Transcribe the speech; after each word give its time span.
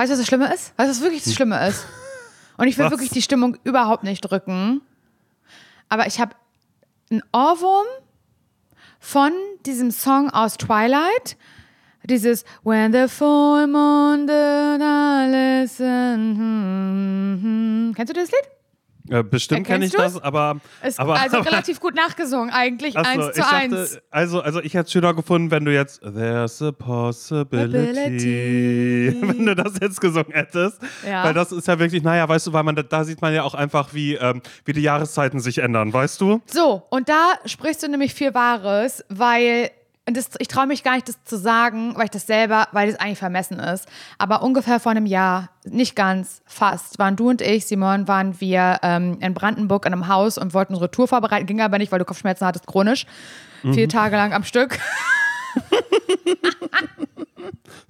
Weißt 0.00 0.08
du, 0.08 0.14
was 0.14 0.20
das 0.20 0.28
Schlimme 0.28 0.46
ist? 0.54 0.72
Weißt 0.78 0.88
du, 0.88 0.94
was 0.94 1.00
wirklich 1.02 1.24
das 1.24 1.34
Schlimme 1.34 1.68
ist? 1.68 1.84
Und 2.56 2.68
ich 2.68 2.78
will 2.78 2.86
Was? 2.86 2.90
wirklich 2.92 3.10
die 3.10 3.20
Stimmung 3.20 3.58
überhaupt 3.64 4.02
nicht 4.02 4.22
drücken. 4.22 4.80
Aber 5.90 6.06
ich 6.06 6.18
habe 6.18 6.34
einen 7.10 7.22
Ohrwurm 7.34 7.84
von 8.98 9.30
diesem 9.66 9.90
Song 9.90 10.30
aus 10.30 10.56
Twilight. 10.56 11.36
Dieses 12.04 12.46
When 12.62 12.94
the 12.94 13.08
full 13.08 13.66
moon 13.66 14.26
did 14.26 14.80
I 14.80 15.60
listen. 15.60 16.34
hm, 16.34 17.40
hm. 17.42 17.92
Kennst 17.94 18.08
du 18.08 18.18
das 18.18 18.30
Lied? 18.30 18.59
Äh, 19.10 19.24
bestimmt 19.24 19.66
kenne 19.66 19.84
ich 19.84 19.92
Erkennst 19.92 20.16
das, 20.16 20.22
aber. 20.22 20.60
Ist 20.82 20.98
aber 21.00 21.20
also 21.20 21.38
aber, 21.38 21.46
relativ 21.50 21.80
gut 21.80 21.96
nachgesungen, 21.96 22.50
eigentlich 22.50 22.94
so, 22.94 23.00
eins 23.00 23.34
zu 23.34 23.40
dachte, 23.40 23.56
eins. 23.56 23.98
Also, 24.10 24.40
also 24.40 24.60
ich 24.60 24.74
hätte 24.74 24.86
es 24.86 24.92
schöner 24.92 25.14
gefunden, 25.14 25.50
wenn 25.50 25.64
du 25.64 25.74
jetzt 25.74 26.00
There's 26.00 26.62
a 26.62 26.70
possibility, 26.70 29.16
wenn 29.20 29.46
du 29.46 29.56
das 29.56 29.74
jetzt 29.80 30.00
gesungen 30.00 30.32
hättest. 30.32 30.78
Ja. 31.04 31.24
Weil 31.24 31.34
das 31.34 31.50
ist 31.50 31.66
ja 31.66 31.76
wirklich, 31.78 32.04
naja, 32.04 32.28
weißt 32.28 32.46
du, 32.46 32.52
weil 32.52 32.62
man 32.62 32.76
da, 32.76 32.82
da 32.82 33.04
sieht 33.04 33.20
man 33.20 33.34
ja 33.34 33.42
auch 33.42 33.54
einfach, 33.54 33.92
wie, 33.92 34.14
ähm, 34.14 34.42
wie 34.64 34.72
die 34.72 34.82
Jahreszeiten 34.82 35.40
sich 35.40 35.58
ändern, 35.58 35.92
weißt 35.92 36.20
du? 36.20 36.40
So, 36.46 36.84
und 36.90 37.08
da 37.08 37.34
sprichst 37.46 37.82
du 37.82 37.88
nämlich 37.88 38.14
viel 38.14 38.32
Wahres, 38.34 39.04
weil 39.08 39.70
und 40.10 40.16
das, 40.16 40.30
ich 40.38 40.48
traue 40.48 40.66
mich 40.66 40.82
gar 40.82 40.96
nicht, 40.96 41.08
das 41.08 41.22
zu 41.22 41.38
sagen, 41.38 41.94
weil 41.94 42.06
ich 42.06 42.10
das 42.10 42.26
selber, 42.26 42.66
weil 42.72 42.90
das 42.90 42.98
eigentlich 42.98 43.18
vermessen 43.18 43.60
ist. 43.60 43.86
Aber 44.18 44.42
ungefähr 44.42 44.80
vor 44.80 44.90
einem 44.90 45.06
Jahr, 45.06 45.50
nicht 45.64 45.94
ganz, 45.94 46.42
fast, 46.46 46.98
waren 46.98 47.14
du 47.14 47.30
und 47.30 47.40
ich, 47.40 47.66
Simon, 47.66 48.08
waren 48.08 48.40
wir 48.40 48.80
ähm, 48.82 49.18
in 49.20 49.34
Brandenburg 49.34 49.86
in 49.86 49.92
einem 49.92 50.08
Haus 50.08 50.36
und 50.36 50.52
wollten 50.52 50.74
unsere 50.74 50.90
Tour 50.90 51.06
vorbereiten. 51.06 51.46
Ging 51.46 51.60
aber 51.60 51.78
nicht, 51.78 51.92
weil 51.92 52.00
du 52.00 52.04
Kopfschmerzen 52.04 52.44
hattest, 52.44 52.66
chronisch. 52.66 53.06
Vier 53.62 53.88
Tage 53.88 54.16
lang 54.16 54.32
am 54.32 54.42
Stück. 54.42 54.78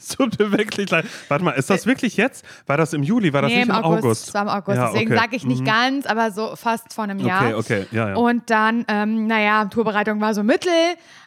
Es 0.01 0.17
tut 0.17 0.39
mir 0.39 0.51
wirklich 0.51 0.91
leid. 0.91 1.05
Warte 1.29 1.45
mal, 1.45 1.51
ist 1.53 1.69
das 1.69 1.85
wirklich 1.85 2.17
jetzt? 2.17 2.45
War 2.67 2.79
das 2.79 2.95
im 2.95 3.03
Juli? 3.03 3.33
War 3.33 3.43
das 3.43 3.53
Äh, 3.53 3.57
Nee, 3.57 3.61
nicht 3.67 3.69
im 3.69 3.77
im 3.77 3.85
August. 3.85 4.29
Es 4.29 4.35
war 4.35 4.43
im 4.43 4.49
August. 4.49 4.77
Ja, 4.77 4.91
Deswegen 4.91 5.13
okay. 5.13 5.21
sage 5.21 5.37
ich 5.37 5.45
nicht 5.45 5.65
ganz, 5.65 6.07
aber 6.07 6.31
so 6.31 6.57
fast 6.57 6.95
vor 6.95 7.05
einem 7.05 7.19
Jahr. 7.19 7.43
Okay, 7.43 7.55
okay, 7.55 7.87
ja, 7.93 8.09
ja. 8.11 8.15
Und 8.17 8.49
dann, 8.49 8.87
ähm, 8.89 9.27
naja, 9.27 9.67
Tourbereitung 9.67 10.21
war 10.21 10.33
so 10.35 10.43
mittel. 10.43 10.73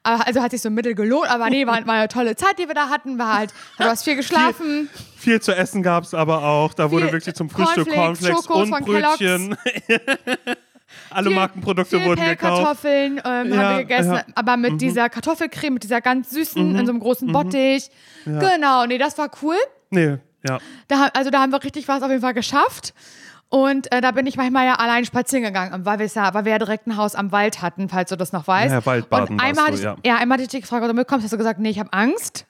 Also 0.01 0.41
hat 0.41 0.51
sich 0.51 0.61
so 0.61 0.69
mittel 0.69 0.95
gelohnt. 0.95 1.29
Aber 1.29 1.49
nee, 1.49 1.67
war, 1.67 1.85
war 1.85 1.93
eine 1.95 2.07
tolle 2.07 2.35
Zeit, 2.35 2.57
die 2.57 2.67
wir 2.67 2.75
da 2.75 2.89
hatten. 2.89 3.19
War 3.19 3.37
halt, 3.37 3.53
du 3.77 3.83
hast 3.83 4.03
viel 4.03 4.15
geschlafen. 4.15 4.89
Viel 5.17 5.39
zu 5.41 5.55
essen 5.55 5.83
gab 5.83 6.03
es 6.03 6.13
aber 6.13 6.43
auch. 6.43 6.73
Da 6.73 6.89
wurde 6.91 7.05
Viel 7.05 7.13
wirklich 7.13 7.35
zum 7.35 7.49
Frühstück 7.49 7.89
Cornflakes, 7.89 8.45
Cornflakes 8.45 8.79
und. 8.79 8.85
Brötchen. 8.85 9.57
Alle 11.09 11.27
Viel- 11.27 11.35
Markenprodukte 11.35 11.97
viel 11.97 12.07
wurden 12.07 12.21
gekauft. 12.23 12.39
Pellkartoffeln 12.39 13.21
ähm, 13.23 13.53
Ja, 13.53 13.57
haben 13.57 13.77
wir 13.77 13.83
gegessen, 13.83 14.13
ja. 14.13 14.23
Mhm. 14.27 14.33
aber 14.35 14.57
mit 14.57 14.81
dieser 14.81 15.09
Kartoffelcreme, 15.09 15.73
mit 15.75 15.83
dieser 15.83 16.01
ganz 16.01 16.29
süßen, 16.31 16.75
in 16.75 16.85
so 16.85 16.91
einem 16.91 16.99
großen 16.99 17.31
Bottich. 17.31 17.89
Genau, 18.25 18.85
nee, 18.85 18.97
das 18.97 19.17
war 19.17 19.29
cool. 19.41 19.55
Nee, 19.89 20.17
ja. 20.47 20.59
Da, 20.87 21.09
also 21.13 21.29
da 21.29 21.41
haben 21.41 21.51
wir 21.51 21.63
richtig 21.63 21.87
was 21.87 22.01
auf 22.01 22.09
jeden 22.09 22.21
Fall 22.21 22.33
geschafft. 22.33 22.93
Und 23.49 23.91
äh, 23.91 24.01
da 24.01 24.09
bin 24.11 24.25
ich 24.25 24.35
manchmal 24.35 24.65
ja 24.65 24.75
allein 24.75 25.05
spazieren 25.05 25.43
gegangen, 25.43 25.85
weil 25.85 25.99
wir, 25.99 26.07
ja, 26.07 26.33
weil 26.33 26.43
wir 26.45 26.53
ja 26.53 26.57
direkt 26.57 26.87
ein 26.87 26.97
Haus 26.97 27.13
am 27.13 27.31
Wald 27.31 27.61
hatten, 27.61 27.87
falls 27.87 28.09
du 28.09 28.15
das 28.15 28.33
noch 28.33 28.47
weißt. 28.47 28.73
Ja, 28.73 28.83
Waldbaden 28.83 29.35
Und 29.35 29.39
einmal 29.39 29.65
hatte 29.65 29.73
du, 29.79 29.95
ich, 30.01 30.05
ja. 30.07 30.15
einmal 30.15 30.37
hatte 30.37 30.43
ich 30.43 30.49
dich 30.49 30.61
gefragt, 30.61 30.81
ob 30.83 30.89
du 30.89 30.95
mitkommst, 30.95 31.23
hast 31.23 31.33
du 31.33 31.37
gesagt, 31.37 31.59
nee, 31.59 31.69
ich 31.69 31.77
habe 31.79 31.93
Angst. 31.93 32.47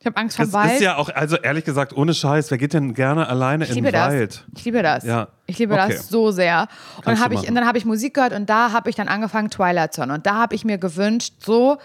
Ich 0.00 0.06
habe 0.06 0.16
Angst 0.16 0.36
vom 0.36 0.44
Das 0.46 0.52
Wald. 0.52 0.72
ist 0.74 0.80
ja 0.80 0.96
auch, 0.96 1.08
also 1.08 1.36
ehrlich 1.36 1.64
gesagt, 1.64 1.92
ohne 1.92 2.14
Scheiß, 2.14 2.50
wer 2.52 2.58
geht 2.58 2.72
denn 2.72 2.94
gerne 2.94 3.28
alleine 3.28 3.64
in 3.66 3.74
den 3.82 3.92
Wald? 3.92 4.30
das. 4.30 4.58
Ich 4.58 4.64
liebe 4.64 4.82
das. 4.82 5.02
Ja. 5.04 5.28
Ich 5.46 5.58
liebe 5.58 5.74
Okay. 5.74 5.88
das 5.94 6.08
so 6.08 6.30
sehr. 6.30 6.68
Und 7.04 7.18
habe 7.20 7.34
ich, 7.34 7.48
und 7.48 7.54
dann 7.56 7.66
habe 7.66 7.78
ich 7.78 7.84
Musik 7.84 8.14
gehört 8.14 8.32
und 8.32 8.48
da 8.48 8.70
habe 8.72 8.88
ich 8.90 8.96
dann 8.96 9.08
angefangen 9.08 9.50
Twilight 9.50 9.96
hören. 9.98 10.12
Und 10.12 10.24
da 10.26 10.34
habe 10.36 10.54
ich 10.54 10.64
mir 10.64 10.78
gewünscht, 10.78 11.34
so, 11.44 11.78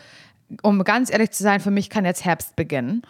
um 0.62 0.84
ganz 0.84 1.12
ehrlich 1.12 1.32
zu 1.32 1.42
sein, 1.42 1.60
für 1.60 1.72
mich 1.72 1.90
kann 1.90 2.06
jetzt 2.06 2.24
Herbst 2.24 2.56
beginnen. 2.56 3.02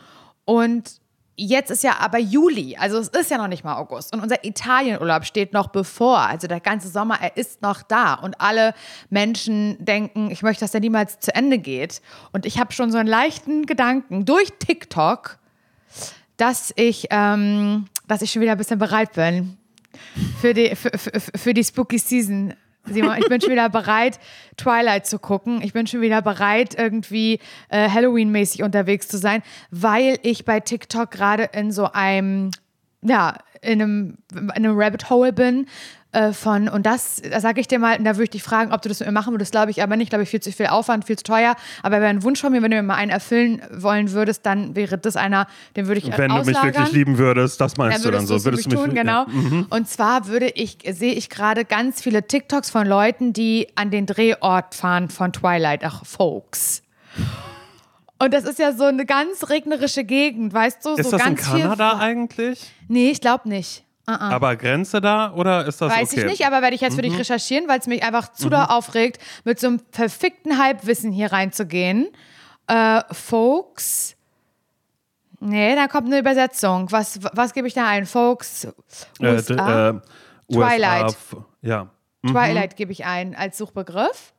Und 0.45 1.01
jetzt 1.35 1.71
ist 1.71 1.83
ja 1.83 1.97
aber 1.99 2.19
Juli, 2.19 2.75
also 2.77 2.97
es 2.97 3.07
ist 3.07 3.31
ja 3.31 3.37
noch 3.37 3.47
nicht 3.47 3.63
mal 3.63 3.75
August. 3.75 4.13
Und 4.13 4.21
unser 4.21 4.43
Italienurlaub 4.43 5.25
steht 5.25 5.53
noch 5.53 5.67
bevor. 5.67 6.19
Also 6.19 6.47
der 6.47 6.59
ganze 6.59 6.89
Sommer, 6.89 7.19
er 7.21 7.37
ist 7.37 7.61
noch 7.61 7.81
da. 7.81 8.13
Und 8.15 8.39
alle 8.39 8.73
Menschen 9.09 9.83
denken, 9.83 10.29
ich 10.31 10.43
möchte, 10.43 10.63
dass 10.63 10.71
der 10.71 10.81
niemals 10.81 11.19
zu 11.19 11.33
Ende 11.33 11.57
geht. 11.57 12.01
Und 12.31 12.45
ich 12.45 12.59
habe 12.59 12.71
schon 12.73 12.91
so 12.91 12.97
einen 12.97 13.09
leichten 13.09 13.65
Gedanken 13.65 14.25
durch 14.25 14.49
TikTok, 14.59 15.39
dass 16.37 16.73
ich, 16.75 17.07
ähm, 17.09 17.87
dass 18.07 18.21
ich 18.21 18.31
schon 18.31 18.41
wieder 18.41 18.53
ein 18.53 18.57
bisschen 18.57 18.79
bereit 18.79 19.13
bin 19.13 19.57
für 20.39 20.53
die, 20.53 20.75
für, 20.75 20.97
für, 20.97 21.19
für 21.19 21.53
die 21.53 21.63
Spooky 21.63 21.97
Season. 21.97 22.53
Simon, 22.85 23.17
ich 23.17 23.29
bin 23.29 23.39
schon 23.39 23.51
wieder 23.51 23.69
bereit, 23.69 24.19
Twilight 24.57 25.05
zu 25.07 25.17
gucken. 25.17 25.61
Ich 25.61 25.71
bin 25.73 25.87
schon 25.87 26.01
wieder 26.01 26.21
bereit, 26.21 26.75
irgendwie 26.77 27.39
äh, 27.69 27.89
Halloween-mäßig 27.89 28.63
unterwegs 28.63 29.07
zu 29.07 29.17
sein, 29.17 29.41
weil 29.71 30.19
ich 30.23 30.43
bei 30.43 30.59
TikTok 30.59 31.09
gerade 31.09 31.49
in 31.53 31.71
so 31.71 31.91
einem, 31.91 32.51
ja, 33.01 33.37
in 33.63 33.81
einem, 33.81 34.17
in 34.33 34.49
einem 34.51 34.77
Rabbit 34.79 35.09
Hole 35.09 35.33
bin. 35.33 35.67
Äh, 36.11 36.31
von, 36.31 36.69
und 36.69 36.85
das, 36.85 37.23
da 37.27 37.39
sage 37.39 37.59
ich 37.59 37.67
dir 37.67 37.79
mal, 37.79 37.97
da 37.97 38.11
würde 38.11 38.25
ich 38.25 38.29
dich 38.29 38.43
fragen, 38.43 38.71
ob 38.71 38.83
du 38.83 38.89
das 38.89 38.99
mit 38.99 39.07
mir 39.07 39.13
machen 39.13 39.33
würdest, 39.33 39.51
glaube 39.51 39.71
ich 39.71 39.81
aber 39.81 39.95
nicht, 39.95 40.09
glaube 40.09 40.21
ich, 40.21 40.29
viel 40.29 40.41
zu 40.41 40.51
viel 40.51 40.67
Aufwand, 40.67 41.05
viel 41.05 41.17
zu 41.17 41.23
teuer. 41.23 41.55
Aber 41.81 42.01
wäre 42.01 42.09
ein 42.11 42.21
Wunsch 42.21 42.39
von 42.39 42.51
mir, 42.51 42.61
wenn 42.61 42.69
du 42.69 42.77
mir 42.77 42.83
mal 42.83 42.93
einen 42.97 43.09
erfüllen 43.09 43.63
wollen 43.71 44.11
würdest, 44.11 44.45
dann 44.45 44.75
wäre 44.75 44.99
das 44.99 45.15
einer, 45.15 45.47
den 45.75 45.87
würde 45.87 45.97
ich 45.99 46.15
Wenn 46.15 46.29
du 46.29 46.35
mich 46.35 46.49
auslagern. 46.55 46.73
wirklich 46.75 46.91
lieben 46.91 47.17
würdest, 47.17 47.59
das 47.59 47.77
meinst 47.77 47.97
Ja, 48.05 48.11
du 48.11 48.15
dann 48.15 48.29
würdest 48.29 48.43
so. 48.43 48.51
du 48.51 48.55
es 48.57 48.63
für 48.63 48.69
mich 48.69 48.77
tun, 48.79 48.93
genau. 48.93 49.25
Ja. 49.25 49.65
Und 49.71 49.89
zwar 49.89 50.27
würde 50.27 50.49
ich, 50.49 50.77
sehe 50.91 51.13
ich 51.13 51.31
gerade 51.31 51.65
ganz 51.65 52.03
viele 52.03 52.27
TikToks 52.27 52.69
von 52.69 52.85
Leuten, 52.85 53.33
die 53.33 53.69
an 53.73 53.89
den 53.89 54.05
Drehort 54.05 54.75
fahren 54.75 55.09
von 55.09 55.33
Twilight, 55.33 55.83
ach, 55.83 56.05
Folks. 56.05 56.83
Und 58.23 58.33
das 58.33 58.43
ist 58.45 58.59
ja 58.59 58.71
so 58.71 58.85
eine 58.85 59.05
ganz 59.05 59.49
regnerische 59.49 60.03
Gegend, 60.03 60.53
weißt 60.53 60.85
du? 60.85 60.91
Ist 60.95 61.05
so 61.09 61.11
das 61.17 61.21
in 61.27 61.35
ganz 61.35 61.41
Kanada 61.41 61.91
Viel, 61.91 62.01
eigentlich? 62.01 62.71
nee, 62.87 63.09
ich 63.11 63.19
glaube 63.21 63.49
nicht. 63.49 63.83
Aber 64.05 64.55
Grenze 64.57 64.99
da 65.01 65.33
oder 65.33 65.65
ist 65.65 65.79
das 65.81 65.91
Weiß 65.91 66.11
okay? 66.11 66.21
Mhm. 66.21 66.25
ich 66.27 66.31
nicht, 66.39 66.45
aber 66.47 66.61
werde 66.61 66.75
ich 66.75 66.81
jetzt 66.81 66.95
für 66.95 67.01
dich 67.01 67.17
recherchieren, 67.17 67.67
weil 67.69 67.79
es 67.79 67.87
mich 67.87 68.03
einfach 68.03 68.31
zu 68.33 68.49
da 68.49 68.65
aufregt, 68.65 69.21
mit 69.45 69.59
so 69.59 69.67
einem 69.67 69.81
verfickten 69.91 70.57
Halbwissen 70.61 71.11
hier 71.11 71.31
reinzugehen. 71.31 72.07
Äh, 72.67 73.01
Folks. 73.11 74.15
Nee, 75.39 75.75
da 75.75 75.87
kommt 75.87 76.07
eine 76.07 76.19
Übersetzung. 76.19 76.91
Was, 76.91 77.19
was 77.33 77.53
gebe 77.53 77.67
ich 77.67 77.73
da 77.73 77.87
ein? 77.87 78.05
Folks. 78.05 78.65
Äh, 78.65 78.71
USA? 79.35 79.89
äh, 79.89 79.93
USA, 80.49 80.67
Twilight. 80.69 81.05
f- 81.09 81.37
ja. 81.61 81.89
Twilight 82.25 82.75
gebe 82.77 82.91
ich 82.93 83.05
ein 83.05 83.35
als 83.35 83.57
Suchbegriff. 83.57 84.33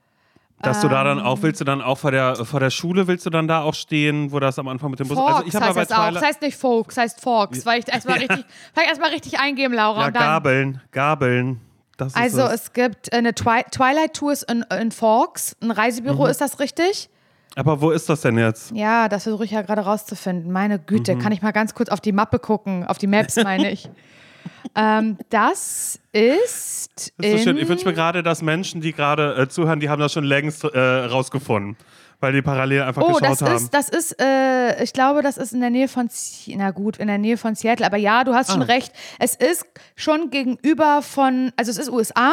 Dass 0.64 0.80
du 0.80 0.88
da 0.88 1.04
dann 1.04 1.18
Ähm. 1.18 1.24
auch, 1.24 1.42
willst 1.42 1.60
du 1.60 1.64
dann 1.64 1.80
auch 1.82 1.98
vor 1.98 2.10
der, 2.10 2.36
vor 2.44 2.60
der 2.60 2.70
Schule, 2.70 3.06
willst 3.06 3.24
du 3.26 3.30
dann 3.30 3.46
da 3.48 3.62
auch 3.62 3.74
stehen, 3.74 4.32
wo 4.32 4.40
das 4.40 4.58
am 4.58 4.68
Anfang 4.68 4.90
mit 4.90 5.00
dem 5.00 5.08
Bus. 5.08 5.16
Forks 5.18 5.34
also 5.36 5.46
ich 5.48 5.54
habe 5.54 5.66
heißt 5.66 5.74
bei 5.76 5.84
das 5.84 5.92
auch. 5.92 6.10
Das 6.12 6.22
heißt 6.22 6.42
nicht 6.42 6.56
Folks, 6.56 6.96
heißt 6.96 7.20
Forks, 7.20 7.64
weil 7.66 7.80
ich 7.80 7.88
erstmal 7.88 8.18
richtig, 8.20 8.44
vielleicht 8.72 8.88
erstmal 8.88 9.10
richtig 9.10 9.38
eingeben, 9.40 9.74
Laura. 9.74 10.00
ja, 10.00 10.06
und 10.08 10.16
dann, 10.16 10.22
Gabeln, 10.22 10.80
Gabeln. 10.90 11.60
Das 11.96 12.14
also 12.16 12.42
es. 12.42 12.62
es 12.62 12.72
gibt 12.72 13.12
eine 13.12 13.34
Twi 13.34 13.62
Twilight 13.70 14.14
Tours 14.14 14.42
in, 14.42 14.64
in 14.80 14.90
Forks, 14.90 15.56
ein 15.60 15.66
Mhm. 15.68 15.72
Reisebüro, 15.72 16.26
ist 16.26 16.40
das 16.40 16.58
richtig? 16.58 17.08
Aber 17.56 17.80
wo 17.80 17.90
ist 17.92 18.08
das 18.08 18.22
denn 18.22 18.36
jetzt? 18.36 18.72
Ja, 18.72 19.08
das 19.08 19.22
versuche 19.22 19.44
ich 19.44 19.52
ja 19.52 19.62
gerade 19.62 19.82
rauszufinden. 19.82 20.50
Meine 20.50 20.80
Güte, 20.80 21.14
Mhm. 21.14 21.18
kann 21.20 21.30
ich 21.30 21.40
mal 21.40 21.52
ganz 21.52 21.72
kurz 21.74 21.88
auf 21.88 22.00
die 22.00 22.10
Mappe 22.10 22.40
gucken, 22.40 22.84
auf 22.84 22.98
die 22.98 23.06
Maps 23.06 23.36
meine 23.36 23.70
ich. 23.70 23.88
ähm, 24.74 25.18
das 25.30 26.00
ist, 26.10 26.73
ist 26.96 27.30
so 27.30 27.38
schön. 27.38 27.56
Ich 27.56 27.68
wünsche 27.68 27.86
mir 27.86 27.94
gerade, 27.94 28.22
dass 28.22 28.42
Menschen, 28.42 28.80
die 28.80 28.92
gerade 28.92 29.36
äh, 29.36 29.48
zuhören, 29.48 29.80
die 29.80 29.88
haben 29.88 30.00
das 30.00 30.12
schon 30.12 30.24
längst 30.24 30.64
äh, 30.64 30.78
rausgefunden. 30.78 31.76
Weil 32.20 32.32
die 32.32 32.42
parallel 32.42 32.82
einfach 32.82 33.02
Oh, 33.02 33.06
geschaut 33.08 33.22
das 33.22 33.42
haben. 33.42 33.56
ist, 33.56 33.74
das 33.74 33.88
ist, 33.88 34.20
äh, 34.22 34.82
ich 34.82 34.92
glaube, 34.92 35.20
das 35.22 35.36
ist 35.36 35.52
in 35.52 35.60
der 35.60 35.70
Nähe 35.70 35.88
von, 35.88 36.08
na 36.48 36.70
gut, 36.70 36.96
in 36.96 37.08
der 37.08 37.18
Nähe 37.18 37.36
von 37.36 37.54
Seattle. 37.54 37.84
Aber 37.84 37.96
ja, 37.96 38.24
du 38.24 38.34
hast 38.34 38.52
schon 38.52 38.62
Ah. 38.62 38.66
recht. 38.66 38.92
Es 39.18 39.34
ist 39.34 39.66
schon 39.96 40.30
gegenüber 40.30 41.02
von, 41.02 41.52
also 41.56 41.70
es 41.70 41.76
ist 41.78 41.90
USA, 41.90 42.32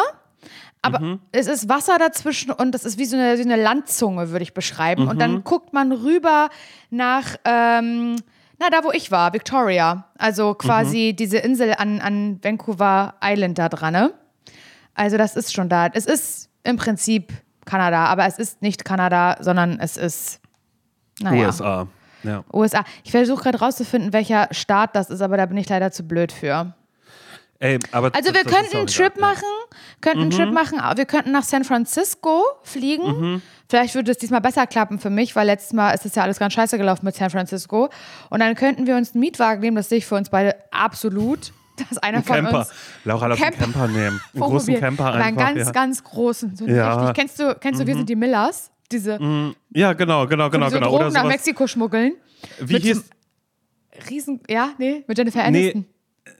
aber 0.81 0.99
Mhm. 0.99 1.19
es 1.31 1.47
ist 1.47 1.67
Wasser 1.67 1.97
dazwischen 1.97 2.51
und 2.51 2.71
das 2.73 2.85
ist 2.85 2.97
wie 2.99 3.05
so 3.05 3.17
eine, 3.17 3.37
wie 3.37 3.41
eine 3.43 3.55
Landzunge, 3.61 4.29
würde 4.29 4.43
ich 4.43 4.53
beschreiben. 4.53 5.07
Und 5.07 5.15
Mhm. 5.15 5.19
dann 5.19 5.43
guckt 5.43 5.73
man 5.73 5.91
rüber 5.91 6.49
nach, 6.89 7.35
ähm, 7.43 8.15
na, 8.59 8.69
da 8.69 8.83
wo 8.83 8.91
ich 8.91 9.11
war, 9.11 9.33
Victoria. 9.33 10.05
Also 10.17 10.53
quasi 10.53 11.09
Mhm. 11.11 11.15
diese 11.17 11.37
Insel 11.39 11.73
an, 11.77 11.99
an 11.99 12.39
Vancouver 12.41 13.15
Island 13.21 13.57
da 13.57 13.67
dran. 13.67 13.93
Ne? 13.93 14.13
Also 14.93 15.17
das 15.17 15.35
ist 15.35 15.53
schon 15.53 15.69
da. 15.69 15.87
Es 15.93 16.05
ist 16.05 16.49
im 16.63 16.77
Prinzip 16.77 17.31
Kanada, 17.65 18.05
aber 18.05 18.25
es 18.25 18.37
ist 18.37 18.61
nicht 18.61 18.85
Kanada, 18.85 19.37
sondern 19.39 19.79
es 19.79 19.97
ist 19.97 20.41
naja, 21.19 21.47
USA. 21.47 21.87
Ja. 22.23 22.43
USA. 22.53 22.83
Ich 23.03 23.11
versuche 23.11 23.43
gerade 23.43 23.59
rauszufinden, 23.59 24.13
welcher 24.13 24.47
Staat 24.51 24.95
das 24.95 25.09
ist, 25.09 25.21
aber 25.21 25.37
da 25.37 25.45
bin 25.45 25.57
ich 25.57 25.69
leider 25.69 25.91
zu 25.91 26.03
blöd 26.03 26.31
für. 26.31 26.73
Ey, 27.59 27.77
aber 27.91 28.11
Also 28.15 28.33
wir 28.33 28.43
könnten 28.43 28.75
einen. 28.75 28.87
Trip 28.87 29.19
machen, 29.19 29.43
könnten 30.01 30.21
einen 30.21 30.31
Trip 30.31 30.51
machen, 30.51 30.79
wir 30.95 31.05
könnten 31.05 31.31
nach 31.31 31.43
San 31.43 31.63
Francisco 31.63 32.43
fliegen. 32.63 33.41
Vielleicht 33.69 33.93
würde 33.93 34.11
es 34.11 34.17
diesmal 34.17 34.41
besser 34.41 34.65
klappen 34.65 34.99
für 34.99 35.11
mich, 35.11 35.35
weil 35.35 35.45
letztes 35.45 35.71
Mal 35.71 35.91
ist 35.91 36.05
es 36.05 36.15
ja 36.15 36.23
alles 36.23 36.39
ganz 36.39 36.53
scheiße 36.53 36.77
gelaufen 36.77 37.05
mit 37.05 37.15
San 37.15 37.29
Francisco. 37.29 37.89
Und 38.29 38.39
dann 38.39 38.55
könnten 38.55 38.87
wir 38.87 38.97
uns 38.97 39.13
einen 39.13 39.21
Mietwagen 39.21 39.61
nehmen, 39.61 39.77
das 39.77 39.89
sehe 39.89 39.99
ich 39.99 40.07
für 40.07 40.15
uns 40.15 40.29
beide 40.31 40.55
absolut. 40.71 41.53
Dass 41.89 41.97
einer 41.99 42.17
Ein 42.19 42.23
von 42.23 42.35
Camper. 42.35 42.59
uns 42.59 42.69
Laura, 43.05 43.27
lass 43.27 43.41
einen 43.41 43.51
Camper. 43.53 43.63
Camper 43.79 43.87
nehmen. 43.87 44.21
Einen 44.33 44.41
großen 44.43 44.79
Camper 44.79 45.05
Aber 45.05 45.15
einen 45.15 45.37
einfach. 45.37 45.53
ganz, 45.53 45.65
ja. 45.65 45.71
ganz 45.71 46.03
großen. 46.03 46.55
So 46.55 46.65
Ja. 46.67 47.09
Mhm. 47.09 47.13
Kennst 47.13 47.39
du, 47.39 47.55
kennst 47.55 47.81
du, 47.81 47.87
wir 47.87 47.95
sind 47.95 48.09
die 48.09 48.15
Millers? 48.15 48.71
Diese, 48.91 49.17
ja, 49.73 49.93
genau, 49.93 50.27
genau, 50.27 50.49
genau, 50.49 50.65
die 50.65 50.71
so 50.71 50.77
genau. 50.77 50.89
Drogen 50.89 51.05
Oder 51.05 51.11
nach. 51.13 51.23
Mexiko 51.23 51.65
schmuggeln. 51.65 52.13
Wie 52.59 52.73
mit 52.73 52.83
hieß. 52.83 53.03
Riesen, 54.09 54.41
ja, 54.49 54.71
nee, 54.77 55.03
mit 55.07 55.17
Jennifer 55.17 55.49
Nee, 55.49 55.71
Aniston. 55.71 55.85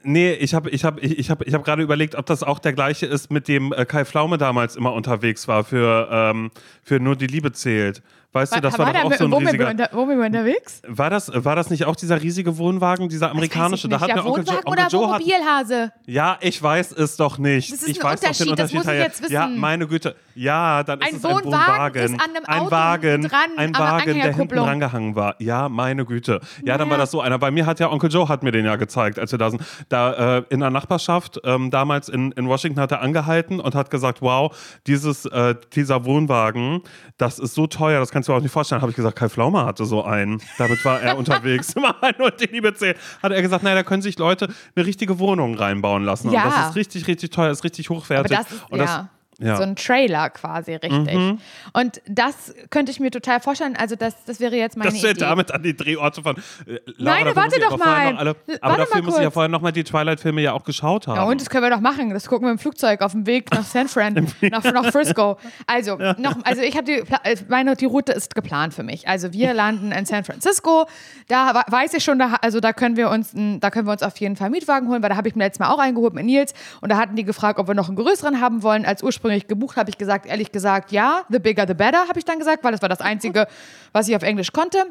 Nee, 0.04 0.34
ich 0.34 0.54
habe 0.54 0.70
ich 0.70 0.84
hab, 0.84 1.02
ich, 1.04 1.18
ich 1.18 1.30
hab, 1.30 1.46
ich 1.46 1.54
hab 1.54 1.64
gerade 1.64 1.82
überlegt, 1.82 2.16
ob 2.16 2.26
das 2.26 2.44
auch 2.44 2.60
der 2.60 2.74
gleiche 2.74 3.06
ist, 3.06 3.32
mit 3.32 3.48
dem 3.48 3.74
äh, 3.74 3.86
Kai 3.86 4.06
Pflaume 4.06 4.38
damals 4.38 4.76
immer 4.76 4.94
unterwegs 4.94 5.48
war 5.48 5.64
für, 5.64 6.08
ähm, 6.12 6.52
für 6.84 7.00
Nur 7.00 7.16
die 7.16 7.28
Liebe 7.28 7.52
zählt. 7.52 8.02
Weißt 8.34 8.56
du, 8.56 8.62
das 8.62 8.80
war, 8.80 8.86
war 8.86 8.94
doch 8.94 9.04
auch 9.04 9.14
so 9.14 9.26
ein 9.26 9.32
wo, 9.32 9.38
riesiger. 9.38 9.78
wir, 9.78 9.90
wo 9.92 10.08
wir 10.08 10.26
unterwegs? 10.26 10.82
War 10.88 11.10
das, 11.10 11.30
war 11.34 11.58
das 11.58 11.70
nicht 11.70 11.84
auch 11.84 11.98
dieser 11.98 12.22
riesige 12.22 12.58
Wohnwagen, 12.58 13.10
dieser 13.10 13.30
amerikanische? 13.32 13.90
Da 13.90 14.00
hat 14.00 14.08
ja, 14.08 14.24
Onkel, 14.24 14.46
jo 14.46 14.54
Wohnwagen 14.54 14.68
Onkel 14.68 14.72
oder 14.72 14.88
Joe 14.88 15.90
hat? 15.90 15.92
Ja, 16.06 16.38
ich 16.40 16.62
weiß 16.62 16.94
es 16.94 17.18
doch 17.18 17.38
nicht. 17.38 17.74
Das 17.74 17.82
ist 17.82 17.90
ich 17.90 18.00
ein 18.00 18.04
weiß 18.04 18.22
doch 18.22 18.32
den 18.32 18.50
Unterschied, 18.50 18.60
das 18.60 18.72
Unterschied. 18.72 18.76
muss 18.76 18.88
ich 18.88 19.00
jetzt 19.00 19.22
wissen. 19.24 19.34
Ja, 19.34 19.48
meine 19.48 19.86
Güte. 19.86 20.16
Ja, 20.34 20.84
dann 20.84 21.00
ist 21.00 21.10
Ein 21.10 21.16
es 21.16 21.26
ein 21.26 21.32
Wohnwagen 21.32 22.04
ist 22.04 22.14
an 22.14 22.20
einem 22.22 22.46
ein 22.46 22.60
Auto 22.62 22.72
Wagen, 22.72 23.22
dran, 23.24 23.50
ein 23.58 23.76
Wagen, 23.76 24.14
der 24.14 24.34
hinten 24.34 24.60
rangehangen 24.60 25.16
war. 25.16 25.36
Ja, 25.40 25.68
meine 25.68 26.06
Güte. 26.06 26.40
Ja, 26.64 26.78
dann 26.78 26.90
war 26.90 26.98
das 26.98 27.12
so 27.12 27.20
einer. 27.20 27.38
Bei 27.38 27.52
mir 27.52 27.66
hat 27.66 27.82
ja 27.82 27.92
Onkel 27.92 28.10
Joe 28.10 28.30
hat 28.30 28.44
mir 28.44 28.52
den 28.52 28.66
ja 28.66 28.78
gezeigt, 28.78 29.20
als 29.20 29.34
wir 29.34 29.40
da 29.40 29.50
sind. 29.50 29.62
Da 29.90 30.38
äh, 30.38 30.44
in 30.50 30.62
der 30.62 30.70
Nachbarschaft, 30.70 31.42
ähm, 31.44 31.70
damals 31.70 32.08
in, 32.08 32.32
in 32.32 32.48
Washington, 32.48 32.80
hat 32.80 32.92
er 32.92 33.02
angehalten 33.02 33.60
und 33.60 33.76
hat 33.76 33.90
gesagt, 33.90 34.22
wow, 34.22 34.56
dieses, 34.88 35.26
äh, 35.26 35.56
dieser 35.74 36.06
Wohnwagen, 36.06 36.82
das 37.18 37.40
ist 37.40 37.56
so 37.56 37.68
teuer, 37.68 38.00
das 38.00 38.12
kannst 38.22 38.30
du 38.30 38.34
auch 38.34 38.40
nicht 38.42 38.52
vorstellen. 38.52 38.82
Habe 38.82 38.92
ich 38.92 38.96
gesagt, 38.96 39.16
Kai 39.18 39.30
Pflaume 39.30 39.66
hatte 39.66 39.84
so 39.86 40.04
einen. 40.04 40.40
Damit 40.60 40.86
war 40.86 41.02
er 41.02 41.18
unterwegs. 41.18 41.74
Immer 41.76 41.96
nur 42.20 42.30
die 42.30 42.46
Liebe 42.46 42.72
zählt. 42.76 42.98
Hat 43.24 43.32
er 43.32 43.42
gesagt, 43.42 43.64
naja, 43.64 43.76
da 43.76 43.84
können 43.84 44.04
sich 44.04 44.20
Leute 44.20 44.48
eine 44.76 44.86
richtige 44.86 45.18
Wohnung 45.18 45.56
reinbauen 45.56 46.04
lassen. 46.04 46.30
Ja. 46.32 46.44
Und 46.44 46.52
das 46.52 46.70
ist 46.70 46.76
richtig, 46.76 47.08
richtig 47.08 47.32
teuer, 47.32 47.50
ist 47.50 47.64
richtig 47.64 47.90
Aber 47.90 48.00
hochwertig. 48.00 48.38
das 48.38 48.52
ist 48.52 48.70
und 48.70 48.78
das, 48.78 48.90
ja. 48.92 49.10
Mhm. 49.42 49.56
so 49.56 49.64
ein 49.64 49.76
Trailer 49.76 50.30
quasi, 50.30 50.74
richtig. 50.76 51.40
Und 51.74 52.02
das 52.08 52.54
könnte 52.70 52.92
ich 52.92 53.00
mir 53.00 53.12
total 53.12 53.40
vorstellen. 53.40 53.76
Also, 53.76 53.96
das, 53.96 54.24
das 54.26 54.40
wäre 54.40 54.56
jetzt 54.56 54.78
meine 54.78 54.92
dass 54.92 55.02
wir 55.02 55.12
Idee. 55.12 55.20
damit 55.20 55.52
an 55.52 55.64
die 55.64 55.76
Drehorte 55.76 56.22
von. 56.22 56.36
Äh, 56.38 56.80
Nein, 56.98 57.26
dafür 57.26 57.36
warte 57.36 57.60
doch 57.60 57.78
mal. 57.78 58.16
Alle, 58.16 58.36
Warte 58.36 58.64
aber 58.64 58.72
mal 58.74 58.78
dafür 58.78 59.02
muss 59.04 59.18
ich 59.18 59.24
ja 59.24 59.32
vorher 59.32 59.50
nochmal 59.50 59.72
die 59.72 59.84
Twilight-Filme 59.84 60.42
ja 60.42 60.54
auch 60.54 60.64
geschaut 60.64 61.08
haben. 61.08 61.16
Ja, 61.18 61.24
und 61.24 61.42
das 61.42 61.50
können 61.50 61.64
wir 61.64 61.70
doch 61.70 61.82
machen. 61.82 62.10
Das 62.12 62.28
gucken 62.28 62.48
wir 62.48 62.52
im 62.52 62.60
Flugzeug 62.60 63.02
auf 63.02 63.12
dem 63.14 63.26
Weg 63.26 63.52
nach 63.52 63.64
San 63.64 63.88
Fran, 63.88 64.14
nach, 64.42 64.64
nach 64.64 64.92
Frisco. 64.92 65.38
Also, 65.68 65.98
noch, 66.18 66.36
also 66.44 66.62
ich 66.62 66.76
habe 66.76 66.86
die, 66.86 67.04
äh, 67.24 67.38
meine, 67.48 67.76
die 67.76 67.86
Route 67.86 68.12
ist 68.12 68.36
geplant 68.36 68.74
für 68.74 68.84
mich. 68.84 69.08
Also 69.08 69.34
wir 69.34 69.54
landen 69.54 69.92
in 69.92 70.06
San 70.06 70.24
Francisco. 70.24 70.86
Da 71.28 71.64
weiß 71.68 71.94
ich 71.94 72.04
schon, 72.04 72.20
da, 72.20 72.38
also 72.42 72.60
da 72.60 72.74
können 72.74 72.98
wir 72.98 73.10
uns, 73.10 73.32
da 73.34 73.70
können 73.70 73.88
wir 73.88 73.94
uns 73.94 74.04
auf 74.04 74.18
jeden 74.18 74.36
Fall 74.36 74.46
einen 74.46 74.54
Mietwagen 74.54 74.90
holen, 74.90 75.02
weil 75.02 75.10
da 75.10 75.16
habe 75.16 75.28
ich 75.28 75.36
mir 75.36 75.46
letztes 75.46 75.60
Mal 75.60 75.74
auch 75.74 75.80
eingeholt 75.80 76.14
mit 76.14 76.26
Nils. 76.26 76.54
Und 76.82 76.92
da 76.92 76.98
hatten 76.98 77.16
die 77.16 77.24
gefragt, 77.24 77.60
ob 77.60 77.68
wir 77.68 77.74
noch 77.74 77.88
einen 77.88 77.98
größeren 77.98 78.42
haben 78.42 78.64
wollen. 78.64 78.86
Als 78.86 79.04
ursprünglich 79.04 79.31
gebucht 79.40 79.78
habe 79.78 79.90
ich 79.90 79.98
gesagt, 79.98 80.26
ehrlich 80.26 80.52
gesagt, 80.52 80.92
ja, 80.92 81.24
the 81.30 81.40
bigger 81.40 81.66
the 81.68 81.74
better, 81.74 82.08
habe 82.08 82.20
ich 82.20 82.26
dann 82.26 82.40
gesagt, 82.40 82.64
weil 82.64 82.72
das 82.72 82.82
war 82.82 82.90
das 82.90 83.02
Einzige, 83.02 83.48
was 83.94 84.08
ich 84.08 84.16
auf 84.16 84.24
Englisch 84.24 84.52
konnte. 84.52 84.86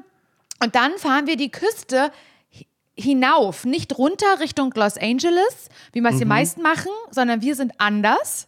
Und 0.63 0.75
dann 0.75 0.93
fahren 0.99 1.27
wir 1.27 1.37
die 1.37 1.51
Küste 1.51 2.11
hi- 2.55 2.67
hinauf, 2.95 3.65
nicht 3.65 3.97
runter 3.99 4.41
Richtung 4.41 4.73
Los 4.75 4.97
Angeles, 4.99 5.69
wie 5.93 6.01
Mhm. 6.01 6.05
wir 6.05 6.11
es 6.11 6.19
die 6.19 6.25
meisten 6.25 6.63
machen, 6.63 6.91
sondern 7.11 7.41
wir 7.43 7.55
sind 7.55 7.73
anders. 7.79 8.47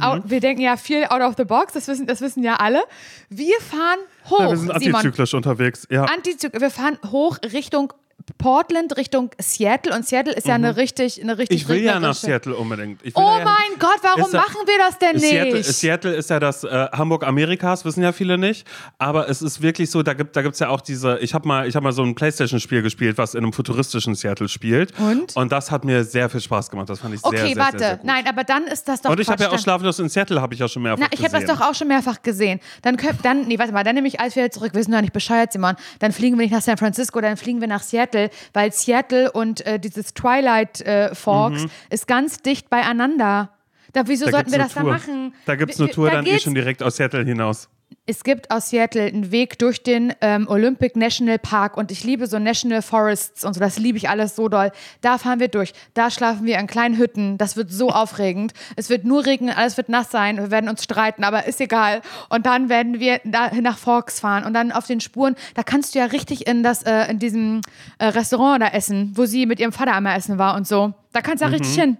Au- 0.00 0.20
Wir 0.24 0.38
denken 0.38 0.62
ja 0.62 0.76
viel 0.76 1.06
out 1.06 1.22
of 1.22 1.34
the 1.36 1.44
box, 1.44 1.72
das 1.72 1.88
wissen, 1.88 2.06
das 2.06 2.20
wissen 2.20 2.44
ja 2.44 2.54
alle. 2.54 2.82
Wir 3.30 3.58
fahren 3.60 3.98
hoch, 4.30 4.38
ja, 4.38 4.50
wir 4.50 4.56
sind 4.56 4.72
Simon. 4.78 4.94
antizyklisch 4.94 5.34
unterwegs. 5.34 5.88
Ja. 5.90 6.04
Antizykl 6.04 6.60
wir 6.60 6.70
fahren 6.70 6.98
hoch 7.10 7.38
Richtung 7.52 7.92
Portland, 8.38 8.96
Richtung 8.96 9.30
Seattle 9.40 9.94
und 9.94 10.06
Seattle 10.06 10.32
ist 10.34 10.46
ja 10.46 10.54
eine 10.54 10.76
richtig, 10.76 11.20
eine 11.22 11.38
richtig 11.38 11.52
Mhm. 11.58 11.62
ich 11.62 11.68
will 11.68 11.82
ja 11.84 12.00
nach 12.00 12.14
Seattle 12.14 12.54
unbedingt. 12.56 13.00
Ich 13.04 13.16
Oh 13.16 13.20
da 13.20 13.38
ja 13.38 13.44
mein 13.44 13.78
Gott, 13.78 13.98
warum 14.02 14.30
da- 14.30 14.38
machen 14.38 14.58
wir 14.66 14.78
das 14.78 14.98
denn 14.98 15.18
Seattle, 15.18 15.54
nicht? 15.58 15.64
Seattle 15.72 16.14
ist 16.14 16.30
ja 16.30 16.40
das 16.40 16.64
äh, 16.64 16.88
Hamburg 16.92 17.24
Amerikas, 17.26 17.84
wissen 17.84 18.02
ja 18.02 18.12
viele 18.12 18.38
nicht. 18.38 18.66
Aber 18.98 19.28
es 19.28 19.42
ist 19.42 19.60
wirklich 19.62 19.90
so, 19.90 20.02
da 20.02 20.14
gibt 20.14 20.36
es 20.36 20.58
ja 20.58 20.68
auch 20.68 20.80
diese, 20.80 21.18
ich 21.18 21.34
habe 21.34 21.46
mal, 21.46 21.66
ich 21.68 21.74
mal 21.80 21.92
so 21.92 22.02
ein 22.02 22.14
Playstation-Spiel 22.14 22.82
gespielt, 22.82 23.18
was 23.18 23.34
in 23.34 23.42
einem 23.44 23.52
futuristischen 23.52 24.14
Seattle 24.14 24.48
spielt. 24.48 24.92
Und? 24.98 25.36
Und 25.36 25.52
das 25.52 25.70
hat 25.70 25.84
mir 25.84 26.04
sehr 26.04 26.28
viel 26.30 26.40
Spaß 26.40 26.70
gemacht. 26.70 26.88
Das 26.90 27.00
fand 27.00 27.14
ich 27.14 27.24
okay, 27.24 27.36
sehr, 27.38 27.46
sehr, 27.48 27.56
warte. 27.56 27.78
sehr, 27.78 27.88
sehr 27.88 27.96
gut. 27.98 28.06
Nein, 28.06 28.24
aber 28.28 28.44
dann 28.44 28.64
ist 28.64 28.86
das 28.88 29.02
doch 29.02 29.10
Und 29.10 29.20
ich 29.20 29.28
habe 29.28 29.42
ja 29.42 29.50
auch 29.50 29.58
Schlaflos 29.58 29.98
in 29.98 30.08
Seattle, 30.08 30.40
habe 30.40 30.54
ich 30.54 30.60
ja 30.60 30.68
schon 30.68 30.82
mehrfach 30.82 31.00
Na, 31.02 31.06
ich 31.12 31.18
habe 31.20 31.30
das 31.32 31.40
gesehen. 31.42 31.56
doch 31.58 31.66
auch 31.68 31.74
schon 31.74 31.88
mehrfach 31.88 32.22
gesehen. 32.22 32.60
Dann 32.82 32.96
könnt, 32.96 33.24
dann, 33.24 33.42
nee, 33.48 33.58
warte 33.58 33.72
mal, 33.72 33.84
dann 33.84 33.94
nehme 33.94 34.08
ich 34.08 34.20
alles 34.20 34.36
wieder 34.36 34.50
zurück. 34.50 34.74
Wir 34.74 34.82
sind 34.82 34.92
doch 34.94 35.00
nicht 35.00 35.12
bescheuert, 35.12 35.52
Simon. 35.52 35.74
Dann 35.98 36.12
fliegen 36.12 36.36
wir 36.38 36.42
nicht 36.44 36.52
nach 36.52 36.62
San 36.62 36.76
Francisco, 36.76 37.20
dann 37.20 37.36
fliegen 37.36 37.60
wir 37.60 37.68
nach 37.68 37.82
Seattle, 37.82 38.11
weil 38.52 38.72
Seattle 38.72 39.30
und 39.32 39.64
äh, 39.66 39.78
dieses 39.78 40.14
Twilight 40.14 40.80
äh, 40.82 41.14
Forks 41.14 41.66
ist 41.90 42.06
ganz 42.06 42.38
dicht 42.38 42.70
beieinander. 42.70 43.50
Da, 43.92 44.06
wieso 44.06 44.26
Mhm. 44.26 44.30
Da 44.30 44.36
sollten 44.38 44.52
wir 44.52 44.58
das 44.58 44.74
dann 44.74 44.84
Tour. 44.84 44.92
machen? 44.92 45.34
Da 45.46 45.56
gibt 45.56 45.72
es 45.72 45.80
eine 45.80 45.90
Tour 45.90 46.08
da 46.08 46.16
dann 46.16 46.26
eh 46.26 46.38
schon 46.38 46.54
direkt 46.54 46.82
aus 46.82 46.96
Seattle 46.96 47.24
hinaus. 47.24 47.68
Es 48.06 48.24
gibt 48.24 48.50
aus 48.50 48.70
Seattle 48.70 49.02
einen 49.02 49.30
Weg 49.30 49.58
durch 49.58 49.82
den 49.82 50.12
ähm, 50.20 50.46
Olympic 50.48 50.98
National 50.98 51.38
Park 51.38 51.76
und 51.76 51.90
ich 51.90 52.04
liebe 52.04 52.26
so 52.26 52.38
National 52.38 52.82
Forests 52.82 53.44
und 53.44 53.54
so, 53.54 53.60
das 53.60 53.78
liebe 53.78 53.98
ich 53.98 54.08
alles 54.08 54.36
so 54.36 54.48
doll. 54.48 54.72
Da 55.00 55.18
fahren 55.18 55.40
wir 55.40 55.48
durch, 55.48 55.72
da 55.94 56.10
schlafen 56.10 56.46
wir 56.46 56.58
in 56.58 56.66
kleinen 56.66 56.96
Hütten, 56.98 57.38
das 57.38 57.56
wird 57.56 57.70
so 57.70 57.90
aufregend. 57.90 58.52
Es 58.76 58.90
wird 58.90 59.04
nur 59.04 59.26
regnen, 59.26 59.50
alles 59.54 59.76
wird 59.76 59.88
nass 59.88 60.10
sein, 60.10 60.36
wir 60.38 60.50
werden 60.50 60.68
uns 60.68 60.84
streiten, 60.84 61.24
aber 61.24 61.46
ist 61.46 61.60
egal. 61.60 62.02
Und 62.28 62.46
dann 62.46 62.68
werden 62.68 63.00
wir 63.00 63.20
da 63.24 63.50
nach 63.60 63.78
Forks 63.78 64.20
fahren 64.20 64.44
und 64.44 64.54
dann 64.54 64.72
auf 64.72 64.86
den 64.86 65.00
Spuren, 65.00 65.36
da 65.54 65.62
kannst 65.62 65.94
du 65.94 65.98
ja 65.98 66.06
richtig 66.06 66.46
in, 66.46 66.62
das, 66.62 66.82
äh, 66.82 67.10
in 67.10 67.18
diesem 67.18 67.60
äh, 67.98 68.06
Restaurant 68.06 68.62
da 68.62 68.68
essen, 68.68 69.12
wo 69.14 69.24
sie 69.26 69.46
mit 69.46 69.60
ihrem 69.60 69.72
Vater 69.72 69.94
einmal 69.94 70.16
essen 70.16 70.38
war 70.38 70.56
und 70.56 70.66
so. 70.66 70.92
Da 71.12 71.20
kannst 71.20 71.40
du 71.40 71.44
ja 71.46 71.48
Mhm. 71.50 71.54
richtig 71.54 71.74
hin. 71.74 71.96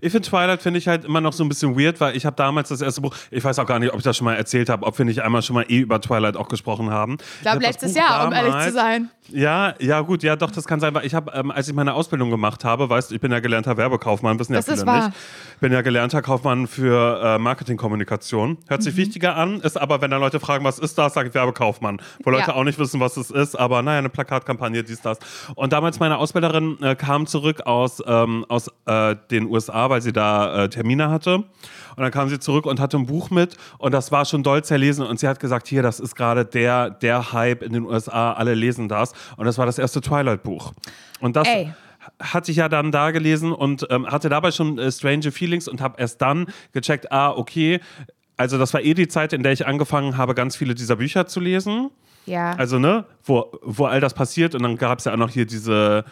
Ich 0.00 0.12
finde 0.12 0.28
Twilight 0.28 0.62
finde 0.62 0.78
ich 0.78 0.88
halt 0.88 1.04
immer 1.04 1.20
noch 1.20 1.32
so 1.32 1.44
ein 1.44 1.48
bisschen 1.48 1.78
weird, 1.78 2.00
weil 2.00 2.16
ich 2.16 2.26
habe 2.26 2.36
damals 2.36 2.68
das 2.70 2.80
erste 2.80 3.00
Buch, 3.00 3.14
ich 3.30 3.42
weiß 3.44 3.58
auch 3.58 3.66
gar 3.66 3.78
nicht, 3.78 3.92
ob 3.92 3.98
ich 3.98 4.04
das 4.04 4.16
schon 4.16 4.24
mal 4.24 4.34
erzählt 4.34 4.68
habe, 4.68 4.84
ob 4.86 4.98
wir 4.98 5.04
nicht 5.04 5.22
einmal 5.22 5.42
schon 5.42 5.54
mal 5.54 5.64
eh 5.68 5.78
über 5.78 6.00
Twilight 6.00 6.36
auch 6.36 6.48
gesprochen 6.48 6.90
haben. 6.90 7.18
Ich 7.36 7.42
glaube, 7.42 7.60
letztes 7.60 7.94
Jahr, 7.94 8.26
um 8.26 8.32
ehrlich 8.32 8.66
zu 8.66 8.72
sein. 8.72 9.10
Ja, 9.32 9.74
ja 9.78 10.00
gut, 10.00 10.24
ja 10.24 10.34
doch, 10.34 10.50
das 10.50 10.64
kann 10.66 10.80
sein, 10.80 10.92
weil 10.92 11.06
ich 11.06 11.14
habe, 11.14 11.30
ähm, 11.34 11.52
als 11.52 11.68
ich 11.68 11.74
meine 11.74 11.94
Ausbildung 11.94 12.30
gemacht 12.30 12.64
habe, 12.64 12.90
weißt 12.90 13.10
du, 13.10 13.14
ich 13.14 13.20
bin 13.20 13.30
ja 13.30 13.38
gelernter 13.38 13.76
Werbekaufmann, 13.76 14.38
wissen 14.40 14.52
ja 14.54 14.58
Das 14.58 14.64
viele 14.66 14.78
ist 14.78 14.86
wahr. 14.86 15.06
nicht. 15.08 15.16
Bin 15.60 15.72
ja 15.72 15.82
gelernter 15.82 16.20
Kaufmann 16.20 16.66
für 16.66 17.20
äh, 17.22 17.38
Marketingkommunikation. 17.38 18.58
Hört 18.68 18.80
Mhm. 18.80 18.84
sich 18.84 18.96
wichtiger 18.96 19.36
an, 19.36 19.60
ist 19.60 19.80
aber, 19.80 20.00
wenn 20.00 20.10
dann 20.10 20.20
Leute 20.20 20.40
fragen, 20.40 20.64
was 20.64 20.78
ist 20.78 20.98
das, 20.98 21.14
sage 21.14 21.28
ich 21.28 21.34
Werbekaufmann. 21.34 22.00
Wo 22.24 22.30
Leute 22.30 22.48
Ja. 22.48 22.54
auch 22.54 22.64
nicht 22.64 22.78
wissen, 22.78 22.98
was 23.00 23.16
es 23.16 23.30
ist, 23.30 23.54
aber 23.56 23.82
naja, 23.82 23.98
eine 23.98 24.08
Plakatkampagne, 24.08 24.82
dies, 24.82 25.00
das. 25.00 25.18
Und 25.54 25.72
damals 25.72 26.00
meine 26.00 26.18
Ausbilderin 26.18 26.78
äh, 26.82 26.94
kam 26.96 27.26
zurück 27.26 27.62
aus, 27.66 28.02
ähm, 28.06 28.44
aus 28.48 28.68
äh, 28.86 29.14
den 29.30 29.46
USA, 29.46 29.59
weil 29.68 30.02
sie 30.02 30.12
da 30.12 30.64
äh, 30.64 30.68
Termine 30.68 31.10
hatte. 31.10 31.36
Und 31.36 32.04
dann 32.04 32.10
kam 32.10 32.28
sie 32.28 32.38
zurück 32.38 32.66
und 32.66 32.80
hatte 32.80 32.96
ein 32.96 33.06
Buch 33.06 33.30
mit 33.30 33.56
und 33.78 33.92
das 33.92 34.12
war 34.12 34.24
schon 34.24 34.42
doll 34.42 34.64
zerlesen. 34.64 35.04
Und 35.04 35.20
sie 35.20 35.28
hat 35.28 35.40
gesagt, 35.40 35.68
hier, 35.68 35.82
das 35.82 36.00
ist 36.00 36.14
gerade 36.14 36.44
der, 36.44 36.90
der 36.90 37.32
Hype 37.32 37.62
in 37.62 37.72
den 37.72 37.84
USA, 37.84 38.32
alle 38.32 38.54
lesen 38.54 38.88
das. 38.88 39.12
Und 39.36 39.46
das 39.46 39.58
war 39.58 39.66
das 39.66 39.78
erste 39.78 40.00
Twilight-Buch. 40.00 40.72
Und 41.20 41.36
das 41.36 41.48
Ey. 41.48 41.72
hatte 42.20 42.50
ich 42.50 42.58
ja 42.58 42.68
dann 42.68 42.92
da 42.92 43.10
gelesen 43.10 43.52
und 43.52 43.86
ähm, 43.90 44.06
hatte 44.06 44.28
dabei 44.28 44.50
schon 44.50 44.78
äh, 44.78 44.90
strange 44.90 45.32
Feelings 45.32 45.68
und 45.68 45.80
habe 45.80 46.00
erst 46.00 46.22
dann 46.22 46.46
gecheckt, 46.72 47.12
ah, 47.12 47.30
okay, 47.30 47.80
also 48.36 48.56
das 48.56 48.72
war 48.72 48.80
eh 48.80 48.94
die 48.94 49.08
Zeit, 49.08 49.34
in 49.34 49.42
der 49.42 49.52
ich 49.52 49.66
angefangen 49.66 50.16
habe, 50.16 50.34
ganz 50.34 50.56
viele 50.56 50.74
dieser 50.74 50.96
Bücher 50.96 51.26
zu 51.26 51.40
lesen. 51.40 51.90
Ja. 52.26 52.52
Also, 52.52 52.78
ne, 52.78 53.04
wo, 53.24 53.50
wo 53.62 53.86
all 53.86 54.00
das 54.00 54.14
passiert 54.14 54.54
und 54.54 54.62
dann 54.62 54.76
gab 54.76 54.98
es 54.98 55.04
ja 55.04 55.12
auch 55.12 55.16
noch 55.16 55.30
hier 55.30 55.46
diese 55.46 56.04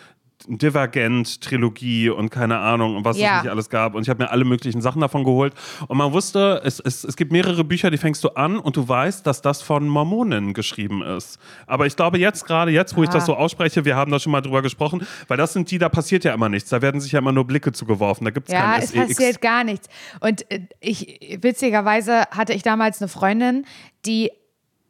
Divergent-Trilogie 0.47 2.11
und 2.11 2.31
keine 2.31 2.59
Ahnung 2.59 2.97
und 2.97 3.05
was 3.05 3.19
Ja. 3.19 3.39
es 3.39 3.43
nicht 3.45 3.51
alles 3.51 3.69
gab. 3.71 3.95
Und 3.95 4.03
ich 4.03 4.09
habe 4.09 4.23
mir 4.23 4.31
alle 4.31 4.45
möglichen 4.45 4.81
Sachen 4.81 5.01
davon 5.01 5.25
geholt. 5.25 5.55
Und 5.89 5.99
man 5.99 6.13
wusste, 6.13 6.61
es, 6.65 6.81
es, 6.81 7.05
es 7.05 7.17
gibt 7.17 7.33
mehrere 7.33 7.65
Bücher, 7.65 7.91
die 7.91 7.99
fängst 7.99 8.23
du 8.25 8.31
an 8.31 8.59
und 8.59 8.77
du 8.77 8.89
weißt, 8.89 9.27
dass 9.27 9.43
das 9.43 9.63
von 9.63 9.89
Mormonen 9.89 10.55
geschrieben 10.55 11.03
ist. 11.03 11.39
Aber 11.67 11.87
ich 11.87 11.97
glaube 11.97 12.19
jetzt 12.19 12.47
gerade, 12.47 12.71
jetzt, 12.71 12.97
wo 12.97 13.03
ich 13.03 13.09
Ah. 13.11 13.15
das 13.15 13.27
so 13.27 13.35
ausspreche, 13.35 13.85
wir 13.85 13.97
haben 13.97 14.11
da 14.13 14.19
schon 14.19 14.33
mal 14.33 14.41
drüber 14.41 14.63
gesprochen, 14.63 15.07
weil 15.29 15.37
das 15.37 15.53
sind 15.53 15.71
die, 15.71 15.79
da 15.79 15.89
passiert 15.89 16.25
ja 16.25 16.35
immer 16.35 16.49
nichts. 16.49 16.71
Da 16.71 16.83
werden 16.83 17.01
sich 17.01 17.13
ja 17.13 17.19
immer 17.21 17.33
nur 17.33 17.47
Blicke 17.47 17.73
zugeworfen. 17.73 18.25
Da 18.25 18.31
gibt 18.31 18.49
es 18.49 18.53
Ja, 18.55 18.73
kein 18.73 18.83
es 18.83 18.91
SEX. 18.91 19.09
passiert 19.09 19.41
gar 19.41 19.65
nichts. 19.65 19.89
Und 20.21 20.51
äh, 20.51 20.61
ich, 20.81 21.39
witzigerweise 21.41 22.23
hatte 22.31 22.53
ich 22.53 22.63
damals 22.63 23.01
eine 23.01 23.09
Freundin, 23.09 23.65
die 24.07 24.31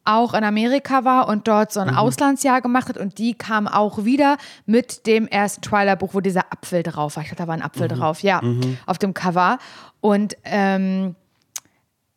auch 0.09 0.33
in 0.33 0.43
Amerika 0.43 1.05
war 1.05 1.27
und 1.27 1.47
dort 1.47 1.71
so 1.71 1.79
ein 1.79 1.95
Auslandsjahr 1.95 2.61
gemacht 2.61 2.89
hat 2.89 2.97
und 2.97 3.17
die 3.17 3.35
kam 3.35 3.67
auch 3.67 4.05
wieder 4.05 4.37
mit 4.65 5.05
dem 5.05 5.27
ersten 5.27 5.61
Twilight-Buch, 5.61 6.13
wo 6.13 6.19
dieser 6.19 6.51
Apfel 6.51 6.83
drauf 6.83 7.15
war. 7.15 7.23
Ich 7.23 7.29
glaube, 7.29 7.43
da 7.43 7.47
war 7.47 7.55
ein 7.55 7.61
Apfel 7.61 7.87
drauf, 7.87 8.21
ja, 8.23 8.41
auf 8.85 8.97
dem 8.97 9.13
Cover. 9.13 9.59
Und 10.01 10.35
ähm, 10.45 11.15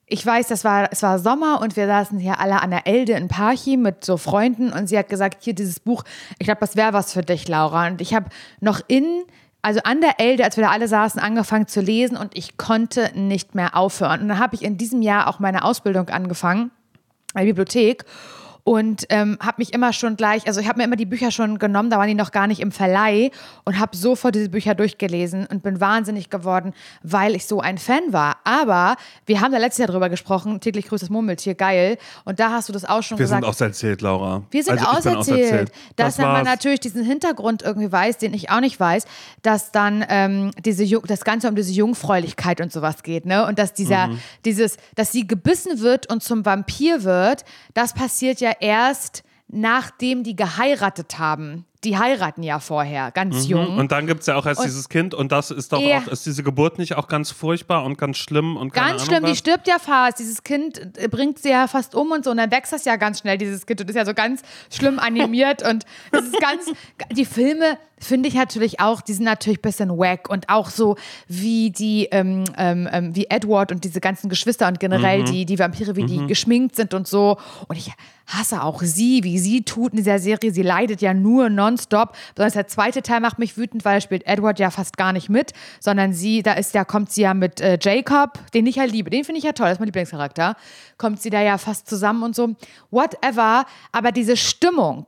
ich 0.07 0.25
weiß, 0.25 0.49
das 0.49 0.65
war, 0.65 0.93
es 0.93 1.03
war 1.03 1.19
Sommer 1.19 1.61
und 1.63 1.77
wir 1.77 1.87
saßen 1.87 2.19
hier 2.19 2.39
alle 2.39 2.61
an 2.61 2.71
der 2.71 2.87
Elde 2.87 3.13
in 3.13 3.29
Parchim 3.29 3.83
mit 3.83 4.05
so 4.05 4.17
Freunden 4.17 4.71
und 4.71 4.87
sie 4.87 4.99
hat 4.99 5.09
gesagt, 5.09 5.43
hier 5.43 5.55
dieses 5.55 5.81
Buch, 5.81 6.05
ich 6.39 6.47
glaube, 6.47 6.61
das 6.61 6.77
wäre 6.77 6.93
was 6.93 7.13
für 7.13 7.23
dich, 7.23 7.49
Laura. 7.49 7.87
Und 7.87 8.01
ich 8.01 8.13
habe 8.15 8.27
noch 8.61 8.81
in, 8.89 9.23
also 9.63 9.81
an 9.85 10.01
der 10.01 10.21
Elde, 10.21 10.45
als 10.45 10.57
wir 10.57 10.65
da 10.65 10.71
alle 10.71 10.87
saßen, 10.89 11.21
angefangen 11.21 11.67
zu 11.67 11.81
lesen 11.81 12.17
und 12.17 12.37
ich 12.37 12.59
konnte 12.59 13.11
nicht 13.15 13.55
mehr 13.55 13.77
aufhören. 13.77 14.21
Und 14.21 14.29
dann 14.29 14.39
habe 14.39 14.55
ich 14.55 14.63
in 14.63 14.77
diesem 14.77 15.01
Jahr 15.01 15.29
auch 15.29 15.39
meine 15.39 15.65
Ausbildung 15.65 16.11
angefangen, 16.11 16.71
in 17.35 17.47
der 17.47 17.53
Bibliothek. 17.53 18.05
Und 18.64 19.07
ähm, 19.09 19.38
habe 19.40 19.57
mich 19.59 19.73
immer 19.73 19.92
schon 19.92 20.16
gleich, 20.16 20.47
also 20.47 20.61
ich 20.61 20.69
habe 20.69 20.78
mir 20.78 20.85
immer 20.85 20.95
die 20.97 21.04
Bücher 21.07 21.33
schon 21.33 21.59
genommen, 21.59 21.90
da 21.90 21.99
waren 21.99 22.07
die 22.07 22.14
noch 22.14 22.31
gar 22.31 22.47
nicht 22.47 22.61
im 22.61 22.71
Verleih 22.71 23.31
und 23.64 23.81
habe 23.81 23.97
sofort 23.97 24.37
diese 24.37 24.50
Bücher 24.50 24.76
durchgelesen 24.76 25.47
und 25.47 25.64
bin 25.64 25.81
wahnsinnig 25.81 26.31
geworden, 26.31 26.73
weil 27.02 27.35
ich 27.35 27.47
so 27.47 27.61
ein 27.61 27.76
Fan 27.78 28.12
war. 28.12 28.37
Aber 28.45 28.95
wir 29.26 29.40
haben 29.40 29.50
da 29.50 29.59
letztes 29.59 29.78
Jahr 29.78 29.88
drüber 29.88 30.09
gesprochen, 30.09 30.61
täglich 30.61 30.87
grüßt 30.87 31.02
das 31.02 31.11
Murmeltier, 31.11 31.54
geil. 31.57 31.99
Und 32.25 32.38
da 32.38 32.50
hast 32.50 32.69
du 32.69 32.73
das 32.73 32.85
auch 32.85 33.02
schon 33.02 33.19
Wir 33.19 33.25
gesagt. 33.25 33.42
sind 33.42 33.49
auserzählt, 33.50 34.00
Laura. 34.00 34.42
Wir 34.52 34.62
sind 34.62 34.78
Also 34.78 35.09
auserzählt. 35.11 35.73
Dass 35.97 36.16
Das 36.16 36.25
man 36.25 36.45
natürlich 36.45 36.78
diesen 36.78 37.04
Hintergrund 37.04 37.62
irgendwie 37.62 37.90
weiß, 37.90 38.19
den 38.19 38.33
ich 38.33 38.50
auch 38.50 38.61
nicht 38.61 38.78
weiß, 38.78 39.07
dass 39.42 39.73
dann 39.73 40.04
ähm, 40.09 40.52
diese 40.64 40.87
das 41.07 41.25
Ganze 41.25 41.49
um 41.49 41.57
diese 41.57 41.73
Jungfräulichkeit 41.73 42.61
und 42.61 42.71
sowas 42.73 43.02
geht, 43.02 43.26
ne? 43.26 43.45
Und 43.47 43.59
dass 43.59 43.73
dieser, 43.75 44.07
Mhm. 44.07 44.19
dieses, 44.45 44.76
dass 44.95 45.11
sie 45.11 45.26
gebissen 45.26 45.81
wird 45.81 46.09
und 46.12 46.23
zum 46.23 46.45
Vampir 46.47 47.02
wird, 47.02 47.45
das 47.75 47.92
passiert 47.92 48.40
ja 48.40 48.51
erst, 48.61 49.23
nachdem 49.49 50.23
die 50.23 50.37
geheiratet 50.37 51.18
haben. 51.18 51.66
Die 51.85 51.99
heiraten 51.99 52.43
ja 52.45 52.61
vorher, 52.61 53.11
ganz 53.11 53.49
jung. 53.49 53.73
Mhm. 53.73 53.79
Und 53.79 53.93
dann 53.93 54.07
gibt 54.07 54.21
es 54.21 54.27
ja 54.27 54.37
auch 54.37 54.47
erst 54.47 54.61
Und- 54.61 54.67
dieses 54.67 54.89
Kind 54.89 55.15
und 55.15 55.33
das 55.33 55.51
ist 55.51 55.73
doch 55.73 55.81
Ja. 55.81 55.99
auch, 55.99 56.07
ist 56.09 56.25
diese 56.27 56.43
Geburt 56.45 56.79
nicht 56.79 56.95
auch 56.97 57.09
ganz 57.09 57.31
furchtbar 57.33 57.85
und 57.85 57.99
ganz 57.99 58.19
schlimm 58.19 58.57
und 58.57 58.73
Ganz 58.73 58.93
Ahnung 58.93 59.05
schlimm, 59.07 59.25
die 59.25 59.31
was? 59.33 59.39
stirbt 59.39 59.67
ja 59.67 59.79
fast. 59.81 60.19
Dieses 60.21 60.45
Kind 60.45 60.81
äh, 60.97 61.09
bringt 61.09 61.39
sie 61.41 61.51
ja 61.51 61.67
fast 61.67 61.95
um 61.95 62.12
und 62.12 62.25
so. 62.25 62.31
Und 62.31 62.37
dann 62.37 62.51
wächst 62.53 62.73
das 62.73 62.85
ja 62.85 62.95
ganz 62.97 63.19
schnell, 63.21 63.37
dieses 63.37 63.67
Kind. 63.67 63.81
Und 63.81 63.91
ist 63.91 63.97
ja 63.97 64.05
so 64.07 64.15
ganz 64.15 64.43
schlimm 64.71 64.99
animiert. 65.01 65.62
und 65.69 65.85
es 66.12 66.25
ist 66.27 66.41
ganz. 66.41 66.67
Die 67.11 67.25
Filme 67.25 67.79
finde 67.99 68.29
ich 68.29 68.35
natürlich 68.35 68.81
auch, 68.81 69.01
die 69.01 69.12
sind 69.12 69.25
natürlich 69.25 69.59
ein 69.59 69.62
bisschen 69.62 69.91
wack. 69.91 70.29
Und 70.29 70.49
auch 70.49 70.71
so 70.71 70.97
wie 71.29 71.71
die, 71.71 72.09
ähm, 72.11 72.45
ähm, 72.57 72.89
ähm, 72.93 73.15
wie 73.17 73.27
Edward 73.29 73.71
und 73.73 73.85
diese 73.85 74.01
ganzen 74.01 74.29
Geschwister 74.29 74.67
und 74.69 74.79
generell 74.81 75.21
Mhm. 75.21 75.25
die, 75.27 75.47
die 75.47 75.59
Vampire, 75.59 75.95
wie 75.97 76.05
die 76.05 76.27
geschminkt 76.27 76.75
sind 76.77 76.95
und 76.95 77.07
so. 77.07 77.39
Und 77.69 77.77
ich 77.77 77.93
hasse 78.27 78.62
auch 78.62 78.83
sie, 78.83 79.23
wie 79.25 79.39
sie 79.39 79.62
tut 79.62 79.93
in 79.93 79.99
dieser 79.99 80.19
Serie. 80.19 80.53
Sie 80.53 80.62
leidet 80.62 81.01
ja 81.03 81.12
nur 81.15 81.49
nonstop. 81.73 82.14
Besonders 82.35 82.55
der 82.55 82.67
zweite 82.67 83.02
Teil 83.02 83.21
macht 83.21 83.38
mich 83.38 83.57
wütend, 83.57 83.85
weil 83.85 83.97
da 83.97 84.00
spielt 84.00 84.26
Edward 84.26 84.59
ja 84.59 84.71
fast 84.71 84.97
gar 84.97 85.12
nicht 85.12 85.29
mit, 85.29 85.52
sondern 85.81 86.12
sie, 86.12 86.43
da 86.43 86.55
ist 86.55 86.75
ja, 86.75 86.85
kommt 86.85 87.11
sie 87.11 87.23
ja 87.23 87.35
mit 87.35 87.61
äh, 87.61 87.79
Jacob, 87.81 88.38
den 88.55 88.67
ich 88.67 88.76
ja 88.76 88.85
liebe, 88.85 89.11
den 89.11 89.25
finde 89.25 89.38
ich 89.38 89.45
ja 89.45 89.52
toll, 89.52 89.67
das 89.67 89.75
ist 89.75 89.81
mein 89.81 89.87
Lieblingscharakter, 89.87 90.57
kommt 90.99 91.21
sie 91.21 91.31
da 91.31 91.41
ja 91.41 91.59
fast 91.59 91.88
zusammen 91.88 92.23
und 92.23 92.35
so. 92.35 92.55
Whatever, 92.91 93.64
aber 93.91 94.12
diese 94.12 94.37
Stimmung, 94.37 95.07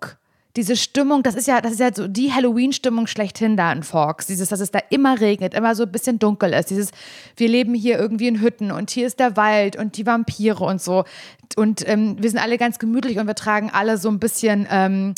diese 0.57 0.77
Stimmung, 0.77 1.25
das 1.25 1.35
ist 1.35 1.49
ja, 1.49 1.61
das 1.61 1.73
ist 1.73 1.81
ja 1.81 1.93
so 1.93 2.07
die 2.07 2.33
Halloween-Stimmung 2.33 3.09
schlechthin 3.09 3.57
da 3.57 3.73
in 3.73 3.83
Forks. 3.83 4.29
Dieses, 4.29 4.51
dass 4.51 4.61
es 4.61 4.71
da 4.71 4.79
immer 4.89 5.21
regnet, 5.21 5.53
immer 5.53 5.75
so 5.75 5.83
ein 5.83 5.91
bisschen 5.91 6.21
dunkel 6.21 6.53
ist. 6.53 6.71
Dieses, 6.71 6.93
wir 7.37 7.49
leben 7.49 7.75
hier 7.75 7.99
irgendwie 7.99 8.29
in 8.29 8.41
Hütten 8.41 8.71
und 8.71 8.91
hier 8.91 9.09
ist 9.09 9.19
der 9.19 9.37
Wald 9.37 9.75
und 9.75 9.97
die 9.97 10.07
Vampire 10.07 10.63
und 10.63 10.81
so. 10.81 11.05
Und 11.57 11.87
ähm, 11.89 12.17
wir 12.21 12.31
sind 12.31 12.39
alle 12.39 12.57
ganz 12.57 12.79
gemütlich 12.79 13.19
und 13.19 13.27
wir 13.27 13.35
tragen 13.35 13.71
alle 13.73 13.99
so 13.99 14.09
ein 14.09 14.21
bisschen. 14.21 14.69
Ähm, 14.71 15.15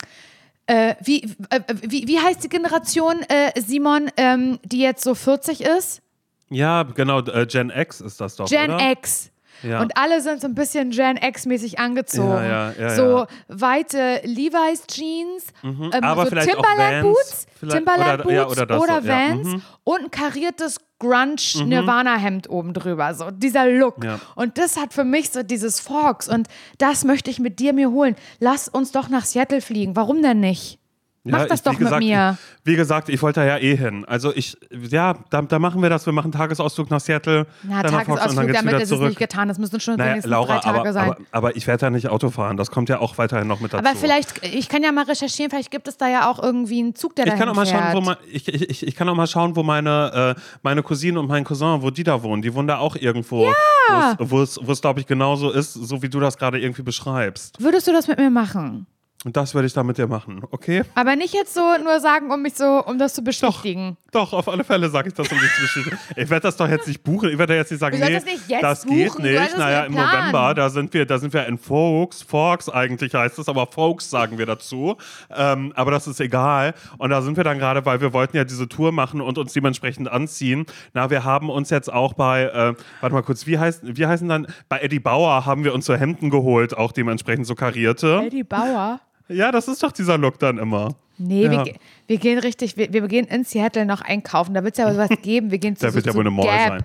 äh, 0.66 0.94
wie, 1.02 1.22
äh, 1.50 1.60
wie, 1.82 2.06
wie 2.08 2.18
heißt 2.18 2.42
die 2.44 2.48
Generation, 2.48 3.22
äh, 3.28 3.52
Simon, 3.60 4.10
ähm, 4.16 4.58
die 4.64 4.78
jetzt 4.78 5.02
so 5.04 5.14
40 5.14 5.62
ist? 5.62 6.02
Ja, 6.50 6.82
genau, 6.84 7.20
äh, 7.20 7.46
Gen 7.46 7.70
X 7.70 8.00
ist 8.00 8.20
das 8.20 8.36
doch, 8.36 8.48
Gen 8.48 8.70
oder? 8.70 8.90
X. 8.92 9.30
Ja. 9.62 9.80
Und 9.80 9.96
alle 9.96 10.20
sind 10.20 10.40
so 10.40 10.46
ein 10.46 10.54
bisschen 10.54 10.90
Gen 10.90 11.16
X-mäßig 11.16 11.78
angezogen. 11.78 12.44
Ja, 12.44 12.72
ja, 12.72 12.90
so 12.90 13.26
weite 13.48 14.20
Levi's 14.24 14.86
Jeans, 14.86 15.46
ähm, 15.62 15.90
aber 16.02 16.24
so 16.24 16.30
vielleicht 16.30 16.50
Timberland. 16.50 17.02
Boots, 17.02 17.46
Timberland 17.60 18.24
oder- 18.26 18.44
Boots 18.44 18.60
oder 18.60 18.80
oder, 18.80 19.00
das 19.00 19.04
so, 19.04 19.08
Vans 19.08 19.48
mhm. 19.48 19.62
und 19.84 20.00
ein 20.04 20.10
kariertes 20.10 20.80
Grunge-Nirvana-Hemd 20.98 22.48
oben 22.48 22.72
drüber. 22.72 23.14
So 23.14 23.30
dieser 23.30 23.66
Look. 23.66 24.02
Ja. 24.02 24.18
Und 24.34 24.58
das 24.58 24.76
hat 24.76 24.94
für 24.94 25.04
mich 25.04 25.30
so 25.30 25.42
dieses 25.42 25.80
Fox. 25.80 26.28
Und 26.28 26.48
das 26.78 27.04
möchte 27.04 27.30
ich 27.30 27.38
mit 27.38 27.58
dir 27.58 27.72
mir 27.72 27.90
holen. 27.90 28.16
Lass 28.38 28.68
uns 28.68 28.92
doch 28.92 29.08
nach 29.08 29.24
Seattle 29.24 29.60
fliegen. 29.60 29.96
Warum 29.96 30.22
denn 30.22 30.40
nicht? 30.40 30.78
Mach 31.26 31.40
Ja, 31.40 31.46
das 31.46 31.58
ich- 31.60 31.64
doch 31.64 31.76
gesagt, 31.78 31.98
mit 32.00 32.08
mir. 32.08 32.38
Wie 32.64 32.76
gesagt, 32.76 33.08
ich 33.08 33.20
wollte 33.22 33.40
da 33.40 33.46
ja 33.46 33.58
eh 33.58 33.76
hin. 33.76 34.04
Also 34.06 34.32
ich, 34.34 34.56
ja, 34.90 35.14
da, 35.30 35.42
da 35.42 35.58
machen 35.58 35.82
wir 35.82 35.90
das. 35.90 36.06
Wir 36.06 36.12
machen 36.12 36.26
einen 36.26 36.32
Tagesausflug 36.40 36.90
nach 36.90 37.00
Seattle, 37.00 37.46
Na, 37.62 37.82
dann 37.82 37.92
Tagesausflug, 37.92 38.52
damit 38.52 38.74
ist 38.76 38.82
es 38.84 38.88
zurück. 38.88 39.08
nicht 39.08 39.18
getan. 39.18 39.48
Das 39.48 39.58
müssen 39.58 39.78
schon 39.80 39.96
Naja, 39.96 40.10
wenigstens 40.12 40.30
Laura, 40.30 40.54
drei 40.54 40.60
Tage 40.60 40.78
aber, 40.80 40.92
sein. 40.92 41.08
aber, 41.10 41.16
aber 41.32 41.56
ich 41.56 41.66
werde 41.66 41.80
da 41.82 41.90
nicht 41.90 42.08
Auto 42.08 42.30
fahren. 42.30 42.56
Das 42.56 42.70
kommt 42.70 42.88
ja 42.88 42.98
auch 43.00 43.18
weiterhin 43.18 43.46
noch 43.48 43.60
mit 43.60 43.72
dazu. 43.72 43.84
Aber 43.86 43.96
vielleicht, 43.96 44.44
ich 44.46 44.68
kann 44.68 44.82
ja 44.82 44.90
mal 44.92 45.04
recherchieren, 45.04 45.50
vielleicht 45.50 45.70
gibt 45.70 45.88
es 45.88 45.96
da 45.96 46.08
ja 46.08 46.30
auch 46.30 46.42
irgendwie 46.42 46.78
einen 46.80 46.94
Zug, 46.94 47.14
der 47.16 47.26
ich 47.26 47.32
dahin 47.32 47.40
kann 47.40 47.48
auch 47.50 47.54
mal 47.56 47.66
fährt. 47.66 47.82
schauen, 47.92 47.94
wo 47.94 48.00
mein, 48.00 48.16
ich, 48.32 48.48
ich, 48.48 48.86
ich, 48.86 48.94
kann 48.96 49.08
auch 49.08 49.14
mal 49.14 49.26
schauen, 49.26 49.54
wo 49.56 49.62
meine, 49.62 50.34
äh, 50.36 50.40
meine 50.62 50.82
Cousine 50.82 51.18
und 51.20 51.28
mein 51.28 51.44
Cousin, 51.44 51.82
wo 51.82 51.90
die 51.90 52.04
da 52.04 52.22
wohnen. 52.22 52.42
Die 52.42 52.52
wohnen 52.54 52.68
da 52.68 52.78
auch 52.78 52.96
irgendwo, 52.96 53.52
Ja. 53.88 54.16
es- 54.18 54.32
es, 54.32 54.58
wo 54.62 54.72
es 54.72 54.80
glaube 54.80 55.00
ich 55.00 55.06
genauso 55.06 55.50
ist, 55.50 55.72
so 55.74 56.02
wie 56.02 56.08
du 56.08 56.20
das 56.20 56.36
gerade 56.38 56.58
irgendwie 56.60 56.82
beschreibst. 56.82 57.60
Würdest 57.60 57.86
du 57.88 57.92
das 57.92 58.06
mit 58.08 58.18
mir 58.18 58.30
machen? 58.30 58.86
Und 59.26 59.36
das 59.36 59.56
werde 59.56 59.66
ich 59.66 59.72
da 59.72 59.82
mit 59.82 59.98
dir 59.98 60.06
machen, 60.06 60.44
okay? 60.52 60.84
Aber 60.94 61.16
nicht 61.16 61.34
jetzt 61.34 61.52
so 61.52 61.60
nur 61.82 61.98
sagen, 61.98 62.30
um 62.30 62.42
mich 62.42 62.54
so, 62.54 62.84
um 62.86 62.96
das 62.96 63.12
zu 63.12 63.24
bestätigen. 63.24 63.96
Doch, 64.12 64.32
auf 64.32 64.48
alle 64.48 64.62
Fälle 64.62 64.88
sage 64.88 65.08
ich 65.08 65.14
das 65.14 65.32
um 65.32 65.36
dich 65.40 65.52
zu 65.52 65.62
bestätigen. 65.62 65.98
Ich 66.16 66.30
werde 66.30 66.42
das 66.42 66.56
doch 66.56 66.68
jetzt 66.68 66.86
nicht 66.86 67.02
buchen. 67.02 67.30
Ich 67.30 67.36
werde 67.36 67.56
jetzt 67.56 67.72
nicht 67.72 67.80
sagen, 67.80 67.98
nee, 67.98 68.12
das 68.12 68.24
nicht 68.24 68.48
jetzt 68.48 68.62
das 68.62 68.86
geht 68.86 69.18
nicht. 69.18 69.58
Naja, 69.58 69.82
im. 69.82 69.94
November, 69.94 70.54
da 70.54 70.70
sind 70.70 70.94
wir, 70.94 71.06
da 71.06 71.18
sind 71.18 71.34
wir 71.34 71.44
in 71.46 71.58
Folks. 71.58 72.22
Folks 72.22 72.68
eigentlich 72.68 73.14
heißt 73.14 73.40
es, 73.40 73.48
aber 73.48 73.66
Folks 73.66 74.08
sagen 74.08 74.38
wir 74.38 74.46
dazu. 74.46 74.96
Ähm, 75.36 75.72
aber 75.74 75.90
das 75.90 76.06
ist 76.06 76.20
egal. 76.20 76.74
Und 76.98 77.10
da 77.10 77.20
sind 77.20 77.36
wir 77.36 77.42
dann 77.42 77.58
gerade, 77.58 77.84
weil 77.84 78.00
wir 78.00 78.12
wollten 78.12 78.36
ja 78.36 78.44
diese 78.44 78.68
Tour 78.68 78.92
machen 78.92 79.20
und 79.20 79.38
uns 79.38 79.52
dementsprechend 79.52 80.08
anziehen. 80.08 80.66
Na, 80.94 81.10
wir 81.10 81.24
haben 81.24 81.50
uns 81.50 81.70
jetzt 81.70 81.92
auch 81.92 82.12
bei, 82.12 82.44
äh, 82.44 82.74
warte 83.00 83.12
mal 83.12 83.22
kurz, 83.22 83.48
wie, 83.48 83.58
heißt, 83.58 83.80
wie 83.82 84.06
heißen 84.06 84.28
dann, 84.28 84.46
bei 84.68 84.78
Eddie 84.78 85.00
Bauer 85.00 85.44
haben 85.46 85.64
wir 85.64 85.74
uns 85.74 85.84
so 85.84 85.96
Hemden 85.96 86.30
geholt, 86.30 86.76
auch 86.76 86.92
dementsprechend 86.92 87.48
so 87.48 87.56
karierte. 87.56 88.22
Eddie 88.24 88.44
Bauer? 88.44 89.00
Ja, 89.28 89.50
das 89.52 89.68
ist 89.68 89.82
doch 89.82 89.92
dieser 89.92 90.18
Look 90.18 90.38
dann 90.38 90.58
immer. 90.58 90.94
Nee, 91.18 91.44
Ja. 91.44 91.64
wir, 91.64 91.74
wir 92.06 92.18
gehen 92.18 92.38
richtig, 92.38 92.76
wir, 92.76 92.92
wir 92.92 93.06
gehen 93.08 93.26
in 93.26 93.44
Seattle 93.44 93.86
noch 93.86 94.00
einkaufen. 94.02 94.54
Da 94.54 94.62
wird 94.62 94.78
es 94.78 94.84
ja 94.84 94.96
was 94.96 95.08
geben. 95.22 95.50
Wir 95.50 95.58
gehen 95.58 95.74
zu, 95.76 95.86
Da 95.86 95.94
wird 95.94 96.04
so, 96.04 96.10
ja 96.10 96.14
wohl 96.16 96.22
eine 96.22 96.30
Mall 96.30 96.46
Gap 96.46 96.68
sein. 96.68 96.84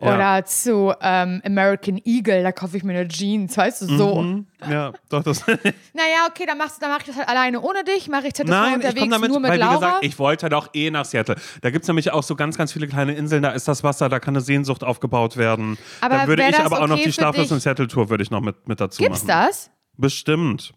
Ja. 0.00 0.14
Oder 0.16 0.44
zu 0.44 0.92
ähm, 1.00 1.40
American 1.44 2.00
Eagle, 2.04 2.42
da 2.42 2.50
kaufe 2.50 2.76
ich 2.76 2.82
mir 2.82 2.92
eine 2.98 3.06
Jeans, 3.06 3.56
weißt 3.56 3.82
du, 3.82 3.86
so. 3.96 4.20
Mhm. 4.22 4.46
Ja, 4.68 4.92
doch, 5.08 5.22
das. 5.22 5.46
Naja, 5.46 6.26
okay, 6.28 6.44
dann, 6.44 6.58
machst, 6.58 6.82
dann 6.82 6.90
mache 6.90 7.02
ich 7.02 7.06
das 7.06 7.16
halt 7.16 7.28
alleine 7.28 7.60
ohne 7.60 7.84
dich, 7.84 8.08
mache 8.08 8.26
ich 8.26 8.32
das 8.32 8.46
Nein, 8.46 8.70
ich 8.70 8.74
unterwegs 8.76 8.98
komme 9.00 9.10
damit, 9.12 9.30
nur 9.30 9.38
mit 9.38 9.50
weil 9.50 9.60
Laura. 9.60 9.74
gesagt, 9.74 9.98
ich 10.04 10.18
wollte 10.18 10.48
doch 10.48 10.70
eh 10.74 10.90
nach 10.90 11.04
Seattle. 11.04 11.36
Da 11.60 11.70
gibt 11.70 11.84
es 11.84 11.88
nämlich 11.88 12.10
auch 12.10 12.24
so 12.24 12.34
ganz, 12.34 12.58
ganz 12.58 12.72
viele 12.72 12.88
kleine 12.88 13.14
Inseln, 13.14 13.44
da 13.44 13.50
ist 13.50 13.68
das 13.68 13.84
Wasser, 13.84 14.08
da 14.08 14.18
kann 14.18 14.34
eine 14.34 14.40
Sehnsucht 14.40 14.82
aufgebaut 14.82 15.36
werden. 15.36 15.78
Aber 16.00 16.16
da 16.16 16.26
würde 16.26 16.48
ich 16.48 16.58
aber 16.58 16.80
auch 16.82 16.88
noch 16.88 16.96
okay 16.96 17.04
die 17.04 17.12
Schlaflos 17.12 17.50
in 17.52 17.60
Seattle 17.60 17.86
Tour 17.86 18.10
würde 18.10 18.24
ich 18.24 18.30
noch 18.32 18.40
mit, 18.40 18.66
mit 18.66 18.80
dazu 18.80 19.00
Gibt's 19.00 19.24
machen. 19.24 19.46
das? 19.46 19.70
Bestimmt. 19.98 20.72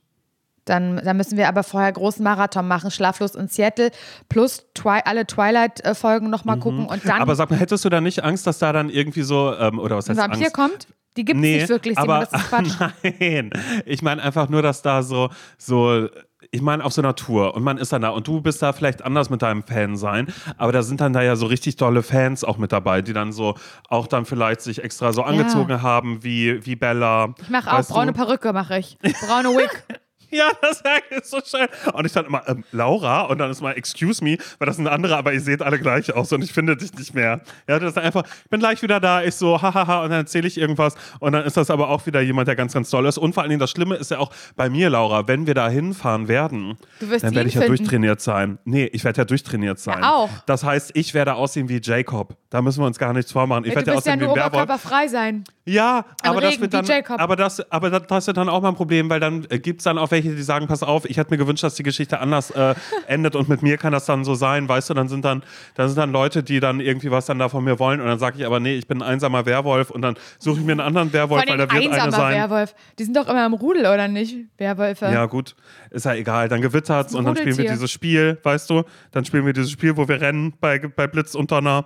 Dann, 0.66 0.98
dann 1.04 1.16
müssen 1.18 1.38
wir 1.38 1.48
aber 1.48 1.64
vorher 1.64 1.92
großen 1.92 2.24
Marathon 2.24 2.68
machen, 2.68 2.92
Schlaflos 2.92 3.36
in 3.36 3.48
Seattle, 3.48 3.92
plus 4.30 4.66
Twi 4.74 5.00
alle 5.06 5.26
Twilight-Folgen 5.26 6.30
nochmal 6.30 6.58
gucken 6.60 6.86
und 6.88 7.06
dann 7.06 7.16
Mhm. 7.18 7.22
Aber 7.22 7.36
sag 7.36 7.50
mal, 7.52 7.60
hättest 7.60 7.86
du 7.86 7.90
da 7.90 8.02
nicht 8.02 8.24
Angst, 8.24 8.46
dass 8.48 8.58
da 8.60 8.74
dann 8.74 8.90
irgendwie 8.90 9.22
so, 9.22 9.54
ähm, 9.58 9.80
oder 9.80 9.96
was 9.98 10.10
ein 10.10 10.18
heißt 10.18 10.28
Vampir 10.30 10.46
Angst? 10.46 10.54
kommt? 10.54 10.88
Die 11.18 11.24
gibt 11.24 11.38
es 11.38 11.42
Nee, 11.42 11.58
nicht 11.60 11.70
wirklich, 11.70 11.96
Simon, 11.96 12.10
aber 12.10 12.26
das 12.26 12.42
ist 12.42 12.50
Quatsch. 12.50 12.92
nein. 13.20 13.50
Ich 13.86 14.02
meine 14.02 14.22
einfach 14.22 14.50
nur, 14.50 14.62
dass 14.62 14.82
da 14.82 15.02
so, 15.02 15.30
so 15.58 16.10
ich 16.52 16.62
meine 16.62 16.84
auf 16.84 16.94
so 16.94 17.02
einer 17.02 17.16
Tour 17.16 17.56
und 17.56 17.64
man 17.64 17.78
ist 17.78 17.94
dann 17.94 18.02
da 18.02 18.10
und 18.10 18.28
du 18.28 18.42
bist 18.42 18.62
da 18.62 18.74
vielleicht 18.74 19.04
anders 19.04 19.30
mit 19.30 19.42
deinem 19.42 19.64
Fan 19.64 19.96
sein, 19.98 20.28
aber 20.58 20.72
da 20.72 20.84
sind 20.84 21.00
dann 21.02 21.14
da 21.14 21.22
ja 21.22 21.36
so 21.36 21.46
richtig 21.46 21.76
tolle 21.78 22.04
Fans 22.04 22.44
auch 22.44 22.58
mit 22.58 22.72
dabei, 22.72 23.02
die 23.02 23.14
dann 23.14 23.32
so 23.32 23.56
auch 23.90 24.08
dann 24.08 24.26
vielleicht 24.26 24.62
sich 24.62 24.84
extra 24.84 25.14
so 25.14 25.24
angezogen 25.24 25.82
haben 25.82 26.24
wie, 26.24 26.66
wie 26.66 26.76
Bella. 26.76 27.34
Ich 27.42 27.50
mache 27.50 27.72
auch 27.72 27.88
braune 27.88 28.12
du? 28.12 28.18
Perücke, 28.18 28.52
mache 28.54 28.78
ich. 28.80 28.98
Braune 29.26 29.50
Wig. 29.50 29.84
Ja, 30.46 30.52
das 30.62 30.84
ist 31.12 31.30
so 31.32 31.40
schön. 31.46 31.68
Und 31.94 32.06
ich 32.06 32.12
dann 32.12 32.26
immer, 32.26 32.44
ähm, 32.48 32.64
Laura, 32.72 33.22
und 33.22 33.38
dann 33.38 33.50
ist 33.52 33.62
mal, 33.62 33.72
excuse 33.72 34.22
me, 34.24 34.38
weil 34.60 34.66
das 34.66 34.76
sind 34.76 34.88
andere, 34.88 35.16
aber 35.16 35.32
ihr 35.32 35.40
seht 35.40 35.62
alle 35.62 35.80
gleich 35.80 36.14
aus 36.14 36.32
und 36.34 36.44
ich 36.44 36.52
finde 36.52 36.76
dich 36.76 36.94
nicht 36.94 37.14
mehr. 37.14 37.42
Ja, 37.68 37.80
das 37.80 37.92
ist 37.92 37.98
einfach, 37.98 38.24
ich 38.44 38.50
bin 38.50 38.60
gleich 38.60 38.82
wieder 38.82 39.00
da, 39.00 39.24
ich 39.24 39.36
so, 39.36 39.62
hahaha, 39.62 40.04
und 40.04 40.10
dann 40.10 40.20
erzähle 40.22 40.48
ich 40.48 40.58
irgendwas 40.58 40.96
und 41.20 41.32
dann 41.32 41.46
ist 41.46 41.56
das 41.56 41.70
aber 41.70 41.90
auch 41.90 42.06
wieder 42.06 42.20
jemand, 42.22 42.48
der 42.50 42.56
ganz, 42.56 42.74
ganz 42.74 42.90
toll 42.90 43.06
ist. 43.06 43.18
Und 43.18 43.34
vor 43.34 43.44
allen 43.44 43.50
Dingen, 43.50 43.60
das 43.60 43.72
Schlimme 43.72 43.96
ist 43.96 44.12
ja 44.12 44.20
auch 44.20 44.32
bei 44.56 44.70
mir, 44.70 44.90
Laura, 44.90 45.28
wenn 45.28 45.48
wir 45.48 45.54
da 45.54 45.70
hinfahren 45.70 46.28
werden, 46.28 46.78
dann 47.00 47.10
werde 47.36 47.48
ich 47.48 47.56
ja 47.56 47.62
finden. 47.62 47.78
durchtrainiert 47.78 48.20
sein. 48.22 48.58
Nee, 48.66 48.86
ich 48.92 49.04
werde 49.06 49.20
ja 49.20 49.26
durchtrainiert 49.26 49.80
sein. 49.80 50.00
Ja, 50.02 50.14
auch. 50.16 50.30
Das 50.46 50.64
heißt, 50.64 50.92
ich 50.96 51.14
werde 51.14 51.36
aussehen 51.36 51.70
wie 51.70 51.80
Jacob. 51.82 52.36
Da 52.50 52.62
müssen 52.62 52.82
wir 52.82 52.88
uns 52.88 52.98
gar 53.00 53.14
nichts 53.14 53.32
vormachen. 53.32 53.64
Ich 53.64 53.70
Ey, 53.72 53.78
werde 53.78 53.92
ja 53.92 53.98
wirst 53.98 54.08
ja 54.08 54.14
aussehen 54.14 54.22
wie 54.22 54.26
ein 54.26 54.36
Werwolf. 54.36 54.54
oberkörperfrei 54.54 55.08
sein. 55.08 55.44
Ja, 55.68 56.06
aber 56.22 56.42
das 56.42 56.52
Regen, 56.52 56.62
wird 56.62 56.74
wie 56.74 57.02
dann, 57.02 57.20
aber 57.20 57.36
das, 57.36 57.72
aber 57.72 57.90
das, 57.90 58.04
das 58.08 58.28
wird 58.28 58.38
dann 58.38 58.50
auch 58.50 58.62
mal 58.62 58.70
ein 58.70 58.76
Problem, 58.76 59.10
weil 59.10 59.20
dann 59.20 59.48
äh, 59.50 59.58
gibt 59.58 59.80
es 59.80 59.86
dann 59.86 59.98
auch 59.98 60.12
welche, 60.12 60.36
die 60.36 60.44
sagen, 60.44 60.68
pass 60.68 60.84
auf, 60.84 61.06
ich 61.06 61.18
hätte 61.18 61.32
mir 61.32 61.38
gewünscht, 61.38 61.64
dass 61.64 61.74
die 61.74 61.82
Geschichte 61.82 62.20
anders 62.20 62.52
äh, 62.52 62.76
endet 63.08 63.36
und 63.36 63.50
mit 63.50 63.64
mir 63.64 63.78
kann 63.78 63.92
das 63.92 64.06
dann 64.06 64.24
so 64.24 64.36
sein, 64.36 64.70
weißt 64.70 64.92
du, 64.92 64.94
dann 64.94 65.08
sind 65.08 65.26
dann, 65.26 65.42
dann 65.74 65.88
sind 65.88 65.98
dann 65.98 66.12
Leute, 66.12 66.44
die 66.44 66.60
dann 66.60 66.80
irgendwie 66.80 67.10
was 67.10 67.26
dann 67.26 67.40
da 67.40 67.50
von 67.50 67.64
mir 67.64 67.80
wollen 67.80 68.00
und 68.00 68.06
dann 68.06 68.20
sage 68.20 68.38
ich 68.38 68.46
aber, 68.46 68.60
nee, 68.60 68.76
ich 68.76 68.88
bin 68.88 69.02
ein 69.02 69.08
einsamer 69.08 69.48
Werwolf 69.48 69.90
und 69.90 70.04
dann 70.04 70.16
suche 70.38 70.60
ich 70.60 70.66
mir 70.66 70.74
einen 70.74 70.82
anderen 70.82 71.12
Werwolf, 71.14 71.48
weil 71.48 71.58
da 71.58 71.64
wird 71.64 71.72
einer 71.72 71.94
einsamer 71.94 72.12
sein. 72.12 72.36
Werwolf. 72.36 72.76
Die 73.00 73.04
sind 73.04 73.18
doch 73.18 73.28
immer 73.28 73.46
im 73.48 73.54
Rudel, 73.54 73.88
oder 73.88 74.08
nicht? 74.08 74.36
Werwölfe. 74.58 75.06
Ja, 75.06 75.26
gut, 75.26 75.56
ist 75.90 76.06
ja 76.06 76.14
egal. 76.14 76.48
Dann 76.48 76.62
gewittert's 76.62 77.14
ein 77.14 77.20
und 77.20 77.26
dann 77.26 77.36
spielen 77.38 77.58
wir 77.58 77.72
dieses 77.72 77.92
Spiel, 77.92 78.38
weißt 78.44 78.70
du? 78.70 78.84
Dann 79.12 79.26
spielen 79.26 79.48
wir 79.48 79.54
dieses 79.54 79.72
Spiel, 79.72 79.98
wo 79.98 80.08
wir 80.08 80.22
rennen 80.22 80.54
bei, 80.60 80.78
bei 80.78 81.08
Blitz 81.08 81.34
und 81.34 81.52
Donner. 81.52 81.86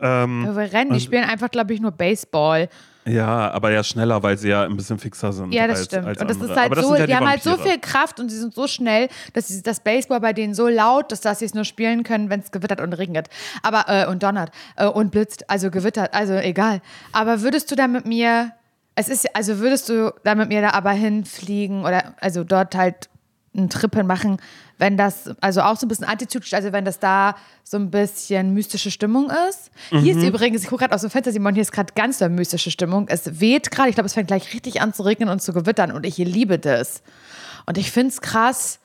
Ähm, 0.00 0.44
Ja, 0.46 0.56
Wir 0.56 0.72
rennen, 0.72 0.94
die 0.94 1.00
spielen 1.00 1.24
einfach, 1.24 1.50
glaube 1.50 1.74
ich, 1.74 1.80
nur 1.80 1.90
Baseball. 1.90 2.70
Ja, 3.06 3.50
aber 3.50 3.70
ja 3.70 3.82
schneller, 3.82 4.22
weil 4.22 4.36
sie 4.36 4.50
ja 4.50 4.64
ein 4.64 4.76
bisschen 4.76 4.98
fixer 4.98 5.32
sind. 5.32 5.52
Ja, 5.52 5.66
das 5.66 5.78
als, 5.78 5.86
stimmt. 5.86 6.06
Als 6.06 6.20
und 6.20 6.28
das 6.28 6.36
andere. 6.36 6.52
ist 6.52 6.60
halt 6.60 6.76
das 6.76 6.84
so, 6.84 6.94
ja 6.96 7.06
die, 7.06 7.16
haben 7.16 7.28
halt 7.28 7.42
so 7.42 7.56
viel 7.56 7.78
Kraft 7.78 8.20
und 8.20 8.28
sie 8.28 8.38
sind 8.38 8.54
so 8.54 8.66
schnell, 8.66 9.08
dass 9.32 9.48
sie, 9.48 9.62
das 9.62 9.80
Baseball 9.80 10.20
bei 10.20 10.32
denen 10.32 10.54
so 10.54 10.68
laut 10.68 11.10
ist, 11.12 11.24
dass 11.24 11.38
sie 11.38 11.46
es 11.46 11.54
nur 11.54 11.64
spielen 11.64 12.02
können, 12.02 12.28
wenn 12.28 12.40
es 12.40 12.50
gewittert 12.50 12.80
und 12.80 12.92
regnet. 12.92 13.28
Aber, 13.62 13.84
äh, 13.88 14.06
und 14.06 14.22
donnert 14.22 14.50
äh, 14.76 14.86
und 14.86 15.10
blitzt, 15.12 15.48
also 15.48 15.70
gewittert, 15.70 16.12
also 16.12 16.34
egal. 16.34 16.82
Aber 17.12 17.40
würdest 17.40 17.70
du 17.70 17.74
da 17.74 17.88
mit 17.88 18.04
mir, 18.04 18.52
es 18.94 19.08
ist, 19.08 19.34
also 19.34 19.58
würdest 19.58 19.88
du 19.88 20.12
da 20.24 20.34
mit 20.34 20.48
mir 20.50 20.60
da 20.60 20.70
aber 20.70 20.90
hinfliegen 20.90 21.84
oder, 21.84 22.14
also 22.20 22.44
dort 22.44 22.74
halt 22.74 23.08
einen 23.56 23.68
Trip 23.68 23.94
hin 23.94 24.06
machen, 24.06 24.40
wenn 24.78 24.96
das, 24.96 25.28
also 25.40 25.62
auch 25.62 25.76
so 25.76 25.84
ein 25.86 25.88
bisschen 25.88 26.06
antizyklisch, 26.06 26.54
also 26.54 26.72
wenn 26.72 26.84
das 26.84 27.00
da 27.00 27.34
so 27.64 27.76
ein 27.78 27.90
bisschen 27.90 28.54
mystische 28.54 28.90
Stimmung 28.92 29.30
ist. 29.48 29.70
Hier 29.90 30.14
Mhm. 30.14 30.20
ist 30.20 30.28
übrigens, 30.28 30.62
ich 30.62 30.68
gucke 30.68 30.82
gerade 30.82 30.94
aus 30.94 31.00
dem 31.00 31.10
Fenster, 31.10 31.32
Simon, 31.32 31.54
hier 31.54 31.62
ist 31.62 31.72
gerade 31.72 31.92
ganz 31.94 32.18
doll 32.18 32.28
mystische 32.28 32.70
Stimmung. 32.70 33.08
Es 33.08 33.40
weht 33.40 33.70
gerade, 33.72 33.88
ich 33.88 33.96
glaube, 33.96 34.06
es 34.06 34.14
fängt 34.14 34.28
gleich 34.28 34.54
richtig 34.54 34.80
an 34.80 34.94
zu 34.94 35.02
regnen 35.02 35.28
und 35.28 35.42
zu 35.42 35.52
gewittern 35.52 35.90
und 35.90 36.06
ich 36.06 36.16
liebe 36.18 36.58
das. 36.60 37.02
Und 37.66 37.76
ich 37.76 37.90
finde 37.90 38.10
es 38.10 38.20
krass, 38.20 38.78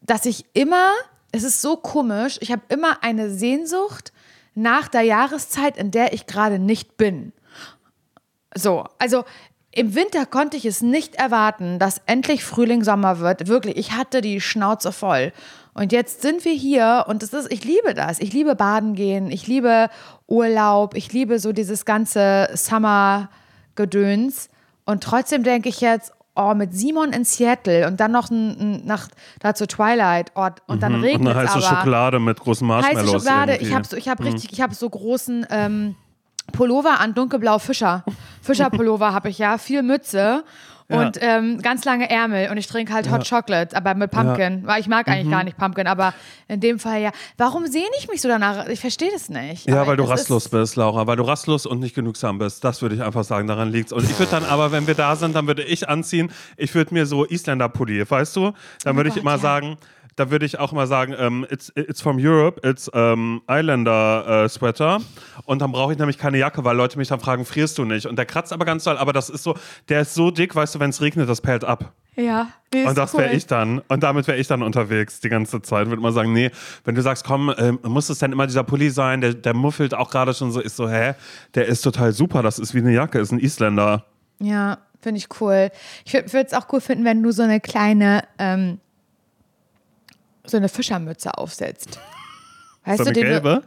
dass 0.00 0.24
ich 0.24 0.44
immer, 0.54 0.90
es 1.32 1.42
ist 1.42 1.60
so 1.60 1.76
komisch, 1.76 2.38
ich 2.40 2.52
habe 2.52 2.62
immer 2.68 3.02
eine 3.02 3.28
Sehnsucht 3.30 4.12
nach 4.54 4.88
der 4.88 5.02
Jahreszeit, 5.02 5.76
in 5.76 5.90
der 5.90 6.12
ich 6.12 6.26
gerade 6.26 6.58
nicht 6.60 6.96
bin. 6.96 7.32
So, 8.56 8.84
also 8.98 9.24
im 9.72 9.94
Winter 9.94 10.26
konnte 10.26 10.56
ich 10.56 10.64
es 10.64 10.82
nicht 10.82 11.14
erwarten, 11.14 11.78
dass 11.78 12.00
endlich 12.06 12.44
Frühling, 12.44 12.82
Sommer 12.82 13.20
wird. 13.20 13.46
Wirklich, 13.46 13.76
ich 13.76 13.92
hatte 13.92 14.20
die 14.20 14.40
Schnauze 14.40 14.90
voll. 14.90 15.32
Und 15.74 15.92
jetzt 15.92 16.22
sind 16.22 16.44
wir 16.44 16.52
hier 16.52 17.04
und 17.06 17.22
das 17.22 17.32
ist, 17.32 17.52
ich 17.52 17.64
liebe 17.64 17.94
das. 17.94 18.18
Ich 18.18 18.32
liebe 18.32 18.56
Baden 18.56 18.94
gehen, 18.94 19.30
ich 19.30 19.46
liebe 19.46 19.88
Urlaub, 20.26 20.94
ich 20.96 21.12
liebe 21.12 21.38
so 21.38 21.52
dieses 21.52 21.84
ganze 21.84 22.48
Summer-Gedöns. 22.54 24.48
Und 24.84 25.04
trotzdem 25.04 25.44
denke 25.44 25.68
ich 25.68 25.80
jetzt, 25.80 26.12
oh, 26.34 26.54
mit 26.54 26.74
Simon 26.74 27.12
in 27.12 27.24
Seattle 27.24 27.86
und 27.86 28.00
dann 28.00 28.10
noch 28.10 28.28
ein, 28.30 28.58
ein, 28.58 28.86
nach, 28.86 29.06
dazu 29.38 29.66
Twilight 29.66 30.32
oh, 30.34 30.48
und 30.66 30.82
dann 30.82 30.96
Und 30.96 31.02
regnet 31.02 31.36
eine 31.36 31.44
es 31.44 31.54
heiße 31.54 31.66
aber. 31.66 31.76
Schokolade 31.76 32.18
mit 32.18 32.40
großen 32.40 32.66
Marshmallows. 32.66 33.02
Heiße 33.02 33.18
Schokolade. 33.18 33.52
irgendwie. 33.52 33.68
Ich 33.68 33.74
habe 33.74 33.86
so, 33.86 33.96
ich 33.96 34.08
hab 34.08 34.24
richtig, 34.24 34.52
ich 34.52 34.60
habe 34.60 34.74
so 34.74 34.90
großen 34.90 35.46
ähm, 35.50 35.94
Pullover 36.50 37.00
an, 37.00 37.14
dunkelblau 37.14 37.58
Fischer. 37.58 38.04
Fischer-Pullover 38.42 39.12
habe 39.12 39.28
ich 39.28 39.38
ja, 39.38 39.58
viel 39.58 39.82
Mütze 39.82 40.44
und 40.88 41.18
ähm, 41.20 41.62
ganz 41.62 41.84
lange 41.84 42.10
Ärmel 42.10 42.50
und 42.50 42.56
ich 42.56 42.66
trinke 42.66 42.92
halt 42.92 43.08
Hot 43.12 43.28
Chocolate, 43.28 43.76
aber 43.76 43.94
mit 43.94 44.10
Pumpkin. 44.10 44.66
Weil 44.66 44.80
ich 44.80 44.88
mag 44.88 45.06
eigentlich 45.06 45.26
Mhm. 45.26 45.30
gar 45.30 45.44
nicht 45.44 45.56
Pumpkin, 45.56 45.86
aber 45.86 46.12
in 46.48 46.58
dem 46.58 46.80
Fall 46.80 47.00
ja. 47.00 47.12
Warum 47.36 47.66
sehne 47.68 47.84
ich 48.00 48.08
mich 48.08 48.20
so 48.20 48.26
danach? 48.28 48.66
Ich 48.66 48.80
verstehe 48.80 49.10
das 49.12 49.28
nicht. 49.28 49.68
Ja, 49.68 49.76
Aber 49.82 49.90
weil 49.92 49.96
du 49.98 50.02
rastlos 50.02 50.46
ist, 50.46 50.50
bist, 50.50 50.74
Laura, 50.74 51.06
weil 51.06 51.14
du 51.16 51.22
rastlos 51.22 51.64
und 51.64 51.78
nicht 51.78 51.94
genügsam 51.94 52.38
bist. 52.38 52.64
Das 52.64 52.82
würde 52.82 52.96
ich 52.96 53.02
einfach 53.04 53.22
sagen, 53.22 53.46
daran 53.46 53.70
liegt's. 53.70 53.92
Und 53.92 54.02
ich 54.02 54.18
würde 54.18 54.32
dann 54.32 54.44
aber, 54.44 54.72
wenn 54.72 54.88
wir 54.88 54.94
da 54.94 55.14
sind, 55.14 55.36
dann 55.36 55.46
würde 55.46 55.62
ich 55.62 55.88
anziehen, 55.88 56.32
ich 56.56 56.74
würde 56.74 56.92
mir 56.92 57.06
so 57.06 57.24
Isländer-Pulli, 57.24 58.10
weißt 58.10 58.34
du? 58.34 58.52
Dann 58.82 58.96
würde 58.96 59.10
ich 59.10 59.12
Oh 59.12 59.18
Gott, 59.18 59.22
immer 59.22 59.32
ja. 59.32 59.38
sagen, 59.38 59.76
da 60.20 60.30
würde 60.30 60.44
ich 60.44 60.58
auch 60.58 60.72
immer 60.72 60.86
sagen, 60.86 61.14
ähm, 61.18 61.46
it's, 61.50 61.72
it's 61.74 62.02
from 62.02 62.18
Europe, 62.20 62.60
it's 62.68 62.90
ähm, 62.92 63.40
Islander 63.48 64.44
äh, 64.44 64.48
Sweater. 64.50 65.00
Und 65.46 65.62
dann 65.62 65.72
brauche 65.72 65.92
ich 65.92 65.98
nämlich 65.98 66.18
keine 66.18 66.36
Jacke, 66.36 66.62
weil 66.62 66.76
Leute 66.76 66.98
mich 66.98 67.08
dann 67.08 67.20
fragen, 67.20 67.46
frierst 67.46 67.78
du 67.78 67.86
nicht? 67.86 68.04
Und 68.04 68.16
der 68.16 68.26
kratzt 68.26 68.52
aber 68.52 68.66
ganz 68.66 68.84
doll, 68.84 68.98
aber 68.98 69.14
das 69.14 69.30
ist 69.30 69.42
so, 69.42 69.56
der 69.88 70.02
ist 70.02 70.12
so 70.12 70.30
dick, 70.30 70.54
weißt 70.54 70.74
du, 70.74 70.78
wenn 70.80 70.90
es 70.90 71.00
regnet, 71.00 71.26
das 71.26 71.40
pellt 71.40 71.64
ab. 71.64 71.94
Ja, 72.16 72.48
nee, 72.74 72.84
Und 72.86 72.98
das 72.98 73.14
cool. 73.14 73.20
wäre 73.20 73.32
ich 73.32 73.46
dann. 73.46 73.78
Und 73.88 74.02
damit 74.02 74.26
wäre 74.26 74.36
ich 74.36 74.46
dann 74.46 74.62
unterwegs 74.62 75.20
die 75.20 75.30
ganze 75.30 75.62
Zeit. 75.62 75.88
Würde 75.88 76.02
mal 76.02 76.12
sagen, 76.12 76.34
nee, 76.34 76.50
wenn 76.84 76.94
du 76.94 77.00
sagst, 77.00 77.24
komm, 77.24 77.54
ähm, 77.56 77.78
muss 77.82 78.10
es 78.10 78.18
denn 78.18 78.32
immer 78.32 78.46
dieser 78.46 78.62
Pulli 78.62 78.90
sein, 78.90 79.22
der, 79.22 79.32
der 79.32 79.54
muffelt 79.54 79.94
auch 79.94 80.10
gerade 80.10 80.34
schon 80.34 80.52
so, 80.52 80.60
ist 80.60 80.76
so, 80.76 80.86
hä, 80.86 81.14
der 81.54 81.64
ist 81.66 81.80
total 81.80 82.12
super, 82.12 82.42
das 82.42 82.58
ist 82.58 82.74
wie 82.74 82.80
eine 82.80 82.92
Jacke, 82.92 83.20
ist 83.20 83.32
ein 83.32 83.38
Isländer. 83.38 84.04
Ja, 84.38 84.78
finde 85.00 85.18
ich 85.18 85.28
cool. 85.40 85.70
Ich 86.04 86.12
würde 86.12 86.46
es 86.46 86.52
auch 86.52 86.66
cool 86.72 86.82
finden, 86.82 87.06
wenn 87.06 87.22
du 87.22 87.32
so 87.32 87.42
eine 87.42 87.58
kleine, 87.58 88.24
ähm, 88.38 88.80
so 90.46 90.56
eine 90.56 90.68
Fischermütze 90.68 91.36
aufsetzt. 91.36 91.98
Weißt 92.84 92.98
so 92.98 93.04
du, 93.04 93.10
eine 93.10 93.14
den 93.14 93.24
du- 93.24 93.30
gelbe? 93.30 93.62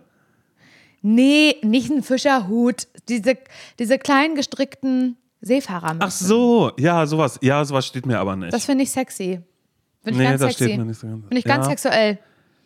Nee, 1.05 1.57
nicht 1.63 1.89
ein 1.89 2.01
Fischerhut. 2.01 2.87
Diese, 3.09 3.37
diese 3.77 3.99
kleinen 3.99 4.35
gestrickten 4.35 5.17
Seefahrermützen. 5.41 6.01
Ach 6.01 6.11
so, 6.11 6.71
ja, 6.77 7.05
sowas. 7.05 7.37
Ja, 7.41 7.63
sowas 7.65 7.85
steht 7.85 8.05
mir 8.05 8.19
aber 8.19 8.37
nicht. 8.37 8.53
Das 8.53 8.65
finde 8.65 8.85
ich 8.85 8.91
sexy. 8.91 9.41
Ich 10.05 10.15
nee, 10.15 10.23
ganz 10.23 10.39
das 10.41 10.51
sexy. 10.51 10.63
steht 10.63 10.77
mir 10.77 10.85
nicht 10.85 10.99
so 10.99 11.07
ganz. 11.07 11.21
Finde 11.23 11.37
ich 11.37 11.43
ganz 11.43 11.65
ja. 11.65 11.71
sexuell. 11.71 12.19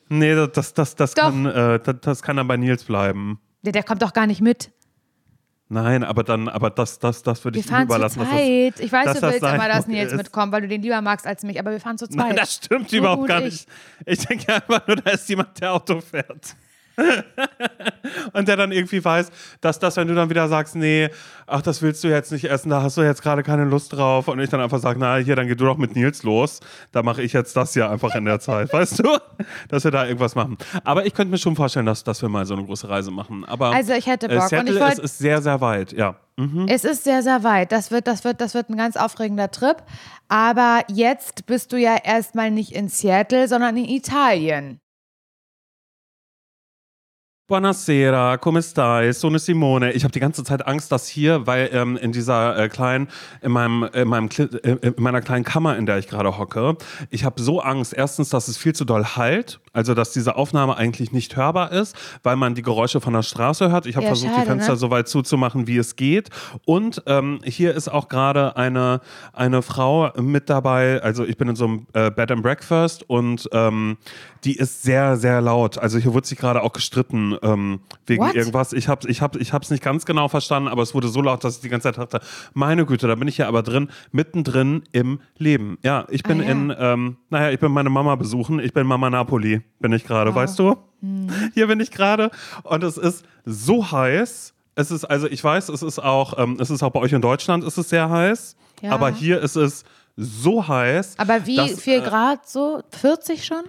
Nee, 0.09 0.35
das, 0.35 0.51
das, 0.53 0.73
das, 0.73 0.95
das, 0.95 1.13
Doch. 1.15 1.23
kann, 1.23 1.45
äh, 1.47 1.79
das, 1.79 1.95
das 2.01 2.21
kann 2.21 2.37
dann 2.37 2.47
bei 2.47 2.57
Nils 2.57 2.83
bleiben. 2.83 3.39
Der, 3.63 3.71
der 3.73 3.83
kommt 3.83 4.03
doch 4.03 4.13
gar 4.13 4.27
nicht 4.27 4.41
mit. 4.41 4.69
Nein, 5.69 6.03
aber 6.05 6.23
dann, 6.23 6.47
aber 6.47 6.69
das, 6.69 6.97
das, 6.99 7.23
das 7.23 7.43
würde 7.43 7.59
ich 7.59 7.65
ihm 7.65 7.69
fahren 7.69 7.81
zu 7.81 7.85
überlassen. 7.95 8.19
dass 8.19 8.29
das- 8.29 8.37
zweit. 8.37 8.79
Ich 8.79 8.91
weiß, 8.91 9.19
du 9.19 9.21
willst 9.21 9.37
immer, 9.43 9.67
dass. 9.67 9.87
Nils 9.87 10.13
mitkommt, 10.13 10.53
weil 10.53 10.61
du 10.61 10.67
den 10.69 10.81
lieber 10.81 11.01
magst 11.01 11.27
als 11.27 11.43
mich. 11.43 11.59
Aber 11.59 11.71
wir 11.71 11.79
fahren 11.81 11.97
zu 11.97 12.07
zweit. 12.07 12.27
Nein, 12.27 12.35
das 12.37 12.53
stimmt 12.55 12.89
Du 12.91 12.95
überhaupt 12.97 13.27
gar 13.27 13.39
ich. 13.39 13.45
nicht. 13.45 13.67
Ich 14.05 14.25
denke 14.25 14.53
einfach 14.53 14.87
nur, 14.87 14.95
da 14.97 15.11
ist 15.11 15.27
jemand, 15.27 15.59
der 15.59 15.73
Auto 15.73 15.99
fährt. 15.99 16.55
und 18.33 18.47
der 18.47 18.55
dann 18.55 18.71
irgendwie 18.71 19.03
weiß, 19.03 19.31
dass 19.61 19.79
das, 19.79 19.97
wenn 19.97 20.07
du 20.07 20.15
dann 20.15 20.29
wieder 20.29 20.47
sagst, 20.47 20.75
nee, 20.75 21.09
ach, 21.45 21.61
das 21.61 21.81
willst 21.81 22.03
du 22.03 22.07
jetzt 22.07 22.31
nicht 22.31 22.45
essen, 22.45 22.69
da 22.69 22.81
hast 22.81 22.97
du 22.97 23.01
jetzt 23.01 23.21
gerade 23.21 23.43
keine 23.43 23.65
Lust 23.65 23.93
drauf. 23.93 24.27
Und 24.27 24.39
ich 24.39 24.49
dann 24.49 24.61
einfach 24.61 24.79
sage, 24.79 24.99
na, 24.99 25.17
hier, 25.17 25.35
dann 25.35 25.47
geh 25.47 25.55
du 25.55 25.65
doch 25.65 25.77
mit 25.77 25.95
Nils 25.95 26.23
los. 26.23 26.59
Da 26.91 27.03
mache 27.03 27.21
ich 27.21 27.33
jetzt 27.33 27.55
das 27.55 27.73
hier 27.73 27.89
einfach 27.89 28.15
in 28.15 28.25
der 28.25 28.39
Zeit, 28.39 28.71
weißt 28.73 28.99
du? 28.99 29.17
Dass 29.69 29.83
wir 29.83 29.91
da 29.91 30.05
irgendwas 30.05 30.35
machen. 30.35 30.57
Aber 30.83 31.05
ich 31.05 31.13
könnte 31.13 31.31
mir 31.31 31.37
schon 31.37 31.55
vorstellen, 31.55 31.85
dass, 31.85 32.03
dass 32.03 32.21
wir 32.21 32.29
mal 32.29 32.45
so 32.45 32.53
eine 32.55 32.65
große 32.65 32.89
Reise 32.89 33.11
machen. 33.11 33.45
Aber 33.45 33.71
Also 33.73 33.93
ich 33.93 34.07
hätte 34.07 34.27
äh, 34.27 34.35
Bock. 34.35 34.43
Und 34.43 34.49
Seattle 34.49 34.73
ich 34.75 34.79
wollt- 34.81 34.93
ist, 34.93 34.99
ist 34.99 35.17
sehr, 35.19 35.41
sehr 35.41 35.61
weit, 35.61 35.93
ja. 35.93 36.15
Es 36.67 36.83
ist 36.85 37.03
sehr, 37.03 37.23
sehr 37.23 37.43
weit. 37.43 37.71
Das 37.71 37.89
wird, 37.89 38.05
das, 38.05 38.23
wird, 38.23 38.41
das 38.41 38.53
wird 38.53 38.69
ein 38.69 38.77
ganz 38.77 38.95
aufregender 38.95 39.49
Trip. 39.49 39.77
Aber 40.27 40.81
jetzt 40.87 41.47
bist 41.47 41.71
du 41.73 41.77
ja 41.77 41.95
erstmal 42.03 42.51
nicht 42.51 42.73
in 42.73 42.89
Seattle, 42.89 43.47
sondern 43.47 43.75
in 43.75 43.85
Italien. 43.85 44.79
Buonasera, 47.49 48.37
come 48.39 48.61
stai? 48.61 49.13
Sono 49.13 49.37
Simone. 49.37 49.93
Ich 49.93 50.03
habe 50.03 50.11
die 50.11 50.19
ganze 50.19 50.43
Zeit 50.43 50.67
Angst, 50.67 50.91
dass 50.91 51.07
hier, 51.07 51.47
weil 51.47 51.69
ähm, 51.71 51.95
in 51.95 52.11
dieser 52.11 52.57
äh, 52.57 52.67
kleinen, 52.67 53.07
in 53.41 53.53
meinem, 53.53 53.87
in 53.93 54.05
meinem, 54.09 54.27
äh, 54.37 54.71
in 54.81 54.95
meiner 54.97 55.21
kleinen 55.21 55.45
Kammer, 55.45 55.77
in 55.77 55.85
der 55.85 55.97
ich 55.97 56.09
gerade 56.09 56.37
hocke, 56.37 56.75
ich 57.09 57.23
habe 57.23 57.41
so 57.41 57.61
Angst. 57.61 57.93
Erstens, 57.93 58.27
dass 58.27 58.49
es 58.49 58.57
viel 58.57 58.75
zu 58.75 58.83
doll 58.83 59.05
halt, 59.15 59.61
also 59.71 59.93
dass 59.93 60.11
diese 60.11 60.35
Aufnahme 60.35 60.75
eigentlich 60.75 61.13
nicht 61.13 61.37
hörbar 61.37 61.71
ist, 61.71 61.95
weil 62.21 62.35
man 62.35 62.53
die 62.53 62.63
Geräusche 62.63 62.99
von 62.99 63.13
der 63.13 63.23
Straße 63.23 63.71
hört. 63.71 63.85
Ich 63.85 63.95
habe 63.95 64.03
Ja, 64.03 64.09
versucht, 64.09 64.31
schade, 64.31 64.41
die 64.41 64.47
Fenster 64.47 64.73
ne? 64.73 64.77
so 64.77 64.91
weit 64.91 65.07
zuzumachen, 65.07 65.67
wie 65.67 65.77
es 65.77 65.95
geht. 65.95 66.29
Und 66.65 67.01
ähm, 67.05 67.39
hier 67.45 67.73
ist 67.75 67.87
auch 67.87 68.09
gerade 68.09 68.57
eine, 68.57 68.99
eine 69.31 69.61
Frau 69.61 70.11
mit 70.17 70.49
dabei. 70.49 71.01
Also 71.01 71.23
ich 71.23 71.37
bin 71.37 71.47
in 71.47 71.55
so 71.55 71.63
einem 71.63 71.87
äh, 71.93 72.11
Bed 72.11 72.29
and 72.29 72.43
Breakfast 72.43 73.09
und 73.09 73.47
ähm, 73.53 73.95
die 74.43 74.57
ist 74.57 74.83
sehr, 74.83 75.15
sehr 75.15 75.39
laut. 75.41 75.77
Also 75.77 75.97
hier 75.97 76.13
wurde 76.13 76.27
sich 76.27 76.37
gerade 76.37 76.61
auch 76.61 76.73
gestritten 76.73 77.36
ähm, 77.41 77.79
wegen 78.05 78.23
What? 78.23 78.35
irgendwas. 78.35 78.73
Ich 78.73 78.87
habe 78.87 79.07
ich 79.09 79.21
hab, 79.21 79.35
ich 79.35 79.53
hab's 79.53 79.69
nicht 79.69 79.83
ganz 79.83 80.05
genau 80.05 80.27
verstanden, 80.27 80.69
aber 80.69 80.81
es 80.81 80.93
wurde 80.93 81.07
so 81.07 81.21
laut, 81.21 81.43
dass 81.43 81.55
ich 81.57 81.61
die 81.61 81.69
ganze 81.69 81.91
Zeit 81.91 81.97
dachte, 81.97 82.25
meine 82.53 82.85
Güte, 82.85 83.07
da 83.07 83.15
bin 83.15 83.27
ich 83.27 83.35
hier 83.37 83.47
aber 83.47 83.63
drin, 83.63 83.89
mittendrin 84.11 84.83
im 84.91 85.19
Leben. 85.37 85.77
Ja, 85.83 86.05
ich 86.09 86.23
bin 86.23 86.41
Ah, 86.41 86.43
ja. 86.43 86.51
in, 86.51 86.75
ähm, 86.77 87.17
naja, 87.29 87.51
ich 87.51 87.59
bin 87.59 87.71
meine 87.71 87.89
Mama 87.89 88.15
besuchen. 88.15 88.59
Ich 88.59 88.73
bin 88.73 88.85
Mama 88.87 89.09
Napoli, 89.09 89.61
bin 89.79 89.93
ich 89.93 90.03
gerade, 90.05 90.33
weißt 90.33 90.57
du? 90.59 90.75
Hm. 91.01 91.27
Hier 91.53 91.67
bin 91.67 91.79
ich 91.79 91.91
gerade 91.91 92.31
und 92.63 92.83
es 92.83 92.97
ist 92.97 93.23
so 93.45 93.91
heiß. 93.91 94.53
Es 94.75 94.91
ist, 94.91 95.05
also 95.05 95.27
ich 95.27 95.43
weiß, 95.43 95.69
es 95.69 95.81
ist 95.81 95.99
auch, 95.99 96.37
ähm, 96.37 96.57
es 96.59 96.69
ist 96.69 96.83
auch 96.83 96.91
bei 96.91 96.99
euch 96.99 97.13
in 97.13 97.21
Deutschland 97.21 97.63
ist 97.63 97.77
es 97.77 97.89
sehr 97.89 98.09
heiß, 98.09 98.55
Ja. 98.81 98.91
aber 98.91 99.09
hier 99.09 99.41
ist 99.41 99.55
es 99.55 99.83
so 100.15 100.67
heiß. 100.67 101.15
Aber 101.17 101.45
wie 101.45 101.55
dass, 101.55 101.79
viel 101.81 101.99
äh, 101.99 102.01
Grad 102.01 102.47
so? 102.47 102.81
40 102.91 103.43
schon? 103.45 103.63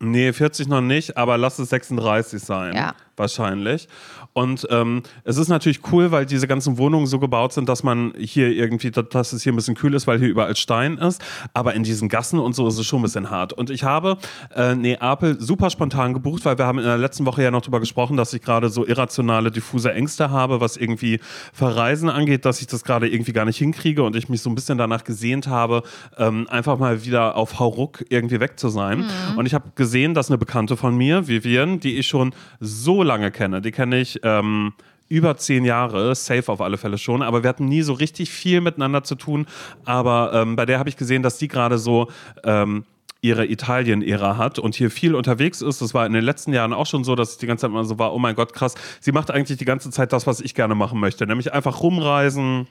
Nee, 0.00 0.32
40 0.32 0.66
noch 0.68 0.80
nicht, 0.80 1.16
aber 1.16 1.38
lass 1.38 1.60
es 1.60 1.68
36 1.70 2.42
sein. 2.42 2.74
Ja. 2.74 2.94
Wahrscheinlich. 3.16 3.88
Und 4.32 4.66
ähm, 4.70 5.02
es 5.24 5.36
ist 5.36 5.48
natürlich 5.48 5.80
cool, 5.92 6.10
weil 6.10 6.24
diese 6.24 6.48
ganzen 6.48 6.78
Wohnungen 6.78 7.06
so 7.06 7.18
gebaut 7.18 7.52
sind, 7.52 7.68
dass 7.68 7.82
man 7.82 8.14
hier 8.16 8.48
irgendwie, 8.50 8.90
dass- 8.90 9.32
es 9.34 9.42
hier 9.42 9.52
ein 9.52 9.56
bisschen 9.56 9.74
kühl 9.74 9.92
ist, 9.94 10.06
weil 10.06 10.18
hier 10.18 10.28
überall 10.28 10.56
Stein 10.56 10.96
ist. 10.96 11.22
Aber 11.52 11.74
in 11.74 11.82
diesen 11.82 12.08
Gassen 12.08 12.38
und 12.38 12.54
so 12.54 12.66
ist 12.66 12.78
es 12.78 12.86
schon 12.86 13.00
ein 13.00 13.02
bisschen 13.02 13.28
hart. 13.30 13.52
Und 13.52 13.68
ich 13.68 13.84
habe 13.84 14.16
äh, 14.56 14.74
Neapel 14.74 15.38
super 15.40 15.68
spontan 15.68 16.14
gebucht, 16.14 16.44
weil 16.46 16.56
wir 16.56 16.64
haben 16.66 16.78
in 16.78 16.84
der 16.86 16.96
letzten 16.96 17.26
Woche 17.26 17.42
ja 17.42 17.50
noch 17.50 17.60
darüber 17.60 17.80
gesprochen, 17.80 18.16
dass 18.16 18.32
ich 18.32 18.40
gerade 18.40 18.70
so 18.70 18.86
irrationale, 18.86 19.50
diffuse 19.50 19.92
Ängste 19.92 20.30
habe, 20.30 20.60
was 20.62 20.78
irgendwie 20.78 21.20
Verreisen 21.52 22.08
angeht, 22.08 22.46
dass 22.46 22.60
ich 22.62 22.66
das 22.66 22.82
gerade 22.84 23.08
irgendwie 23.08 23.32
gar 23.32 23.44
nicht 23.44 23.58
hinkriege 23.58 24.02
und 24.02 24.16
ich 24.16 24.28
mich 24.30 24.40
so 24.40 24.48
ein 24.48 24.54
bisschen 24.54 24.78
danach 24.78 25.04
gesehnt 25.04 25.46
habe, 25.46 25.82
ähm, 26.16 26.46
einfach 26.48 26.78
mal 26.78 27.04
wieder 27.04 27.36
auf 27.36 27.58
Hauruck 27.58 28.04
irgendwie 28.08 28.40
weg 28.40 28.58
zu 28.58 28.70
sein. 28.70 29.04
Und 29.36 29.44
ich 29.46 29.52
habe 29.54 29.72
gesehen, 29.74 30.14
dass 30.14 30.30
eine 30.30 30.38
Bekannte 30.38 30.76
von 30.78 30.96
mir, 30.96 31.28
Vivian, 31.28 31.78
die 31.78 31.98
ich 31.98 32.06
schon 32.06 32.34
so 32.58 33.01
lange 33.02 33.30
kenne, 33.30 33.60
die 33.60 33.72
kenne 33.72 34.00
ich 34.00 34.20
ähm, 34.22 34.72
über 35.08 35.36
zehn 35.36 35.64
Jahre, 35.64 36.14
safe 36.14 36.50
auf 36.50 36.60
alle 36.60 36.78
Fälle 36.78 36.96
schon, 36.96 37.22
aber 37.22 37.42
wir 37.42 37.48
hatten 37.50 37.66
nie 37.66 37.82
so 37.82 37.92
richtig 37.92 38.30
viel 38.30 38.60
miteinander 38.60 39.04
zu 39.04 39.14
tun. 39.14 39.46
Aber 39.84 40.32
ähm, 40.34 40.56
bei 40.56 40.64
der 40.64 40.78
habe 40.78 40.88
ich 40.88 40.96
gesehen, 40.96 41.22
dass 41.22 41.36
die 41.36 41.48
gerade 41.48 41.76
so 41.76 42.08
ähm, 42.44 42.84
ihre 43.20 43.46
Italien-Ära 43.46 44.36
hat 44.36 44.58
und 44.58 44.74
hier 44.74 44.90
viel 44.90 45.14
unterwegs 45.14 45.62
ist. 45.62 45.80
Das 45.80 45.94
war 45.94 46.06
in 46.06 46.12
den 46.12 46.24
letzten 46.24 46.52
Jahren 46.52 46.72
auch 46.72 46.86
schon 46.86 47.04
so, 47.04 47.14
dass 47.14 47.32
ich 47.32 47.38
die 47.38 47.46
ganze 47.46 47.62
Zeit 47.62 47.70
mal 47.70 47.84
so 47.84 47.98
war, 47.98 48.12
oh 48.12 48.18
mein 48.18 48.34
Gott, 48.34 48.52
krass. 48.52 48.74
Sie 49.00 49.12
macht 49.12 49.30
eigentlich 49.30 49.58
die 49.58 49.64
ganze 49.64 49.90
Zeit 49.90 50.12
das, 50.12 50.26
was 50.26 50.40
ich 50.40 50.54
gerne 50.54 50.74
machen 50.74 50.98
möchte, 50.98 51.26
nämlich 51.26 51.52
einfach 51.52 51.82
rumreisen, 51.82 52.66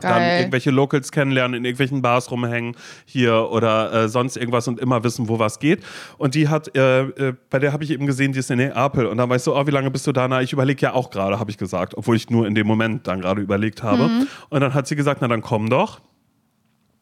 Dann 0.00 0.20
Geil. 0.20 0.40
irgendwelche 0.40 0.70
Locals 0.70 1.10
kennenlernen, 1.10 1.58
in 1.58 1.64
irgendwelchen 1.64 2.00
Bars 2.00 2.30
rumhängen 2.30 2.76
hier 3.06 3.50
oder 3.50 3.92
äh, 3.92 4.08
sonst 4.08 4.36
irgendwas 4.36 4.68
und 4.68 4.78
immer 4.78 5.02
wissen, 5.02 5.28
wo 5.28 5.40
was 5.40 5.58
geht. 5.58 5.82
Und 6.16 6.36
die 6.36 6.48
hat, 6.48 6.74
äh, 6.76 7.02
äh, 7.02 7.34
bei 7.50 7.58
der 7.58 7.72
habe 7.72 7.82
ich 7.82 7.90
eben 7.90 8.06
gesehen, 8.06 8.32
die 8.32 8.38
ist 8.38 8.52
in 8.52 8.58
Neapel. 8.58 9.06
Und 9.06 9.16
dann 9.18 9.28
weißt 9.28 9.48
du, 9.48 9.56
oh, 9.56 9.66
wie 9.66 9.72
lange 9.72 9.90
bist 9.90 10.06
du 10.06 10.12
da? 10.12 10.28
Na, 10.28 10.42
ich 10.42 10.52
überlege 10.52 10.80
ja 10.80 10.92
auch 10.92 11.10
gerade, 11.10 11.40
habe 11.40 11.50
ich 11.50 11.58
gesagt, 11.58 11.96
obwohl 11.96 12.14
ich 12.14 12.30
nur 12.30 12.46
in 12.46 12.54
dem 12.54 12.68
Moment 12.68 13.08
dann 13.08 13.20
gerade 13.20 13.42
überlegt 13.42 13.82
habe. 13.82 14.08
Und 14.48 14.60
dann 14.60 14.74
hat 14.74 14.86
sie 14.86 14.94
gesagt, 14.94 15.22
na 15.22 15.28
dann 15.28 15.42
komm 15.42 15.68
doch. 15.68 16.00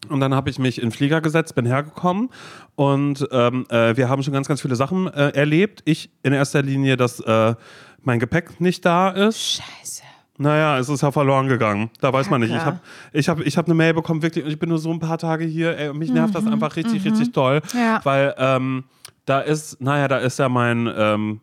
Und 0.08 0.20
dann 0.20 0.34
habe 0.34 0.48
ich 0.48 0.58
mich 0.58 0.78
in 0.78 0.86
den 0.86 0.92
Flieger 0.92 1.20
gesetzt, 1.20 1.54
bin 1.54 1.66
hergekommen 1.66 2.30
und 2.76 3.26
ähm, 3.32 3.66
äh, 3.68 3.96
wir 3.96 4.08
haben 4.08 4.22
schon 4.22 4.32
ganz, 4.32 4.46
ganz 4.46 4.62
viele 4.62 4.76
Sachen 4.76 5.08
äh, 5.08 5.30
erlebt. 5.30 5.82
Ich 5.84 6.10
in 6.22 6.32
erster 6.32 6.62
Linie, 6.62 6.96
dass 6.96 7.20
äh, 7.20 7.54
mein 8.02 8.20
Gepäck 8.20 8.60
nicht 8.60 8.84
da 8.84 9.10
ist. 9.10 9.60
Scheiße. 9.60 10.07
Naja, 10.40 10.78
es 10.78 10.88
ist 10.88 11.02
ja 11.02 11.10
verloren 11.10 11.48
gegangen. 11.48 11.90
Da 12.00 12.12
weiß 12.12 12.30
man 12.30 12.40
nicht. 12.40 12.50
Ich 12.50 12.56
Kacke. 12.56 12.66
habe 12.66 12.80
ich 13.12 13.28
hab, 13.28 13.40
ich 13.40 13.58
hab 13.58 13.66
eine 13.66 13.74
Mail 13.74 13.92
bekommen, 13.92 14.22
wirklich, 14.22 14.44
und 14.44 14.50
ich 14.50 14.58
bin 14.58 14.68
nur 14.68 14.78
so 14.78 14.90
ein 14.92 15.00
paar 15.00 15.18
Tage 15.18 15.44
hier. 15.44 15.76
Ey, 15.76 15.88
und 15.88 15.98
mich 15.98 16.10
nervt 16.12 16.34
das 16.34 16.46
einfach 16.46 16.76
richtig, 16.76 17.04
richtig 17.04 17.32
toll. 17.32 17.60
Mhm. 17.72 17.78
Ja. 17.78 18.00
Weil 18.04 18.34
ähm, 18.38 18.84
da 19.26 19.40
ist, 19.40 19.80
naja, 19.80 20.06
da 20.08 20.18
ist 20.18 20.38
ja 20.38 20.48
mein, 20.48 20.88
ähm, 20.96 21.40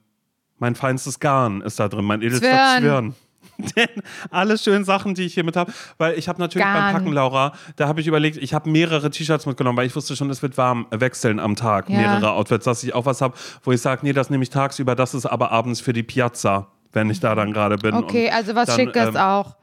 mein 0.58 0.76
feinstes 0.76 1.20
Garn 1.20 1.62
ist 1.62 1.80
da 1.80 1.90
drin, 1.90 2.06
mein 2.06 2.22
edelster 2.22 2.48
Zwirn. 2.80 2.82
Zwirn. 2.82 3.16
Denn 3.78 3.88
alle 4.32 4.58
schönen 4.58 4.84
Sachen, 4.84 5.14
die 5.14 5.24
ich 5.24 5.34
hier 5.34 5.44
mit 5.46 5.56
habe, 5.56 5.72
weil 5.98 6.18
ich 6.18 6.28
habe 6.28 6.40
natürlich 6.42 6.66
Garn. 6.66 6.94
beim 6.94 6.94
Packen, 6.94 7.14
Laura, 7.14 7.54
da 7.78 7.88
habe 7.88 8.02
ich 8.02 8.08
überlegt, 8.08 8.36
ich 8.38 8.54
habe 8.54 8.70
mehrere 8.70 9.10
T-Shirts 9.10 9.46
mitgenommen, 9.46 9.78
weil 9.78 9.88
ich 9.88 9.96
wusste 9.96 10.16
schon, 10.16 10.30
es 10.30 10.42
wird 10.42 10.58
warm 10.58 10.88
äh, 10.92 11.00
wechseln 11.00 11.40
am 11.40 11.56
Tag, 11.56 11.90
Ja. 11.90 11.98
mehrere 11.98 12.32
Outfits, 12.32 12.66
dass 12.66 12.84
ich 12.84 12.94
auch 12.94 13.06
was 13.06 13.22
habe, 13.22 13.34
wo 13.64 13.72
ich 13.72 13.82
sage, 13.82 14.02
nee, 14.04 14.12
das 14.14 14.30
nehme 14.30 14.44
ich 14.44 14.50
tagsüber, 14.50 14.94
das 14.96 15.14
ist 15.14 15.26
aber 15.26 15.52
abends 15.52 15.80
für 15.80 15.94
die 15.94 16.04
Piazza, 16.04 16.68
wenn 16.96 17.10
ich 17.10 17.20
da 17.20 17.36
dann 17.36 17.54
gerade 17.54 17.78
bin. 17.78 17.94
Okay, 17.94 18.28
Und 18.28 18.34
also 18.34 18.56
was 18.56 18.68
dann, 18.68 18.80
Schickes 18.80 19.10
ähm, 19.10 19.18
auch. 19.18 19.56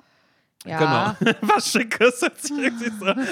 Ja. 0.65 1.17
Genau. 1.17 1.33
Was 1.43 1.73
Schickes. 1.73 2.25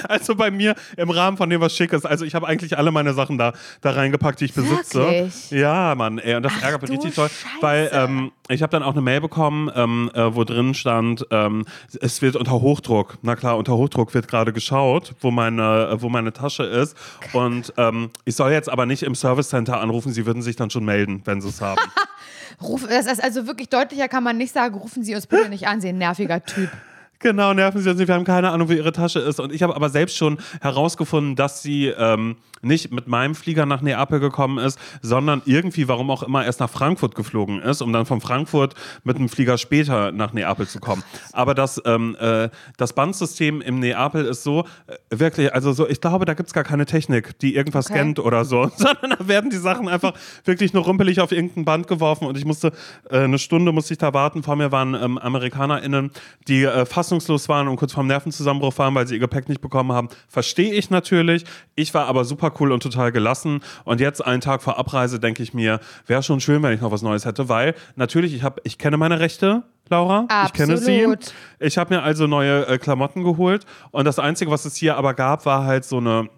Also 0.07 0.35
bei 0.35 0.51
mir 0.51 0.75
im 0.97 1.09
Rahmen 1.09 1.37
von 1.37 1.49
dem 1.49 1.61
was 1.61 1.75
Schickes. 1.75 2.05
Also 2.05 2.25
ich 2.25 2.35
habe 2.35 2.47
eigentlich 2.47 2.77
alle 2.77 2.91
meine 2.91 3.13
Sachen 3.13 3.37
da, 3.37 3.53
da 3.79 3.91
reingepackt, 3.91 4.41
die 4.41 4.45
ich 4.45 4.53
besitze. 4.53 4.99
Wirklich? 4.99 5.51
Ja, 5.51 5.95
Mann. 5.95 6.17
Ey, 6.19 6.35
und 6.35 6.43
das 6.43 6.53
Ach 6.57 6.63
ärgert 6.63 6.81
mich 6.81 6.91
richtig 6.91 7.15
toll. 7.15 7.29
Weil 7.61 7.89
ähm, 7.93 8.31
ich 8.49 8.61
habe 8.61 8.71
dann 8.71 8.83
auch 8.83 8.91
eine 8.91 9.01
Mail 9.01 9.21
bekommen, 9.21 9.71
ähm, 9.75 10.11
äh, 10.13 10.35
wo 10.35 10.43
drin 10.43 10.73
stand, 10.73 11.25
ähm, 11.31 11.65
es 12.01 12.21
wird 12.21 12.35
unter 12.35 12.51
Hochdruck. 12.51 13.17
Na 13.21 13.35
klar, 13.35 13.57
unter 13.57 13.77
Hochdruck 13.77 14.13
wird 14.13 14.27
gerade 14.27 14.51
geschaut, 14.51 15.15
wo 15.21 15.31
meine, 15.31 15.89
äh, 15.89 16.01
wo 16.01 16.09
meine 16.09 16.33
Tasche 16.33 16.63
ist. 16.63 16.97
Und 17.31 17.73
ähm, 17.77 18.09
ich 18.25 18.35
soll 18.35 18.51
jetzt 18.51 18.69
aber 18.69 18.85
nicht 18.85 19.03
im 19.03 19.15
Service 19.15 19.49
Center 19.49 19.79
anrufen. 19.79 20.11
Sie 20.11 20.25
würden 20.25 20.41
sich 20.41 20.57
dann 20.57 20.69
schon 20.69 20.83
melden, 20.83 21.21
wenn 21.25 21.39
sie 21.39 21.47
es 21.49 21.61
haben. 21.61 21.81
Ruf, 22.61 22.87
das 22.87 23.05
ist 23.07 23.23
also 23.23 23.47
wirklich 23.47 23.69
deutlicher 23.69 24.07
kann 24.07 24.23
man 24.23 24.37
nicht 24.37 24.53
sagen, 24.53 24.75
rufen 24.75 25.03
Sie 25.03 25.15
uns 25.15 25.27
bitte 25.27 25.49
nicht 25.49 25.67
an, 25.67 25.81
Sie 25.81 25.91
nerviger 25.93 26.43
Typ. 26.43 26.69
Genau, 27.21 27.53
nerven 27.53 27.81
sie 27.81 27.89
uns 27.89 27.99
nicht. 27.99 28.07
Wir 28.07 28.15
haben 28.15 28.23
keine 28.23 28.51
Ahnung, 28.51 28.69
wo 28.69 28.73
ihre 28.73 28.91
Tasche 28.91 29.19
ist. 29.19 29.39
Und 29.39 29.51
ich 29.51 29.63
habe 29.63 29.75
aber 29.75 29.89
selbst 29.89 30.17
schon 30.17 30.37
herausgefunden, 30.61 31.35
dass 31.35 31.61
sie 31.61 31.87
ähm, 31.87 32.37
nicht 32.61 32.91
mit 32.91 33.07
meinem 33.07 33.35
Flieger 33.35 33.65
nach 33.65 33.81
Neapel 33.81 34.19
gekommen 34.19 34.57
ist, 34.57 34.79
sondern 35.01 35.41
irgendwie, 35.45 35.87
warum 35.87 36.09
auch 36.11 36.23
immer, 36.23 36.45
erst 36.45 36.59
nach 36.59 36.69
Frankfurt 36.69 37.15
geflogen 37.15 37.61
ist, 37.61 37.81
um 37.81 37.91
dann 37.91 38.05
von 38.05 38.21
Frankfurt 38.21 38.75
mit 39.03 39.17
einem 39.17 39.29
Flieger 39.29 39.57
später 39.57 40.11
nach 40.11 40.33
Neapel 40.33 40.67
zu 40.67 40.79
kommen. 40.79 41.03
Aber 41.33 41.55
das, 41.55 41.81
ähm, 41.85 42.15
äh, 42.19 42.49
das 42.77 42.93
Bandsystem 42.93 43.61
im 43.61 43.79
Neapel 43.79 44.25
ist 44.25 44.43
so, 44.43 44.65
äh, 44.87 44.95
wirklich, 45.09 45.53
also 45.53 45.73
so, 45.73 45.87
ich 45.87 46.01
glaube, 46.01 46.25
da 46.25 46.33
gibt 46.33 46.47
es 46.47 46.53
gar 46.53 46.63
keine 46.63 46.85
Technik, 46.85 47.37
die 47.39 47.55
irgendwas 47.55 47.81
Okay. 47.81 47.95
scannt 47.95 48.19
oder 48.19 48.45
so, 48.45 48.69
sondern 48.77 49.17
da 49.17 49.27
werden 49.27 49.49
die 49.49 49.57
Sachen 49.57 49.87
einfach 49.87 50.13
wirklich 50.45 50.73
nur 50.73 50.83
rumpelig 50.83 51.19
auf 51.19 51.31
irgendein 51.31 51.65
Band 51.65 51.87
geworfen 51.87 52.25
und 52.25 52.37
ich 52.37 52.45
musste, 52.45 52.71
äh, 53.09 53.19
eine 53.19 53.39
Stunde 53.39 53.71
musste 53.71 53.93
ich 53.93 53.97
da 53.97 54.13
warten. 54.13 54.43
Vor 54.43 54.55
mir 54.55 54.71
waren 54.71 54.93
ähm, 54.93 55.17
AmerikanerInnen, 55.17 56.11
die 56.47 56.63
äh, 56.63 56.85
fassungslos 57.11 57.49
waren 57.49 57.67
und 57.67 57.75
kurz 57.75 57.91
vorm 57.93 58.07
Nervenzusammenbruch 58.07 58.77
waren, 58.77 58.95
weil 58.95 59.05
sie 59.05 59.15
ihr 59.15 59.19
Gepäck 59.19 59.49
nicht 59.49 59.61
bekommen 59.61 59.91
haben. 59.91 60.07
Verstehe 60.29 60.73
ich 60.73 60.89
natürlich. 60.89 61.43
Ich 61.75 61.93
war 61.93 62.07
aber 62.07 62.23
super 62.23 62.53
cool 62.59 62.71
und 62.71 62.81
total 62.81 63.11
gelassen. 63.11 63.59
Und 63.83 63.99
jetzt, 63.99 64.25
einen 64.25 64.41
Tag 64.41 64.63
vor 64.63 64.77
Abreise, 64.79 65.19
denke 65.19 65.43
ich 65.43 65.53
mir, 65.53 65.79
wäre 66.07 66.23
schon 66.23 66.39
schön, 66.39 66.63
wenn 66.63 66.73
ich 66.73 66.81
noch 66.81 66.91
was 66.91 67.01
Neues 67.01 67.25
hätte, 67.25 67.49
weil 67.49 67.75
natürlich, 67.95 68.33
ich, 68.33 68.43
hab, 68.43 68.61
ich 68.63 68.77
kenne 68.77 68.97
meine 68.97 69.19
Rechte. 69.19 69.63
Laura, 69.89 70.25
ich 70.45 70.53
kenne 70.53 70.77
sie. 70.77 70.99
Absolut. 70.99 71.33
Ich 71.59 71.77
habe 71.77 71.93
mir 71.93 72.01
also 72.01 72.25
neue 72.25 72.65
äh, 72.65 72.77
Klamotten 72.77 73.25
geholt 73.25 73.65
und 73.91 74.05
das 74.05 74.19
Einzige, 74.19 74.49
was 74.49 74.63
es 74.63 74.77
hier 74.77 74.95
aber 74.95 75.13
gab, 75.13 75.45
war 75.45 75.65
halt 75.65 75.83
so 75.83 75.97
eine 75.97 76.29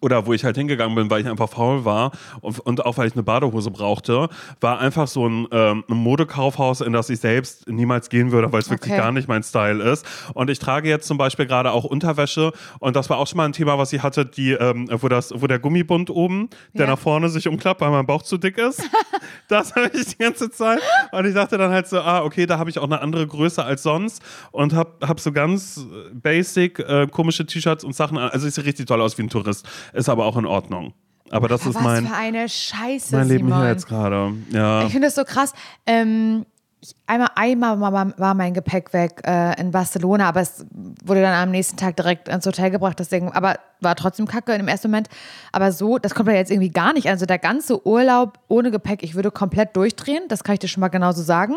oder 0.00 0.26
wo 0.26 0.32
ich 0.32 0.44
halt 0.44 0.56
hingegangen 0.56 0.94
bin, 0.94 1.10
weil 1.10 1.20
ich 1.22 1.28
einfach 1.28 1.48
faul 1.48 1.84
war 1.84 2.12
und, 2.40 2.58
und 2.60 2.84
auch 2.86 2.96
weil 2.98 3.06
ich 3.08 3.14
eine 3.14 3.22
Badehose 3.22 3.70
brauchte, 3.70 4.28
war 4.60 4.78
einfach 4.78 5.08
so 5.08 5.28
ein, 5.28 5.46
ähm, 5.52 5.84
ein 5.88 5.96
Modekaufhaus, 5.96 6.80
in 6.80 6.92
das 6.92 7.10
ich 7.10 7.20
selbst 7.20 7.68
niemals 7.68 8.08
gehen 8.08 8.32
würde, 8.32 8.52
weil 8.52 8.60
es 8.60 8.70
wirklich 8.70 8.92
Okay. 8.92 9.00
gar 9.00 9.12
nicht 9.12 9.28
mein 9.28 9.42
Style 9.42 9.82
ist. 9.82 10.06
Und 10.34 10.48
ich 10.50 10.58
trage 10.58 10.88
jetzt 10.88 11.06
zum 11.06 11.18
Beispiel 11.18 11.46
gerade 11.46 11.70
auch 11.72 11.84
Unterwäsche 11.84 12.52
und 12.78 12.96
das 12.96 13.10
war 13.10 13.18
auch 13.18 13.26
schon 13.26 13.36
mal 13.36 13.44
ein 13.44 13.52
Thema, 13.52 13.78
was 13.78 13.92
ich 13.92 14.02
hatte, 14.02 14.24
die, 14.26 14.52
ähm, 14.52 14.88
wo, 14.90 15.08
das, 15.08 15.32
wo 15.36 15.46
der 15.46 15.58
Gummibund 15.58 16.08
oben, 16.10 16.48
der 16.72 16.86
Ja. 16.86 16.92
nach 16.92 16.98
vorne 16.98 17.28
sich 17.28 17.46
umklappt, 17.48 17.80
weil 17.80 17.90
mein 17.90 18.06
Bauch 18.06 18.22
zu 18.22 18.38
dick 18.38 18.56
ist. 18.58 18.82
das 19.48 19.74
habe 19.74 19.90
ich 19.94 20.06
die 20.06 20.18
ganze 20.18 20.50
Zeit. 20.50 20.80
Und 21.12 21.26
ich 21.26 21.34
dachte 21.34 21.58
dann 21.58 21.70
halt 21.70 21.86
so, 21.88 22.00
ah, 22.00 22.22
okay, 22.22 22.46
da 22.46 22.58
habe 22.58 22.70
ich 22.70 22.78
auch 22.78 22.84
eine 22.84 23.00
andere 23.00 23.26
Größe 23.26 23.62
als 23.62 23.82
sonst 23.82 24.22
und 24.50 24.72
habe 24.72 25.06
hab 25.06 25.20
so 25.20 25.30
ganz 25.32 25.84
basic 26.12 26.78
äh, 26.80 27.06
komische 27.08 27.46
T-Shirts 27.46 27.84
und 27.84 27.94
Sachen 27.94 28.18
an. 28.18 28.30
Also 28.30 28.46
ich 28.46 28.54
sehe 28.54 28.64
richtig 28.64 28.86
toll 28.86 29.00
aus 29.00 29.18
wie 29.18 29.22
ein 29.22 29.28
Tourist. 29.28 29.66
Ist 29.92 30.08
aber 30.08 30.26
auch 30.26 30.36
in 30.36 30.46
Ordnung. 30.46 30.94
Aber 31.30 31.48
das 31.48 31.64
ist 31.64 31.76
Was 31.76 31.82
mein, 31.82 32.06
für 32.06 32.14
eine 32.14 32.48
Scheiße, 32.48 33.16
mein 33.16 33.28
Leben 33.28 33.46
Simon. 33.46 33.60
hier 33.60 33.70
jetzt 33.70 33.86
gerade. 33.86 34.32
Ja. 34.50 34.82
Ich 34.84 34.92
finde 34.92 35.06
das 35.06 35.14
so 35.14 35.24
krass. 35.24 35.52
Ähm, 35.86 36.44
ich, 36.80 36.94
einmal, 37.06 37.28
einmal 37.34 37.80
war, 37.80 38.18
war 38.18 38.34
mein 38.34 38.54
Gepäck 38.54 38.92
weg 38.92 39.20
äh, 39.24 39.60
in 39.60 39.70
Barcelona, 39.70 40.28
aber 40.28 40.40
es 40.40 40.64
wurde 41.04 41.20
dann 41.20 41.34
am 41.34 41.50
nächsten 41.50 41.76
Tag 41.76 41.96
direkt 41.96 42.28
ins 42.28 42.46
Hotel 42.46 42.70
gebracht. 42.70 42.98
Deswegen, 42.98 43.30
aber 43.32 43.58
war 43.80 43.94
trotzdem 43.94 44.26
kacke 44.26 44.54
im 44.54 44.66
ersten 44.66 44.88
Moment. 44.88 45.08
Aber 45.52 45.72
so, 45.72 45.98
das 45.98 46.14
kommt 46.14 46.28
ja 46.30 46.34
jetzt 46.34 46.50
irgendwie 46.50 46.70
gar 46.70 46.92
nicht. 46.92 47.08
Also 47.08 47.26
der 47.26 47.38
ganze 47.38 47.86
Urlaub 47.86 48.38
ohne 48.48 48.70
Gepäck, 48.70 49.02
ich 49.02 49.14
würde 49.14 49.30
komplett 49.30 49.76
durchdrehen. 49.76 50.24
Das 50.28 50.42
kann 50.42 50.54
ich 50.54 50.60
dir 50.60 50.68
schon 50.68 50.80
mal 50.80 50.88
genauso 50.88 51.22
sagen. 51.22 51.56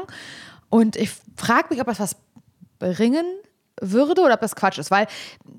Und 0.69 0.97
ich 0.97 1.11
frage 1.37 1.67
mich, 1.69 1.79
ob 1.79 1.87
das 1.87 1.99
was 1.99 2.15
bringen 2.79 3.25
würde 3.91 4.21
oder 4.21 4.35
ob 4.35 4.41
das 4.41 4.55
Quatsch 4.55 4.77
ist, 4.77 4.89
weil 4.91 5.07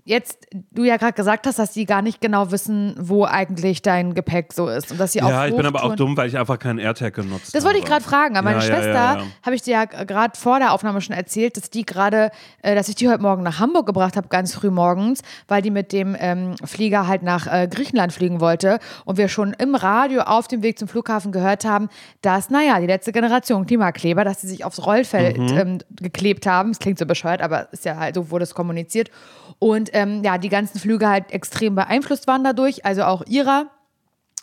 jetzt 0.05 0.47
du 0.73 0.85
ja 0.85 0.97
gerade 0.97 1.13
gesagt 1.13 1.47
hast, 1.47 1.59
dass 1.59 1.73
die 1.73 1.85
gar 1.87 2.03
nicht 2.03 2.21
genau 2.21 2.51
wissen, 2.51 2.95
wo 2.99 3.25
eigentlich 3.25 3.83
dein 3.83 4.15
Gepäck 4.15 4.53
so 4.53 4.69
ist 4.69 4.91
und 4.91 4.99
dass 4.99 5.13
sie 5.13 5.23
auf 5.23 5.31
Ja, 5.31 5.47
ich 5.47 5.55
bin 5.55 5.67
aber 5.67 5.85
auch 5.85 5.95
dumm, 5.95 6.17
weil 6.17 6.29
ich 6.29 6.39
einfach 6.39 6.59
keinen 6.59 6.79
AirTag 6.79 7.15
genutzt 7.15 7.55
das 7.55 7.63
habe. 7.63 7.67
wollte 7.67 7.79
ich 7.79 7.85
gerade 7.85 8.05
fragen, 8.05 8.37
aber 8.37 8.51
meine 8.51 8.61
Ja, 8.61 8.67
ja, 8.69 8.75
Schwester, 8.75 8.93
ja, 8.93 9.17
ja. 9.19 9.23
habe 9.45 9.55
ich 9.55 9.63
dir 9.63 9.73
ja 9.73 9.85
gerade 9.85 10.39
vor 10.39 10.59
der 10.59 10.73
Aufnahme 10.73 11.01
schon 11.01 11.15
erzählt, 11.15 11.57
dass 11.57 11.71
die 11.71 11.85
gerade, 11.85 12.31
äh, 12.63 12.75
dass 12.75 12.89
ich 12.89 12.95
die 12.95 13.09
heute 13.09 13.23
Morgen 13.23 13.43
nach 13.43 13.61
Hamburg 13.61 13.87
gebracht 13.87 14.17
habe, 14.17 14.29
ganz 14.29 14.55
früh 14.55 14.71
morgens, 14.71 15.21
weil 15.49 15.63
die 15.63 15.71
mit 15.71 15.93
dem 15.93 16.17
ähm, 16.19 16.55
Flieger 16.65 17.07
halt 17.07 17.23
nach 17.23 17.47
äh, 17.47 17.69
Griechenland 17.71 18.13
fliegen 18.13 18.41
wollte 18.41 18.79
und 19.05 19.19
wir 19.19 19.29
schon 19.29 19.53
im 19.55 19.75
Radio 19.75 20.23
auf 20.23 20.49
dem 20.49 20.63
Weg 20.63 20.79
zum 20.79 20.89
Flughafen 20.89 21.33
gehört 21.33 21.65
haben, 21.65 21.89
dass, 22.23 22.51
naja, 22.51 22.81
die 22.81 22.87
letzte 22.87 23.13
Generation 23.13 23.67
Klimakleber, 23.67 24.25
dass 24.25 24.41
sie 24.41 24.49
sich 24.49 24.65
aufs 24.65 24.85
Rollfeld 24.85 25.39
Mhm. 25.39 25.49
ähm, 25.59 25.79
geklebt 26.01 26.47
haben. 26.47 26.71
Es 26.71 26.79
klingt 26.79 26.99
so 26.99 27.07
bescheuert, 27.07 27.41
aber 27.43 27.73
ist 27.73 27.85
ja 27.85 27.97
halt, 27.97 28.14
so 28.15 28.31
wurde 28.31 28.45
es 28.45 28.55
kommuniziert. 28.55 29.11
Und 29.59 29.91
ähm, 29.93 30.23
ja, 30.25 30.39
die 30.39 30.49
ganzen 30.49 30.79
Flüge 30.79 31.09
halt 31.09 31.33
extrem 31.33 31.75
beeinflusst 31.75 32.27
waren 32.27 32.45
dadurch, 32.45 32.85
also 32.85 33.05
auch 33.05 33.23
ihrer 33.27 33.71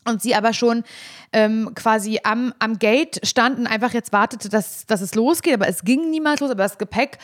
und 0.05 0.21
sie 0.21 0.33
aber 0.33 0.53
schon 0.53 0.83
ähm, 1.31 1.73
quasi 1.75 2.19
am, 2.23 2.53
am 2.59 2.79
Gate 2.79 3.19
standen, 3.23 3.67
einfach 3.67 3.93
jetzt 3.93 4.11
wartete, 4.11 4.49
dass, 4.49 4.85
dass 4.87 5.01
es 5.01 5.13
losgeht, 5.13 5.53
aber 5.53 5.67
es 5.67 5.83
ging 5.83 6.09
niemals 6.09 6.39
los, 6.39 6.49
aber 6.49 6.63
das 6.63 6.79
Gepäck 6.79 7.19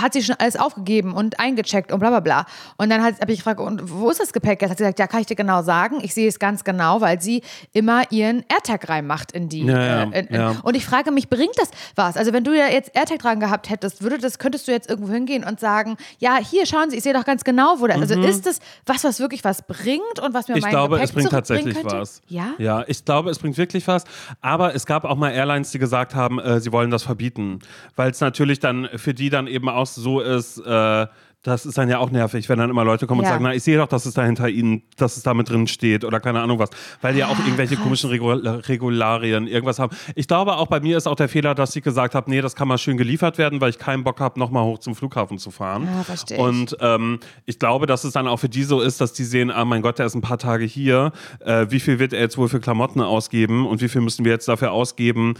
hat 0.00 0.14
sie 0.14 0.22
schon 0.22 0.36
alles 0.38 0.56
aufgegeben 0.56 1.12
und 1.12 1.38
eingecheckt 1.38 1.92
und 1.92 2.00
bla 2.00 2.10
bla 2.10 2.20
bla. 2.20 2.46
Und 2.76 2.90
dann 2.90 3.02
habe 3.02 3.32
ich 3.32 3.38
gefragt, 3.38 3.60
und 3.60 3.90
wo 3.90 4.10
ist 4.10 4.20
das 4.20 4.32
Gepäck? 4.32 4.60
Jetzt 4.60 4.70
hat 4.70 4.78
sie 4.78 4.84
gesagt, 4.84 4.98
ja, 4.98 5.06
kann 5.06 5.20
ich 5.20 5.26
dir 5.26 5.36
genau 5.36 5.62
sagen. 5.62 5.98
Ich 6.02 6.12
sehe 6.14 6.28
es 6.28 6.38
ganz 6.38 6.64
genau, 6.64 7.00
weil 7.00 7.20
sie 7.20 7.42
immer 7.72 8.10
ihren 8.10 8.44
AirTag 8.48 8.88
reinmacht 8.88 9.32
in 9.32 9.48
die. 9.48 9.64
Ja, 9.64 10.02
äh, 10.02 10.02
in, 10.02 10.12
in, 10.12 10.34
ja. 10.34 10.56
Und 10.64 10.74
ich 10.74 10.84
frage 10.84 11.12
mich, 11.12 11.28
bringt 11.28 11.56
das 11.56 11.70
was? 11.94 12.16
Also 12.16 12.32
wenn 12.32 12.42
du 12.42 12.52
ja 12.52 12.66
jetzt 12.66 12.90
AirTag 12.94 13.20
dran 13.20 13.40
gehabt 13.40 13.70
hättest, 13.70 14.02
würde 14.02 14.18
das, 14.18 14.38
könntest 14.38 14.66
du 14.66 14.72
jetzt 14.72 14.90
irgendwo 14.90 15.12
hingehen 15.12 15.44
und 15.44 15.60
sagen, 15.60 15.96
ja, 16.18 16.38
hier, 16.38 16.66
schauen 16.66 16.90
Sie, 16.90 16.96
ich 16.96 17.02
sehe 17.04 17.14
doch 17.14 17.24
ganz 17.24 17.44
genau, 17.44 17.76
wo 17.78 17.86
das. 17.86 18.00
Also 18.00 18.20
ist 18.20 18.46
das 18.46 18.58
was, 18.84 19.04
was 19.04 19.20
wirklich 19.20 19.44
was 19.44 19.62
bringt 19.62 20.18
und 20.20 20.34
was 20.34 20.48
mir 20.48 20.56
Mhm. 20.56 20.58
Ich 20.58 20.64
mein 20.64 20.70
glaube, 20.70 20.94
Gepäck 20.96 21.08
es 21.08 21.12
bringt 21.12 21.30
tatsächlich 21.30 21.84
was. 21.84 22.22
Ja? 22.28 22.54
Ja, 22.58 22.84
ich 22.86 23.04
glaube, 23.04 23.30
es 23.30 23.38
bringt 23.38 23.56
wirklich 23.58 23.86
was. 23.86 24.04
Aber 24.40 24.74
es 24.74 24.86
gab 24.86 25.04
auch 25.04 25.16
mal 25.16 25.30
Airlines, 25.30 25.70
die 25.70 25.78
gesagt 25.78 26.14
haben, 26.14 26.38
äh, 26.38 26.60
sie 26.60 26.72
wollen 26.72 26.90
das 26.90 27.02
verbieten. 27.02 27.60
Weil 27.94 28.10
es 28.10 28.20
natürlich 28.20 28.60
dann 28.60 28.88
für 28.96 29.14
die 29.14 29.30
dann 29.30 29.46
eben 29.46 29.68
auch 29.68 29.85
so 29.94 30.20
ist, 30.20 30.58
äh, 30.58 31.06
das 31.42 31.64
ist 31.64 31.78
dann 31.78 31.88
ja 31.88 31.98
auch 31.98 32.10
nervig, 32.10 32.48
wenn 32.48 32.58
dann 32.58 32.70
immer 32.70 32.82
Leute 32.84 33.06
kommen 33.06 33.20
Ja. 33.20 33.28
und 33.28 33.32
sagen, 33.34 33.44
na, 33.44 33.54
ich 33.54 33.62
sehe 33.62 33.76
doch, 33.78 33.86
dass 33.86 34.04
es 34.04 34.14
da 34.14 34.24
hinter 34.24 34.48
ihnen, 34.48 34.82
dass 34.96 35.16
es 35.16 35.22
da 35.22 35.32
mit 35.32 35.48
drin 35.48 35.68
steht 35.68 36.04
oder 36.04 36.18
keine 36.18 36.40
Ahnung 36.40 36.58
was. 36.58 36.70
Weil 37.02 37.12
die 37.12 37.20
ja 37.20 37.26
Ah, 37.28 37.30
auch 37.30 37.38
irgendwelche 37.38 37.76
komischen 37.76 38.10
Regul 38.10 38.44
Regularien, 38.48 39.46
irgendwas 39.46 39.78
haben. 39.78 39.94
Ich 40.16 40.26
glaube, 40.26 40.56
auch 40.56 40.66
bei 40.66 40.80
mir 40.80 40.96
ist 40.96 41.06
auch 41.06 41.14
der 41.14 41.28
Fehler, 41.28 41.54
dass 41.54 41.76
ich 41.76 41.84
gesagt 41.84 42.16
habe, 42.16 42.28
nee, 42.30 42.40
das 42.40 42.56
kann 42.56 42.66
mal 42.66 42.78
schön 42.78 42.96
geliefert 42.96 43.38
werden, 43.38 43.60
weil 43.60 43.70
ich 43.70 43.78
keinen 43.78 44.02
Bock 44.02 44.18
habe, 44.18 44.40
nochmal 44.40 44.64
hoch 44.64 44.78
zum 44.78 44.96
Flughafen 44.96 45.38
zu 45.38 45.52
fahren. 45.52 45.84
Ja, 45.86 46.02
verstehe 46.02 46.36
ich. 46.36 46.42
Und 46.42 46.76
ähm, 46.80 47.20
ich 47.44 47.60
glaube, 47.60 47.86
dass 47.86 48.02
es 48.02 48.12
dann 48.12 48.26
auch 48.26 48.38
für 48.38 48.48
die 48.48 48.64
so 48.64 48.80
ist, 48.80 49.00
dass 49.00 49.12
die 49.12 49.24
sehen, 49.24 49.52
ah 49.52 49.64
mein 49.64 49.82
Gott, 49.82 50.00
der 50.00 50.06
ist 50.06 50.16
ein 50.16 50.22
paar 50.22 50.38
Tage 50.38 50.64
hier. 50.64 51.12
Äh, 51.44 51.66
wie 51.70 51.78
viel 51.78 52.00
wird 52.00 52.12
er 52.12 52.20
jetzt 52.20 52.36
wohl 52.38 52.48
für 52.48 52.58
Klamotten 52.58 53.00
ausgeben 53.00 53.66
und 53.68 53.80
wie 53.82 53.88
viel 53.88 54.00
müssen 54.00 54.24
wir 54.24 54.32
jetzt 54.32 54.48
dafür 54.48 54.72
ausgeben? 54.72 55.34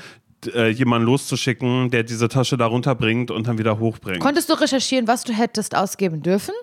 Äh, 0.54 0.68
jemanden 0.68 1.06
loszuschicken, 1.06 1.90
der 1.90 2.02
diese 2.02 2.28
Tasche 2.28 2.56
da 2.56 2.66
runterbringt 2.66 3.30
und 3.30 3.46
dann 3.46 3.58
wieder 3.58 3.78
hochbringt. 3.78 4.20
Konntest 4.20 4.48
du 4.50 4.54
recherchieren, 4.54 5.08
was 5.08 5.24
du 5.24 5.32
hättest 5.32 5.74
ausgeben 5.76 6.22
dürfen? 6.22 6.54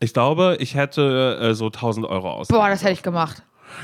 Ich 0.00 0.12
glaube, 0.12 0.56
ich 0.60 0.74
hätte 0.74 1.38
äh, 1.40 1.54
so 1.54 1.66
1000 1.66 2.06
Euro 2.06 2.30
aus. 2.30 2.48
Boah, 2.48 2.68
das 2.68 2.82
hätte 2.82 2.92
ich 2.92 3.02
gemacht. 3.02 3.42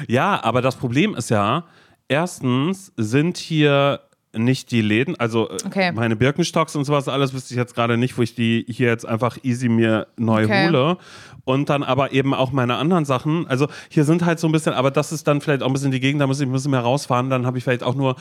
Ja, 0.08 0.42
aber 0.42 0.60
das 0.62 0.76
Problem 0.76 1.14
ist 1.14 1.30
ja, 1.30 1.64
erstens 2.08 2.92
sind 2.96 3.36
hier 3.38 4.00
nicht 4.32 4.70
die 4.70 4.80
Läden, 4.80 5.18
also 5.18 5.48
äh, 5.50 5.56
Okay. 5.66 5.92
meine 5.92 6.14
Birkenstocks 6.14 6.76
und 6.76 6.84
sowas 6.84 7.08
alles 7.08 7.32
wüsste 7.34 7.52
ich 7.54 7.58
jetzt 7.58 7.74
gerade 7.74 7.96
nicht, 7.96 8.16
wo 8.16 8.22
ich 8.22 8.34
die 8.34 8.64
hier 8.68 8.86
jetzt 8.88 9.04
einfach 9.06 9.38
easy 9.42 9.68
mir 9.68 10.06
neu 10.16 10.44
Okay. 10.44 10.66
hole. 10.68 10.98
Und 11.44 11.68
dann 11.68 11.82
aber 11.82 12.12
eben 12.12 12.32
auch 12.34 12.52
meine 12.52 12.76
anderen 12.76 13.04
Sachen. 13.04 13.48
Also 13.48 13.66
hier 13.88 14.04
sind 14.04 14.24
halt 14.24 14.38
so 14.38 14.46
ein 14.46 14.52
bisschen, 14.52 14.72
aber 14.72 14.90
das 14.92 15.10
ist 15.10 15.26
dann 15.26 15.40
vielleicht 15.40 15.62
auch 15.62 15.66
ein 15.66 15.72
bisschen 15.72 15.90
die 15.90 15.98
Gegend, 16.00 16.20
da 16.20 16.26
muss 16.28 16.38
ich 16.40 16.46
ein 16.46 16.52
bisschen 16.52 16.70
mehr 16.70 16.80
rausfahren. 16.80 17.28
Dann 17.30 17.44
habe 17.46 17.58
ich 17.58 17.64
vielleicht 17.64 17.82
auch 17.82 17.94
nur 17.96 18.14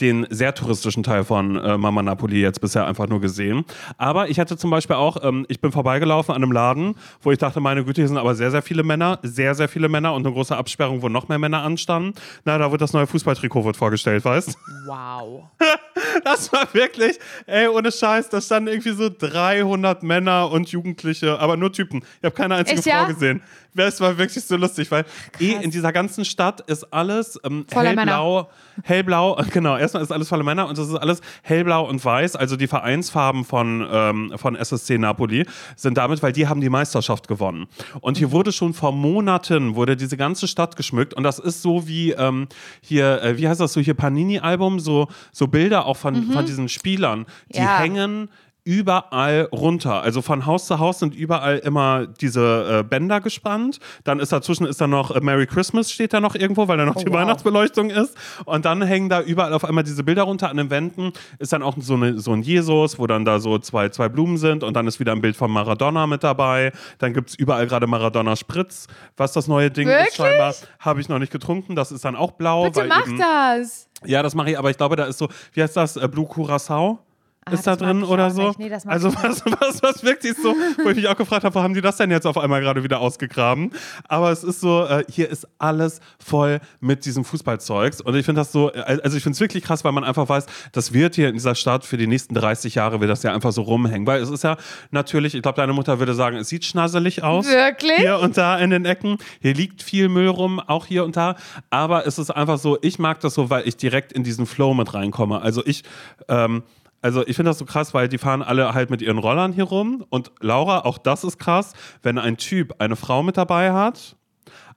den 0.00 0.26
sehr 0.30 0.54
touristischen 0.54 1.02
Teil 1.02 1.24
von 1.24 1.56
äh, 1.56 1.76
Mama 1.76 2.02
Napoli 2.02 2.40
jetzt 2.40 2.60
bisher 2.60 2.86
einfach 2.86 3.08
nur 3.08 3.20
gesehen. 3.20 3.64
Aber 3.98 4.28
ich 4.28 4.38
hatte 4.38 4.56
zum 4.56 4.70
Beispiel 4.70 4.96
auch, 4.96 5.22
ähm, 5.22 5.46
ich 5.48 5.60
bin 5.60 5.72
vorbeigelaufen 5.72 6.34
an 6.34 6.42
einem 6.42 6.52
Laden, 6.52 6.94
wo 7.20 7.32
ich 7.32 7.38
dachte, 7.38 7.60
meine 7.60 7.84
Güte, 7.84 8.00
hier 8.00 8.08
sind 8.08 8.18
aber 8.18 8.34
sehr, 8.34 8.50
sehr 8.50 8.62
viele 8.62 8.82
Männer, 8.82 9.18
sehr, 9.22 9.54
sehr 9.54 9.68
viele 9.68 9.88
Männer 9.88 10.14
und 10.14 10.26
eine 10.26 10.34
große 10.34 10.56
Absperrung, 10.56 11.02
wo 11.02 11.08
noch 11.08 11.28
mehr 11.28 11.38
Männer 11.38 11.62
anstanden. 11.62 12.14
Na, 12.44 12.58
da 12.58 12.70
wird 12.70 12.80
das 12.80 12.92
neue 12.92 13.06
Fußballtrikot 13.06 13.64
wird 13.64 13.76
vorgestellt, 13.76 14.24
weißt 14.24 14.56
Wow. 14.86 15.44
Das 16.24 16.52
war 16.52 16.72
wirklich, 16.74 17.18
ey, 17.46 17.68
ohne 17.68 17.90
Scheiß, 17.90 18.28
da 18.28 18.40
standen 18.40 18.68
irgendwie 18.68 18.90
so 18.90 19.08
300 19.08 20.02
Männer 20.02 20.50
und 20.50 20.68
Jugendliche, 20.68 21.38
aber 21.38 21.56
nur 21.56 21.72
Typen. 21.72 22.02
Ich 22.18 22.24
habe 22.24 22.34
keine 22.34 22.56
einzige 22.56 22.78
Echt, 22.80 22.88
Frau 22.88 23.02
ja? 23.02 23.04
gesehen. 23.06 23.42
Es 23.74 24.00
war 24.00 24.18
wirklich 24.18 24.44
so 24.44 24.56
lustig, 24.56 24.90
weil 24.90 25.04
eh 25.40 25.52
in 25.52 25.70
dieser 25.70 25.92
ganzen 25.92 26.24
Stadt 26.24 26.60
ist 26.62 26.92
alles 26.92 27.40
ähm, 27.44 27.64
hellblau, 27.72 28.50
hellblau, 28.82 29.40
genau, 29.52 29.76
erstmal 29.78 30.02
ist 30.02 30.12
alles 30.12 30.28
voller 30.28 30.44
Männer 30.44 30.68
und 30.68 30.76
es 30.76 30.88
ist 30.88 30.94
alles 30.96 31.20
hellblau 31.42 31.88
und 31.88 32.04
weiß, 32.04 32.36
also 32.36 32.56
die 32.56 32.66
Vereinsfarben 32.66 33.44
von, 33.44 33.86
ähm, 33.90 34.32
von 34.36 34.56
SSC 34.56 34.98
Napoli 34.98 35.46
sind 35.76 35.96
damit, 35.96 36.22
weil 36.22 36.32
die 36.32 36.46
haben 36.48 36.60
die 36.60 36.68
Meisterschaft 36.68 37.28
gewonnen. 37.28 37.66
Und 38.00 38.18
hier 38.18 38.30
wurde 38.30 38.52
schon 38.52 38.74
vor 38.74 38.92
Monaten, 38.92 39.74
wurde 39.74 39.96
diese 39.96 40.16
ganze 40.16 40.48
Stadt 40.48 40.76
geschmückt 40.76 41.14
und 41.14 41.22
das 41.22 41.38
ist 41.38 41.62
so 41.62 41.88
wie 41.88 42.12
ähm, 42.12 42.48
hier, 42.82 43.22
äh, 43.22 43.38
wie 43.38 43.48
heißt 43.48 43.60
das 43.60 43.72
so 43.72 43.80
hier, 43.80 43.94
Panini-Album, 43.94 44.80
so, 44.80 45.08
so 45.32 45.46
Bilder 45.46 45.86
auch 45.86 45.96
von, 45.96 46.30
von 46.30 46.44
diesen 46.44 46.68
Spielern, 46.68 47.24
die 47.54 47.58
Ja. 47.58 47.78
hängen 47.78 48.28
überall 48.64 49.48
runter. 49.50 50.02
Also 50.02 50.22
von 50.22 50.46
Haus 50.46 50.66
zu 50.66 50.78
Haus 50.78 51.00
sind 51.00 51.14
überall 51.14 51.58
immer 51.58 52.06
diese 52.06 52.80
äh, 52.80 52.82
Bänder 52.84 53.20
gespannt. 53.20 53.80
Dann 54.04 54.20
ist 54.20 54.30
dazwischen 54.32 54.66
ist 54.66 54.80
da 54.80 54.86
noch 54.86 55.10
äh, 55.10 55.20
Merry 55.20 55.46
Christmas 55.46 55.90
steht 55.90 56.12
da 56.12 56.20
noch 56.20 56.36
irgendwo, 56.36 56.68
weil 56.68 56.78
da 56.78 56.84
noch 56.84 56.94
die 56.94 57.06
wow. 57.06 57.14
Weihnachtsbeleuchtung 57.14 57.90
ist. 57.90 58.16
Und 58.44 58.64
dann 58.64 58.82
hängen 58.82 59.08
da 59.08 59.20
überall 59.20 59.52
auf 59.52 59.64
einmal 59.64 59.82
diese 59.82 60.04
Bilder 60.04 60.22
runter 60.22 60.48
an 60.48 60.58
den 60.58 60.70
Wänden. 60.70 61.12
Ist 61.40 61.52
dann 61.52 61.62
auch 61.62 61.76
so, 61.78 61.94
eine, 61.94 62.18
so 62.20 62.32
ein 62.32 62.42
Jesus, 62.42 62.98
wo 62.98 63.06
dann 63.08 63.24
da 63.24 63.40
so 63.40 63.58
zwei, 63.58 63.88
zwei 63.88 64.08
Blumen 64.08 64.36
sind. 64.36 64.62
Und 64.62 64.74
dann 64.74 64.86
ist 64.86 65.00
wieder 65.00 65.12
ein 65.12 65.20
Bild 65.20 65.36
von 65.36 65.50
Maradona 65.50 66.06
mit 66.06 66.22
dabei. 66.22 66.72
Dann 66.98 67.14
gibt 67.14 67.30
es 67.30 67.34
überall 67.34 67.66
gerade 67.66 67.88
Maradona 67.88 68.36
Spritz, 68.36 68.86
was 69.16 69.32
das 69.32 69.48
neue 69.48 69.72
Ding 69.72 69.88
Wirklich? 69.88 70.08
ist 70.08 70.16
scheinbar. 70.16 70.54
Habe 70.78 71.00
ich 71.00 71.08
noch 71.08 71.18
nicht 71.18 71.32
getrunken. 71.32 71.74
Das 71.74 71.90
ist 71.90 72.04
dann 72.04 72.14
auch 72.14 72.32
blau. 72.32 72.64
Bitte 72.64 72.84
mach 72.84 73.08
das. 73.18 73.88
ja, 74.04 74.22
das 74.22 74.36
mache 74.36 74.52
ich, 74.52 74.58
aber 74.58 74.70
ich 74.70 74.76
glaube, 74.76 74.94
da 74.94 75.04
ist 75.04 75.18
so, 75.18 75.28
wie 75.52 75.62
heißt 75.62 75.76
das, 75.76 75.96
äh, 75.96 76.06
Blue 76.06 76.26
Curacao? 76.26 77.00
Ah, 77.44 77.52
ist 77.52 77.66
da 77.66 77.74
drin 77.74 78.04
oder 78.04 78.30
so? 78.30 78.54
Nee, 78.56 78.72
also 78.86 79.12
was, 79.14 79.44
was, 79.60 79.82
was 79.82 80.04
wirklich 80.04 80.34
so, 80.40 80.54
wo 80.82 80.90
ich 80.90 80.96
mich 80.96 81.08
auch 81.08 81.16
gefragt 81.16 81.42
habe, 81.42 81.54
wo 81.56 81.60
haben 81.60 81.74
die 81.74 81.80
das 81.80 81.96
denn 81.96 82.10
jetzt 82.12 82.24
auf 82.24 82.38
einmal 82.38 82.60
gerade 82.60 82.84
wieder 82.84 83.00
ausgegraben? 83.00 83.72
Aber 84.06 84.30
es 84.30 84.44
ist 84.44 84.60
so, 84.60 84.84
äh, 84.84 85.04
hier 85.10 85.28
ist 85.28 85.48
alles 85.58 86.00
voll 86.24 86.60
mit 86.78 87.04
diesem 87.04 87.24
Fußballzeugs 87.24 88.00
und 88.00 88.14
ich 88.14 88.24
finde 88.24 88.42
das 88.42 88.52
so, 88.52 88.72
äh, 88.72 89.00
also 89.02 89.16
ich 89.16 89.24
finde 89.24 89.34
es 89.34 89.40
wirklich 89.40 89.64
krass, 89.64 89.82
weil 89.82 89.90
man 89.90 90.04
einfach 90.04 90.28
weiß, 90.28 90.46
das 90.70 90.92
wird 90.92 91.16
hier 91.16 91.28
in 91.28 91.34
dieser 91.34 91.56
Stadt 91.56 91.84
für 91.84 91.96
die 91.96 92.06
nächsten 92.06 92.34
30 92.34 92.76
Jahre 92.76 93.00
wird 93.00 93.10
das 93.10 93.24
ja 93.24 93.34
einfach 93.34 93.50
so 93.50 93.62
rumhängen, 93.62 94.06
weil 94.06 94.22
es 94.22 94.30
ist 94.30 94.44
ja 94.44 94.56
natürlich, 94.92 95.34
ich 95.34 95.42
glaube, 95.42 95.56
deine 95.56 95.72
Mutter 95.72 95.98
würde 95.98 96.14
sagen, 96.14 96.36
es 96.36 96.48
sieht 96.48 96.64
schnasselig 96.64 97.24
aus. 97.24 97.46
Wirklich? 97.46 97.96
Hier 97.96 98.20
und 98.20 98.36
da 98.36 98.56
in 98.58 98.70
den 98.70 98.84
Ecken. 98.84 99.18
Hier 99.40 99.54
liegt 99.54 99.82
viel 99.82 100.08
Müll 100.08 100.28
rum, 100.28 100.60
auch 100.60 100.86
hier 100.86 101.04
und 101.04 101.16
da. 101.16 101.34
Aber 101.70 102.06
es 102.06 102.18
ist 102.20 102.30
einfach 102.30 102.58
so, 102.58 102.78
ich 102.82 103.00
mag 103.00 103.18
das 103.18 103.34
so, 103.34 103.50
weil 103.50 103.66
ich 103.66 103.76
direkt 103.76 104.12
in 104.12 104.22
diesen 104.22 104.46
Flow 104.46 104.74
mit 104.74 104.94
reinkomme. 104.94 105.42
Also 105.42 105.62
ich, 105.66 105.82
ähm, 106.28 106.62
also 107.02 107.26
ich 107.26 107.36
finde 107.36 107.50
das 107.50 107.58
so 107.58 107.64
krass, 107.64 107.92
weil 107.92 108.08
die 108.08 108.16
fahren 108.16 108.42
alle 108.42 108.72
halt 108.74 108.88
mit 108.88 109.02
ihren 109.02 109.18
Rollern 109.18 109.52
hier 109.52 109.64
rum. 109.64 110.06
Und 110.08 110.30
Laura, 110.40 110.84
auch 110.84 110.98
das 110.98 111.24
ist 111.24 111.38
krass, 111.38 111.72
wenn 112.02 112.16
ein 112.16 112.36
Typ 112.36 112.76
eine 112.78 112.96
Frau 112.96 113.22
mit 113.24 113.36
dabei 113.36 113.72
hat, 113.72 114.16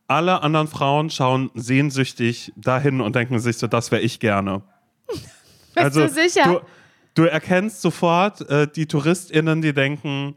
alle 0.08 0.42
anderen 0.42 0.68
Frauen 0.68 1.10
schauen 1.10 1.52
sehnsüchtig 1.54 2.52
dahin 2.56 3.02
und 3.02 3.16
denken 3.16 3.40
sich 3.40 3.58
so, 3.58 3.68
das 3.68 3.92
wäre 3.92 4.02
ich 4.02 4.20
gerne. 4.20 4.64
Bist 5.76 5.96
du 5.96 6.10
sicher? 6.10 6.44
Du, 7.16 7.22
du 7.24 7.30
erkennst 7.30 7.82
sofort 7.82 8.42
äh, 8.50 8.68
die 8.68 8.88
TouristInnen, 8.88 9.62
die 9.62 9.74
denken, 9.74 10.36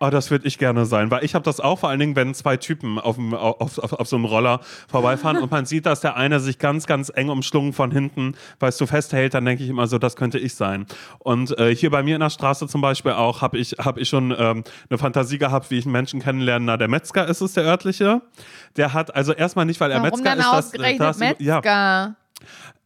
oh, 0.00 0.10
das 0.10 0.30
würde 0.30 0.46
ich 0.46 0.58
gerne 0.58 0.86
sein. 0.86 1.10
Weil 1.10 1.24
ich 1.24 1.34
habe 1.34 1.44
das 1.44 1.60
auch 1.60 1.80
vor 1.80 1.88
allen 1.88 2.00
Dingen, 2.00 2.16
wenn 2.16 2.34
zwei 2.34 2.56
Typen 2.56 2.98
auf, 2.98 3.16
dem, 3.16 3.34
auf, 3.34 3.78
auf, 3.78 3.92
auf 3.92 4.08
so 4.08 4.16
einem 4.16 4.24
Roller 4.24 4.60
vorbeifahren 4.88 5.38
und 5.42 5.50
man 5.50 5.66
sieht, 5.66 5.86
dass 5.86 6.00
der 6.00 6.16
eine 6.16 6.40
sich 6.40 6.58
ganz, 6.58 6.86
ganz 6.86 7.10
eng 7.14 7.28
umschlungen 7.28 7.72
von 7.72 7.90
hinten, 7.90 8.34
weißt 8.60 8.80
du, 8.80 8.86
festhält, 8.86 9.34
dann 9.34 9.44
denke 9.44 9.64
ich 9.64 9.70
immer 9.70 9.86
so, 9.86 9.98
das 9.98 10.16
könnte 10.16 10.38
ich 10.38 10.54
sein. 10.54 10.86
Und 11.18 11.58
äh, 11.58 11.74
hier 11.74 11.90
bei 11.90 12.02
mir 12.02 12.14
in 12.14 12.20
der 12.20 12.30
Straße 12.30 12.66
zum 12.68 12.80
Beispiel 12.80 13.12
auch 13.12 13.42
habe 13.42 13.58
ich, 13.58 13.72
hab 13.72 13.98
ich 13.98 14.08
schon 14.08 14.34
ähm, 14.36 14.64
eine 14.88 14.98
Fantasie 14.98 15.38
gehabt, 15.38 15.70
wie 15.70 15.78
ich 15.78 15.84
einen 15.84 15.92
Menschen 15.92 16.20
kennenlerne. 16.20 16.64
Na, 16.64 16.76
der 16.76 16.88
Metzger 16.88 17.26
ist 17.26 17.40
es, 17.40 17.54
der 17.54 17.64
örtliche. 17.64 18.22
Der 18.76 18.92
hat 18.92 19.14
also 19.14 19.32
erstmal 19.32 19.64
nicht, 19.64 19.80
weil 19.80 19.90
er 19.90 20.02
Warum 20.02 20.20
Metzger 20.20 20.30
dann 20.30 20.38
ist, 20.38 20.46
das, 20.46 20.66
ausgerechnet 20.66 21.00
das, 21.00 21.20
ja, 21.38 21.56
Metzger? 21.56 22.16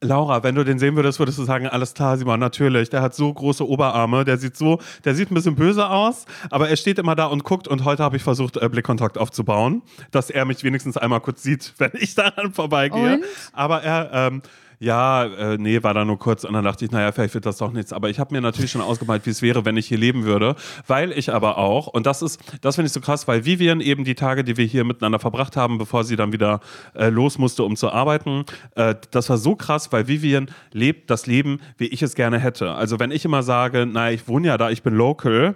Laura, 0.00 0.42
wenn 0.42 0.56
du 0.56 0.64
den 0.64 0.78
sehen 0.78 0.96
würdest, 0.96 1.20
würdest 1.20 1.38
du 1.38 1.44
sagen, 1.44 1.68
alles 1.68 1.94
klar, 1.94 2.16
Simon, 2.18 2.40
natürlich. 2.40 2.90
Der 2.90 3.02
hat 3.02 3.14
so 3.14 3.32
große 3.32 3.66
Oberarme, 3.66 4.24
der 4.24 4.36
sieht 4.36 4.56
so, 4.56 4.80
der 5.04 5.14
sieht 5.14 5.30
ein 5.30 5.34
bisschen 5.34 5.54
böse 5.54 5.88
aus, 5.88 6.24
aber 6.50 6.68
er 6.68 6.76
steht 6.76 6.98
immer 6.98 7.14
da 7.14 7.26
und 7.26 7.44
guckt 7.44 7.68
und 7.68 7.84
heute 7.84 8.02
habe 8.02 8.16
ich 8.16 8.22
versucht, 8.22 8.56
äh, 8.56 8.68
Blickkontakt 8.68 9.16
aufzubauen, 9.16 9.82
dass 10.10 10.28
er 10.28 10.44
mich 10.44 10.64
wenigstens 10.64 10.96
einmal 10.96 11.20
kurz 11.20 11.42
sieht, 11.42 11.74
wenn 11.78 11.92
ich 11.94 12.14
daran 12.14 12.52
vorbeigehe. 12.52 13.14
Und? 13.14 13.24
Aber 13.52 13.82
er, 13.82 14.10
ähm, 14.12 14.42
ja, 14.82 15.26
äh, 15.26 15.58
nee, 15.58 15.80
war 15.84 15.94
da 15.94 16.04
nur 16.04 16.18
kurz 16.18 16.42
und 16.42 16.54
dann 16.54 16.64
dachte 16.64 16.84
ich, 16.84 16.90
naja, 16.90 17.12
vielleicht 17.12 17.34
wird 17.34 17.46
das 17.46 17.58
doch 17.58 17.72
nichts. 17.72 17.92
Aber 17.92 18.10
ich 18.10 18.18
habe 18.18 18.34
mir 18.34 18.40
natürlich 18.40 18.72
schon 18.72 18.80
ausgemalt, 18.80 19.24
wie 19.26 19.30
es 19.30 19.40
wäre, 19.40 19.64
wenn 19.64 19.76
ich 19.76 19.86
hier 19.86 19.96
leben 19.96 20.24
würde, 20.24 20.56
weil 20.88 21.12
ich 21.12 21.32
aber 21.32 21.56
auch, 21.56 21.86
und 21.86 22.04
das 22.04 22.20
ist, 22.20 22.40
das 22.62 22.74
finde 22.74 22.88
ich 22.88 22.92
so 22.92 23.00
krass, 23.00 23.28
weil 23.28 23.44
Vivian 23.44 23.80
eben 23.80 24.02
die 24.02 24.16
Tage, 24.16 24.42
die 24.42 24.56
wir 24.56 24.64
hier 24.64 24.82
miteinander 24.82 25.20
verbracht 25.20 25.56
haben, 25.56 25.78
bevor 25.78 26.02
sie 26.02 26.16
dann 26.16 26.32
wieder 26.32 26.58
äh, 26.94 27.10
los 27.10 27.38
musste, 27.38 27.62
um 27.62 27.76
zu 27.76 27.92
arbeiten, 27.92 28.44
äh, 28.74 28.96
das 29.12 29.30
war 29.30 29.38
so 29.38 29.54
krass, 29.54 29.92
weil 29.92 30.08
Vivian 30.08 30.50
lebt 30.72 31.10
das 31.10 31.26
Leben, 31.26 31.60
wie 31.78 31.86
ich 31.86 32.02
es 32.02 32.16
gerne 32.16 32.40
hätte. 32.40 32.72
Also 32.72 32.98
wenn 32.98 33.12
ich 33.12 33.24
immer 33.24 33.44
sage, 33.44 33.86
na, 33.88 34.10
ich 34.10 34.26
wohne 34.26 34.48
ja 34.48 34.58
da, 34.58 34.70
ich 34.70 34.82
bin 34.82 34.94
local, 34.94 35.54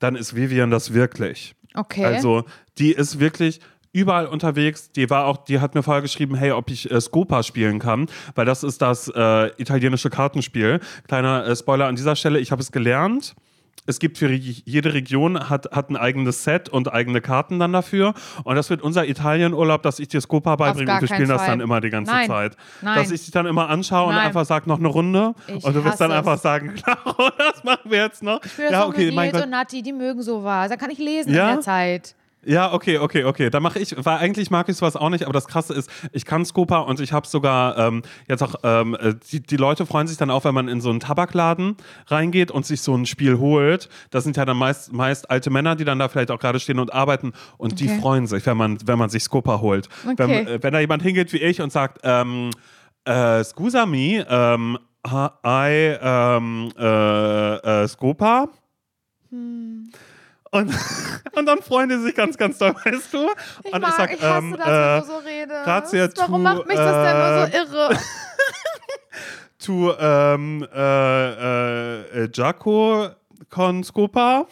dann 0.00 0.16
ist 0.16 0.34
Vivian 0.34 0.72
das 0.72 0.92
wirklich. 0.92 1.54
Okay. 1.74 2.04
Also 2.04 2.42
die 2.78 2.90
ist 2.90 3.20
wirklich 3.20 3.60
überall 3.92 4.26
unterwegs. 4.26 4.92
Die 4.92 5.10
war 5.10 5.26
auch, 5.26 5.38
die 5.38 5.60
hat 5.60 5.74
mir 5.74 5.82
vorher 5.82 6.02
geschrieben, 6.02 6.34
hey, 6.34 6.52
ob 6.52 6.70
ich 6.70 6.90
äh, 6.90 7.00
Scopa 7.00 7.42
spielen 7.42 7.78
kann, 7.78 8.06
weil 8.34 8.46
das 8.46 8.62
ist 8.62 8.80
das 8.82 9.08
äh, 9.14 9.46
italienische 9.60 10.10
Kartenspiel. 10.10 10.80
Kleiner 11.08 11.46
äh, 11.46 11.56
Spoiler 11.56 11.86
an 11.86 11.96
dieser 11.96 12.16
Stelle, 12.16 12.38
ich 12.38 12.52
habe 12.52 12.62
es 12.62 12.72
gelernt. 12.72 13.34
Es 13.86 13.98
gibt 13.98 14.18
für 14.18 14.30
jede 14.30 14.92
Region 14.92 15.48
hat, 15.48 15.72
hat 15.72 15.90
ein 15.90 15.96
eigenes 15.96 16.44
Set 16.44 16.68
und 16.68 16.92
eigene 16.92 17.20
Karten 17.20 17.58
dann 17.58 17.72
dafür. 17.72 18.12
Und 18.44 18.54
das 18.54 18.68
wird 18.70 18.82
unser 18.82 19.08
Italienurlaub, 19.08 19.82
dass 19.82 19.98
ich 19.98 20.06
dir 20.06 20.20
Scopa 20.20 20.54
beibringe 20.56 20.92
und 20.92 21.00
wir 21.00 21.08
spielen 21.08 21.28
das 21.28 21.40
Fall. 21.40 21.50
dann 21.52 21.60
immer 21.60 21.80
die 21.80 21.88
ganze 21.90 22.12
Nein. 22.12 22.28
Zeit. 22.28 22.56
Nein. 22.82 22.96
Dass 22.98 23.10
ich 23.10 23.22
dich 23.22 23.30
dann 23.32 23.46
immer 23.46 23.68
anschaue 23.68 24.08
und 24.10 24.14
Nein. 24.14 24.26
einfach 24.28 24.44
sage, 24.44 24.68
noch 24.68 24.78
eine 24.78 24.88
Runde. 24.88 25.34
Ich 25.48 25.64
und 25.64 25.74
du 25.74 25.82
wirst 25.82 26.00
dann 26.00 26.10
hasse 26.10 26.18
einfach 26.18 26.36
es. 26.36 26.42
sagen, 26.42 26.74
Claro, 26.84 27.30
das 27.38 27.64
machen 27.64 27.90
wir 27.90 27.98
jetzt 28.02 28.22
noch. 28.22 28.44
Ich 28.44 28.52
das 28.54 28.70
ja, 28.70 28.86
okay, 28.86 29.10
mein 29.12 29.32
Gott. 29.32 29.44
und 29.44 29.50
Nati, 29.50 29.82
die 29.82 29.94
mögen 29.94 30.22
sowas. 30.22 30.68
Da 30.68 30.76
kann 30.76 30.90
ich 30.90 30.98
lesen 30.98 31.32
Ja? 31.32 31.48
in 31.48 31.54
der 31.56 31.60
Zeit. 31.62 32.14
Ja, 32.44 32.72
okay, 32.72 32.96
okay, 32.98 33.24
okay. 33.24 33.50
Da 33.50 33.60
mache 33.60 33.78
ich, 33.78 33.94
weil 33.98 34.16
eigentlich 34.18 34.50
mag 34.50 34.68
ich 34.70 34.76
sowas 34.76 34.96
auch 34.96 35.10
nicht, 35.10 35.24
aber 35.24 35.32
das 35.34 35.46
Krasse 35.46 35.74
ist, 35.74 35.90
ich 36.12 36.24
kann 36.24 36.44
Scopa 36.46 36.78
und 36.78 36.98
ich 36.98 37.12
habe 37.12 37.26
sogar 37.26 37.76
ähm, 37.76 38.02
jetzt 38.28 38.42
auch, 38.42 38.54
ähm, 38.62 38.96
äh, 38.98 39.14
die, 39.30 39.40
die 39.42 39.56
Leute 39.56 39.84
freuen 39.84 40.06
sich 40.06 40.16
dann 40.16 40.30
auch, 40.30 40.44
wenn 40.44 40.54
man 40.54 40.66
in 40.68 40.80
so 40.80 40.88
einen 40.88 41.00
Tabakladen 41.00 41.76
reingeht 42.06 42.50
und 42.50 42.64
sich 42.64 42.80
so 42.80 42.94
ein 42.96 43.04
Spiel 43.04 43.38
holt. 43.38 43.90
Das 44.10 44.24
sind 44.24 44.38
ja 44.38 44.46
dann 44.46 44.56
meist, 44.56 44.92
meist 44.92 45.30
alte 45.30 45.50
Männer, 45.50 45.76
die 45.76 45.84
dann 45.84 45.98
da 45.98 46.08
vielleicht 46.08 46.30
auch 46.30 46.38
gerade 46.38 46.60
stehen 46.60 46.78
und 46.78 46.94
arbeiten 46.94 47.32
und 47.58 47.78
die 47.78 47.90
Okay. 47.90 48.00
freuen 48.00 48.26
sich, 48.26 48.46
wenn 48.46 48.56
man, 48.56 48.78
wenn 48.86 48.98
man 48.98 49.10
sich 49.10 49.22
Scopa 49.22 49.60
holt. 49.60 49.88
Wenn, 50.04 50.30
Okay. 50.30 50.54
äh, 50.54 50.62
wenn 50.62 50.72
da 50.72 50.80
jemand 50.80 51.02
hingeht 51.02 51.32
wie 51.34 51.38
ich 51.38 51.60
und 51.60 51.70
sagt, 51.72 51.98
ähm, 52.04 52.50
äh, 53.04 53.44
Scusami, 53.44 54.24
ähm, 54.28 54.78
I, 55.06 55.96
ähm, 56.02 56.70
äh, 56.78 57.54
äh, 57.84 57.88
Scopa. 57.88 58.48
Und, 60.50 60.74
und 61.36 61.46
dann 61.46 61.62
freuen 61.62 61.88
die 61.88 61.98
sich 61.98 62.14
ganz, 62.14 62.36
ganz 62.36 62.58
doll, 62.58 62.74
weißt 62.84 63.12
du? 63.14 63.28
Ich, 63.64 63.72
und 63.72 63.80
mag, 63.80 63.90
ich 63.90 63.96
sag, 63.96 64.12
ich 64.14 64.22
hasse 64.22 64.38
ähm, 64.38 64.56
das, 64.56 64.66
äh, 64.66 64.70
wenn 64.70 65.00
du 65.00 65.06
so 65.06 65.18
redest. 65.18 66.18
Warum 66.18 66.32
tu, 66.32 66.38
macht 66.38 66.66
mich 66.66 66.76
das 66.76 67.04
denn 67.06 67.16
äh, 67.16 67.36
nur 67.36 67.46
so 67.46 67.76
irre? 67.76 67.98
tu 69.58 69.92
ähm, 69.98 70.66
äh, 70.74 71.30
äh, 71.30 72.24
äh, 72.24 72.28
Giaco 72.28 73.10
con 73.48 73.84
Scopa. 73.84 74.46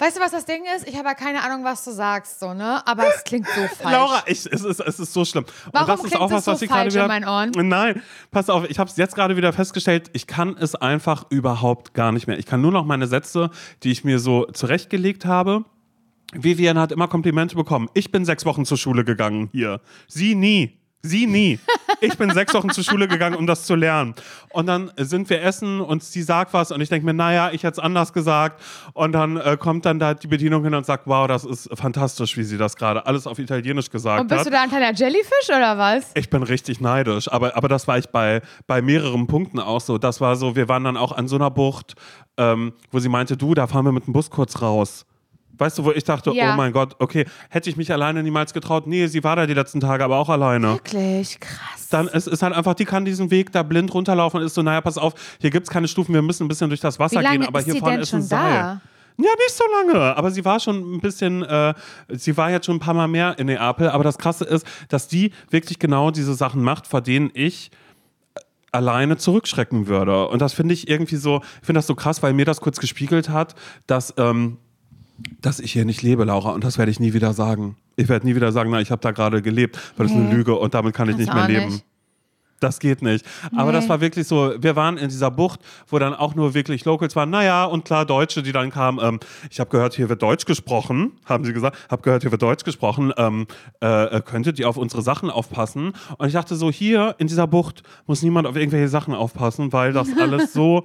Weißt 0.00 0.16
du, 0.16 0.20
was 0.22 0.30
das 0.30 0.46
Ding 0.46 0.62
ist? 0.74 0.88
Ich 0.88 0.96
habe 0.96 1.08
ja 1.08 1.14
keine 1.14 1.42
Ahnung, 1.42 1.62
was 1.62 1.84
du 1.84 1.90
sagst, 1.90 2.40
so, 2.40 2.54
ne? 2.54 2.80
Aber 2.86 3.04
es 3.06 3.22
klingt 3.22 3.46
so 3.46 3.60
falsch. 3.82 3.92
Laura, 3.96 4.22
ich, 4.26 4.46
es, 4.50 4.64
ist, 4.64 4.80
es 4.80 4.98
ist 4.98 5.12
so 5.12 5.26
schlimm. 5.26 5.44
Warum 5.72 5.82
und 5.82 5.88
das 5.88 6.00
ist 6.04 6.10
klingt 6.10 6.22
auch 6.22 6.30
es 6.30 6.36
was, 6.36 6.44
so 6.46 6.52
was 6.52 6.62
ich 6.62 6.70
falsch 6.70 6.94
wieder. 6.94 7.02
in 7.02 7.08
meinen 7.08 7.28
Ohren? 7.28 7.68
Nein, 7.68 8.02
pass 8.30 8.48
auf, 8.48 8.68
ich 8.70 8.78
habe 8.78 8.88
es 8.88 8.96
jetzt 8.96 9.14
gerade 9.14 9.36
wieder 9.36 9.52
festgestellt, 9.52 10.08
ich 10.14 10.26
kann 10.26 10.56
es 10.58 10.74
einfach 10.74 11.26
überhaupt 11.28 11.92
gar 11.92 12.12
nicht 12.12 12.26
mehr. 12.26 12.38
Ich 12.38 12.46
kann 12.46 12.62
nur 12.62 12.72
noch 12.72 12.86
meine 12.86 13.06
Sätze, 13.06 13.50
die 13.82 13.90
ich 13.90 14.02
mir 14.02 14.18
so 14.18 14.46
zurechtgelegt 14.46 15.26
habe. 15.26 15.66
Vivian 16.32 16.78
hat 16.78 16.92
immer 16.92 17.08
Komplimente 17.08 17.54
bekommen. 17.54 17.90
Ich 17.92 18.10
bin 18.10 18.24
sechs 18.24 18.46
Wochen 18.46 18.64
zur 18.64 18.78
Schule 18.78 19.04
gegangen 19.04 19.50
hier. 19.52 19.82
Sie 20.06 20.34
nie. 20.34 20.79
Sie 21.02 21.26
nie. 21.26 21.58
Ich 22.02 22.16
bin 22.18 22.30
sechs 22.30 22.52
Wochen 22.52 22.70
zur 22.70 22.84
Schule 22.84 23.08
gegangen, 23.08 23.36
um 23.36 23.46
das 23.46 23.64
zu 23.64 23.74
lernen. 23.74 24.14
Und 24.50 24.66
dann 24.66 24.90
sind 24.98 25.30
wir 25.30 25.42
essen 25.42 25.80
und 25.80 26.02
sie 26.02 26.22
sagt 26.22 26.52
was 26.52 26.72
und 26.72 26.80
ich 26.80 26.88
denke 26.90 27.06
mir, 27.06 27.14
naja, 27.14 27.50
ich 27.52 27.62
hätte 27.62 27.72
es 27.72 27.78
anders 27.78 28.12
gesagt. 28.12 28.60
Und 28.92 29.12
dann 29.12 29.36
äh, 29.38 29.56
kommt 29.58 29.86
dann 29.86 29.98
da 29.98 30.12
die 30.14 30.26
Bedienung 30.26 30.62
hin 30.62 30.74
und 30.74 30.84
sagt, 30.84 31.06
wow, 31.06 31.26
das 31.26 31.44
ist 31.44 31.70
fantastisch, 31.74 32.36
wie 32.36 32.42
sie 32.42 32.58
das 32.58 32.76
gerade 32.76 33.06
alles 33.06 33.26
auf 33.26 33.38
Italienisch 33.38 33.90
gesagt 33.90 34.20
Und 34.20 34.28
bist 34.28 34.40
hat. 34.40 34.46
du 34.46 34.50
da 34.50 34.62
ein 34.62 34.68
kleiner 34.68 34.92
Jellyfish 34.94 35.48
oder 35.48 35.78
was? 35.78 36.10
Ich 36.14 36.28
bin 36.28 36.42
richtig 36.42 36.80
neidisch, 36.80 37.30
aber, 37.32 37.56
aber 37.56 37.68
das 37.68 37.88
war 37.88 37.96
ich 37.98 38.08
bei, 38.10 38.42
bei 38.66 38.82
mehreren 38.82 39.26
Punkten 39.26 39.58
auch 39.58 39.80
so. 39.80 39.96
Das 39.96 40.20
war 40.20 40.36
so, 40.36 40.54
wir 40.54 40.68
waren 40.68 40.84
dann 40.84 40.96
auch 40.98 41.12
an 41.12 41.28
so 41.28 41.36
einer 41.36 41.50
Bucht, 41.50 41.94
ähm, 42.36 42.72
wo 42.90 42.98
sie 42.98 43.08
meinte, 43.08 43.36
du, 43.36 43.54
da 43.54 43.66
fahren 43.66 43.84
wir 43.86 43.92
mit 43.92 44.06
dem 44.06 44.12
Bus 44.12 44.30
kurz 44.30 44.60
raus. 44.60 45.06
Weißt 45.60 45.78
du, 45.78 45.84
wo 45.84 45.92
ich 45.92 46.04
dachte, 46.04 46.30
Ja. 46.32 46.52
oh 46.54 46.56
mein 46.56 46.72
Gott, 46.72 46.96
okay, 46.98 47.26
hätte 47.50 47.68
ich 47.70 47.76
mich 47.76 47.92
alleine 47.92 48.22
niemals 48.22 48.52
getraut. 48.52 48.86
Nee, 48.86 49.06
sie 49.06 49.22
war 49.22 49.36
da 49.36 49.46
die 49.46 49.54
letzten 49.54 49.80
Tage, 49.80 50.02
aber 50.04 50.16
auch 50.16 50.28
alleine. 50.28 50.72
Wirklich 50.74 51.38
krass. 51.38 51.88
Dann 51.90 52.08
es 52.08 52.26
ist 52.26 52.42
halt 52.42 52.54
einfach, 52.54 52.74
die 52.74 52.84
kann 52.84 53.04
diesen 53.04 53.30
Weg 53.30 53.52
da 53.52 53.62
blind 53.62 53.92
runterlaufen 53.92 54.40
und 54.40 54.46
ist 54.46 54.54
so, 54.54 54.62
naja, 54.62 54.80
pass 54.80 54.96
auf, 54.98 55.14
hier 55.40 55.50
gibt 55.50 55.66
es 55.66 55.70
keine 55.72 55.86
Stufen, 55.88 56.14
wir 56.14 56.22
müssen 56.22 56.44
ein 56.44 56.48
bisschen 56.48 56.68
durch 56.70 56.80
das 56.80 56.98
Wasser 56.98 57.22
gehen, 57.22 57.44
aber 57.44 57.60
hier 57.60 57.74
sie 57.74 57.78
vorne 57.80 58.00
ist 58.00 58.08
ein 58.14 58.20
schon 58.20 58.22
Seil. 58.22 58.52
da? 58.54 58.80
Ja, 59.18 59.28
nicht 59.36 59.50
so 59.54 59.64
lange, 59.82 60.16
aber 60.16 60.30
sie 60.30 60.44
war 60.46 60.60
schon 60.60 60.94
ein 60.94 61.00
bisschen, 61.00 61.42
äh, 61.42 61.74
sie 62.08 62.36
war 62.38 62.50
jetzt 62.50 62.64
schon 62.64 62.76
ein 62.76 62.80
paar 62.80 62.94
Mal 62.94 63.06
mehr 63.08 63.38
in 63.38 63.48
Neapel, 63.48 63.90
aber 63.90 64.02
das 64.02 64.16
Krasse 64.16 64.44
ist, 64.46 64.64
dass 64.88 65.08
die 65.08 65.32
wirklich 65.50 65.78
genau 65.78 66.10
diese 66.10 66.32
Sachen 66.32 66.62
macht, 66.62 66.86
vor 66.86 67.02
denen 67.02 67.30
ich 67.34 67.70
äh, 68.34 68.40
alleine 68.72 69.18
zurückschrecken 69.18 69.88
würde. 69.88 70.28
Und 70.28 70.40
das 70.40 70.54
finde 70.54 70.72
ich 70.72 70.88
irgendwie 70.88 71.16
so, 71.16 71.42
ich 71.60 71.66
finde 71.66 71.78
das 71.80 71.86
so 71.86 71.94
krass, 71.94 72.22
weil 72.22 72.32
mir 72.32 72.46
das 72.46 72.62
kurz 72.62 72.78
gespiegelt 72.78 73.28
hat, 73.28 73.54
dass, 73.86 74.14
ähm, 74.16 74.56
dass 75.40 75.60
ich 75.60 75.72
hier 75.72 75.84
nicht 75.84 76.02
lebe, 76.02 76.24
Laura, 76.24 76.50
und 76.50 76.64
das 76.64 76.78
werde 76.78 76.90
ich 76.90 77.00
nie 77.00 77.12
wieder 77.12 77.32
sagen. 77.32 77.76
Ich 77.96 78.08
werde 78.08 78.26
nie 78.26 78.34
wieder 78.34 78.52
sagen, 78.52 78.70
na, 78.70 78.80
ich 78.80 78.90
habe 78.90 79.00
da 79.02 79.10
gerade 79.10 79.42
gelebt, 79.42 79.78
weil 79.96 80.06
das 80.06 80.14
ist 80.16 80.22
eine. 80.22 80.32
Lüge 80.34 80.56
und 80.56 80.74
damit 80.74 80.94
kann 80.94 81.08
ich 81.08 81.16
Kannst 81.16 81.26
nicht 81.32 81.34
mehr 81.34 81.48
leben. 81.60 81.72
nicht. 81.72 81.84
Das 82.60 82.78
geht 82.78 83.00
nicht. 83.00 83.24
Aber 83.56 83.72
Nee. 83.72 83.78
das 83.78 83.88
war 83.88 84.02
wirklich 84.02 84.26
so, 84.28 84.52
wir 84.58 84.76
waren 84.76 84.98
in 84.98 85.08
dieser 85.08 85.30
Bucht, 85.30 85.60
wo 85.88 85.98
dann 85.98 86.12
auch 86.14 86.34
nur 86.34 86.52
wirklich 86.52 86.84
Locals 86.84 87.16
waren. 87.16 87.30
Naja, 87.30 87.64
und 87.64 87.86
klar, 87.86 88.04
Deutsche, 88.04 88.42
die 88.42 88.52
dann 88.52 88.70
kamen. 88.70 88.98
Ähm, 89.02 89.18
ich 89.50 89.60
habe 89.60 89.70
gehört, 89.70 89.94
hier 89.94 90.10
wird 90.10 90.20
Deutsch 90.20 90.44
gesprochen, 90.44 91.12
haben 91.24 91.44
sie 91.46 91.54
gesagt. 91.54 91.78
Habe 91.90 92.02
gehört, 92.02 92.20
hier 92.20 92.30
wird 92.30 92.42
Deutsch 92.42 92.64
gesprochen. 92.64 93.14
Ähm, 93.16 93.46
äh, 93.82 94.16
äh, 94.16 94.20
könntet 94.20 94.58
ihr 94.58 94.68
auf 94.68 94.76
unsere 94.76 95.00
Sachen 95.00 95.30
aufpassen? 95.30 95.94
Und 96.18 96.26
ich 96.26 96.34
dachte 96.34 96.54
so, 96.54 96.70
hier 96.70 97.14
in 97.16 97.28
dieser 97.28 97.46
Bucht 97.46 97.82
muss 98.06 98.20
niemand 98.22 98.46
auf 98.46 98.56
irgendwelche 98.56 98.88
Sachen 98.88 99.14
aufpassen, 99.14 99.72
weil 99.72 99.94
das 99.94 100.08
alles 100.20 100.52
so... 100.52 100.84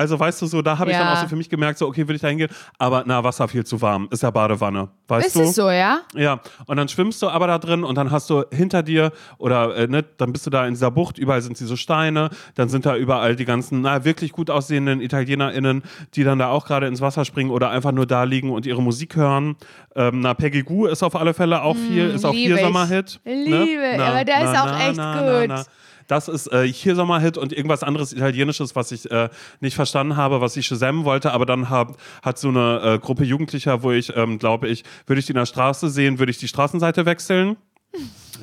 Also 0.00 0.18
weißt 0.18 0.40
du 0.42 0.46
so, 0.46 0.62
da 0.62 0.78
habe 0.78 0.90
ich 0.90 0.96
dann 0.96 1.06
Ja. 1.06 1.12
auch 1.12 1.20
so 1.20 1.28
für 1.28 1.36
mich 1.36 1.48
gemerkt, 1.50 1.78
so 1.78 1.86
okay, 1.86 2.08
will 2.08 2.16
ich 2.16 2.22
da 2.22 2.28
hingehen, 2.28 2.50
aber 2.78 3.04
na, 3.06 3.22
Wasser 3.22 3.46
viel 3.48 3.64
zu 3.64 3.80
warm, 3.82 4.08
ist 4.10 4.22
ja 4.22 4.30
Badewanne, 4.30 4.88
weißt 5.08 5.26
Ist 5.28 5.36
du? 5.36 5.42
es 5.42 5.54
so, 5.54 5.70
ja? 5.70 6.00
Ja, 6.14 6.40
und 6.66 6.76
dann 6.78 6.88
schwimmst 6.88 7.20
du 7.22 7.28
aber 7.28 7.46
da 7.46 7.58
drin 7.58 7.84
und 7.84 7.96
dann 7.96 8.10
hast 8.10 8.30
du 8.30 8.44
hinter 8.50 8.82
dir 8.82 9.12
oder 9.38 9.76
äh, 9.76 9.86
ne, 9.86 10.02
dann 10.16 10.32
bist 10.32 10.46
du 10.46 10.50
da 10.50 10.66
in 10.66 10.72
dieser 10.72 10.90
Bucht, 10.90 11.18
überall 11.18 11.42
sind 11.42 11.60
diese 11.60 11.76
Steine, 11.76 12.30
dann 12.54 12.68
sind 12.68 12.86
da 12.86 12.96
überall 12.96 13.36
die 13.36 13.44
ganzen, 13.44 13.82
na, 13.82 14.04
wirklich 14.04 14.32
gut 14.32 14.48
aussehenden 14.50 15.00
ItalienerInnen, 15.02 15.82
die 16.14 16.24
dann 16.24 16.38
da 16.38 16.48
auch 16.48 16.66
gerade 16.66 16.86
ins 16.86 17.00
Wasser 17.00 17.24
springen 17.26 17.50
oder 17.50 17.70
einfach 17.70 17.92
nur 17.92 18.06
da 18.06 18.24
liegen 18.24 18.50
und 18.50 18.64
ihre 18.66 18.82
Musik 18.82 19.16
hören. 19.16 19.56
Ähm, 19.94 20.20
na, 20.20 20.34
Peggy 20.34 20.62
Goo 20.62 20.86
ist 20.86 21.02
auf 21.02 21.14
alle 21.14 21.34
Fälle 21.34 21.62
auch 21.62 21.76
viel, 21.76 22.06
ist 22.10 22.24
auch 22.24 22.32
hier 22.32 22.56
ich. 22.56 22.62
Sommerhit. 22.62 23.20
Liebe, 23.24 23.94
Na, 23.96 24.06
aber 24.06 24.24
der 24.24 24.44
na, 24.44 24.52
ist 24.52 24.58
auch 24.60 24.66
na, 24.96 25.48
echt 25.48 25.56
gut. 25.58 25.66
Das 26.10 26.26
ist 26.26 26.48
äh, 26.52 26.66
hier 26.66 26.96
Sommerhit 26.96 27.38
und 27.38 27.52
irgendwas 27.52 27.84
anderes 27.84 28.12
Italienisches, 28.12 28.74
was 28.74 28.90
ich 28.90 29.08
äh, 29.12 29.28
nicht 29.60 29.76
verstanden 29.76 30.16
habe, 30.16 30.40
was 30.40 30.56
ich 30.56 30.66
Shazam 30.66 31.04
wollte, 31.04 31.32
aber 31.32 31.46
dann 31.46 31.70
hab, 31.70 31.96
hat 32.22 32.36
so 32.36 32.48
eine 32.48 32.80
äh, 32.82 32.98
Gruppe 32.98 33.22
Jugendlicher, 33.24 33.84
wo 33.84 33.92
ich, 33.92 34.16
ähm, 34.16 34.38
glaube 34.38 34.66
ich, 34.68 34.82
würde 35.06 35.20
ich 35.20 35.26
die 35.26 35.32
in 35.32 35.38
der 35.38 35.46
Straße 35.46 35.88
sehen, 35.88 36.18
würde 36.18 36.30
ich 36.30 36.38
die 36.38 36.48
Straßenseite 36.48 37.06
wechseln. 37.06 37.56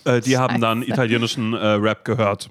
Äh, 0.06 0.22
die 0.22 0.38
haben 0.38 0.62
dann 0.62 0.82
italienischen 0.82 1.54
äh, 1.54 1.66
Rap 1.74 2.06
gehört. 2.06 2.50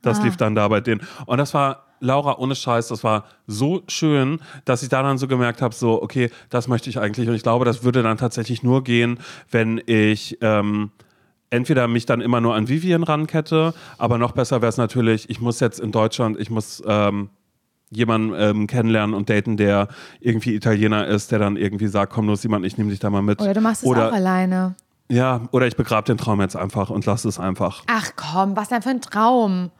Das 0.00 0.20
Ah. 0.20 0.24
lief 0.24 0.36
dann 0.36 0.54
da 0.54 0.68
bei 0.68 0.80
denen. 0.80 1.00
Und 1.26 1.38
das 1.38 1.54
war, 1.54 1.86
Laura, 1.98 2.38
ohne 2.38 2.54
Scheiß, 2.54 2.88
das 2.88 3.02
war 3.02 3.24
so 3.48 3.82
schön, 3.88 4.40
dass 4.64 4.82
ich 4.84 4.88
da 4.88 5.02
dann 5.02 5.18
so 5.18 5.26
gemerkt 5.26 5.60
habe, 5.62 5.74
so, 5.74 6.00
okay, 6.02 6.30
das 6.50 6.68
möchte 6.68 6.88
ich 6.88 6.98
eigentlich. 7.00 7.28
Und 7.28 7.34
ich 7.34 7.42
glaube, 7.42 7.64
das 7.64 7.82
würde 7.82 8.02
dann 8.02 8.16
tatsächlich 8.16 8.62
nur 8.62 8.84
gehen, 8.84 9.18
wenn 9.50 9.82
ich 9.86 10.38
ähm, 10.40 10.90
entweder 11.52 11.86
mich 11.86 12.06
dann 12.06 12.20
immer 12.20 12.40
nur 12.40 12.54
an 12.54 12.68
Vivian 12.68 13.02
rankette, 13.02 13.74
aber 13.98 14.18
noch 14.18 14.32
besser 14.32 14.60
wäre 14.62 14.70
es 14.70 14.76
natürlich, 14.78 15.30
ich 15.30 15.40
muss 15.40 15.60
jetzt 15.60 15.78
in 15.78 15.92
Deutschland, 15.92 16.38
ich 16.40 16.50
muss 16.50 16.82
ähm, 16.86 17.30
jemanden 17.90 18.34
ähm, 18.36 18.66
kennenlernen 18.66 19.14
und 19.14 19.28
daten, 19.28 19.56
der 19.56 19.88
irgendwie 20.20 20.54
Italiener 20.54 21.06
ist, 21.06 21.30
der 21.30 21.38
dann 21.38 21.56
irgendwie 21.56 21.88
sagt, 21.88 22.12
komm 22.12 22.26
los, 22.26 22.42
jemand, 22.42 22.64
ich 22.64 22.78
nehme 22.78 22.90
dich 22.90 23.00
da 23.00 23.10
mal 23.10 23.22
mit. 23.22 23.40
Oder 23.40 23.54
du 23.54 23.60
machst 23.60 23.82
es 23.82 23.88
Oder- 23.88 24.08
auch 24.08 24.12
alleine. 24.12 24.74
Ja, 25.10 25.42
oder 25.50 25.66
ich 25.66 25.76
begrabe 25.76 26.06
den 26.06 26.16
Traum 26.16 26.40
jetzt 26.40 26.56
einfach 26.56 26.88
und 26.88 27.04
lasse 27.04 27.28
es 27.28 27.38
einfach. 27.38 27.82
Ach 27.86 28.12
komm, 28.16 28.56
was 28.56 28.68
denn 28.70 28.80
für 28.80 28.88
ein 28.90 29.02
Traum. 29.02 29.70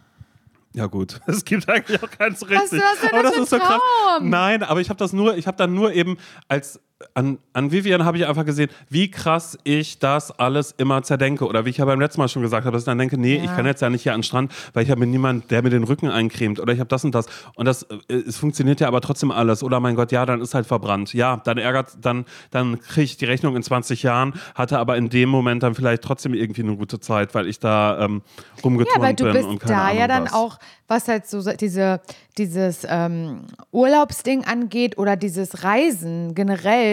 Ja 0.74 0.86
gut, 0.86 1.20
es 1.26 1.44
gibt 1.46 1.66
eigentlich 1.70 2.02
auch 2.02 2.10
keinen 2.10 2.36
so 2.36 2.44
richtig. 2.46 2.72
Was- 2.72 2.72
was 2.82 3.00
denn 3.00 3.10
aber 3.14 3.22
das 3.22 3.32
das 3.32 3.42
ist 3.44 3.54
ein 3.54 3.60
so 3.60 3.66
krass. 3.66 3.80
Traum? 4.18 4.28
Nein, 4.28 4.62
aber 4.62 4.80
ich 4.82 4.90
habe 4.90 4.98
das 4.98 5.14
nur, 5.14 5.36
ich 5.38 5.46
habe 5.46 5.56
dann 5.56 5.72
nur 5.72 5.94
eben 5.94 6.18
als 6.48 6.80
an, 7.14 7.38
an 7.52 7.70
Vivian 7.72 8.04
habe 8.04 8.16
ich 8.18 8.26
einfach 8.26 8.44
gesehen, 8.44 8.70
wie 8.88 9.10
krass 9.10 9.58
ich 9.64 9.98
das 9.98 10.30
alles 10.38 10.74
immer 10.78 11.02
zerdenke. 11.02 11.46
Oder 11.46 11.64
wie 11.64 11.70
ich 11.70 11.78
ja 11.78 11.84
beim 11.84 12.00
letzten 12.00 12.20
Mal 12.20 12.28
schon 12.28 12.42
gesagt 12.42 12.64
habe, 12.64 12.72
dass 12.74 12.82
ich 12.82 12.86
dann 12.86 12.98
denke, 12.98 13.18
nee, 13.18 13.36
Ja. 13.36 13.44
ich 13.44 13.54
kann 13.56 13.66
jetzt 13.66 13.82
ja 13.82 13.90
nicht 13.90 14.02
hier 14.02 14.12
an 14.14 14.18
den 14.20 14.24
Strand, 14.24 14.52
weil 14.74 14.84
ich 14.84 14.90
habe 14.90 15.06
niemanden, 15.06 15.46
der 15.48 15.62
mir 15.62 15.70
den 15.70 15.84
Rücken 15.84 16.08
eincremt. 16.08 16.60
Oder 16.60 16.72
ich 16.72 16.80
habe 16.80 16.88
das 16.88 17.04
und 17.04 17.14
das. 17.14 17.26
Und 17.54 17.66
das, 17.66 17.84
äh, 18.08 18.14
es 18.14 18.36
funktioniert 18.36 18.80
ja 18.80 18.88
aber 18.88 19.00
trotzdem 19.00 19.30
alles. 19.30 19.62
Oder 19.62 19.80
mein 19.80 19.94
Gott, 19.96 20.12
ja, 20.12 20.26
dann 20.26 20.40
ist 20.40 20.54
halt 20.54 20.66
verbrannt. 20.66 21.12
Ja, 21.14 21.40
dann 21.44 21.58
ärgert, 21.58 21.90
dann, 22.00 22.24
dann 22.50 22.80
kriege 22.80 23.04
ich 23.04 23.16
die 23.16 23.24
Rechnung 23.26 23.56
in 23.56 23.62
20 23.62 24.02
Jahren, 24.02 24.34
hatte 24.54 24.78
aber 24.78 24.96
in 24.96 25.08
dem 25.08 25.28
Moment 25.28 25.62
dann 25.62 25.74
vielleicht 25.74 26.02
trotzdem 26.02 26.34
irgendwie 26.34 26.62
eine 26.62 26.76
gute 26.76 27.00
Zeit, 27.00 27.34
weil 27.34 27.46
ich 27.46 27.58
da 27.58 27.98
ähm, 28.04 28.22
Ja, 28.56 28.62
rumgeturnt 28.64 28.96
aber 28.98 29.12
du 29.12 29.24
bin 29.24 29.32
bist 29.32 29.44
und 29.48 29.62
da 29.70 29.86
Ahnung 29.86 29.98
ja 29.98 30.08
dann 30.08 30.24
was. 30.24 30.32
auch, 30.34 30.58
was 30.88 31.08
halt 31.08 31.26
so 31.26 31.42
diese, 31.52 32.00
dieses 32.38 32.86
ähm, 32.88 33.44
Urlaubsding 33.70 34.44
angeht 34.44 34.98
oder 34.98 35.16
dieses 35.16 35.64
Reisen 35.64 36.34
generell, 36.34 36.91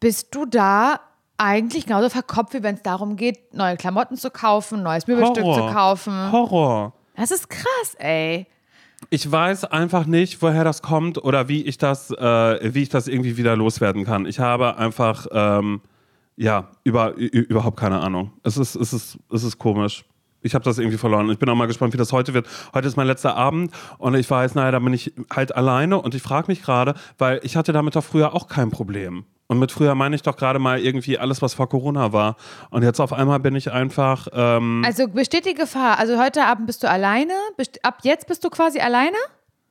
bist 0.00 0.34
du 0.34 0.46
da 0.46 1.00
eigentlich 1.38 1.86
genauso 1.86 2.08
verkopft, 2.08 2.54
wie 2.54 2.62
wenn 2.62 2.76
es 2.76 2.82
darum 2.82 3.16
geht, 3.16 3.54
neue 3.54 3.76
Klamotten 3.76 4.16
zu 4.16 4.30
kaufen, 4.30 4.82
neues 4.82 5.06
Möbelstück 5.06 5.44
Horror. 5.44 5.68
zu 5.68 5.74
kaufen. 5.74 6.32
Horror. 6.32 6.92
Das 7.14 7.30
ist 7.30 7.48
krass, 7.48 7.94
ey. 7.98 8.46
Ich 9.10 9.30
weiß 9.30 9.64
einfach 9.64 10.06
nicht, 10.06 10.40
woher 10.40 10.64
das 10.64 10.82
kommt 10.82 11.22
oder 11.22 11.48
wie 11.48 11.62
ich 11.62 11.78
das, 11.78 12.10
äh, 12.10 12.74
wie 12.74 12.82
ich 12.82 12.88
das 12.88 13.08
irgendwie 13.08 13.36
wieder 13.36 13.56
loswerden 13.56 14.04
kann. 14.04 14.26
Ich 14.26 14.38
habe 14.38 14.76
einfach, 14.78 15.26
ähm, 15.30 15.82
ja, 16.36 16.70
über, 16.84 17.14
überhaupt 17.14 17.78
keine 17.78 18.00
Ahnung. 18.00 18.32
Es 18.42 18.56
ist, 18.56 18.74
es 18.74 18.92
ist, 18.92 19.18
es 19.30 19.42
ist 19.42 19.58
komisch. 19.58 20.04
Ich 20.46 20.54
habe 20.54 20.64
das 20.64 20.78
irgendwie 20.78 20.96
verloren. 20.98 21.28
Ich 21.30 21.38
bin 21.38 21.48
auch 21.48 21.54
mal 21.54 21.66
gespannt, 21.66 21.92
wie 21.92 21.98
das 21.98 22.12
heute 22.12 22.32
wird. 22.34 22.46
Heute 22.72 22.88
ist 22.88 22.96
mein 22.96 23.06
letzter 23.06 23.36
Abend 23.36 23.72
und 23.98 24.14
ich 24.14 24.30
weiß, 24.30 24.54
naja, 24.54 24.70
da 24.70 24.78
bin 24.78 24.92
ich 24.94 25.12
halt 25.34 25.54
alleine 25.54 26.00
und 26.00 26.14
ich 26.14 26.22
frage 26.22 26.46
mich 26.48 26.62
gerade, 26.62 26.94
weil 27.18 27.40
ich 27.42 27.56
hatte 27.56 27.72
damit 27.72 27.96
doch 27.96 28.04
früher 28.04 28.34
auch 28.34 28.48
kein 28.48 28.70
Problem. 28.70 29.24
Und 29.48 29.60
mit 29.60 29.70
früher 29.70 29.94
meine 29.94 30.16
ich 30.16 30.22
doch 30.22 30.36
gerade 30.36 30.58
mal 30.58 30.80
irgendwie 30.80 31.18
alles, 31.18 31.40
was 31.40 31.54
vor 31.54 31.68
Corona 31.68 32.12
war. 32.12 32.36
Und 32.70 32.82
jetzt 32.82 32.98
auf 33.00 33.12
einmal 33.12 33.38
bin 33.38 33.54
ich 33.54 33.70
einfach, 33.70 34.26
ähm, 34.32 34.82
Also 34.84 35.06
besteht 35.06 35.46
die 35.46 35.54
Gefahr, 35.54 35.98
also 36.00 36.18
heute 36.20 36.44
Abend 36.44 36.66
bist 36.66 36.82
du 36.82 36.90
alleine, 36.90 37.32
Best- 37.56 37.84
ab 37.84 37.98
jetzt 38.02 38.26
bist 38.26 38.42
du 38.44 38.50
quasi 38.50 38.80
alleine? 38.80 39.16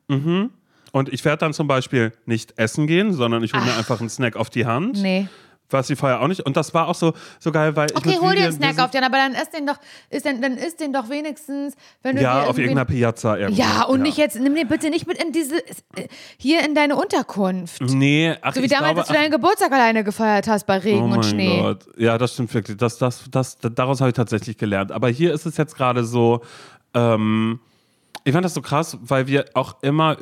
und 0.07 1.09
ich 1.11 1.25
werde 1.25 1.39
dann 1.39 1.53
zum 1.53 1.67
Beispiel 1.67 2.13
nicht 2.25 2.57
essen 2.57 2.87
gehen, 2.87 3.11
sondern 3.13 3.43
ich 3.43 3.53
hole 3.53 3.63
mir 3.65 3.75
einfach 3.75 3.99
einen 3.99 4.09
Snack 4.09 4.35
auf 4.37 4.49
die 4.49 4.65
Hand. 4.65 5.01
Nee. 5.01 5.27
Was 5.69 5.87
sie 5.87 5.95
vorher 5.95 6.21
auch 6.21 6.27
nicht. 6.27 6.41
Und 6.41 6.55
das 6.55 6.73
war 6.73 6.87
auch 6.87 6.95
so, 6.95 7.13
so 7.39 7.51
geil, 7.51 7.75
weil 7.75 7.89
ich 7.89 7.97
Okay, 7.97 8.09
mit 8.09 8.21
hol 8.21 8.35
dir 8.35 8.43
einen 8.43 8.51
Snack 8.51 8.79
auf 8.79 8.91
den, 8.91 9.03
aber 9.03 9.17
dann 9.17 9.33
isst 9.33 9.53
den 9.53 9.65
doch, 9.65 9.77
isst 10.11 10.25
den, 10.25 10.41
dann 10.41 10.57
isst 10.57 10.79
den 10.79 10.93
doch 10.93 11.09
wenigstens, 11.09 11.75
wenn 12.03 12.15
du 12.15 12.21
Ja, 12.21 12.43
auf 12.43 12.57
irgendeiner 12.57 12.85
Piazza 12.85 13.35
irgendwo. 13.35 13.61
Ja, 13.61 13.83
und 13.85 14.01
nicht 14.03 14.17
jetzt, 14.17 14.39
nimm 14.39 14.53
den 14.53 14.67
bitte 14.67 14.91
nicht 14.91 15.07
mit 15.07 15.21
in 15.21 15.31
diese, 15.31 15.55
hier 16.37 16.63
in 16.63 16.75
deine 16.75 16.95
Unterkunft. 16.95 17.81
Nee, 17.81 18.35
ach, 18.41 18.53
So 18.53 18.61
wie 18.61 18.65
ich 18.65 18.71
damals, 18.71 18.93
glaube, 18.93 18.99
als 19.01 19.07
du 19.07 19.13
deinen 19.15 19.31
Geburtstag 19.31 19.71
alleine 19.71 20.03
gefeiert 20.03 20.47
hast 20.47 20.67
bei 20.67 20.77
Regen 20.77 21.11
oh 21.11 21.15
und 21.15 21.25
Schnee. 21.25 21.59
Gott. 21.61 21.85
Ja, 21.97 22.17
das 22.17 22.33
stimmt 22.33 22.53
wirklich. 22.53 22.77
Das, 22.77 22.99
das, 22.99 23.23
das, 23.31 23.57
daraus 23.59 24.01
habe 24.01 24.09
ich 24.09 24.15
tatsächlich 24.15 24.57
gelernt. 24.57 24.91
Aber 24.91 25.09
hier 25.09 25.33
ist 25.33 25.47
es 25.47 25.57
jetzt 25.57 25.75
gerade 25.75 26.03
so, 26.03 26.41
ähm, 26.93 27.59
ich 28.23 28.33
fand 28.33 28.45
das 28.45 28.53
so 28.53 28.61
krass, 28.61 28.97
weil 29.01 29.27
wir 29.27 29.45
auch 29.53 29.75
immer 29.81 30.17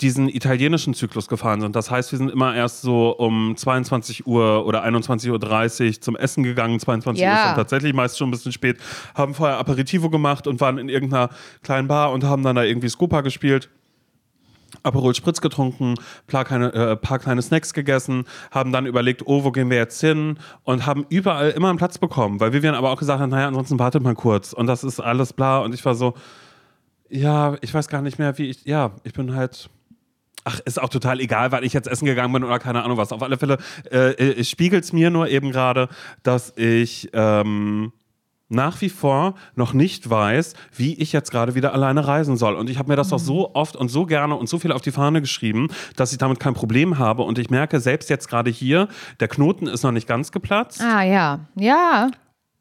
diesen 0.00 0.28
italienischen 0.28 0.94
Zyklus 0.94 1.28
gefahren 1.28 1.60
sind. 1.60 1.76
Das 1.76 1.90
heißt, 1.90 2.12
wir 2.12 2.18
sind 2.18 2.30
immer 2.30 2.54
erst 2.54 2.82
so 2.82 3.10
um 3.10 3.56
22 3.56 4.26
Uhr 4.26 4.66
oder 4.66 4.84
21.30 4.84 5.86
Uhr 5.96 6.00
zum 6.00 6.16
Essen 6.16 6.42
gegangen. 6.42 6.78
22 6.80 7.22
Uhr 7.22 7.28
Ja. 7.28 7.36
ist 7.36 7.44
dann 7.46 7.56
tatsächlich 7.56 7.92
meist 7.92 8.18
schon 8.18 8.28
ein 8.28 8.30
bisschen 8.30 8.52
spät. 8.52 8.78
Haben 9.14 9.34
vorher 9.34 9.58
Aperitivo 9.58 10.10
gemacht 10.10 10.46
und 10.46 10.60
waren 10.60 10.78
in 10.78 10.88
irgendeiner 10.88 11.30
kleinen 11.62 11.88
Bar 11.88 12.12
und 12.12 12.24
haben 12.24 12.42
dann 12.42 12.56
da 12.56 12.62
irgendwie 12.62 12.88
Scopa 12.88 13.20
gespielt. 13.20 13.68
Aperol 14.82 15.14
Spritz 15.14 15.40
getrunken, 15.40 15.94
paar 16.26 16.44
kleine, 16.44 16.72
äh, 16.74 16.96
paar 16.96 17.18
kleine 17.20 17.40
Snacks 17.42 17.72
gegessen, 17.74 18.24
haben 18.50 18.72
dann 18.72 18.86
überlegt, 18.86 19.22
oh, 19.26 19.44
wo 19.44 19.52
gehen 19.52 19.70
wir 19.70 19.76
jetzt 19.76 20.00
hin? 20.00 20.38
Und 20.64 20.84
haben 20.84 21.06
überall 21.08 21.50
immer 21.50 21.68
einen 21.68 21.78
Platz 21.78 21.96
bekommen, 21.96 22.40
weil 22.40 22.52
Vivian 22.52 22.74
aber 22.74 22.90
auch 22.90 22.98
gesagt 22.98 23.20
hat, 23.20 23.30
naja, 23.30 23.46
ansonsten 23.48 23.78
wartet 23.78 24.02
mal 24.02 24.14
kurz. 24.14 24.52
Und 24.52 24.66
das 24.66 24.82
ist 24.82 24.98
alles 25.00 25.32
bla. 25.32 25.58
Und 25.60 25.74
ich 25.74 25.84
war 25.84 25.94
so, 25.94 26.14
ja, 27.08 27.56
ich 27.60 27.72
weiß 27.72 27.88
gar 27.88 28.02
nicht 28.02 28.18
mehr, 28.18 28.36
wie 28.38 28.50
ich, 28.50 28.64
ja, 28.64 28.92
ich 29.04 29.12
bin 29.12 29.34
halt, 29.34 29.70
ach, 30.44 30.60
ist 30.60 30.80
auch 30.80 30.88
total 30.88 31.20
egal, 31.20 31.52
weil 31.52 31.64
ich 31.64 31.72
jetzt 31.72 31.88
essen 31.88 32.06
gegangen 32.06 32.32
bin 32.32 32.44
oder 32.44 32.58
keine 32.58 32.82
Ahnung 32.82 32.96
was. 32.96 33.12
Auf 33.12 33.22
alle 33.22 33.38
Fälle 33.38 33.58
äh, 33.90 34.42
spiegelt 34.44 34.84
es 34.84 34.92
mir 34.92 35.10
nur 35.10 35.28
eben 35.28 35.50
gerade, 35.50 35.88
dass 36.22 36.52
ich, 36.56 37.10
ähm, 37.12 37.92
nach 38.48 38.80
wie 38.80 38.88
vor 38.88 39.34
noch 39.54 39.72
nicht 39.72 40.08
weiß, 40.08 40.54
wie 40.76 40.94
ich 40.94 41.12
jetzt 41.12 41.30
gerade 41.30 41.54
wieder 41.54 41.72
alleine 41.72 42.06
reisen 42.06 42.36
soll. 42.36 42.54
Und 42.54 42.70
ich 42.70 42.78
habe 42.78 42.88
mir 42.88 42.96
das 42.96 43.08
doch 43.08 43.18
so 43.18 43.54
oft 43.54 43.76
und 43.76 43.88
so 43.88 44.06
gerne 44.06 44.36
und 44.36 44.48
so 44.48 44.58
viel 44.58 44.72
auf 44.72 44.82
die 44.82 44.90
Fahne 44.90 45.20
geschrieben, 45.20 45.68
dass 45.96 46.12
ich 46.12 46.18
damit 46.18 46.40
kein 46.40 46.54
Problem 46.54 46.98
habe. 46.98 47.22
Und 47.22 47.38
ich 47.38 47.50
merke 47.50 47.80
selbst 47.80 48.10
jetzt 48.10 48.28
gerade 48.28 48.50
hier, 48.50 48.88
der 49.20 49.28
Knoten 49.28 49.66
ist 49.66 49.82
noch 49.82 49.92
nicht 49.92 50.06
ganz 50.06 50.30
geplatzt. 50.30 50.80
Ah 50.82 51.02
ja, 51.02 51.40
ja. 51.56 52.10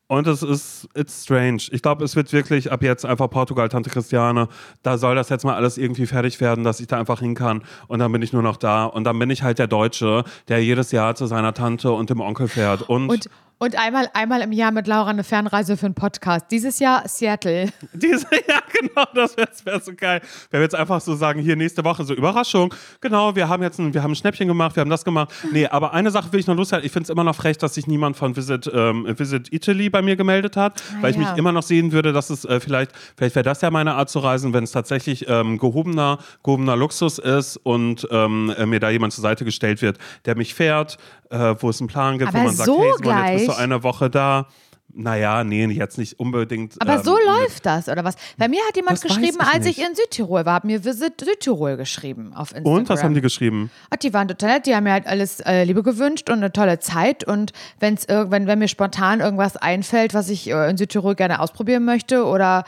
Und 0.08 0.28
es 0.28 0.44
ist, 0.44 0.88
it's 0.96 1.24
strange. 1.24 1.64
Ich 1.72 1.82
glaube, 1.82 2.04
es 2.04 2.16
wird 2.16 2.32
wirklich 2.34 2.72
ab 2.72 2.84
jetzt 2.84 3.06
einfach 3.06 3.30
Portugal, 3.30 3.70
Tante 3.70 3.90
Christiane. 3.90 4.48
Da 4.84 4.98
soll 4.98 5.16
das 5.16 5.30
jetzt 5.30 5.46
mal 5.46 5.56
alles 5.56 5.78
irgendwie 5.78 6.06
fertig 6.06 6.40
werden, 6.42 6.64
dass 6.64 6.80
ich 6.80 6.88
da 6.88 7.00
einfach 7.00 7.20
hin 7.22 7.36
kann. 7.36 7.64
Und 7.88 8.00
dann 8.00 8.12
bin 8.12 8.22
ich 8.22 8.34
nur 8.34 8.44
noch 8.44 8.58
da. 8.58 8.86
Und 8.86 9.06
dann 9.06 9.18
bin 9.18 9.30
ich 9.30 9.44
halt 9.44 9.60
der 9.60 9.68
Deutsche, 9.68 10.24
der 10.50 10.64
jedes 10.64 10.92
Jahr 10.92 11.16
zu 11.16 11.26
seiner 11.26 11.54
Tante 11.54 11.92
und 11.92 12.10
dem 12.10 12.20
Onkel 12.20 12.48
fährt. 12.48 12.84
Und, 12.90 13.10
Und, 13.10 13.30
und 13.64 13.78
einmal, 13.78 14.10
einmal 14.14 14.42
im 14.42 14.52
Jahr 14.52 14.72
mit 14.72 14.88
Laura 14.88 15.10
eine 15.10 15.24
Fernreise 15.24 15.78
für 15.78 15.86
einen 15.86 15.96
Podcast. 15.96 16.48
Dieses 16.52 16.80
Jahr 16.80 17.08
Seattle. 17.08 17.70
Diese, 17.94 18.28
ja, 18.48 18.60
genau, 18.78 19.06
das 19.16 19.38
wäre 19.38 19.48
wär 19.64 19.80
so 19.80 19.94
geil. 19.96 20.22
Wenn 20.52 20.60
wir 20.60 20.64
jetzt 20.64 20.76
einfach 20.76 21.00
so 21.00 21.16
sagen, 21.16 21.40
hier 21.40 21.56
nächste 21.56 21.84
Woche 21.86 22.04
so 22.04 22.14
Überraschung. 22.14 22.74
Genau, 23.00 23.38
wir 23.38 23.48
haben 23.48 23.64
jetzt 23.64 23.80
ein, 23.80 23.94
wir 23.94 24.04
haben 24.04 24.12
ein 24.12 24.16
Schnäppchen 24.16 24.50
gemacht, 24.50 24.76
wir 24.76 24.82
haben 24.82 24.90
das 24.90 25.06
gemacht. 25.06 25.32
Nee, 25.54 25.66
aber 25.68 25.94
eine 25.94 26.12
Sache 26.12 26.34
will 26.34 26.42
ich 26.42 26.48
noch 26.48 26.58
loswerden. 26.58 26.86
Ich 26.86 26.92
finde 26.92 27.06
es 27.06 27.10
immer 27.10 27.24
noch 27.24 27.36
frech, 27.36 27.58
dass 27.58 27.76
sich 27.76 27.88
niemand 27.88 28.18
von 28.18 28.36
Visit, 28.36 28.70
ähm, 28.74 29.08
Visit 29.18 29.54
Italy 29.54 29.90
bei 29.90 30.02
mir 30.02 30.18
gemeldet 30.18 30.58
hat, 30.58 30.84
Ah, 30.92 30.98
weil 31.02 31.12
ich 31.12 31.18
ja. 31.18 31.30
mich 31.30 31.38
immer 31.38 31.54
noch 31.54 31.64
sehen 31.64 31.94
würde, 31.94 32.12
dass 32.12 32.30
es 32.30 32.44
äh, 32.44 32.60
vielleicht, 32.60 32.92
vielleicht 33.16 33.36
wäre 33.36 33.44
das 33.44 33.62
ja 33.62 33.72
meine 33.72 33.96
Art 33.96 34.10
zu 34.10 34.20
reisen, 34.20 34.54
wenn 34.54 34.66
es 34.66 34.72
tatsächlich 34.72 35.30
ähm, 35.30 35.58
gehobener, 35.58 36.18
gehobener 36.44 36.76
Luxus 36.76 37.18
ist 37.18 37.56
und 37.56 38.06
ähm, 38.12 38.54
äh, 38.58 38.66
mir 38.66 38.82
da 38.82 38.90
jemand 38.90 39.14
zur 39.14 39.22
Seite 39.22 39.46
gestellt 39.46 39.82
wird, 39.82 40.00
der 40.26 40.36
mich 40.36 40.54
fährt, 40.54 40.98
äh, 41.34 41.56
wo 41.60 41.70
es 41.70 41.82
einen 41.82 41.88
Plan 41.88 42.18
gibt, 42.20 42.30
Aber 42.30 42.40
wo 42.40 42.44
man 42.44 42.56
sagt, 42.56 42.68
so 42.68 42.80
hey, 42.80 42.92
Simon, 42.98 43.18
jetzt 43.18 43.36
bist 43.38 43.48
du 43.50 43.62
eine 43.62 43.84
Woche 43.84 44.10
da. 44.10 44.48
Naja, 44.96 45.44
nee, 45.44 45.66
jetzt 45.66 45.98
nicht 45.98 46.20
unbedingt. 46.20 46.80
Aber 46.80 46.98
ähm, 46.98 47.04
so 47.04 47.18
läuft 47.18 47.66
das, 47.66 47.90
oder 47.90 48.04
was? 48.04 48.16
Bei 48.38 48.48
mir 48.48 48.60
hat 48.68 48.76
jemand 48.76 49.02
geschrieben, 49.02 49.40
ich 49.42 49.48
als 49.48 49.66
ich 49.66 49.78
nicht. 49.78 49.90
in 49.90 49.96
Südtirol 49.96 50.46
war, 50.46 50.54
hat 50.54 50.66
mir 50.66 50.86
Visit 50.86 51.20
Südtirol 51.20 51.78
geschrieben 51.78 52.32
auf 52.36 52.52
Instagram. 52.52 52.74
Und 52.74 52.90
was 52.90 53.04
haben 53.04 53.16
die 53.16 53.22
geschrieben? 53.22 53.72
Ach, 53.90 53.96
die 53.96 54.14
waren 54.14 54.28
total 54.28 54.50
nett, 54.50 54.68
die 54.68 54.76
haben 54.76 54.84
mir 54.84 54.92
halt 54.92 55.08
alles 55.08 55.40
äh, 55.40 55.64
Liebe 55.64 55.82
gewünscht 55.82 56.30
und 56.30 56.38
eine 56.38 56.54
tolle 56.54 56.78
Zeit. 56.78 57.24
Und 57.24 57.54
wenn's 57.80 58.06
wenn, 58.08 58.46
wenn 58.46 58.60
mir 58.60 58.68
spontan 58.68 59.20
irgendwas 59.20 59.58
einfällt, 59.58 60.14
was 60.14 60.30
ich 60.30 60.52
äh, 60.52 60.70
in 60.70 60.78
Südtirol 60.78 61.16
gerne 61.16 61.40
ausprobieren 61.40 61.86
möchte 61.86 62.26
oder 62.26 62.64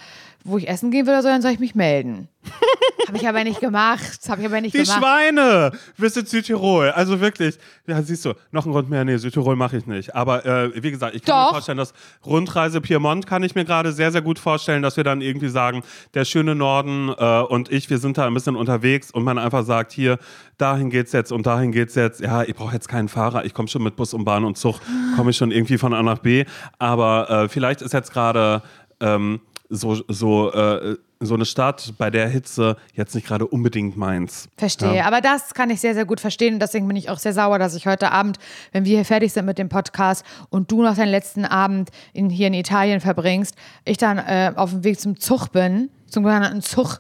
wo 0.46 0.60
ich 0.60 0.70
essen 0.70 0.92
gehen 0.92 1.08
will 1.08 1.14
oder 1.14 1.24
so, 1.24 1.28
dann 1.28 1.42
soll 1.42 1.52
ich 1.52 1.60
mich 1.60 1.74
melden. 1.74 2.30
habe 3.08 3.18
ich 3.18 3.28
aber 3.28 3.44
nicht 3.44 3.60
gemacht. 3.60 4.20
Habe 4.30 4.42
ich 4.42 4.48
aber 4.48 4.62
nicht 4.62 4.76
Die 4.76 4.84
gemacht. 4.84 5.00
Schweine! 5.00 5.72
Visit 5.98 6.30
Südtirol. 6.30 6.92
Also 6.92 7.20
wirklich. 7.20 7.58
Ja, 7.88 8.02
siehst 8.04 8.26
du, 8.26 8.34
noch 8.52 8.66
ein 8.66 8.72
Grund 8.72 8.88
mehr. 8.88 9.04
Nee, 9.06 9.18
Südtirol 9.18 9.56
mache 9.56 9.78
ich 9.78 9.88
nicht. 9.88 10.16
Aber 10.16 10.46
äh, 10.46 10.84
wie 10.84 10.92
gesagt, 10.92 11.16
ich 11.16 11.24
kann 11.24 11.36
Doch. 11.36 11.48
mir 11.48 11.54
vorstellen, 11.56 11.80
dass 11.80 11.94
Rundreise 12.24 12.80
Piemont 12.80 13.26
kann 13.26 13.42
ich 13.42 13.56
mir 13.56 13.66
gerade 13.66 13.92
sehr, 13.92 14.12
sehr 14.12 14.22
gut 14.22 14.38
vorstellen, 14.38 14.84
dass 14.84 14.98
wir 14.98 15.04
dann 15.04 15.22
irgendwie 15.22 15.50
sagen, 15.50 15.82
der 16.14 16.26
schöne 16.26 16.54
Norden 16.54 17.10
äh, 17.18 17.42
und 17.42 17.72
ich, 17.72 17.90
wir 17.90 17.98
sind 17.98 18.20
da 18.20 18.28
ein 18.28 18.34
bisschen 18.36 18.56
unterwegs 18.56 19.10
und 19.10 19.24
man 19.24 19.40
einfach 19.40 19.66
sagt, 19.66 19.92
hier, 19.92 20.20
dahin 20.60 20.92
geht's 20.92 21.12
jetzt 21.12 21.32
und 21.32 21.48
dahin 21.48 21.72
geht's 21.72 21.96
jetzt. 21.96 22.22
Ja, 22.22 22.44
ich 22.44 22.54
brauche 22.54 22.74
jetzt 22.74 22.88
keinen 22.88 23.10
Fahrer. 23.10 23.46
Ich 23.46 23.56
komme 23.56 23.68
schon 23.68 23.82
mit 23.82 23.96
Bus 23.96 24.14
und 24.14 24.26
Bahn 24.26 24.46
und 24.46 24.60
Zug, 24.60 24.80
komme 25.16 25.32
ich 25.32 25.38
schon 25.38 25.52
irgendwie 25.52 25.80
von 25.80 25.94
A 25.94 26.04
nach 26.04 26.20
B. 26.20 26.46
Aber 26.78 27.30
äh, 27.30 27.50
vielleicht 27.50 27.82
ist 27.82 27.94
jetzt 27.94 28.14
gerade 28.14 28.62
ähm, 29.00 29.42
so, 29.70 29.96
so, 30.08 30.52
äh, 30.52 30.98
so 31.20 31.36
eine 31.36 31.46
Stadt 31.46 31.94
bei 31.98 32.10
der 32.10 32.28
Hitze 32.28 32.78
jetzt 32.94 33.16
nicht 33.16 33.28
gerade 33.28 33.48
unbedingt 33.48 33.98
meins. 33.98 34.48
Verstehe, 34.58 35.06
aber 35.06 35.22
das 35.22 35.54
kann 35.54 35.70
ich 35.70 35.82
sehr, 35.82 35.94
sehr 35.94 36.06
gut 36.06 36.20
verstehen 36.20 36.56
und 36.56 36.60
deswegen 36.60 36.88
bin 36.88 36.98
ich 36.98 37.10
auch 37.10 37.20
sehr 37.20 37.34
sauer, 37.34 37.60
dass 37.60 37.76
ich 37.76 37.88
heute 37.88 38.12
Abend, 38.12 38.38
wenn 38.72 38.86
wir 38.86 38.98
hier 38.98 39.06
fertig 39.06 39.34
sind 39.34 39.46
mit 39.46 39.58
dem 39.58 39.70
Podcast 39.70 40.26
und 40.50 40.72
du 40.72 40.82
noch 40.82 40.96
deinen 40.96 41.10
letzten 41.10 41.46
Abend 41.46 41.90
in, 42.14 42.30
hier 42.30 42.48
in 42.48 42.54
Italien 42.54 43.02
verbringst, 43.02 43.56
ich 43.86 43.98
dann 43.98 44.18
äh, 44.18 44.54
auf 44.56 44.72
dem 44.72 44.84
Weg 44.84 45.00
zum 45.00 45.20
Zug 45.20 45.52
bin, 45.52 45.90
zum 46.08 46.24
sogenannten 46.24 46.62
Zug. 46.62 47.00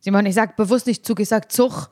Simon, 0.00 0.26
ich 0.26 0.34
sag 0.34 0.56
bewusst 0.56 0.86
nicht 0.86 1.04
Zug, 1.04 1.20
ich 1.20 1.28
sag 1.28 1.52
Zug, 1.52 1.90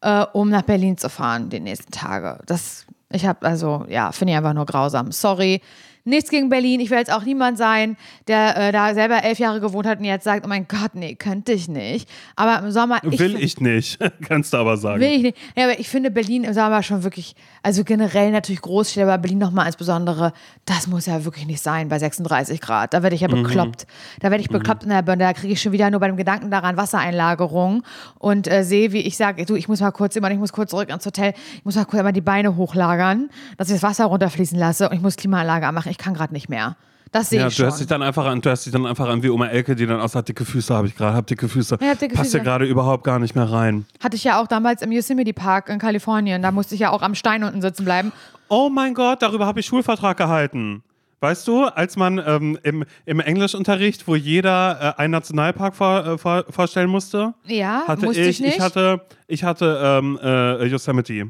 äh, 0.00 0.24
um 0.32 0.50
nach 0.50 0.62
Berlin 0.62 0.98
zu 0.98 1.08
fahren 1.08 1.50
die 1.50 1.60
nächsten 1.60 1.92
Tage. 1.92 2.40
Das, 2.46 2.86
ich 3.10 3.26
habe 3.26 3.46
also, 3.46 3.84
ja, 3.88 4.10
finde 4.12 4.32
ich 4.32 4.38
einfach 4.38 4.54
nur 4.54 4.66
grausam. 4.66 5.12
Sorry. 5.12 5.60
Nichts 6.06 6.28
gegen 6.30 6.50
Berlin. 6.50 6.80
Ich 6.80 6.90
will 6.90 6.98
jetzt 6.98 7.10
auch 7.12 7.24
niemand 7.24 7.56
sein, 7.56 7.96
der 8.28 8.56
äh, 8.56 8.72
da 8.72 8.92
selber 8.92 9.24
elf 9.24 9.38
Jahre 9.38 9.60
gewohnt 9.60 9.86
hat 9.86 9.98
und 10.00 10.04
jetzt 10.04 10.24
sagt, 10.24 10.44
oh 10.44 10.48
mein 10.48 10.68
Gott, 10.68 10.94
nee, 10.94 11.14
könnte 11.14 11.52
ich 11.52 11.66
nicht. 11.68 12.08
Aber 12.36 12.58
im 12.64 12.70
Sommer. 12.70 12.98
Will 13.02 13.16
find- 13.16 13.40
ich 13.40 13.58
nicht, 13.60 13.98
kannst 14.28 14.52
du 14.52 14.58
aber 14.58 14.76
sagen. 14.76 15.00
Will 15.00 15.10
ich 15.12 15.22
nicht. 15.22 15.38
Ja, 15.56 15.64
aber 15.64 15.78
ich 15.80 15.88
finde 15.88 16.10
Berlin 16.10 16.44
im 16.44 16.52
Sommer 16.52 16.82
schon 16.82 17.04
wirklich, 17.04 17.34
also 17.62 17.84
generell 17.84 18.30
natürlich 18.32 18.60
Großstädte, 18.60 19.06
aber 19.06 19.16
Berlin 19.18 19.38
nochmal 19.38 19.66
insbesondere, 19.66 20.32
das 20.66 20.86
muss 20.86 21.06
ja 21.06 21.24
wirklich 21.24 21.46
nicht 21.46 21.62
sein 21.62 21.88
bei 21.88 21.98
36 21.98 22.60
Grad. 22.60 22.92
Da 22.92 23.02
werde 23.02 23.14
ich 23.16 23.22
ja 23.22 23.28
Mhm. 23.28 23.42
bekloppt. 23.42 23.86
Da 24.20 24.30
werde 24.30 24.42
ich 24.42 24.50
bekloppt 24.50 24.82
in 24.84 24.90
der 24.90 25.00
Birne. 25.02 25.24
Da 25.24 25.32
kriege 25.32 25.54
ich 25.54 25.62
schon 25.62 25.72
wieder 25.72 25.90
nur 25.90 26.00
bei 26.00 26.06
dem 26.08 26.16
Gedanken 26.18 26.50
daran 26.50 26.76
Wassereinlagerung 26.76 27.82
und 28.18 28.46
äh, 28.50 28.62
sehe, 28.62 28.92
wie 28.92 29.00
ich 29.00 29.16
sage, 29.16 29.44
du, 29.46 29.54
ich 29.54 29.68
muss 29.68 29.80
mal 29.80 29.90
kurz 29.90 30.16
immer, 30.16 30.30
ich 30.30 30.38
muss 30.38 30.52
kurz 30.52 30.70
zurück 30.70 30.90
ins 30.90 31.06
Hotel, 31.06 31.32
ich 31.56 31.64
muss 31.64 31.76
mal 31.76 31.84
kurz 31.86 32.02
mal 32.02 32.12
die 32.12 32.20
Beine 32.20 32.56
hochlagern, 32.56 33.30
dass 33.56 33.68
ich 33.68 33.74
das 33.74 33.82
Wasser 33.82 34.04
runterfließen 34.06 34.58
lasse 34.58 34.88
und 34.88 34.96
ich 34.96 35.02
muss 35.02 35.16
Klimaanlage 35.16 35.66
anmachen. 35.66 35.93
Ich 35.94 35.98
kann 35.98 36.12
gerade 36.14 36.32
nicht 36.32 36.48
mehr. 36.48 36.76
Das 37.12 37.30
sehe 37.30 37.38
Ja, 37.38 37.46
ich 37.46 37.52
du 37.54 37.58
schon. 37.58 37.66
hörst 37.66 37.78
dich 37.78 37.86
dann 37.86 38.02
einfach 38.02 38.26
an, 38.26 38.40
du 38.40 38.48
hörst 38.48 38.66
dich 38.66 38.72
dann 38.72 38.84
einfach 38.86 39.08
an 39.08 39.22
wie 39.22 39.30
Oma 39.30 39.46
Elke, 39.46 39.76
die 39.76 39.86
dann 39.86 40.00
auch 40.00 40.08
sagt, 40.08 40.28
dicke 40.28 40.44
Füße 40.44 40.74
habe 40.74 40.88
ich 40.88 40.96
gerade, 40.96 41.16
hab 41.16 41.28
dicke 41.28 41.48
Füße. 41.48 41.78
Ja, 41.80 41.90
hab 41.90 41.98
dicke 42.00 42.16
Passt 42.16 42.34
ja 42.34 42.42
gerade 42.42 42.64
überhaupt 42.64 43.04
gar 43.04 43.20
nicht 43.20 43.36
mehr 43.36 43.48
rein. 43.48 43.86
Hatte 44.02 44.16
ich 44.16 44.24
ja 44.24 44.42
auch 44.42 44.48
damals 44.48 44.82
im 44.82 44.90
Yosemite 44.90 45.32
Park 45.32 45.68
in 45.68 45.78
Kalifornien. 45.78 46.42
Da 46.42 46.50
musste 46.50 46.74
ich 46.74 46.80
ja 46.80 46.90
auch 46.90 47.02
am 47.02 47.14
Stein 47.14 47.44
unten 47.44 47.62
sitzen 47.62 47.84
bleiben. 47.84 48.10
Oh 48.48 48.68
mein 48.68 48.94
Gott, 48.94 49.22
darüber 49.22 49.46
habe 49.46 49.60
ich 49.60 49.66
Schulvertrag 49.66 50.16
gehalten. 50.16 50.82
Weißt 51.20 51.46
du, 51.46 51.64
als 51.66 51.96
man 51.96 52.20
ähm, 52.26 52.58
im, 52.64 52.84
im 53.06 53.20
Englischunterricht, 53.20 54.06
wo 54.08 54.16
jeder 54.16 54.96
äh, 54.98 55.00
einen 55.00 55.12
Nationalpark 55.12 55.74
vor, 55.76 56.04
äh, 56.06 56.18
vor, 56.18 56.44
vorstellen 56.50 56.90
musste, 56.90 57.32
Ja, 57.44 57.84
hatte 57.86 58.06
musste 58.06 58.20
ich, 58.22 58.40
ich 58.40 58.40
nicht. 58.40 58.60
hatte, 58.60 59.00
ich 59.28 59.44
hatte 59.44 59.78
ähm, 59.80 60.18
äh, 60.20 60.66
Yosemite. 60.66 61.28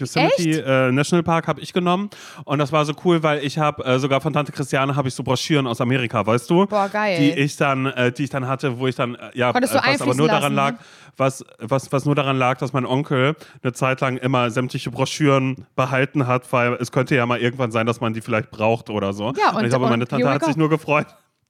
Yosemite 0.00 0.62
äh, 0.64 0.92
National 0.92 1.22
Park 1.22 1.46
habe 1.46 1.60
ich 1.60 1.72
genommen 1.72 2.10
und 2.44 2.58
das 2.58 2.72
war 2.72 2.84
so 2.84 2.92
cool, 3.04 3.22
weil 3.22 3.44
ich 3.44 3.58
habe 3.58 3.84
äh, 3.84 3.98
sogar 3.98 4.20
von 4.20 4.32
Tante 4.32 4.52
Christiane 4.52 4.96
habe 4.96 5.08
ich 5.08 5.14
so 5.14 5.22
Broschüren 5.22 5.66
aus 5.66 5.80
Amerika, 5.80 6.26
weißt 6.26 6.50
du? 6.50 6.66
Boah, 6.66 6.88
geil. 6.88 7.18
Die 7.18 7.30
ich 7.40 7.56
dann, 7.56 7.86
äh, 7.86 8.10
die 8.12 8.24
ich 8.24 8.30
dann 8.30 8.48
hatte, 8.48 8.78
wo 8.78 8.86
ich 8.86 8.96
dann 8.96 9.14
äh, 9.14 9.30
ja, 9.34 9.52
Konntest 9.52 9.74
äh, 9.74 9.78
was 9.84 10.00
aber 10.02 10.14
nur 10.14 10.28
daran 10.28 10.54
lassen, 10.54 10.76
lag, 10.76 10.84
was, 11.16 11.44
was, 11.58 11.92
was 11.92 12.04
nur 12.04 12.14
daran 12.14 12.36
lag, 12.38 12.58
dass 12.58 12.72
mein 12.72 12.86
Onkel 12.86 13.36
eine 13.62 13.72
Zeit 13.72 14.00
lang 14.00 14.16
immer 14.16 14.50
sämtliche 14.50 14.90
Broschüren 14.90 15.66
behalten 15.76 16.26
hat, 16.26 16.50
weil 16.52 16.74
es 16.74 16.90
könnte 16.92 17.14
ja 17.14 17.26
mal 17.26 17.38
irgendwann 17.38 17.70
sein, 17.70 17.86
dass 17.86 18.00
man 18.00 18.12
die 18.14 18.20
vielleicht 18.20 18.50
braucht 18.50 18.90
oder 18.90 19.12
so. 19.12 19.32
Ja, 19.38 19.56
und- 19.56 19.64
ich 19.64 19.70
glaube, 19.70 19.86
meine 19.88 20.04
und 20.04 20.08
Tante 20.08 20.28
hat 20.28 20.44
sich 20.44 20.56
nur 20.56 20.68
gefreut. 20.70 21.06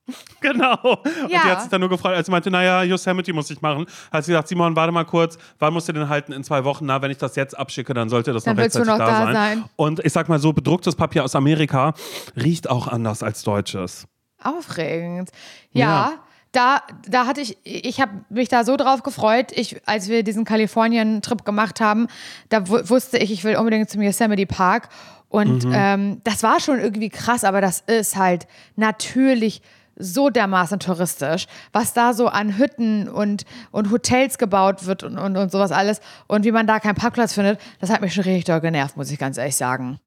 Genau. 0.40 0.76
Und 0.82 1.28
die 1.28 1.32
Ja. 1.34 1.44
hat 1.44 1.60
sich 1.60 1.70
dann 1.70 1.80
nur 1.80 1.90
gefreut, 1.90 2.14
als 2.16 2.26
sie 2.26 2.32
meinte, 2.32 2.50
naja, 2.50 2.82
Yosemite 2.82 3.32
muss 3.32 3.50
ich 3.50 3.60
machen. 3.60 3.86
Hat 4.10 4.24
sie 4.24 4.32
gesagt, 4.32 4.48
Simon, 4.48 4.74
warte 4.74 4.90
mal 4.92 5.04
kurz, 5.04 5.36
wann 5.58 5.72
musst 5.72 5.88
du 5.88 5.92
den 5.92 6.08
halten? 6.08 6.32
In 6.32 6.42
zwei 6.42 6.64
Wochen. 6.64 6.86
Na, 6.86 7.00
wenn 7.02 7.10
ich 7.10 7.18
das 7.18 7.36
jetzt 7.36 7.56
abschicke, 7.56 7.92
dann 7.94 8.08
sollte 8.08 8.32
das 8.32 8.44
Dann 8.44 8.56
noch 8.56 8.62
willst 8.62 8.74
du 8.76 8.80
rechtzeitig 8.80 8.98
noch 9.00 9.06
da, 9.06 9.26
da 9.26 9.32
sein. 9.32 9.34
sein. 9.34 9.64
Und 9.76 10.00
ich 10.04 10.12
sag 10.12 10.28
mal 10.28 10.38
so, 10.38 10.52
bedrucktes 10.52 10.96
Papier 10.96 11.24
aus 11.24 11.34
Amerika 11.36 11.92
riecht 12.36 12.68
auch 12.70 12.88
anders 12.88 13.22
als 13.22 13.42
deutsches. 13.42 14.06
Aufregend. 14.42 15.30
Ja, 15.72 15.86
Ja. 15.86 16.12
Da, 16.52 16.82
da 17.08 17.26
hatte 17.26 17.40
ich, 17.42 17.58
ich 17.62 18.00
habe 18.00 18.10
mich 18.28 18.48
da 18.48 18.64
so 18.64 18.76
drauf 18.76 19.04
gefreut, 19.04 19.52
ich, 19.54 19.80
als 19.86 20.08
wir 20.08 20.24
diesen 20.24 20.44
Kalifornien-Trip 20.44 21.44
gemacht 21.44 21.80
haben, 21.80 22.08
da 22.48 22.68
wu- 22.68 22.80
wusste 22.88 23.18
ich, 23.18 23.30
ich 23.30 23.44
will 23.44 23.54
unbedingt 23.54 23.88
zum 23.88 24.02
Yosemite 24.02 24.46
Park. 24.46 24.88
Und 25.28 25.64
Mhm. 25.66 25.72
ähm, 25.72 26.20
das 26.24 26.42
war 26.42 26.58
schon 26.58 26.80
irgendwie 26.80 27.08
krass, 27.08 27.44
aber 27.44 27.60
das 27.60 27.84
ist 27.86 28.16
halt 28.16 28.48
natürlich 28.74 29.62
so 30.00 30.30
dermaßen 30.30 30.80
touristisch, 30.80 31.46
was 31.72 31.92
da 31.92 32.12
so 32.14 32.28
an 32.28 32.58
Hütten 32.58 33.08
und, 33.08 33.44
und 33.70 33.90
Hotels 33.90 34.38
gebaut 34.38 34.86
wird 34.86 35.02
und, 35.02 35.18
und, 35.18 35.36
und 35.36 35.52
sowas 35.52 35.72
alles 35.72 36.00
und 36.26 36.44
wie 36.44 36.52
man 36.52 36.66
da 36.66 36.80
keinen 36.80 36.96
Parkplatz 36.96 37.34
findet, 37.34 37.60
das 37.80 37.90
hat 37.90 38.00
mich 38.00 38.14
schon 38.14 38.24
richtig 38.24 38.44
doll 38.44 38.60
genervt, 38.60 38.96
muss 38.96 39.10
ich 39.10 39.18
ganz 39.18 39.36
ehrlich 39.38 39.56
sagen. 39.56 40.00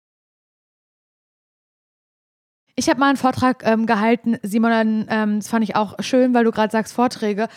Ich 2.75 2.89
habe 2.89 2.99
mal 2.99 3.09
einen 3.09 3.17
Vortrag 3.17 3.63
ähm, 3.65 3.85
gehalten, 3.85 4.37
Simon, 4.41 5.05
ähm, 5.09 5.39
das 5.39 5.47
fand 5.47 5.63
ich 5.63 5.75
auch 5.75 5.95
schön, 5.99 6.33
weil 6.33 6.43
du 6.43 6.51
gerade 6.51 6.71
sagst 6.71 6.93
Vorträge. 6.93 7.47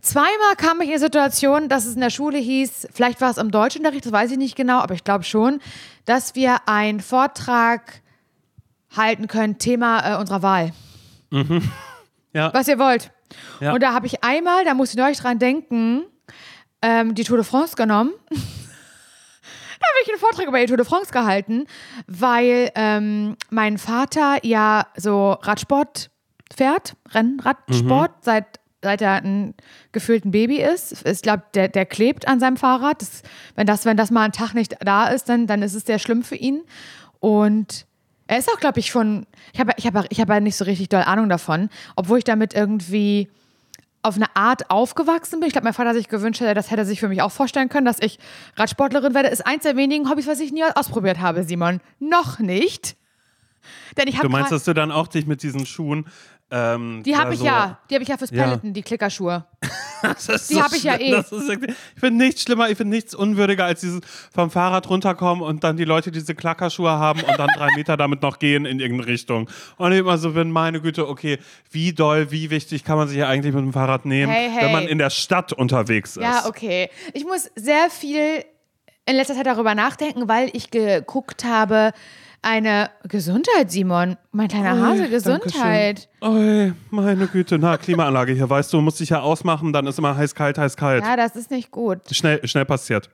Zweimal 0.00 0.54
kam 0.56 0.80
ich 0.80 0.86
in 0.88 0.94
die 0.94 1.00
Situation, 1.00 1.68
dass 1.68 1.84
es 1.84 1.96
in 1.96 2.00
der 2.00 2.10
Schule 2.10 2.38
hieß, 2.38 2.86
vielleicht 2.92 3.20
war 3.20 3.32
es 3.32 3.36
im 3.36 3.50
Deutschunterricht, 3.50 4.06
das 4.06 4.12
weiß 4.12 4.30
ich 4.30 4.38
nicht 4.38 4.54
genau, 4.54 4.78
aber 4.78 4.94
ich 4.94 5.02
glaube 5.02 5.24
schon, 5.24 5.60
dass 6.04 6.36
wir 6.36 6.68
einen 6.68 7.00
Vortrag 7.00 8.00
halten 8.96 9.26
können, 9.26 9.58
Thema 9.58 10.14
äh, 10.14 10.16
unserer 10.16 10.42
Wahl. 10.42 10.72
Ja. 12.34 12.52
Was 12.52 12.68
ihr 12.68 12.78
wollt. 12.78 13.10
Ja. 13.60 13.72
Und 13.72 13.82
da 13.82 13.94
habe 13.94 14.06
ich 14.06 14.22
einmal, 14.22 14.64
da 14.64 14.74
musste 14.74 14.96
ich 14.96 15.02
neulich 15.02 15.18
dran 15.18 15.38
denken, 15.38 16.04
ähm, 16.82 17.14
die 17.14 17.24
Tour 17.24 17.38
de 17.38 17.44
France 17.44 17.74
genommen. 17.74 18.12
da 18.28 18.36
habe 18.36 19.98
ich 20.04 20.10
einen 20.10 20.18
Vortrag 20.20 20.46
über 20.46 20.58
die 20.60 20.66
Tour 20.66 20.76
de 20.76 20.84
France 20.86 21.10
gehalten, 21.10 21.66
weil 22.06 22.70
ähm, 22.74 23.36
mein 23.50 23.78
Vater 23.78 24.38
ja 24.44 24.86
so 24.96 25.32
Radsport 25.32 26.10
fährt, 26.54 26.96
Rennradsport, 27.12 28.10
Mhm. 28.10 28.16
seit, 28.20 28.60
seit 28.82 29.00
er 29.02 29.14
ein 29.22 29.54
gefühlten 29.92 30.30
Baby 30.30 30.60
ist. 30.60 31.06
Ich 31.08 31.22
glaube, 31.22 31.44
der, 31.54 31.68
der 31.68 31.86
klebt 31.86 32.28
an 32.28 32.40
seinem 32.40 32.58
Fahrrad. 32.58 33.00
Das, 33.00 33.22
wenn, 33.54 33.66
das, 33.66 33.86
wenn 33.86 33.96
das 33.96 34.10
mal 34.10 34.24
ein 34.24 34.32
Tag 34.32 34.52
nicht 34.52 34.76
da 34.80 35.08
ist, 35.08 35.28
dann, 35.30 35.46
dann 35.46 35.62
ist 35.62 35.74
es 35.74 35.84
sehr 35.86 35.98
schlimm 35.98 36.22
für 36.22 36.36
ihn. 36.36 36.62
Und 37.20 37.86
er 38.28 38.38
ist 38.38 38.48
auch, 38.52 38.60
glaube 38.60 38.78
ich, 38.78 38.92
von. 38.92 39.26
Ich 39.52 39.58
habe 39.58 39.72
ich 39.76 39.86
hab, 39.86 40.06
ich 40.10 40.20
hab 40.20 40.28
ja 40.28 40.38
nicht 40.38 40.56
so 40.56 40.64
richtig 40.64 40.90
doll 40.90 41.02
Ahnung 41.02 41.28
davon, 41.28 41.70
obwohl 41.96 42.18
ich 42.18 42.24
damit 42.24 42.54
irgendwie 42.54 43.28
auf 44.02 44.16
eine 44.16 44.36
Art 44.36 44.70
aufgewachsen 44.70 45.40
bin. 45.40 45.48
Ich 45.48 45.54
glaube, 45.54 45.64
mein 45.64 45.74
Vater 45.74 45.94
sich 45.94 46.08
gewünscht 46.08 46.40
hätte, 46.40 46.54
das 46.54 46.70
hätte 46.70 46.82
er 46.82 46.86
sich 46.86 47.00
für 47.00 47.08
mich 47.08 47.22
auch 47.22 47.32
vorstellen 47.32 47.68
können, 47.68 47.86
dass 47.86 48.00
ich 48.00 48.18
Radsportlerin 48.56 49.14
werde. 49.14 49.28
Ist 49.28 49.46
eins 49.46 49.64
der 49.64 49.76
wenigen 49.76 50.08
Hobbys, 50.08 50.26
was 50.26 50.40
ich 50.40 50.52
nie 50.52 50.62
ausprobiert 50.62 51.18
habe, 51.18 51.42
Simon. 51.42 51.80
Noch 51.98 52.38
nicht. 52.38 52.96
Denn 53.96 54.08
ich 54.08 54.16
habe 54.16 54.28
Du 54.28 54.32
meinst, 54.32 54.52
dass 54.52 54.64
du 54.64 54.74
dann 54.74 54.92
auch 54.92 55.08
dich 55.08 55.26
mit 55.26 55.42
diesen 55.42 55.66
Schuhen. 55.66 56.06
Ähm, 56.50 57.02
die 57.04 57.14
habe 57.16 57.34
ich 57.34 57.40
so- 57.40 57.44
ja, 57.46 57.78
die 57.90 57.94
habe 57.94 58.02
ich 58.02 58.08
ja 58.08 58.16
fürs 58.16 58.30
Ja. 58.30 58.56
Die 58.62 58.82
Klickerschuhe. 58.82 59.44
Das 60.00 60.28
ist 60.28 60.48
Die 60.50 60.54
so 60.54 60.62
hab 60.62 60.72
ich 60.72 60.84
ja 60.84 60.94
eh. 60.96 61.18
Ist 61.18 61.32
ich 61.32 61.74
finde 61.98 62.24
nichts 62.24 62.42
schlimmer, 62.42 62.70
ich 62.70 62.76
finde 62.76 62.94
nichts 62.94 63.16
unwürdiger, 63.16 63.64
als 63.64 63.80
dieses 63.80 64.00
vom 64.32 64.48
Fahrrad 64.48 64.88
runterkommen 64.88 65.42
und 65.42 65.64
dann 65.64 65.76
die 65.76 65.84
Leute 65.84 66.12
diese 66.12 66.36
Klackerschuhe 66.36 66.88
haben 66.92 67.20
und 67.22 67.36
dann 67.36 67.48
drei 67.48 67.66
Meter 67.74 67.96
damit 67.96 68.22
noch 68.22 68.38
gehen 68.38 68.64
in 68.64 68.78
irgendeine 68.78 69.08
Richtung. 69.10 69.50
Und 69.76 69.90
ich 69.90 69.98
immer 69.98 70.16
so 70.16 70.30
bin, 70.34 70.52
meine 70.52 70.80
Güte, 70.80 71.08
okay, 71.08 71.38
wie 71.72 71.92
doll, 71.92 72.30
wie 72.30 72.48
wichtig 72.50 72.84
kann 72.84 72.96
man 72.96 73.08
sich 73.08 73.18
ja 73.18 73.26
eigentlich 73.26 73.52
mit 73.52 73.64
dem 73.64 73.72
Fahrrad 73.72 74.04
nehmen, 74.06 74.30
Hey, 74.32 74.48
hey. 74.48 74.66
wenn 74.66 74.72
man 74.72 74.86
in 74.86 74.98
der 74.98 75.10
Stadt 75.10 75.52
unterwegs 75.52 76.16
ist. 76.16 76.22
Ja, 76.22 76.46
okay. 76.46 76.90
Ich 77.12 77.24
muss 77.24 77.50
sehr 77.56 77.90
viel 77.90 78.44
in 79.04 79.16
letzter 79.16 79.34
Zeit 79.34 79.46
darüber 79.46 79.74
nachdenken, 79.74 80.28
weil 80.28 80.48
ich 80.52 80.70
geguckt 80.70 81.42
habe, 81.44 81.90
eine 82.42 82.90
Gesundheit, 83.06 83.70
Simon. 83.70 84.16
Mein 84.32 84.48
kleiner 84.48 84.80
Hase, 84.80 85.08
Gesundheit. 85.08 86.08
Oi, 86.20 86.72
meine 86.90 87.26
Güte, 87.26 87.58
na, 87.58 87.76
Klimaanlage 87.76 88.32
hier, 88.32 88.48
weißt 88.48 88.72
du, 88.72 88.80
musst 88.80 89.00
dich 89.00 89.10
ja 89.10 89.20
ausmachen, 89.20 89.72
dann 89.72 89.86
ist 89.86 89.98
immer 89.98 90.16
heiß, 90.16 90.34
kalt, 90.34 90.58
heiß, 90.58 90.76
kalt. 90.76 91.04
Ja, 91.04 91.16
das 91.16 91.36
ist 91.36 91.50
nicht 91.50 91.70
gut. 91.70 91.98
Schnell, 92.10 92.46
schnell 92.46 92.64
passiert. 92.64 93.10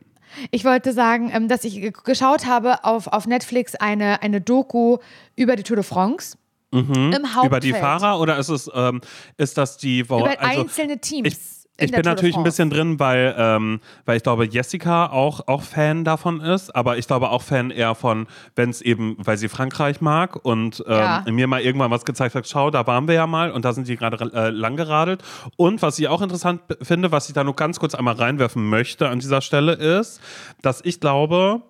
Ich 0.50 0.64
wollte 0.64 0.92
sagen, 0.92 1.30
ähm, 1.32 1.48
dass 1.48 1.64
ich 1.64 1.74
ge- 1.80 1.92
geschaut 2.04 2.46
habe 2.46 2.84
auf, 2.84 3.06
auf 3.06 3.26
Netflix 3.26 3.74
eine, 3.76 4.20
eine 4.22 4.40
Doku 4.40 4.98
über 5.36 5.56
die 5.56 5.62
Tour 5.62 5.76
de 5.76 5.84
France. 5.84 6.36
Im 6.72 6.88
Hauptfeld. 6.88 7.40
Mhm. 7.42 7.46
Über 7.46 7.60
die 7.60 7.72
Fahrer 7.72 8.18
oder 8.18 8.36
ist 8.36 8.48
es, 8.48 8.68
ähm, 8.74 9.00
ist 9.36 9.56
das 9.56 9.76
die, 9.76 10.10
wo, 10.10 10.18
Über 10.18 10.40
also, 10.40 10.62
einzelne 10.62 10.98
Teams. 10.98 11.28
Ich, 11.28 11.63
ich 11.76 11.90
bin 11.90 12.02
natürlich 12.02 12.36
ein 12.36 12.44
bisschen 12.44 12.70
drin, 12.70 13.00
weil, 13.00 13.34
ähm, 13.36 13.80
weil 14.04 14.16
ich 14.16 14.22
glaube, 14.22 14.46
Jessica 14.46 15.06
auch, 15.06 15.48
auch 15.48 15.62
Fan 15.62 16.04
davon 16.04 16.40
ist, 16.40 16.74
aber 16.74 16.98
ich 16.98 17.06
glaube 17.06 17.30
auch 17.30 17.42
Fan 17.42 17.70
eher 17.70 17.94
von, 17.94 18.26
wenn 18.54 18.70
es 18.70 18.80
eben, 18.80 19.16
weil 19.18 19.36
sie 19.36 19.48
Frankreich 19.48 20.00
mag 20.00 20.36
und 20.44 20.84
ähm, 20.86 20.94
Ja. 20.94 21.24
mir 21.30 21.46
mal 21.48 21.60
irgendwann 21.60 21.90
was 21.90 22.04
gezeigt 22.04 22.34
hat, 22.34 22.46
schau, 22.48 22.70
da 22.70 22.86
waren 22.86 23.08
wir 23.08 23.14
ja 23.14 23.26
mal 23.26 23.50
und 23.50 23.64
da 23.64 23.72
sind 23.72 23.88
die 23.88 23.96
gerade 23.96 24.16
äh, 24.34 24.50
lang 24.50 24.76
geradelt. 24.76 25.22
Und 25.56 25.82
was 25.82 25.98
ich 25.98 26.06
auch 26.08 26.22
interessant 26.22 26.60
finde, 26.82 27.10
was 27.12 27.28
ich 27.28 27.34
da 27.34 27.42
nur 27.42 27.56
ganz 27.56 27.80
kurz 27.80 27.94
einmal 27.94 28.14
reinwerfen 28.14 28.68
möchte 28.68 29.08
an 29.08 29.18
dieser 29.18 29.40
Stelle 29.40 29.72
ist, 29.72 30.20
dass 30.62 30.80
ich 30.84 31.00
glaube, 31.00 31.62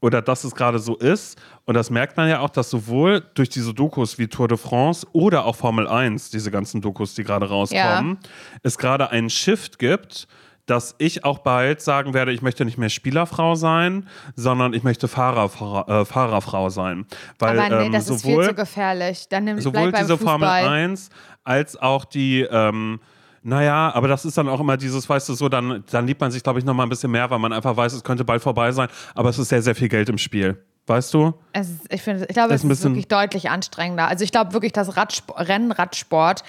oder 0.00 0.22
dass 0.22 0.44
es 0.44 0.54
gerade 0.54 0.78
so 0.78 0.96
ist. 0.96 1.38
Und 1.64 1.74
das 1.74 1.90
merkt 1.90 2.16
man 2.16 2.28
ja 2.28 2.40
auch, 2.40 2.50
dass 2.50 2.70
sowohl 2.70 3.22
durch 3.34 3.48
diese 3.48 3.74
Dokus 3.74 4.18
wie 4.18 4.28
Tour 4.28 4.48
de 4.48 4.56
France 4.56 5.06
oder 5.12 5.44
auch 5.44 5.56
Formel 5.56 5.88
1, 5.88 6.30
diese 6.30 6.50
ganzen 6.50 6.80
Dokus, 6.80 7.14
die 7.14 7.24
gerade 7.24 7.48
rauskommen, 7.48 8.18
es 8.62 8.78
gerade 8.78 9.10
einen 9.10 9.30
Shift 9.30 9.78
gibt, 9.78 10.28
dass 10.66 10.94
ich 10.98 11.24
auch 11.24 11.38
bald 11.38 11.80
sagen 11.80 12.12
werde, 12.12 12.30
ich 12.32 12.42
möchte 12.42 12.64
nicht 12.64 12.76
mehr 12.76 12.90
Spielerfrau 12.90 13.54
sein, 13.54 14.06
sondern 14.36 14.74
ich 14.74 14.82
möchte 14.82 15.08
Fahrerfrau, 15.08 15.86
äh, 15.86 16.04
Fahrerfrau 16.04 16.68
sein. 16.68 17.06
Weil 17.38 17.58
Aber 17.58 17.78
nee, 17.78 17.86
ähm, 17.86 17.92
das 17.92 18.10
ist 18.10 18.22
viel 18.22 18.32
sowohl 18.32 18.48
zu 18.48 18.54
gefährlich. 18.54 19.28
Dann 19.30 19.44
nimm, 19.44 19.60
sowohl 19.60 19.92
diese 19.92 20.18
Formel 20.18 20.48
Fußball. 20.48 20.68
1 20.68 21.10
als 21.44 21.76
auch 21.76 22.04
die, 22.04 22.42
ähm, 22.42 23.00
naja, 23.42 23.92
aber 23.94 24.08
das 24.08 24.24
ist 24.24 24.36
dann 24.36 24.48
auch 24.48 24.60
immer 24.60 24.76
dieses, 24.76 25.08
weißt 25.08 25.28
du, 25.28 25.34
so, 25.34 25.48
dann, 25.48 25.84
dann 25.90 26.06
liebt 26.06 26.20
man 26.20 26.30
sich, 26.30 26.42
glaube 26.42 26.58
ich, 26.58 26.64
noch 26.64 26.74
mal 26.74 26.82
ein 26.82 26.88
bisschen 26.88 27.10
mehr, 27.10 27.30
weil 27.30 27.38
man 27.38 27.52
einfach 27.52 27.76
weiß, 27.76 27.92
es 27.92 28.04
könnte 28.04 28.24
bald 28.24 28.42
vorbei 28.42 28.72
sein, 28.72 28.88
aber 29.14 29.28
es 29.28 29.38
ist 29.38 29.48
sehr, 29.48 29.62
sehr 29.62 29.74
viel 29.74 29.88
Geld 29.88 30.08
im 30.08 30.18
Spiel. 30.18 30.62
Weißt 30.86 31.12
du? 31.12 31.34
Es 31.52 31.68
ist, 31.68 31.92
ich, 31.92 32.02
finde, 32.02 32.24
ich 32.24 32.34
glaube, 32.34 32.54
es 32.54 32.62
ist 32.62 32.64
ein 32.64 32.70
ist 32.70 32.82
wirklich 32.82 33.08
deutlich 33.08 33.50
anstrengender. 33.50 34.08
Also 34.08 34.24
ich 34.24 34.32
glaube 34.32 34.54
wirklich, 34.54 34.72
dass 34.72 34.96
Radsport, 34.96 35.46
Rennradsport, 35.46 36.44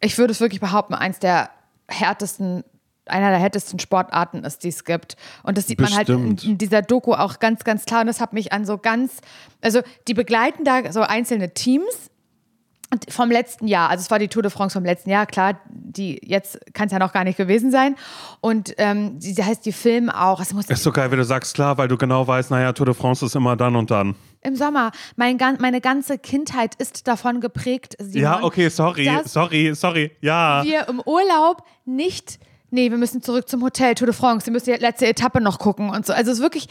ich 0.00 0.16
würde 0.16 0.32
es 0.32 0.40
wirklich 0.40 0.60
behaupten, 0.60 0.94
eins 0.94 1.18
der 1.18 1.50
härtesten, 1.86 2.64
einer 3.04 3.30
der 3.30 3.38
härtesten 3.38 3.78
Sportarten 3.78 4.42
ist, 4.42 4.64
die 4.64 4.68
es 4.68 4.84
gibt. 4.84 5.16
Und 5.42 5.58
das 5.58 5.66
sieht 5.66 5.80
man 5.80 5.94
halt 5.94 6.08
in, 6.08 6.34
Bestimmt. 6.34 6.60
dieser 6.62 6.80
Doku 6.80 7.12
auch 7.12 7.38
ganz, 7.38 7.62
ganz 7.64 7.84
klar. 7.84 8.00
Und 8.00 8.06
das 8.06 8.20
hat 8.20 8.32
mich 8.32 8.52
an 8.52 8.64
so 8.64 8.78
ganz, 8.78 9.20
also 9.60 9.82
die 10.08 10.14
begleiten 10.14 10.64
da 10.64 10.90
so 10.90 11.02
einzelne 11.02 11.52
Teams 11.52 12.10
vom 13.08 13.30
letzten 13.30 13.66
Jahr, 13.66 13.90
also 13.90 14.02
es 14.02 14.10
war 14.10 14.18
die 14.18 14.28
Tour 14.28 14.42
de 14.42 14.50
France 14.50 14.74
vom 14.74 14.84
letzten 14.84 15.10
Jahr, 15.10 15.26
klar, 15.26 15.58
die 15.68 16.20
jetzt 16.24 16.58
kann 16.72 16.86
es 16.86 16.92
ja 16.92 16.98
noch 16.98 17.12
gar 17.12 17.24
nicht 17.24 17.36
gewesen 17.36 17.70
sein. 17.70 17.96
Und 18.40 18.74
ähm, 18.78 19.18
die, 19.18 19.34
die 19.34 19.42
heißt 19.42 19.66
die 19.66 19.72
Film 19.72 20.08
auch, 20.08 20.38
also 20.38 20.54
muss 20.54 20.66
Ist 20.66 20.82
so 20.82 20.92
geil, 20.92 21.10
wie 21.10 21.16
du 21.16 21.24
sagst, 21.24 21.54
klar, 21.54 21.78
weil 21.78 21.88
du 21.88 21.96
genau 21.96 22.26
weißt, 22.26 22.50
naja, 22.50 22.72
Tour 22.72 22.86
de 22.86 22.94
France 22.94 23.26
ist 23.26 23.34
immer 23.34 23.56
dann 23.56 23.74
und 23.74 23.90
dann. 23.90 24.14
Im 24.42 24.54
Sommer. 24.54 24.92
Mein, 25.16 25.36
meine 25.58 25.80
ganze 25.80 26.18
Kindheit 26.18 26.76
ist 26.76 27.08
davon 27.08 27.40
geprägt, 27.40 27.96
Simon, 27.98 28.22
Ja, 28.22 28.42
okay, 28.42 28.68
sorry, 28.68 29.10
sorry, 29.24 29.74
sorry, 29.74 30.12
ja. 30.20 30.62
wir 30.64 30.88
im 30.88 31.00
Urlaub 31.00 31.64
nicht, 31.84 32.38
nee, 32.70 32.90
wir 32.90 32.98
müssen 32.98 33.20
zurück 33.20 33.48
zum 33.48 33.62
Hotel 33.62 33.96
Tour 33.96 34.06
de 34.06 34.14
France, 34.14 34.46
wir 34.46 34.52
müssen 34.52 34.72
die 34.72 34.80
letzte 34.80 35.06
Etappe 35.06 35.40
noch 35.40 35.58
gucken 35.58 35.90
und 35.90 36.06
so. 36.06 36.12
Also 36.12 36.30
es 36.30 36.38
ist 36.38 36.42
wirklich, 36.42 36.68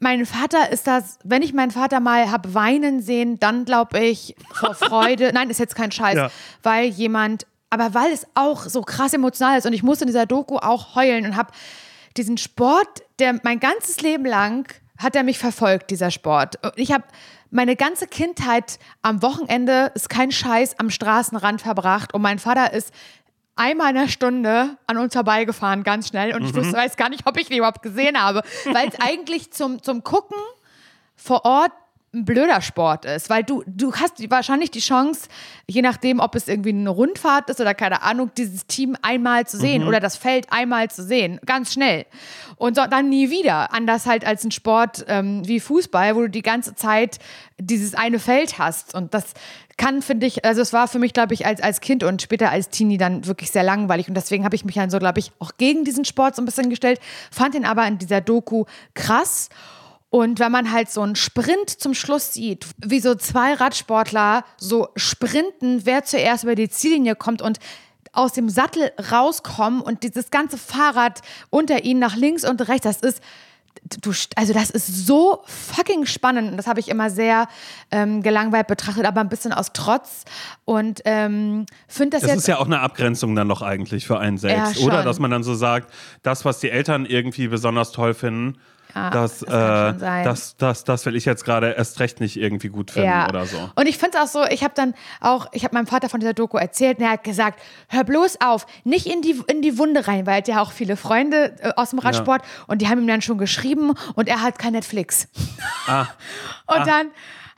mein 0.00 0.26
Vater 0.26 0.70
ist 0.70 0.86
das, 0.86 1.18
wenn 1.24 1.42
ich 1.42 1.52
meinen 1.52 1.70
Vater 1.70 2.00
mal 2.00 2.30
hab 2.30 2.54
weinen 2.54 3.00
sehen, 3.02 3.38
dann 3.38 3.64
glaube 3.64 3.98
ich 4.00 4.34
vor 4.52 4.74
Freude, 4.74 5.30
nein, 5.32 5.50
ist 5.50 5.58
jetzt 5.58 5.74
kein 5.76 5.92
Scheiß, 5.92 6.16
Ja. 6.16 6.30
weil 6.62 6.86
jemand, 6.86 7.46
aber 7.70 7.94
weil 7.94 8.12
es 8.12 8.26
auch 8.34 8.62
so 8.64 8.82
krass 8.82 9.12
emotional 9.12 9.58
ist 9.58 9.66
und 9.66 9.72
ich 9.72 9.82
musste 9.82 10.04
in 10.04 10.08
dieser 10.08 10.26
Doku 10.26 10.56
auch 10.56 10.94
heulen 10.94 11.24
und 11.26 11.36
habe 11.36 11.52
diesen 12.16 12.38
Sport, 12.38 13.02
der 13.18 13.40
mein 13.42 13.60
ganzes 13.60 14.00
Leben 14.00 14.24
lang 14.24 14.72
hat 14.98 15.16
er 15.16 15.24
mich 15.24 15.38
verfolgt, 15.38 15.90
dieser 15.90 16.12
Sport. 16.12 16.56
Und 16.64 16.72
ich 16.76 16.92
habe 16.92 17.02
meine 17.50 17.74
ganze 17.76 18.06
Kindheit 18.06 18.78
am 19.02 19.22
Wochenende, 19.22 19.90
ist 19.94 20.08
kein 20.08 20.30
Scheiß, 20.30 20.78
am 20.78 20.90
Straßenrand 20.90 21.62
verbracht 21.62 22.14
und 22.14 22.22
mein 22.22 22.38
Vater 22.38 22.72
ist 22.72 22.92
einmal 23.56 23.90
in 23.90 23.96
einer 23.98 24.08
Stunde 24.08 24.76
an 24.86 24.96
uns 24.98 25.14
vorbeigefahren, 25.14 25.82
ganz 25.84 26.08
schnell. 26.08 26.34
Und 26.34 26.44
ich 26.44 26.54
wusste, 26.54 26.72
weiß 26.74 26.96
gar 26.96 27.08
nicht, 27.08 27.26
ob 27.26 27.38
ich 27.38 27.50
ihn 27.50 27.58
überhaupt 27.58 27.82
gesehen 27.82 28.20
habe, 28.20 28.42
weil 28.72 28.88
es 28.88 28.94
eigentlich 29.00 29.52
zum, 29.52 29.82
zum 29.82 30.02
Gucken 30.04 30.38
vor 31.16 31.44
Ort 31.44 31.72
ein 32.12 32.24
blöder 32.24 32.60
Sport 32.60 33.06
ist, 33.06 33.28
weil 33.28 33.42
du, 33.42 33.64
du 33.66 33.92
hast 33.92 34.20
die- 34.20 34.30
wahrscheinlich 34.30 34.70
die 34.70 34.78
Chance, 34.78 35.28
je 35.66 35.82
nachdem, 35.82 36.20
ob 36.20 36.36
es 36.36 36.46
irgendwie 36.46 36.68
eine 36.68 36.88
Rundfahrt 36.90 37.50
ist 37.50 37.60
oder 37.60 37.74
keine 37.74 38.02
Ahnung, 38.02 38.30
dieses 38.36 38.66
Team 38.68 38.96
einmal 39.02 39.48
zu 39.48 39.56
sehen 39.58 39.82
oder 39.84 39.98
das 39.98 40.16
Feld 40.16 40.46
einmal 40.50 40.88
zu 40.92 41.02
sehen, 41.02 41.40
ganz 41.44 41.72
schnell. 41.72 42.06
Und 42.54 42.76
so, 42.76 42.84
dann 42.88 43.08
nie 43.08 43.30
wieder. 43.30 43.72
Anders 43.74 44.06
halt 44.06 44.24
als 44.24 44.44
ein 44.44 44.52
Sport 44.52 45.04
ähm, 45.08 45.42
wie 45.48 45.58
Fußball, 45.58 46.14
wo 46.14 46.20
du 46.20 46.30
die 46.30 46.42
ganze 46.42 46.76
Zeit 46.76 47.18
dieses 47.58 47.96
eine 47.96 48.20
Feld 48.20 48.58
hast. 48.60 48.94
Und 48.94 49.12
das 49.12 49.34
kann, 49.76 50.02
finde 50.02 50.26
ich, 50.26 50.44
also 50.44 50.60
es 50.60 50.72
war 50.72 50.88
für 50.88 50.98
mich, 50.98 51.12
glaube 51.12 51.34
ich, 51.34 51.46
als, 51.46 51.60
als 51.60 51.80
Kind 51.80 52.02
und 52.04 52.22
später 52.22 52.50
als 52.50 52.68
Teenie 52.68 52.98
dann 52.98 53.26
wirklich 53.26 53.50
sehr 53.50 53.62
langweilig. 53.62 54.08
Und 54.08 54.14
deswegen 54.14 54.44
habe 54.44 54.56
ich 54.56 54.64
mich 54.64 54.74
dann 54.76 54.90
so, 54.90 54.98
glaube 54.98 55.20
ich, 55.20 55.32
auch 55.38 55.52
gegen 55.56 55.84
diesen 55.84 56.04
Sport 56.04 56.36
so 56.36 56.42
ein 56.42 56.44
bisschen 56.44 56.70
gestellt, 56.70 57.00
fand 57.30 57.54
ihn 57.54 57.64
aber 57.64 57.86
in 57.86 57.98
dieser 57.98 58.20
Doku 58.20 58.64
krass. 58.94 59.48
Und 60.10 60.38
wenn 60.38 60.52
man 60.52 60.70
halt 60.70 60.90
so 60.90 61.00
einen 61.00 61.16
Sprint 61.16 61.70
zum 61.70 61.92
Schluss 61.92 62.32
sieht, 62.32 62.66
wie 62.78 63.00
so 63.00 63.16
zwei 63.16 63.54
Radsportler 63.54 64.44
so 64.56 64.88
sprinten, 64.94 65.86
wer 65.86 66.04
zuerst 66.04 66.44
über 66.44 66.54
die 66.54 66.68
Ziellinie 66.68 67.16
kommt 67.16 67.42
und 67.42 67.58
aus 68.12 68.32
dem 68.32 68.48
Sattel 68.48 68.92
rauskommen 69.10 69.80
und 69.80 70.04
dieses 70.04 70.30
ganze 70.30 70.56
Fahrrad 70.56 71.20
unter 71.50 71.84
ihnen 71.84 71.98
nach 71.98 72.14
links 72.14 72.48
und 72.48 72.68
rechts, 72.68 72.84
das 72.84 73.00
ist, 73.00 73.20
du, 73.82 74.12
also 74.36 74.52
das 74.52 74.70
ist 74.70 75.06
so 75.06 75.42
fucking 75.46 76.06
spannend. 76.06 76.50
Und 76.50 76.56
das 76.56 76.66
habe 76.66 76.80
ich 76.80 76.88
immer 76.88 77.10
sehr 77.10 77.48
ähm, 77.90 78.22
gelangweilt 78.22 78.66
betrachtet, 78.66 79.04
aber 79.04 79.20
ein 79.20 79.28
bisschen 79.28 79.52
aus 79.52 79.72
Trotz. 79.72 80.24
Und 80.64 81.02
ähm, 81.04 81.66
finde 81.88 82.16
das 82.16 82.22
Das 82.22 82.30
jetzt 82.30 82.38
ist 82.40 82.48
ja 82.48 82.58
auch 82.58 82.66
eine 82.66 82.80
Abgrenzung 82.80 83.34
dann 83.34 83.48
doch 83.48 83.62
eigentlich 83.62 84.06
für 84.06 84.18
einen 84.18 84.38
selbst, 84.38 84.80
Ja, 84.80 84.86
oder? 84.86 85.02
Dass 85.02 85.18
man 85.18 85.30
dann 85.30 85.42
so 85.42 85.54
sagt, 85.54 85.92
das, 86.22 86.44
was 86.44 86.60
die 86.60 86.70
Eltern 86.70 87.06
irgendwie 87.06 87.48
besonders 87.48 87.92
toll 87.92 88.14
finden, 88.14 88.58
Ja, 88.94 89.10
das, 89.10 89.40
das 89.40 89.48
äh, 90.02 90.24
das, 90.24 90.56
das, 90.56 90.84
das 90.84 91.04
will 91.06 91.16
ich 91.16 91.24
jetzt 91.24 91.44
gerade 91.44 91.72
erst 91.72 92.00
recht 92.00 92.20
nicht 92.20 92.36
irgendwie 92.36 92.68
gut 92.68 92.90
finden 92.92 93.08
Ja. 93.08 93.28
oder 93.28 93.44
so. 93.46 93.70
Und 93.74 93.86
ich 93.86 93.98
finde 93.98 94.18
es 94.18 94.22
auch 94.24 94.28
so, 94.42 94.48
ich 94.50 94.62
habe 94.62 94.74
dann 94.74 94.94
auch, 95.20 95.48
ich 95.52 95.64
habe 95.64 95.74
meinem 95.74 95.86
Vater 95.86 96.08
von 96.08 96.20
dieser 96.20 96.32
Doku 96.34 96.56
erzählt 96.56 96.98
und 96.98 97.04
er 97.04 97.10
hat 97.12 97.24
gesagt, 97.24 97.60
hör 97.88 98.04
bloß 98.04 98.40
auf, 98.40 98.66
nicht 98.84 99.06
in 99.06 99.22
die, 99.22 99.40
in 99.48 99.62
die 99.62 99.78
Wunde 99.78 100.06
rein, 100.06 100.26
weil 100.26 100.34
er 100.34 100.38
hat 100.38 100.48
ja 100.48 100.62
auch 100.62 100.72
viele 100.72 100.96
Freunde 100.96 101.56
äh, 101.60 101.72
aus 101.76 101.90
dem 101.90 101.98
Radsport 101.98 102.42
und 102.66 102.82
die 102.82 102.88
haben 102.88 103.00
ihm 103.00 103.06
dann 103.08 103.22
schon 103.22 103.38
geschrieben 103.38 103.94
und 104.14 104.28
er 104.28 104.42
hat 104.42 104.58
kein 104.58 104.72
Netflix. 104.72 105.28
Ah. 105.86 106.06
Und 106.66 106.86
dann 106.86 107.08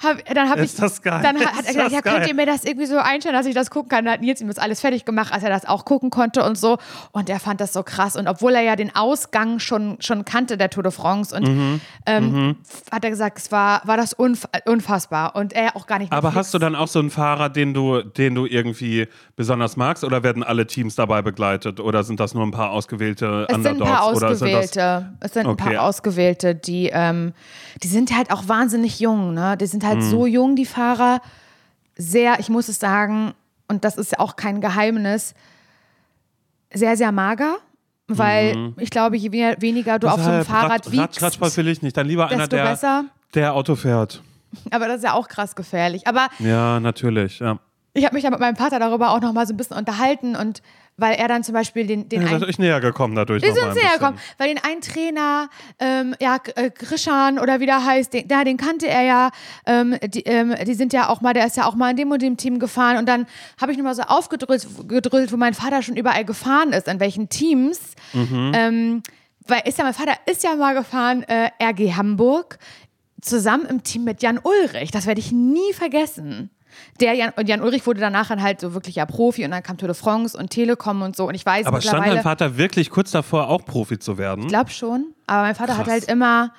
hab, 0.03 0.25
dann 0.35 0.51
habe 0.51 0.63
ich, 0.65 0.75
das 0.75 1.01
geil? 1.03 1.21
dann 1.23 1.37
hat 1.39 1.61
Ist 1.61 1.67
er 1.69 1.73
gesagt, 1.75 1.91
ja, 1.93 2.03
könnt 2.03 2.17
geil? 2.19 2.29
ihr 2.29 2.35
mir 2.35 2.47
das 2.47 2.65
irgendwie 2.65 2.87
so 2.87 2.99
einstellen, 2.99 3.35
dass 3.35 3.47
ich 3.47 3.55
das 3.55 3.71
gucken 3.71 3.89
kann? 3.89 4.05
Dann 4.05 4.15
hat 4.15 4.21
Nils 4.21 4.41
ihm 4.41 4.49
das 4.49 4.59
alles 4.59 4.81
fertig 4.81 5.05
gemacht, 5.05 5.33
als 5.33 5.43
er 5.43 5.51
das 5.51 5.65
auch 5.65 5.85
gucken 5.85 6.11
konnte 6.11 6.45
und 6.45 6.57
so. 6.59 6.79
Und 7.13 7.31
er 7.31 7.41
fand 7.41 7.61
das 7.61 7.73
so 7.73 7.83
krass. 7.83 8.17
Und 8.17 8.29
obwohl 8.29 8.55
er 8.55 8.63
ja 8.63 8.77
den 8.77 8.95
Ausgang 8.95 9.59
schon, 9.59 9.97
schon 10.01 10.25
kannte 10.25 10.57
der 10.59 10.71
Tour 10.71 10.83
de 10.83 10.93
France 10.93 11.35
und 11.35 11.47
Mhm. 11.49 11.81
ähm, 12.07 12.57
hat 12.93 13.05
er 13.05 13.11
gesagt, 13.11 13.39
es 13.39 13.51
war, 13.53 13.81
war 13.87 13.97
das 13.97 14.13
unf 14.13 14.47
unfassbar 14.67 15.35
und 15.37 15.53
er 15.53 15.77
auch 15.77 15.87
gar 15.87 15.99
nicht. 15.99 16.11
mehr 16.11 16.19
Aber 16.19 16.35
hast 16.35 16.53
du 16.53 16.59
dann 16.59 16.75
auch 16.75 16.89
so 16.89 16.99
einen 16.99 17.11
Fahrer, 17.11 17.49
den 17.49 17.73
du, 17.73 18.03
den 18.03 18.35
du 18.35 18.47
irgendwie 18.47 19.09
besonders 19.37 19.77
magst, 19.77 20.05
oder 20.05 20.23
werden 20.23 20.43
alle 20.43 20.67
Teams 20.67 20.95
dabei 20.95 21.23
begleitet? 21.23 21.81
Oder 21.81 22.05
sind 22.05 22.21
das 22.21 22.35
nur 22.35 22.45
ein 22.45 22.51
paar 22.51 22.71
ausgewählte 22.71 23.47
Es 23.49 23.55
sind 23.55 23.67
ein 23.67 23.73
Underdogs? 23.73 23.91
paar 23.91 24.03
Ausgewählte. 24.05 25.13
Es 25.21 25.33
sind 25.33 25.47
ein 25.47 25.53
Okay. 25.53 25.75
paar 25.75 25.83
Ausgewählte, 25.85 26.55
die, 26.55 26.91
ähm, 26.93 27.33
die 27.83 27.89
sind 27.89 28.15
halt 28.17 28.31
auch 28.31 28.49
wahnsinnig 28.49 29.01
jung. 29.01 29.33
Ne? 29.35 29.57
Die 29.57 29.67
sind 29.67 29.85
halt 29.87 29.99
Mhm. 29.99 30.11
so 30.11 30.27
jung, 30.27 30.57
die 30.57 30.67
Fahrer. 30.67 31.21
Sehr, 31.97 32.39
ich 32.41 32.49
muss 32.51 32.69
es 32.69 32.79
sagen, 32.79 33.33
und 33.69 33.85
das 33.85 33.97
ist 33.97 34.13
ja 34.13 34.19
auch 34.21 34.37
kein 34.37 34.61
Geheimnis, 34.61 35.35
sehr, 36.73 36.97
sehr 36.97 37.13
mager. 37.13 37.57
Weil 38.09 38.73
ich 38.79 38.91
glaube, 38.91 39.17
je 39.17 39.33
we- 39.33 39.57
weniger 39.59 39.99
du 39.99 40.07
auf 40.07 40.21
so 40.23 40.29
einem 40.31 40.39
Deshalb, 40.39 40.47
Fahrrad 40.61 40.87
Rad, 40.87 40.93
wiegst, 40.93 41.23
Radsport 41.23 41.57
will 41.57 41.67
ich 41.67 41.83
nicht. 41.83 41.97
Dann 41.97 42.07
lieber 42.07 42.29
einer, 42.29 42.47
der, 42.47 42.63
besser. 42.63 43.05
der 43.35 43.53
Auto 43.55 43.75
fährt. 43.75 44.23
Aber 44.71 44.87
das 44.87 44.99
ist 44.99 45.03
ja 45.05 45.15
auch 45.15 45.27
krass 45.27 45.57
gefährlich. 45.57 46.07
Aber 46.07 46.29
Ja, 46.39 46.79
natürlich. 46.79 47.41
Ja. 47.41 47.59
ich 47.95 48.05
habe 48.05 48.15
mich 48.15 48.23
ja 48.23 48.31
mit 48.31 48.39
meinem 48.39 48.55
Vater 48.55 48.79
darüber 48.79 49.11
auch 49.11 49.21
noch 49.21 49.33
mal 49.33 49.45
so 49.45 49.55
ein 49.55 49.57
bisschen 49.57 49.77
unterhalten 49.77 50.37
und 50.37 50.63
weil 50.97 51.15
er 51.15 51.29
dann 51.29 51.45
zum 51.45 51.53
Beispiel 51.53 51.87
den, 51.87 52.09
den 52.09 52.23
Ihr 52.23 52.29
einen 52.29 52.41
seid 52.41 52.49
euch 52.49 52.59
näher 52.59 52.81
gekommen 52.81 53.15
dadurch. 53.15 53.43
Wir 53.43 53.53
sind 53.53 53.73
sehr 53.73 53.75
bisschen. 53.75 53.93
gekommen, 53.99 54.19
weil 54.39 54.49
den 54.49 54.65
einen 54.65 54.81
Trainer, 54.81 55.49
ähm, 55.79 56.15
ja, 56.21 56.39
äh, 56.55 56.71
Krishan 56.71 57.39
oder 57.39 57.61
wie 57.61 57.67
der 57.67 57.85
heißt, 57.85 58.13
den, 58.13 58.29
da, 58.29 58.45
den 58.45 58.57
kannte 58.57 58.89
er 58.89 59.03
ja, 59.03 59.31
ähm, 59.67 59.97
die, 60.07 60.23
ähm, 60.23 60.55
die 60.67 60.75
sind 60.75 60.93
ja 60.93 61.09
auch 61.09 61.21
mal, 61.21 61.35
der 61.35 61.47
ist 61.47 61.57
ja 61.57 61.67
auch 61.67 61.75
mal 61.75 61.91
in 61.91 61.97
dem 61.97 62.11
und 62.11 62.23
dem 62.23 62.37
Team 62.37 62.59
gefahren 62.59 62.97
und 62.97 63.07
dann 63.07 63.27
habe 63.61 63.73
ich 63.73 63.79
nochmal 63.79 63.95
so 63.95 64.03
aufgedröselt, 64.03 64.89
gedröselt, 64.89 65.33
wo 65.33 65.37
mein 65.37 65.55
Vater 65.55 65.83
schon 65.83 65.97
überall 65.97 66.25
gefahren 66.25 66.73
ist, 66.73 66.89
in 66.89 67.01
welchen 67.01 67.29
Teams. 67.29 67.81
Mhm. 68.13 68.53
Ähm, 68.55 69.03
weil 69.47 69.63
ist 69.65 69.79
ja, 69.79 69.85
mein 69.85 69.95
Vater 69.95 70.15
ist 70.27 70.43
ja 70.43 70.55
mal 70.57 70.75
gefahren, 70.75 71.23
äh, 71.25 71.51
RG 71.63 71.95
Hamburg, 71.95 72.59
zusammen 73.21 73.67
im 73.67 73.83
Team 73.83 74.05
mit 74.05 74.23
Jan 74.23 74.41
Ulrich, 74.43 74.91
das 74.91 75.07
werde 75.07 75.21
ich 75.21 75.33
nie 75.33 75.73
vergessen. 75.73 76.51
Der 77.01 77.15
Jan, 77.15 77.33
und 77.37 77.49
Jan 77.49 77.61
Ulrich 77.63 77.87
wurde 77.87 78.01
danach 78.01 78.29
dann 78.29 78.43
halt 78.43 78.61
so 78.61 78.75
wirklich 78.75 78.97
ja 78.97 79.07
Profi 79.07 79.45
und 79.45 79.51
dann 79.51 79.63
kam 79.63 79.77
Tour 79.79 79.89
de 79.89 79.95
France 79.97 80.37
und 80.37 80.51
Telekom 80.51 81.03
und 81.03 81.17
so 81.17 81.29
und 81.29 81.35
ich 81.35 81.45
weiß 81.45 81.67
Aber 81.67 81.81
stand 81.81 82.07
dein 82.07 82.23
Vater 82.23 82.57
wirklich 82.57 82.91
kurz 82.91 83.11
davor, 83.11 83.49
auch 83.49 83.65
Profi 83.65 83.99
zu 83.99 84.19
werden? 84.19 84.43
ich 84.43 84.49
glaube 84.49 84.71
schon, 84.71 85.07
aber 85.27 85.43
mein 85.43 85.55
Vater 85.55 85.77
hat 85.77 85.85
Krass. 85.85 85.93
halt 85.93 86.05
immer, 86.11 86.53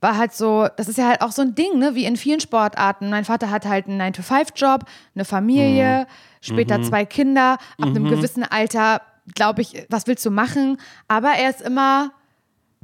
war 0.00 0.16
halt 0.16 0.32
so, 0.32 0.66
das 0.76 0.88
ist 0.88 0.98
ja 0.98 1.08
halt 1.08 1.20
auch 1.22 1.30
so 1.32 1.42
ein 1.42 1.54
Ding, 1.54 1.78
ne, 1.78 1.94
wie 1.94 2.04
in 2.06 2.16
vielen 2.16 2.40
Sportarten. 2.40 3.08
Mein 3.10 3.24
Vater 3.24 3.50
hat 3.50 3.66
halt 3.66 3.86
einen 3.86 4.00
9-to-5-Job, 4.00 4.84
eine 5.14 5.24
Familie, 5.24 6.00
Mhm. 6.00 6.06
später 6.54 6.82
zwei 6.82 7.04
Kinder, 7.04 7.52
ab 7.80 7.88
einem 7.88 8.08
gewissen 8.08 8.42
Alter, 8.42 9.00
glaube 9.36 9.62
ich, 9.62 9.86
was 9.90 10.08
willst 10.08 10.26
du 10.26 10.30
machen? 10.32 10.76
Aber 11.06 11.28
er 11.30 11.50
ist 11.50 11.60
immer 11.60 12.10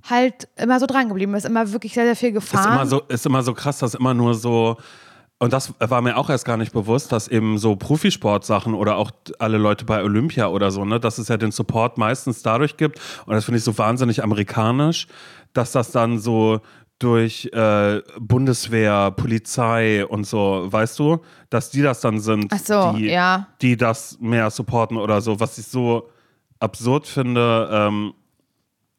halt 0.09 0.46
immer 0.55 0.78
so 0.78 0.86
dran 0.86 1.09
geblieben, 1.09 1.34
ist 1.34 1.44
immer 1.44 1.72
wirklich 1.72 1.92
sehr, 1.92 2.05
sehr 2.05 2.14
viel 2.14 2.28
ist 2.28 2.34
gefahren. 2.34 2.72
immer 2.72 2.86
so 2.86 3.01
ist 3.09 3.26
immer 3.26 3.42
so 3.42 3.53
krass, 3.53 3.78
dass 3.78 3.94
immer 3.94 4.14
nur 4.14 4.34
so 4.34 4.76
und 5.39 5.53
das 5.53 5.72
war 5.78 6.01
mir 6.03 6.16
auch 6.16 6.30
erst 6.30 6.45
gar 6.45 6.57
nicht 6.57 6.72
bewusst, 6.72 7.12
dass 7.12 7.28
eben 7.28 7.59
so 7.59 7.76
Profisportsachen 7.76 8.74
oder 8.74 8.97
auch 8.97 9.11
alle 9.39 9.59
Leute 9.59 9.84
bei 9.84 10.03
Olympia 10.03 10.49
oder 10.49 10.70
so, 10.70 10.84
ne, 10.84 10.99
dass 10.99 11.18
es 11.18 11.28
ja 11.28 11.36
den 11.36 11.53
Support 11.53 11.99
meistens 11.99 12.43
dadurch 12.43 12.76
gibt 12.76 13.01
und 13.26 13.34
das 13.34 13.45
finde 13.45 13.59
ich 13.59 13.64
so 13.64 13.76
wahnsinnig 13.78 14.22
amerikanisch, 14.22 15.07
dass 15.53 15.72
das 15.72 15.93
dann 15.93 16.18
so 16.18 16.61
durch 16.99 17.49
äh, 17.53 18.03
Bundeswehr, 18.18 19.12
Polizei 19.12 20.05
und 20.05 20.26
so, 20.26 20.66
weißt 20.68 20.99
du, 20.99 21.18
dass 21.49 21.70
die 21.70 21.82
das 21.82 22.01
dann 22.01 22.18
sind, 22.18 22.53
so, 22.64 22.93
die, 22.93 23.07
ja. 23.07 23.47
die 23.62 23.76
das 23.76 24.18
mehr 24.20 24.51
supporten 24.51 24.97
oder 24.97 25.20
so, 25.20 25.39
was 25.39 25.59
ich 25.59 25.66
so 25.66 26.11
absurd 26.59 27.07
finde. 27.07 27.68
Ähm, 27.70 28.14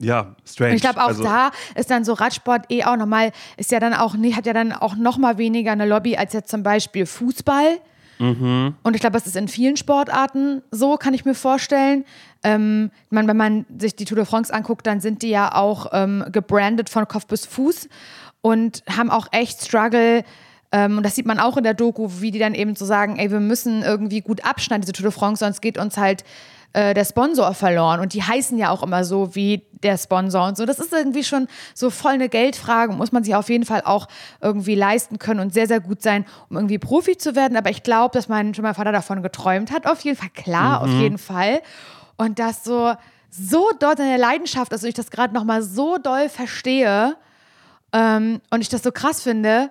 ja, 0.02 0.36
strange. 0.45 0.72
Und 0.72 0.76
ich 0.78 0.82
glaube 0.82 1.02
auch 1.04 1.08
Also- 1.10 1.24
da 1.24 1.52
ist 1.76 1.91
dann 1.91 2.04
so 2.06 2.14
Radsport 2.14 2.72
eh 2.72 2.84
auch 2.86 2.95
nochmal, 2.97 3.32
ist 3.58 3.72
ja 3.72 3.80
dann 3.80 3.93
auch, 3.93 4.16
nee, 4.16 4.34
hat 4.34 4.45
ja 4.45 4.54
dann 4.54 4.72
auch 4.74 4.95
nochmal 4.95 5.38
weniger 5.38 5.72
eine 5.72 5.86
Lobby 5.86 6.16
als 6.18 6.34
jetzt 6.34 6.50
zum 6.50 6.64
Beispiel 6.64 7.06
Fußball. 7.06 7.80
Mhm. 8.20 8.76
Und 8.84 8.95
ich 8.95 9.00
glaube, 9.02 9.14
das 9.14 9.28
ist 9.28 9.36
in 9.38 9.47
vielen 9.47 9.78
Sportarten 9.78 10.62
so, 10.72 10.97
kann 10.97 11.14
ich 11.14 11.24
mir 11.26 11.36
vorstellen. 11.36 12.04
Ähm, 12.43 12.91
man, 13.10 13.28
wenn 13.28 13.38
man 13.38 13.66
sich 13.78 13.95
die 13.95 14.06
Tour 14.06 14.18
de 14.18 14.26
France 14.26 14.54
anguckt, 14.54 14.86
dann 14.88 15.00
sind 15.02 15.22
die 15.22 15.30
ja 15.30 15.54
auch 15.56 15.88
ähm, 15.93 16.26
gebrandet 16.32 16.89
von 16.89 17.08
Kopf 17.08 17.28
bis 17.28 17.45
Fuß 17.45 17.88
und 18.41 18.84
haben 18.89 19.10
auch 19.10 19.28
echt 19.32 19.62
Struggle. 19.64 20.24
Ähm, 20.72 20.97
und 20.97 21.04
das 21.04 21.16
sieht 21.16 21.26
man 21.26 21.39
auch 21.39 21.58
in 21.58 21.64
der 21.64 21.74
Doku, 21.74 22.10
wie 22.20 22.32
die 22.32 22.39
dann 22.39 22.54
eben 22.56 22.76
so 22.76 22.86
sagen, 22.86 23.18
ey, 23.18 23.32
wir 23.32 23.39
müssen 23.39 23.84
irgendwie 23.84 24.22
gut 24.22 24.45
abschneiden, 24.45 24.82
diese 24.82 24.93
Tour 24.93 25.10
de 25.10 25.12
France, 25.12 25.43
sonst 25.43 25.62
geht 25.62 25.78
uns 25.78 25.97
halt 25.97 26.24
äh, 26.74 26.93
der 26.93 27.05
Sponsor 27.05 27.53
verloren. 27.53 27.99
Und 27.99 28.13
die 28.13 28.24
heißen 28.24 28.57
ja 28.57 28.70
auch 28.70 28.84
immer 28.84 29.03
so 29.03 29.36
wie 29.36 29.65
der 29.84 29.97
Sponsor 29.97 30.47
und 30.47 30.57
so. 30.57 30.65
Das 30.65 30.80
ist 30.80 30.93
irgendwie 30.93 31.24
schon 31.24 31.47
so 31.74 31.89
voll 31.89 32.13
eine 32.13 32.30
Geldfrage. 32.30 32.93
Muss 32.93 33.11
man 33.11 33.24
sich 33.24 33.36
auf 33.36 33.49
jeden 33.49 33.65
Fall 33.65 33.82
auch 33.86 34.07
irgendwie 34.41 34.76
leisten 34.76 35.20
können 35.20 35.39
und 35.39 35.53
sehr, 35.53 35.67
sehr 35.67 35.80
gut 35.80 36.01
sein, 36.01 36.26
um 36.49 36.57
irgendwie 36.57 36.78
Profi 36.78 37.17
zu 37.17 37.36
werden. 37.36 37.57
Aber 37.57 37.70
ich 37.70 37.84
glaube, 37.84 38.13
dass 38.13 38.28
mein, 38.28 38.53
schon 38.53 38.63
mein 38.63 38.76
Vater 38.76 38.91
davon 38.91 39.24
geträumt 39.24 39.72
hat. 39.72 39.88
Auf 39.88 40.01
jeden 40.01 40.17
Fall, 40.17 40.30
klar, 40.30 40.82
auf 40.82 40.89
jeden 40.89 41.17
Fall. 41.17 41.61
Und 42.17 42.39
das 42.39 42.63
so, 42.63 42.93
so 43.30 43.70
dort 43.80 43.99
eine 43.99 44.17
Leidenschaft 44.17 44.74
ist 44.74 44.84
und 44.84 44.89
ich 44.89 44.95
das 44.95 45.11
gerade 45.11 45.34
nochmal 45.34 45.63
so 45.63 45.97
doll 45.97 46.30
verstehe 46.30 47.15
ähm, 47.93 48.41
und 48.49 48.61
ich 48.61 48.70
das 48.70 48.84
so 48.84 48.91
krass 48.91 49.22
finde, 49.22 49.70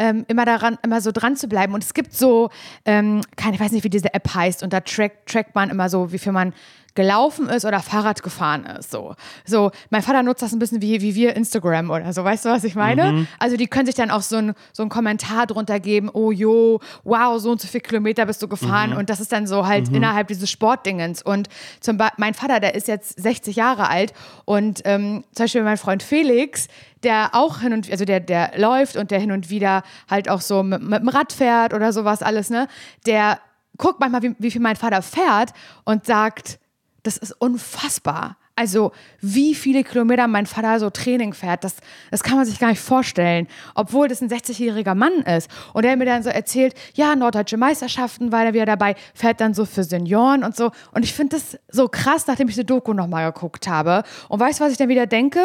ähm, 0.00 0.24
immer 0.28 0.46
daran, 0.46 0.78
immer 0.82 1.00
so 1.00 1.12
dran 1.12 1.36
zu 1.36 1.46
bleiben. 1.46 1.74
Und 1.74 1.84
es 1.84 1.94
gibt 1.94 2.14
so, 2.14 2.48
ähm, 2.86 3.20
keine, 3.36 3.54
ich 3.54 3.60
weiß 3.60 3.70
nicht, 3.70 3.84
wie 3.84 3.90
diese 3.90 4.12
App 4.14 4.34
heißt, 4.34 4.62
und 4.62 4.72
da 4.72 4.80
track, 4.80 5.26
trackt 5.26 5.54
man 5.54 5.70
immer 5.70 5.88
so, 5.88 6.10
wie 6.10 6.18
viel 6.18 6.32
man 6.32 6.54
gelaufen 6.94 7.48
ist 7.48 7.64
oder 7.64 7.80
Fahrrad 7.80 8.22
gefahren 8.22 8.66
ist. 8.66 8.90
So, 8.90 9.14
so 9.44 9.70
mein 9.90 10.02
Vater 10.02 10.22
nutzt 10.22 10.42
das 10.42 10.52
ein 10.52 10.58
bisschen 10.58 10.82
wie, 10.82 11.00
wie 11.00 11.14
wir 11.14 11.36
Instagram 11.36 11.90
oder 11.90 12.12
so. 12.12 12.24
Weißt 12.24 12.44
du, 12.44 12.48
was 12.48 12.64
ich 12.64 12.74
meine? 12.74 13.26
Also 13.38 13.56
die 13.56 13.66
können 13.68 13.86
sich 13.86 13.94
dann 13.94 14.10
auch 14.10 14.22
so 14.22 14.36
ein, 14.36 14.54
so 14.72 14.82
einen 14.82 14.90
Kommentar 14.90 15.46
drunter 15.46 15.78
geben, 15.80 16.10
oh 16.12 16.32
jo, 16.32 16.80
wow, 17.04 17.40
so 17.40 17.52
und 17.52 17.60
so 17.60 17.68
viele 17.68 17.82
Kilometer 17.82 18.26
bist 18.26 18.42
du 18.42 18.48
gefahren. 18.48 18.92
Und 18.92 19.08
das 19.08 19.20
ist 19.20 19.32
dann 19.32 19.46
so 19.46 19.66
halt 19.66 19.88
innerhalb 19.90 20.28
dieses 20.28 20.50
Sportdingens. 20.50 21.22
Und 21.22 21.48
zum 21.80 21.96
Beispiel, 21.96 22.16
mein 22.18 22.34
Vater, 22.34 22.60
der 22.60 22.74
ist 22.74 22.88
jetzt 22.88 23.20
60 23.20 23.56
Jahre 23.56 23.88
alt 23.88 24.12
und 24.44 24.82
ähm, 24.84 25.24
zum 25.32 25.44
Beispiel 25.44 25.62
mein 25.62 25.76
Freund 25.76 26.02
Felix, 26.02 26.68
der 27.02 27.30
auch 27.34 27.60
hin 27.60 27.72
und 27.72 27.90
also 27.90 28.04
der, 28.04 28.20
der 28.20 28.52
läuft 28.56 28.96
und 28.96 29.10
der 29.10 29.20
hin 29.20 29.32
und 29.32 29.50
wieder 29.50 29.82
halt 30.08 30.28
auch 30.28 30.40
so 30.40 30.62
mit, 30.62 30.82
mit 30.82 31.00
dem 31.00 31.08
Rad 31.08 31.32
fährt 31.32 31.74
oder 31.74 31.92
sowas 31.92 32.22
alles, 32.22 32.50
ne? 32.50 32.68
Der 33.06 33.40
guckt 33.78 34.00
manchmal, 34.00 34.22
wie, 34.22 34.34
wie 34.38 34.50
viel 34.50 34.60
mein 34.60 34.76
Vater 34.76 35.02
fährt 35.02 35.52
und 35.84 36.04
sagt, 36.04 36.58
das 37.02 37.16
ist 37.16 37.32
unfassbar. 37.32 38.36
Also, 38.60 38.92
wie 39.22 39.54
viele 39.54 39.84
Kilometer 39.84 40.28
mein 40.28 40.44
Vater 40.44 40.78
so 40.80 40.90
Training 40.90 41.32
fährt, 41.32 41.64
das, 41.64 41.76
das 42.10 42.22
kann 42.22 42.36
man 42.36 42.44
sich 42.44 42.58
gar 42.58 42.68
nicht 42.68 42.80
vorstellen. 42.80 43.48
Obwohl 43.74 44.06
das 44.06 44.20
ein 44.20 44.28
60-jähriger 44.28 44.94
Mann 44.94 45.22
ist. 45.22 45.50
Und 45.72 45.86
der 45.86 45.96
mir 45.96 46.04
dann 46.04 46.22
so 46.22 46.28
erzählt, 46.28 46.74
ja, 46.92 47.16
norddeutsche 47.16 47.56
Meisterschaften 47.56 48.32
war 48.32 48.44
er 48.44 48.52
wieder 48.52 48.66
dabei, 48.66 48.96
fährt 49.14 49.40
dann 49.40 49.54
so 49.54 49.64
für 49.64 49.82
Senioren 49.82 50.44
und 50.44 50.56
so. 50.56 50.72
Und 50.92 51.04
ich 51.04 51.14
finde 51.14 51.36
das 51.36 51.58
so 51.70 51.88
krass, 51.88 52.26
nachdem 52.26 52.50
ich 52.50 52.54
die 52.54 52.66
Doku 52.66 52.92
nochmal 52.92 53.32
geguckt 53.32 53.66
habe. 53.66 54.02
Und 54.28 54.40
weißt 54.40 54.60
du, 54.60 54.64
was 54.64 54.72
ich 54.72 54.78
dann 54.78 54.90
wieder 54.90 55.06
denke? 55.06 55.40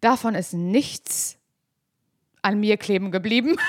Davon 0.00 0.34
ist 0.34 0.52
nichts 0.52 1.38
an 2.42 2.60
mir 2.60 2.76
kleben 2.76 3.10
geblieben. 3.10 3.56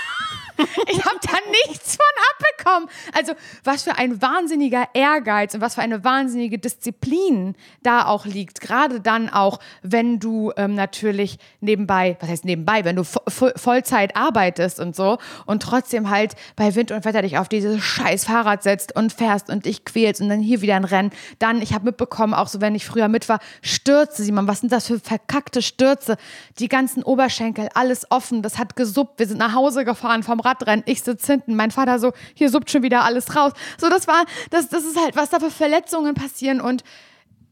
Ich 0.89 1.03
habe 1.05 1.17
da 1.21 1.37
nichts 1.67 1.97
von 1.97 2.05
abbekommen. 2.31 2.89
Also, 3.13 3.33
was 3.63 3.83
für 3.83 3.97
ein 3.97 4.21
wahnsinniger 4.21 4.87
Ehrgeiz 4.93 5.53
und 5.53 5.61
was 5.61 5.75
für 5.75 5.81
eine 5.81 6.03
wahnsinnige 6.03 6.57
Disziplin 6.57 7.55
da 7.83 8.05
auch 8.05 8.25
liegt. 8.25 8.61
Gerade 8.61 9.01
dann 9.01 9.29
auch, 9.29 9.59
wenn 9.81 10.19
du 10.19 10.51
ähm, 10.57 10.75
natürlich 10.75 11.39
nebenbei, 11.61 12.17
was 12.19 12.29
heißt 12.29 12.45
nebenbei, 12.45 12.85
wenn 12.85 12.95
du 12.95 13.03
vo 13.03 13.19
vo 13.27 13.49
Vollzeit 13.55 14.15
arbeitest 14.15 14.79
und 14.79 14.95
so 14.95 15.17
und 15.45 15.61
trotzdem 15.61 16.09
halt 16.09 16.35
bei 16.55 16.75
Wind 16.75 16.91
und 16.91 17.05
Wetter 17.05 17.21
dich 17.21 17.37
auf 17.37 17.49
dieses 17.49 17.83
scheiß 17.83 18.25
Fahrrad 18.25 18.63
setzt 18.63 18.95
und 18.95 19.13
fährst 19.13 19.49
und 19.49 19.65
dich 19.65 19.85
quälst 19.85 20.21
und 20.21 20.29
dann 20.29 20.39
hier 20.39 20.61
wieder 20.61 20.75
ein 20.75 20.85
Rennen. 20.85 21.11
Dann, 21.39 21.61
ich 21.61 21.73
habe 21.73 21.85
mitbekommen, 21.85 22.33
auch 22.33 22.47
so, 22.47 22.61
wenn 22.61 22.75
ich 22.75 22.85
früher 22.85 23.07
mit 23.07 23.29
war, 23.29 23.39
Stürze, 23.61 24.23
Simon, 24.23 24.47
was 24.47 24.61
sind 24.61 24.71
das 24.71 24.87
für 24.87 24.99
verkackte 24.99 25.61
Stürze? 25.61 26.17
Die 26.59 26.67
ganzen 26.67 27.03
Oberschenkel, 27.03 27.69
alles 27.73 28.09
offen, 28.11 28.41
das 28.41 28.57
hat 28.57 28.75
gesuppt. 28.75 29.19
Wir 29.19 29.27
sind 29.27 29.37
nach 29.37 29.53
Hause 29.53 29.85
gefahren 29.85 30.23
vom 30.23 30.39
Radrennen. 30.47 30.83
Ich 30.87 31.03
sitze 31.03 31.33
hinten, 31.33 31.55
mein 31.55 31.71
Vater 31.71 31.99
so, 31.99 32.13
hier 32.33 32.49
suppt 32.49 32.71
schon 32.71 32.83
wieder 32.83 33.03
alles 33.03 33.35
raus. 33.35 33.53
So, 33.77 33.89
das 33.89 34.07
war, 34.07 34.25
das, 34.49 34.69
das 34.69 34.83
ist 34.83 34.97
halt, 34.99 35.15
was 35.15 35.29
da 35.29 35.39
für 35.39 35.51
Verletzungen 35.51 36.13
passieren 36.15 36.61
und 36.61 36.83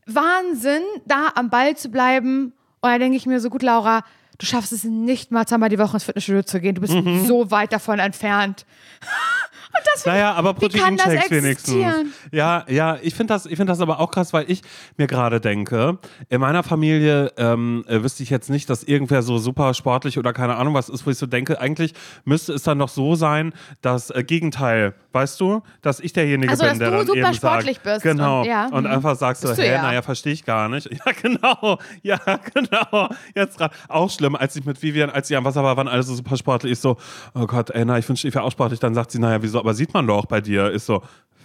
Wahnsinn, 0.05 0.83
da 1.05 1.29
am 1.35 1.49
Ball 1.49 1.75
zu 1.75 1.89
bleiben. 1.89 2.53
Und 2.81 2.89
da 2.89 2.97
denke 2.97 3.17
ich 3.17 3.25
mir 3.25 3.39
so, 3.39 3.49
gut, 3.49 3.63
Laura, 3.63 4.03
du 4.37 4.45
schaffst 4.45 4.71
es 4.71 4.83
nicht 4.83 5.31
mal 5.31 5.45
zweimal 5.47 5.69
die 5.69 5.79
Woche 5.79 5.93
ins 5.95 6.03
Fitnessstudio 6.03 6.43
zu 6.43 6.59
gehen. 6.59 6.75
Du 6.75 6.81
bist 6.81 6.93
so 7.27 7.51
weit 7.51 7.73
davon 7.73 7.99
entfernt. 7.99 8.65
Das 9.93 10.05
naja, 10.05 10.33
aber 10.33 10.53
Proteinshakes 10.53 11.31
wenigstens. 11.31 11.75
Ja, 12.31 12.65
ja, 12.67 12.97
ich 13.01 13.15
finde 13.15 13.33
das, 13.33 13.45
ich 13.45 13.57
find 13.57 13.69
das 13.69 13.79
aber 13.81 13.99
auch 13.99 14.11
krass, 14.11 14.33
weil 14.33 14.49
ich 14.49 14.61
mir 14.97 15.07
gerade 15.07 15.39
denke, 15.41 15.97
in 16.29 16.41
meiner 16.41 16.63
Familie 16.63 17.31
ähm, 17.37 17.83
äh, 17.87 18.01
wüsste 18.03 18.23
ich 18.23 18.29
jetzt 18.29 18.49
nicht, 18.49 18.69
dass 18.69 18.83
irgendwer 18.83 19.21
so 19.21 19.37
super 19.37 19.73
sportlich 19.73 20.17
oder 20.17 20.33
keine 20.33 20.55
Ahnung 20.55 20.73
was 20.73 20.89
ist, 20.89 21.05
wo 21.05 21.11
ich 21.11 21.17
so 21.17 21.25
denke, 21.25 21.59
eigentlich 21.59 21.93
müsste 22.23 22.53
es 22.53 22.63
dann 22.63 22.79
doch 22.79 22.89
so 22.89 23.15
sein, 23.15 23.53
das 23.81 24.09
äh, 24.11 24.23
Gegenteil, 24.23 24.93
weißt 25.11 25.39
du, 25.39 25.61
dass 25.81 25.99
ich 25.99 26.13
derjenige 26.13 26.49
Also, 26.51 26.63
bin, 26.63 26.69
dass 26.71 26.79
der 26.79 26.91
du 26.91 26.97
dann 26.97 27.07
super 27.07 27.19
eben 27.19 27.33
sportlich 27.33 27.75
sagt, 27.77 27.83
bist 27.83 28.03
genau, 28.03 28.41
und- 28.41 28.47
ja, 28.47 28.67
und 28.67 28.83
mhm. 28.83 28.91
einfach 28.91 29.15
sagst 29.15 29.41
so, 29.43 29.53
hä, 29.53 29.71
ja. 29.71 29.81
naja, 29.81 30.01
verstehe 30.01 30.33
ich 30.33 30.45
gar 30.45 30.69
nicht. 30.69 30.89
Ja, 31.05 31.11
genau, 31.21 31.77
ja, 32.01 32.17
genau, 32.53 33.09
jetzt 33.35 33.57
gerade, 33.57 33.75
auch 33.89 34.09
schlimm, 34.09 34.35
als 34.35 34.55
ich 34.55 34.65
mit 34.65 34.81
Vivian, 34.81 35.09
als 35.09 35.27
sie 35.27 35.35
am 35.35 35.43
Wasser 35.45 35.63
war, 35.63 35.77
waren 35.77 35.87
alle 35.87 36.03
so 36.03 36.15
super 36.15 36.37
sportlich, 36.37 36.73
ich 36.73 36.79
so, 36.79 36.97
oh 37.33 37.45
Gott, 37.45 37.69
ey, 37.71 37.85
na, 37.85 37.97
ich 37.97 38.07
wünschte, 38.07 38.27
ich 38.27 38.33
wäre 38.33 38.43
auch 38.43 38.51
sportlich, 38.51 38.79
dann 38.79 38.93
sagt 38.95 39.11
sie, 39.11 39.19
naja, 39.19 39.41
wieso, 39.41 39.64
aber 39.65 39.73
sieht 39.73 39.93
man 39.93 40.05
doch 40.05 40.27
bei 40.27 40.41
dir, 40.41 40.69
ist 40.69 40.85
so, 40.85 41.01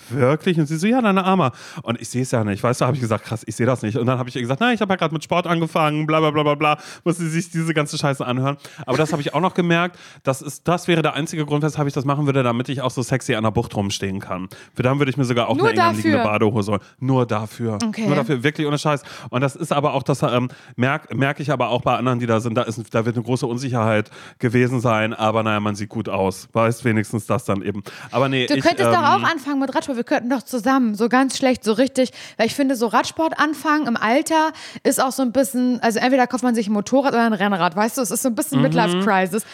Wirklich? 0.08 0.58
Und 0.58 0.66
sie 0.66 0.76
so, 0.76 0.86
ja, 0.86 1.00
deine 1.00 1.24
Arme. 1.24 1.52
Und 1.82 2.00
ich 2.00 2.08
sehe 2.08 2.22
es 2.22 2.30
ja 2.30 2.44
nicht. 2.44 2.62
Weißt 2.62 2.80
du, 2.80 2.86
habe 2.86 2.96
ich 2.96 3.00
gesagt, 3.00 3.24
krass, 3.24 3.42
ich 3.46 3.56
sehe 3.56 3.66
das 3.66 3.82
nicht. 3.82 3.96
Und 3.96 4.06
dann 4.06 4.18
habe 4.18 4.28
ich 4.28 4.36
ihr 4.36 4.42
gesagt, 4.42 4.60
nein, 4.60 4.74
ich 4.74 4.80
habe 4.80 4.92
ja 4.92 4.96
gerade 4.96 5.12
mit 5.12 5.22
Sport 5.24 5.46
angefangen, 5.46 6.06
bla 6.06 6.20
bla 6.20 6.30
bla 6.30 6.42
bla 6.42 6.54
bla. 6.54 6.78
Muss 7.04 7.18
sie 7.18 7.28
sich 7.28 7.50
diese 7.50 7.74
ganze 7.74 7.98
Scheiße 7.98 8.26
anhören. 8.26 8.56
Aber 8.86 8.96
das 8.96 9.12
habe 9.12 9.22
ich 9.22 9.34
auch 9.34 9.40
noch 9.40 9.54
gemerkt. 9.54 9.98
Das, 10.22 10.42
ist, 10.42 10.66
das 10.66 10.88
wäre 10.88 11.02
der 11.02 11.14
einzige 11.14 11.44
Grund, 11.46 11.62
weshalb 11.62 11.86
ich 11.88 11.94
das 11.94 12.04
machen 12.04 12.26
würde, 12.26 12.42
damit 12.42 12.68
ich 12.68 12.82
auch 12.82 12.90
so 12.90 13.02
sexy 13.02 13.34
an 13.34 13.44
der 13.44 13.50
Bucht 13.50 13.74
rumstehen 13.76 14.20
kann. 14.20 14.48
Für 14.74 14.82
dann 14.82 14.98
würde 14.98 15.10
ich 15.10 15.16
mir 15.16 15.24
sogar 15.24 15.48
auch 15.48 15.56
Nur 15.56 15.68
eine 15.68 15.80
eng 15.80 15.86
anliegende 15.86 16.18
dafür? 16.18 16.30
Badehose 16.32 16.70
holen. 16.72 16.80
Nur 16.98 17.26
dafür. 17.26 17.78
Okay. 17.84 18.06
Nur 18.06 18.16
dafür, 18.16 18.42
wirklich 18.42 18.66
ohne 18.66 18.78
Scheiß. 18.78 19.02
Und 19.30 19.40
das 19.40 19.56
ist 19.56 19.72
aber 19.72 19.94
auch, 19.94 20.02
das 20.02 20.22
ähm, 20.22 20.48
merke 20.76 21.14
merk 21.16 21.40
ich 21.40 21.50
aber 21.50 21.68
auch 21.68 21.82
bei 21.82 21.96
anderen, 21.96 22.18
die 22.18 22.26
da 22.26 22.40
sind, 22.40 22.54
da, 22.54 22.62
ist, 22.62 22.94
da 22.94 23.04
wird 23.04 23.16
eine 23.16 23.24
große 23.24 23.46
Unsicherheit 23.46 24.10
gewesen 24.38 24.80
sein. 24.80 25.14
Aber 25.14 25.42
naja, 25.42 25.60
man 25.60 25.74
sieht 25.74 25.88
gut 25.88 26.08
aus. 26.08 26.48
Weißt 26.52 26.84
wenigstens 26.84 27.26
das 27.26 27.44
dann 27.44 27.62
eben. 27.62 27.82
Aber 28.10 28.28
nee, 28.28 28.46
Du 28.46 28.54
ich, 28.54 28.64
könntest 28.64 28.88
ähm, 28.88 28.94
doch 28.94 29.02
auch 29.02 29.22
anfangen 29.22 29.60
mit 29.60 29.74
Radsport. 29.74 29.89
Wir 29.96 30.04
könnten 30.04 30.30
doch 30.30 30.42
zusammen, 30.42 30.94
so 30.94 31.08
ganz 31.08 31.36
schlecht, 31.36 31.64
so 31.64 31.72
richtig. 31.72 32.10
Weil 32.36 32.46
ich 32.46 32.54
finde, 32.54 32.76
so 32.76 32.86
Radsport 32.86 33.38
anfangen 33.38 33.86
im 33.86 33.96
Alter 33.96 34.52
ist 34.82 35.02
auch 35.02 35.12
so 35.12 35.22
ein 35.22 35.32
bisschen, 35.32 35.80
also 35.80 35.98
entweder 35.98 36.26
kauft 36.26 36.42
man 36.42 36.54
sich 36.54 36.68
ein 36.68 36.72
Motorrad 36.72 37.12
oder 37.12 37.24
ein 37.24 37.32
Rennrad, 37.32 37.76
weißt 37.76 37.98
du? 37.98 38.02
Es 38.02 38.10
ist 38.10 38.22
so 38.22 38.28
ein 38.28 38.34
bisschen 38.34 38.62
Midlife 38.62 39.00
Crisis. 39.00 39.44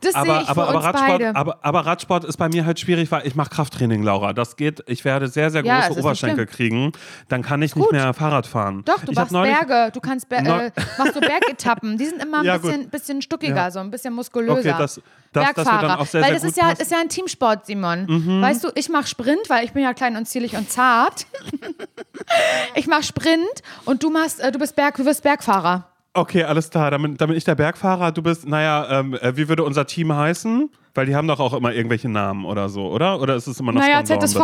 Das 0.00 0.12
sehe 0.12 0.22
Mhm. 0.24 0.30
aber, 0.30 0.42
ich 0.42 0.48
aber, 0.48 0.68
aber, 0.68 0.84
Radsport, 0.84 1.08
beide. 1.08 1.36
aber, 1.36 1.58
aber 1.62 1.80
Radsport 1.86 2.24
ist 2.24 2.36
bei 2.36 2.48
mir 2.48 2.66
halt 2.66 2.78
schwierig, 2.80 3.10
weil 3.10 3.26
ich 3.26 3.34
mache 3.34 3.50
Krafttraining, 3.50 4.02
Laura. 4.02 4.32
Das 4.32 4.56
geht, 4.56 4.82
ich 4.86 5.04
werde 5.04 5.28
sehr, 5.28 5.50
sehr 5.50 5.64
Ja, 5.64 5.80
große 5.80 5.90
nicht 5.90 5.98
Oberschenkel 6.04 6.46
kriegen. 6.46 6.92
Dann 7.28 7.42
kann 7.42 7.62
ich 7.62 7.74
nicht 7.74 7.82
gut. 7.84 7.92
mehr 7.92 8.12
Fahrrad 8.14 8.46
fahren. 8.46 8.82
Doch, 8.84 9.04
du 9.04 9.12
ich 9.12 9.16
machst 9.18 9.32
Berge, 9.32 9.90
du 9.92 10.00
kannst 10.00 10.28
Ber 10.28 10.38
äh, 10.38 10.70
machst 10.98 11.16
du 11.16 11.20
Bergetappen. 11.20 11.96
Die 11.98 12.04
sind 12.06 12.22
immer 12.22 12.38
ein 12.40 12.44
Ja, 12.46 12.58
bisschen, 12.58 12.88
bisschen 12.90 13.22
stuckiger, 13.22 13.54
Ja. 13.56 13.70
so 13.70 13.78
ein 13.80 13.90
bisschen 13.90 14.14
muskulöser. 14.14 14.58
Okay, 14.58 14.74
das- 14.78 14.96
das- 14.96 15.02
das 15.32 15.54
Bergfahrer. 15.54 16.00
auch 16.00 16.06
sehr, 16.06 16.22
weil 16.22 16.32
das 16.32 16.44
ist 16.44 16.56
ja. 16.56 16.64
Mhm. 16.68 16.72
ist 16.80 16.90
ja 16.90 16.98
ein 16.98 17.08
Teamsport, 17.10 17.66
Simon. 17.66 18.40
Weißt 18.42 18.64
du, 18.64 18.68
ich 18.74 18.88
mache 18.88 19.06
Sprint, 19.06 19.48
weil 19.48 19.64
ich 19.66 19.72
bin 19.72 19.82
ja 19.82 19.92
klein 19.92 20.16
und 20.16 20.26
zierlich 20.26 20.56
und 20.56 20.70
zart. 20.70 21.26
ich 22.74 22.86
mache 22.86 23.02
Sprint 23.02 23.62
und 23.84 24.02
du 24.02 24.10
machst, 24.10 24.40
äh, 24.40 24.50
du 24.52 24.58
bist 24.58 24.76
Berg, 24.76 24.96
du 24.96 25.04
wirst 25.04 25.22
Bergfahrer. 25.22 25.84
Okay, 26.16 26.44
alles 26.44 26.70
klar. 26.70 26.90
Dann 26.90 27.02
bin 27.16 27.32
ich 27.32 27.44
der 27.44 27.54
Bergfahrer. 27.54 28.10
Du 28.10 28.22
bist, 28.22 28.48
naja, 28.48 29.00
ähm, 29.00 29.14
äh, 29.14 29.36
wie 29.36 29.48
würde 29.48 29.64
unser 29.64 29.86
Team 29.86 30.14
heißen? 30.14 30.70
Weil 30.94 31.04
die 31.04 31.14
haben 31.14 31.28
doch 31.28 31.40
auch 31.40 31.52
immer 31.52 31.74
irgendwelche 31.74 32.08
Namen 32.08 32.46
oder 32.46 32.70
so, 32.70 32.88
oder? 32.90 33.20
Oder 33.20 33.36
ist 33.36 33.46
es 33.46 33.60
immer 33.60 33.72
noch 33.72 33.82
Naja, 33.82 34.02
ZSV. 34.02 34.40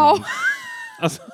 Achso. 0.98 1.22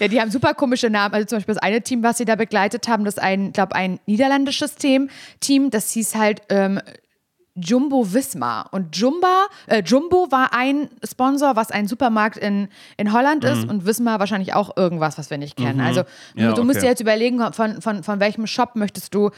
Ja, 0.00 0.06
die 0.06 0.20
haben 0.20 0.30
super 0.30 0.54
komische 0.54 0.90
Namen. 0.90 1.12
Also 1.12 1.26
zum 1.26 1.38
Beispiel 1.38 1.54
das 1.56 1.62
eine 1.62 1.82
Team, 1.82 2.04
was 2.04 2.18
sie 2.18 2.24
da 2.24 2.36
begleitet 2.36 2.86
haben, 2.86 3.04
das 3.04 3.14
ist 3.14 3.20
ein, 3.20 3.52
glaube 3.52 3.74
ein 3.74 3.98
niederländisches 4.06 4.76
Team. 4.76 5.10
Team, 5.40 5.70
das 5.70 5.90
hieß 5.90 6.14
halt 6.14 6.42
ähm, 6.50 6.80
Jumbo 7.60 8.12
Wismar. 8.12 8.68
Und 8.72 8.96
Jumba, 8.96 9.46
äh, 9.66 9.82
Jumbo 9.82 10.28
war 10.30 10.52
ein 10.52 10.88
Sponsor, 11.04 11.56
was 11.56 11.70
ein 11.70 11.86
Supermarkt 11.86 12.36
in, 12.36 12.68
in 12.96 13.12
Holland 13.12 13.44
ist 13.44 13.68
und 13.68 13.84
Wismar 13.86 14.18
wahrscheinlich 14.20 14.54
auch 14.54 14.76
irgendwas, 14.76 15.18
was 15.18 15.30
wir 15.30 15.38
nicht 15.38 15.56
kennen. 15.56 15.80
Also 15.80 16.02
Mhm. 16.34 16.42
Ja, 16.42 16.52
du 16.52 16.64
musst 16.64 16.76
okay. 16.76 16.86
dir 16.86 16.90
jetzt 16.90 17.00
überlegen, 17.00 17.40
von, 17.52 17.80
von, 17.82 18.02
von 18.02 18.20
welchem 18.20 18.46
Shop 18.46 18.76
möchtest 18.76 19.14
du 19.14 19.30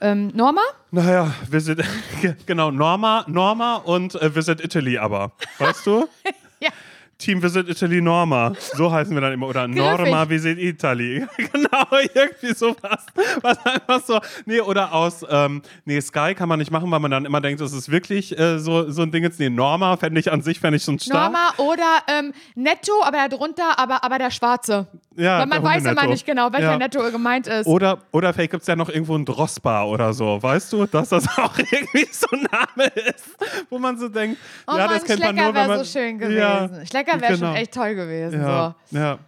ähm, 0.00 0.28
Norma? 0.34 0.60
Naja, 0.90 1.32
Visit, 1.48 1.82
genau, 2.46 2.70
Norma, 2.70 3.24
Norma 3.28 3.76
und 3.76 4.14
äh, 4.16 4.34
Visit 4.34 4.62
Italy 4.62 4.98
aber. 4.98 5.32
Weißt 5.58 5.86
du? 5.86 6.06
Ja. 6.58 6.70
Team 7.18 7.42
Visit 7.42 7.68
Italy 7.68 8.00
Norma. 8.00 8.52
So 8.74 8.92
heißen 8.92 9.14
wir 9.14 9.20
dann 9.20 9.32
immer. 9.32 9.48
Oder 9.48 9.66
Norma 9.66 10.28
Visit 10.28 10.58
Italy. 10.58 11.26
genau, 11.52 11.86
irgendwie 12.14 12.54
sowas. 12.54 13.06
Was 13.40 13.64
einfach 13.64 14.04
so. 14.04 14.20
Nee, 14.44 14.60
oder 14.60 14.92
aus, 14.92 15.24
ähm, 15.28 15.62
nee, 15.84 16.00
Sky 16.00 16.34
kann 16.34 16.48
man 16.48 16.58
nicht 16.58 16.70
machen, 16.70 16.90
weil 16.90 17.00
man 17.00 17.10
dann 17.10 17.24
immer 17.24 17.40
denkt, 17.40 17.60
das 17.60 17.72
ist 17.72 17.90
wirklich 17.90 18.38
äh, 18.38 18.58
so, 18.58 18.90
so 18.90 19.02
ein 19.02 19.10
Ding 19.10 19.22
jetzt. 19.22 19.40
Nee, 19.40 19.50
Norma 19.50 19.96
fände 19.96 20.20
ich 20.20 20.30
an 20.30 20.42
sich, 20.42 20.60
fände 20.60 20.76
ich 20.76 20.84
schon 20.84 20.98
stark. 20.98 21.32
Norma 21.32 21.54
oder 21.56 22.02
ähm, 22.08 22.32
Netto, 22.54 22.92
aber 23.02 23.28
darunter, 23.28 23.78
aber, 23.78 24.04
aber 24.04 24.18
der 24.18 24.30
Schwarze. 24.30 24.86
Ja, 25.16 25.38
Weil 25.40 25.46
man 25.46 25.62
weiß 25.62 25.84
immer 25.84 26.06
nicht 26.06 26.26
genau, 26.26 26.52
welcher 26.52 26.72
Ja. 26.72 26.78
Netto 26.78 27.00
gemeint 27.10 27.46
ist. 27.46 27.66
Oder, 27.66 27.98
oder 28.12 28.32
vielleicht 28.32 28.50
gibt 28.50 28.62
es 28.62 28.66
ja 28.66 28.76
noch 28.76 28.88
irgendwo 28.88 29.14
ein 29.16 29.24
Drossbar 29.24 29.88
oder 29.88 30.12
so, 30.12 30.42
weißt 30.42 30.72
du? 30.72 30.86
Dass 30.86 31.08
das 31.08 31.26
auch 31.38 31.56
irgendwie 31.58 32.06
so 32.10 32.26
ein 32.32 32.46
Name 32.50 32.88
ist, 32.94 33.36
wo 33.70 33.78
man 33.78 33.98
so 33.98 34.08
denkt, 34.08 34.38
Oh 34.66 34.72
ja, 34.76 34.86
Mann, 34.86 34.88
das 34.94 35.04
kennt 35.04 35.20
man 35.20 35.28
Schlecker 35.28 35.44
nur, 35.44 35.54
wenn 35.54 35.54
wäre 35.54 35.68
man... 35.68 35.78
so 35.78 35.84
schön 35.84 36.18
gewesen. 36.18 36.38
Ja, 36.38 36.86
Schlecker 36.86 37.20
wäre 37.20 37.32
genau. 37.34 37.46
schon 37.46 37.56
echt 37.56 37.72
toll 37.74 37.94
gewesen. 37.94 38.40
Ja, 38.40 38.74
So. 38.90 38.96
ja. 38.98 39.18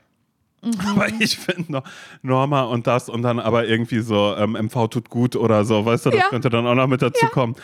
Mhm. 0.62 0.72
Aber 0.88 1.06
ich 1.20 1.38
finde 1.38 1.70
noch 1.72 1.84
Norma 2.22 2.62
und 2.62 2.86
das 2.86 3.08
und 3.08 3.22
dann 3.22 3.38
aber 3.38 3.66
irgendwie 3.66 4.00
so 4.00 4.34
ähm, 4.36 4.52
MV 4.52 4.88
tut 4.88 5.08
gut 5.08 5.36
oder 5.36 5.64
so, 5.64 5.84
weißt 5.84 6.06
du, 6.06 6.10
das 6.10 6.18
Ja. 6.20 6.28
könnte 6.30 6.50
dann 6.50 6.66
auch 6.66 6.74
noch 6.74 6.86
mit 6.88 7.00
dazu 7.02 7.26
kommen. 7.26 7.54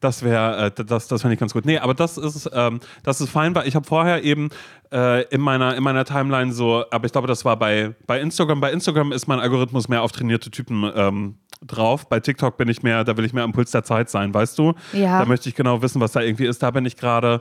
Das 0.00 0.22
wäre, 0.22 0.66
äh, 0.76 0.84
das, 0.84 1.08
das 1.08 1.22
fände 1.22 1.34
ich 1.34 1.40
ganz 1.40 1.52
gut. 1.52 1.64
Nee, 1.64 1.78
aber 1.78 1.94
das 1.94 2.18
ist, 2.18 2.50
ähm, 2.52 2.80
das 3.02 3.20
ist 3.20 3.30
fein, 3.30 3.54
weil 3.54 3.66
ich 3.66 3.74
habe 3.74 3.86
vorher 3.86 4.22
eben 4.22 4.50
äh, 4.92 5.22
in, 5.28 5.40
meiner, 5.40 5.74
in 5.76 5.82
meiner 5.82 6.04
Timeline 6.04 6.52
so, 6.52 6.84
aber 6.90 7.06
ich 7.06 7.12
glaube, 7.12 7.26
das 7.26 7.44
war 7.44 7.56
bei, 7.58 7.94
bei 8.06 8.20
Instagram. 8.20 8.60
Bei 8.60 8.70
Instagram 8.70 9.12
ist 9.12 9.26
mein 9.26 9.40
Algorithmus 9.40 9.88
mehr 9.88 10.02
auf 10.02 10.12
trainierte 10.12 10.50
Typen 10.50 10.90
ähm, 10.94 11.36
drauf. 11.64 12.08
Bei 12.08 12.20
TikTok 12.20 12.56
bin 12.58 12.68
ich 12.68 12.82
mehr, 12.82 13.02
da 13.04 13.16
will 13.16 13.24
ich 13.24 13.32
mehr 13.32 13.44
am 13.44 13.52
Puls 13.52 13.70
der 13.70 13.82
Zeit 13.84 14.10
sein, 14.10 14.34
weißt 14.34 14.58
du? 14.58 14.74
Ja. 14.92 15.20
Da 15.20 15.24
möchte 15.24 15.48
ich 15.48 15.54
genau 15.54 15.80
wissen, 15.80 16.00
was 16.00 16.12
da 16.12 16.20
irgendwie 16.20 16.44
ist. 16.46 16.62
Da 16.62 16.70
bin 16.70 16.84
ich 16.84 16.96
gerade, 16.96 17.40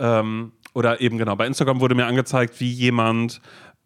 ähm, 0.00 0.52
oder 0.74 1.00
eben 1.00 1.16
genau, 1.18 1.36
bei 1.36 1.46
Instagram 1.46 1.80
wurde 1.80 1.94
mir 1.94 2.06
angezeigt, 2.06 2.58
wie 2.60 2.70
jemand 2.72 3.40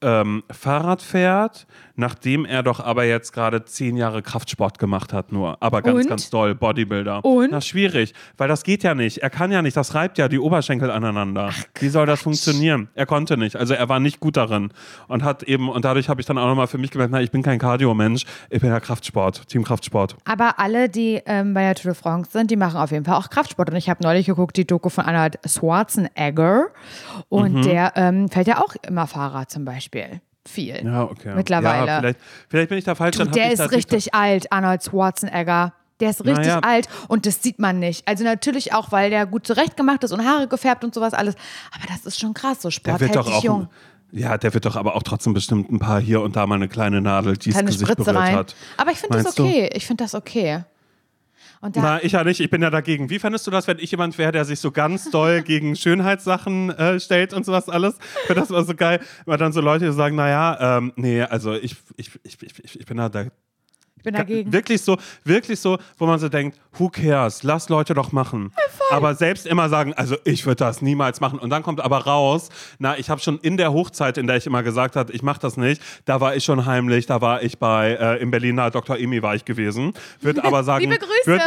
ähm, 0.05 0.45
Fahrrad 0.51 1.03
fährt, 1.03 1.67
nachdem 1.97 2.45
er 2.45 2.63
doch 2.63 2.81
aber 2.81 3.05
jetzt 3.05 3.33
gerade 3.33 3.65
zehn 3.65 3.97
Jahre 3.97 4.23
Kraftsport 4.23 4.79
gemacht 4.79 5.13
hat, 5.13 5.33
nur. 5.33 5.57
Aber 5.63 5.83
ganz, 5.83 6.01
Und? 6.03 6.09
ganz 6.09 6.31
doll, 6.31 6.55
Bodybuilder. 6.55 7.25
Und? 7.25 7.51
Na, 7.53 7.61
schwierig, 7.61 8.15
weil 8.37 8.49
das 8.49 8.63
geht 8.65 8.83
ja 8.83 8.95
nicht. 8.95 9.19
Er 9.19 9.31
kann 9.31 9.53
ja 9.53 9.63
nicht, 9.63 9.77
das 9.77 9.95
reibt 9.95 10.19
ja 10.19 10.29
die 10.29 10.39
Oberschenkel 10.39 10.91
aneinander. 10.91 11.51
Wie 11.79 11.89
soll 11.89 12.07
das 12.07 12.23
funktionieren? 12.23 12.89
Er 12.95 13.07
konnte 13.07 13.37
nicht, 13.37 13.57
also 13.57 13.75
er 13.75 13.89
war 13.89 14.01
nicht 14.01 14.21
gut 14.21 14.37
darin. 14.37 14.71
Und 15.09 15.23
hat 15.23 15.43
eben, 15.45 15.69
und 15.69 15.85
dadurch 15.85 16.09
habe 16.09 16.21
ich 16.21 16.27
dann 16.27 16.39
auch 16.39 16.47
nochmal 16.49 16.67
für 16.67 16.79
mich 16.79 16.91
gemerkt, 16.91 17.13
na, 17.13 17.21
ich 17.21 17.31
bin 17.31 17.43
kein 17.43 17.59
Cardio-Mensch, 17.59 18.25
ich 18.51 18.61
bin 18.61 18.71
ja 18.71 18.81
Kraftsport, 18.81 19.49
Team 19.49 19.65
Kraftsport. 19.65 20.17
Aber 20.25 20.59
alle, 20.59 20.89
die 20.89 21.21
ähm, 21.27 21.55
bei 21.55 21.63
der 21.63 21.75
Tour 21.75 21.93
de 21.93 22.01
France 22.01 22.31
sind, 22.33 22.51
die 22.51 22.57
machen 22.57 22.77
auf 22.79 22.91
jeden 22.91 23.05
Fall 23.05 23.15
auch 23.17 23.31
Kraftsport. 23.31 23.71
Und 23.71 23.77
ich 23.77 23.89
habe 23.89 24.03
neulich 24.03 24.27
geguckt, 24.27 24.57
die 24.57 24.67
Doku 24.67 24.89
von 24.89 25.05
Arnold 25.05 25.39
Schwarzenegger. 25.47 26.67
Und 27.29 27.55
Mhm. 27.55 27.63
der 27.63 27.93
ähm, 27.97 28.29
fährt 28.29 28.47
ja 28.47 28.59
auch 28.63 28.75
immer 28.87 29.07
Fahrrad 29.07 29.51
zum 29.51 29.65
Beispiel. 29.65 30.21
Viel. 30.47 30.81
Ja, 30.85 31.05
okay. 31.05 31.33
Mittlerweile. 31.35 31.87
Ja, 31.87 31.99
vielleicht, 32.01 32.19
vielleicht 32.49 32.69
bin 32.69 32.79
ich 32.79 32.85
da 32.85 32.95
falsch. 32.95 33.17
Du, 33.17 33.25
der 33.25 33.53
ist 33.53 33.61
da 33.61 33.67
richtig 33.67 34.15
alt, 34.15 34.53
Arnold 34.53 34.83
Schwarzenegger. 34.85 35.73
Der 36.01 36.11
ist 36.11 36.21
richtig 36.25 36.47
Naja. 36.47 36.59
alt 36.59 36.89
und 37.09 37.25
das 37.25 37.41
sieht 37.43 37.61
man 37.61 37.79
nicht. 37.79 38.07
Also 38.09 38.25
natürlich 38.25 38.75
auch, 38.75 38.91
weil 38.93 39.11
der 39.11 39.27
gut 39.27 39.47
zurechtgemacht 39.47 40.03
ist 40.05 40.11
und 40.13 40.25
Haare 40.27 40.49
gefärbt 40.49 40.83
und 40.85 40.93
sowas 40.93 41.15
alles. 41.15 41.35
Aber 41.75 41.87
das 41.87 42.05
ist 42.05 42.19
schon 42.21 42.35
krass, 42.35 42.61
so 42.61 42.69
Der 42.69 42.73
Sport 42.73 43.01
wird 43.01 43.15
hält 43.15 43.27
doch 43.27 43.33
auch. 43.33 43.45
jung. 43.45 43.69
Ja, 44.11 44.37
der 44.37 44.53
wird 44.55 44.65
doch 44.67 44.77
aber 44.77 44.97
auch 44.97 45.03
trotzdem 45.05 45.35
bestimmt 45.35 45.71
ein 45.71 45.79
paar 45.79 46.01
hier 46.01 46.21
und 46.21 46.35
da 46.37 46.47
mal 46.47 46.57
eine 46.57 46.69
kleine 46.69 47.01
Nadel, 47.01 47.37
die 47.37 47.51
das 47.51 47.57
Keine 47.59 47.71
Gesicht 47.71 47.91
Spritze 47.91 48.05
berührt 48.13 48.23
rein. 48.29 48.37
hat. 48.37 48.55
Aber 48.77 48.91
ich 48.91 48.99
finde 48.99 49.17
das 49.17 49.25
Meinst 49.25 49.39
du? 49.39 49.45
okay. 49.45 49.71
Ich 49.73 49.87
finde 49.87 50.05
das 50.05 50.15
okay. 50.15 50.65
Und 51.65 51.77
Na, 51.77 52.05
ich 52.05 52.13
ja 52.13 52.23
nicht, 52.25 52.41
ich 52.41 52.51
bin 52.51 52.61
ja 52.61 52.69
dagegen. 52.69 53.09
Wie 53.09 53.19
fändest 53.19 53.47
du 53.47 53.51
das, 53.51 53.67
wenn 53.67 53.79
ich 53.79 53.91
jemand 53.91 54.19
wäre, 54.19 54.33
der 54.33 54.45
sich 54.45 54.61
so 54.61 54.71
ganz 54.71 55.11
doll 55.11 55.41
gegen 55.41 55.77
Schönheitssachen 55.77 56.69
äh, 56.69 57.01
stellt 57.01 57.33
und 57.33 57.47
sowas 57.47 57.71
alles? 57.71 57.97
Finde 58.27 58.43
das 58.43 58.51
war 58.51 58.65
so 58.65 58.75
geil, 58.75 59.01
weil 59.25 59.39
dann 59.39 59.55
so 59.55 59.63
Leute 59.63 59.91
sagen, 59.95 60.15
naja, 60.15 60.77
ähm, 60.77 60.93
nee, 60.97 61.23
also 61.23 61.55
ich, 61.55 61.75
ich, 61.97 62.11
ich, 62.23 62.37
ich, 62.43 62.81
ich 62.81 62.85
bin 62.85 62.99
da, 62.99 63.09
da 63.09 63.29
bin 64.05 64.15
dagegen. 64.15 64.53
wirklich 64.53 64.83
so, 64.83 64.97
wirklich 65.25 65.59
so, 65.59 65.79
wo 65.99 66.07
man 66.07 66.19
so 66.21 66.29
denkt, 66.29 66.59
who 66.79 66.89
cares, 66.89 67.43
lass 67.43 67.69
Leute 67.69 67.95
doch 67.95 68.13
machen. 68.13 68.53
aber 68.91 69.15
selbst 69.15 69.47
immer 69.47 69.69
sagen, 69.69 69.95
also 69.95 70.17
ich 70.25 70.47
würde 70.47 70.65
das 70.65 70.83
niemals 70.83 71.21
machen. 71.21 71.39
Und 71.39 71.51
dann 71.51 71.63
kommt 71.63 71.81
aber 71.81 71.99
raus, 71.99 72.51
na, 72.79 72.97
ich 72.97 73.11
habe 73.11 73.21
schon 73.21 73.39
in 73.41 73.57
der 73.57 73.73
Hochzeit, 73.73 74.19
in 74.19 74.27
der 74.27 74.37
ich 74.37 74.47
immer 74.47 74.63
gesagt 74.63 74.95
habe, 74.95 75.13
ich 75.13 75.23
mache 75.23 75.41
das 75.41 75.57
nicht, 75.57 75.83
da 76.05 76.21
war 76.21 76.37
ich 76.37 76.45
schon 76.45 76.67
heimlich, 76.67 77.07
da 77.07 77.21
war 77.21 77.43
ich 77.43 77.59
bei, 77.59 77.93
äh, 77.95 78.23
in 78.23 78.31
Berliner 78.31 78.71
Dr. 78.71 78.97
Emi 78.97 79.23
war 79.23 79.35
ich 79.35 79.45
gewesen. 79.45 79.93
Würde 80.21 80.45
aber 80.45 80.63
sagen, 80.63 80.85
Liebe 80.85 80.99
Grüße. 80.99 81.27
Würd, 81.27 81.43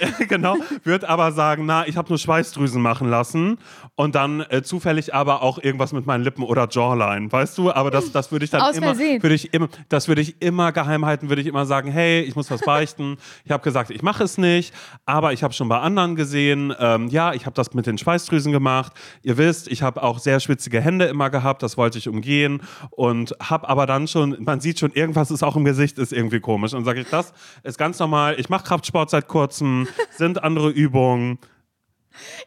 genau, 0.28 0.56
wird 0.84 1.04
aber 1.04 1.32
sagen, 1.32 1.66
na, 1.66 1.86
ich 1.86 1.96
habe 1.96 2.08
nur 2.08 2.18
Schweißdrüsen 2.18 2.80
machen 2.80 3.08
lassen 3.08 3.58
und 3.94 4.14
dann 4.14 4.40
äh, 4.40 4.62
zufällig 4.62 5.14
aber 5.14 5.42
auch 5.42 5.58
irgendwas 5.58 5.92
mit 5.92 6.06
meinen 6.06 6.24
Lippen 6.24 6.42
oder 6.42 6.68
Jawline, 6.70 7.30
weißt 7.30 7.58
du? 7.58 7.72
Aber 7.72 7.90
das, 7.90 8.12
das 8.12 8.32
würde 8.32 8.44
ich 8.44 8.50
dann 8.50 8.62
Aus 8.62 8.76
immer, 8.76 8.98
würde 8.98 9.34
ich 9.34 9.52
immer, 9.52 9.68
das 9.88 10.08
würde 10.08 10.20
ich 10.20 10.40
immer 10.40 10.72
geheim 10.72 11.04
halten, 11.04 11.28
würde 11.28 11.42
ich 11.42 11.48
immer 11.48 11.66
sagen, 11.66 11.90
hey, 11.90 12.20
ich 12.20 12.36
muss 12.36 12.50
was 12.50 12.60
beichten. 12.62 13.16
ich 13.44 13.50
habe 13.50 13.62
gesagt, 13.62 13.90
ich 13.90 14.02
mache 14.02 14.24
es 14.24 14.38
nicht, 14.38 14.74
aber 15.04 15.32
ich 15.32 15.42
habe 15.42 15.54
schon 15.54 15.68
bei 15.68 15.78
anderen 15.78 16.16
gesehen, 16.16 16.74
ähm, 16.78 17.08
ja, 17.08 17.32
ich 17.32 17.46
habe 17.46 17.54
das 17.54 17.74
mit 17.74 17.86
den 17.86 17.98
Schweißdrüsen 17.98 18.52
gemacht. 18.52 18.92
Ihr 19.22 19.36
wisst, 19.36 19.68
ich 19.68 19.82
habe 19.82 20.02
auch 20.02 20.18
sehr 20.18 20.40
schwitzige 20.40 20.80
Hände 20.80 21.06
immer 21.06 21.30
gehabt, 21.30 21.62
das 21.62 21.76
wollte 21.76 21.98
ich 21.98 22.08
umgehen 22.08 22.62
und 22.90 23.34
habe 23.40 23.68
aber 23.68 23.86
dann 23.86 24.08
schon, 24.08 24.36
man 24.40 24.60
sieht 24.60 24.78
schon, 24.78 24.92
irgendwas 24.92 25.30
ist 25.30 25.42
auch 25.42 25.56
im 25.56 25.64
Gesicht, 25.64 25.98
ist 25.98 26.12
irgendwie 26.12 26.40
komisch. 26.40 26.72
Und 26.74 26.84
sage 26.84 27.00
ich, 27.00 27.08
das 27.08 27.32
ist 27.62 27.78
ganz 27.78 27.98
normal. 27.98 28.36
Ich 28.38 28.48
mache 28.48 28.64
Kraftsport 28.64 29.10
seit 29.10 29.28
kurzem, 29.28 29.81
sind 30.16 30.42
andere 30.42 30.70
Übungen. 30.70 31.38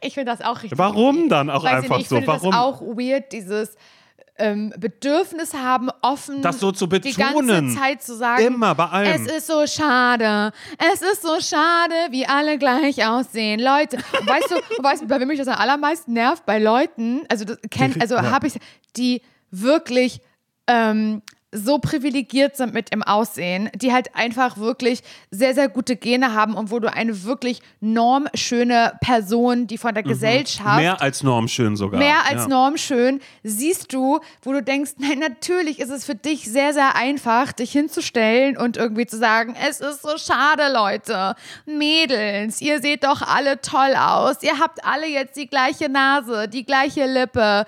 Ich 0.02 0.14
finde 0.14 0.32
das 0.32 0.42
auch 0.42 0.62
richtig. 0.64 0.78
Warum 0.78 1.30
dann 1.30 1.50
auch 1.50 1.64
Weiß 1.64 1.72
ich 1.72 1.78
einfach 1.84 1.98
nicht, 1.98 2.04
ich 2.04 2.10
so? 2.10 2.16
finde 2.16 2.28
Warum? 2.28 2.52
das 2.52 2.60
auch 2.60 2.82
weird, 2.82 3.32
dieses 3.32 3.76
ähm, 4.38 4.74
Bedürfnis 4.78 5.54
haben, 5.54 5.90
offen 6.02 6.42
Das 6.42 6.60
so 6.60 6.72
zu 6.72 6.88
die 6.88 7.00
betonen. 7.00 7.48
ganze 7.48 7.80
Zeit 7.80 8.04
zu 8.04 8.16
sagen. 8.16 8.46
Immer, 8.46 8.76
bei 8.76 8.86
allem. 8.86 9.12
Es 9.14 9.32
ist 9.32 9.48
so 9.48 9.66
schade. 9.66 10.52
Es 10.94 11.02
ist 11.02 11.22
so 11.22 11.40
schade, 11.40 11.94
wie 12.12 12.26
alle 12.26 12.58
gleich 12.58 13.06
aussehen. 13.08 13.60
Leute, 13.62 13.98
und 13.98 14.28
weißt 14.28 14.52
du, 14.52 14.84
weißt 14.84 15.04
du, 15.04 15.08
bei 15.08 15.20
wem 15.20 15.30
mich 15.30 15.40
das 15.40 15.48
am 15.48 15.56
allermeisten 15.60 16.14
nervt? 16.14 16.46
Bei 16.46 16.60
Leuten, 16.60 17.22
also 17.30 17.46
das 17.46 17.58
kennt, 17.72 18.00
also 18.02 18.20
habe 18.22 18.48
ich, 18.48 18.60
die 18.98 19.22
wirklich 19.52 20.20
ähm, 20.68 21.22
so 21.56 21.80
privilegiert 21.80 22.56
sind 22.58 22.74
mit 22.74 22.92
dem 22.92 23.02
Aussehen, 23.02 23.70
die 23.76 23.94
halt 23.94 24.16
einfach 24.16 24.58
wirklich 24.58 25.02
sehr, 25.32 25.54
sehr 25.54 25.70
gute 25.70 25.96
Gene 25.96 26.34
haben 26.34 26.54
und 26.56 26.70
wo 26.70 26.80
du 26.80 26.92
eine 26.94 27.24
wirklich 27.24 27.62
normschöne 27.80 28.94
Person, 29.02 29.68
die 29.68 29.78
von 29.78 29.94
der 29.94 30.04
Gesellschaft 30.04 30.76
Mhm. 30.76 30.82
Mehr 30.82 31.02
als 31.02 31.24
normschön 31.24 31.76
sogar. 31.76 32.00
mehr 32.00 32.26
als 32.30 32.44
ja. 32.44 32.48
normschön, 32.48 33.22
siehst 33.44 33.94
du, 33.94 34.20
wo 34.42 34.52
du 34.52 34.62
denkst, 34.62 34.92
nein, 34.98 35.20
natürlich 35.20 35.80
ist 35.80 35.90
es 35.90 36.06
für 36.06 36.16
dich 36.16 36.50
sehr, 36.50 36.74
sehr 36.74 36.96
einfach, 36.96 37.52
dich 37.52 37.72
hinzustellen 37.72 38.58
und 38.58 38.78
irgendwie 38.78 39.06
zu 39.06 39.18
sagen, 39.18 39.56
es 39.68 39.80
ist 39.80 40.02
so 40.02 40.18
schade, 40.18 40.72
Leute. 40.74 41.36
Mädels, 41.66 42.62
ihr 42.62 42.82
seht 42.82 43.04
doch 43.04 43.22
alle 43.22 43.62
toll 43.62 43.96
aus. 43.98 44.42
Ihr 44.42 44.60
habt 44.60 44.84
alle 44.86 45.08
jetzt 45.08 45.36
die 45.38 45.48
gleiche 45.48 45.90
Nase, 45.90 46.48
die 46.48 46.66
gleiche 46.66 47.06
Lippe, 47.06 47.66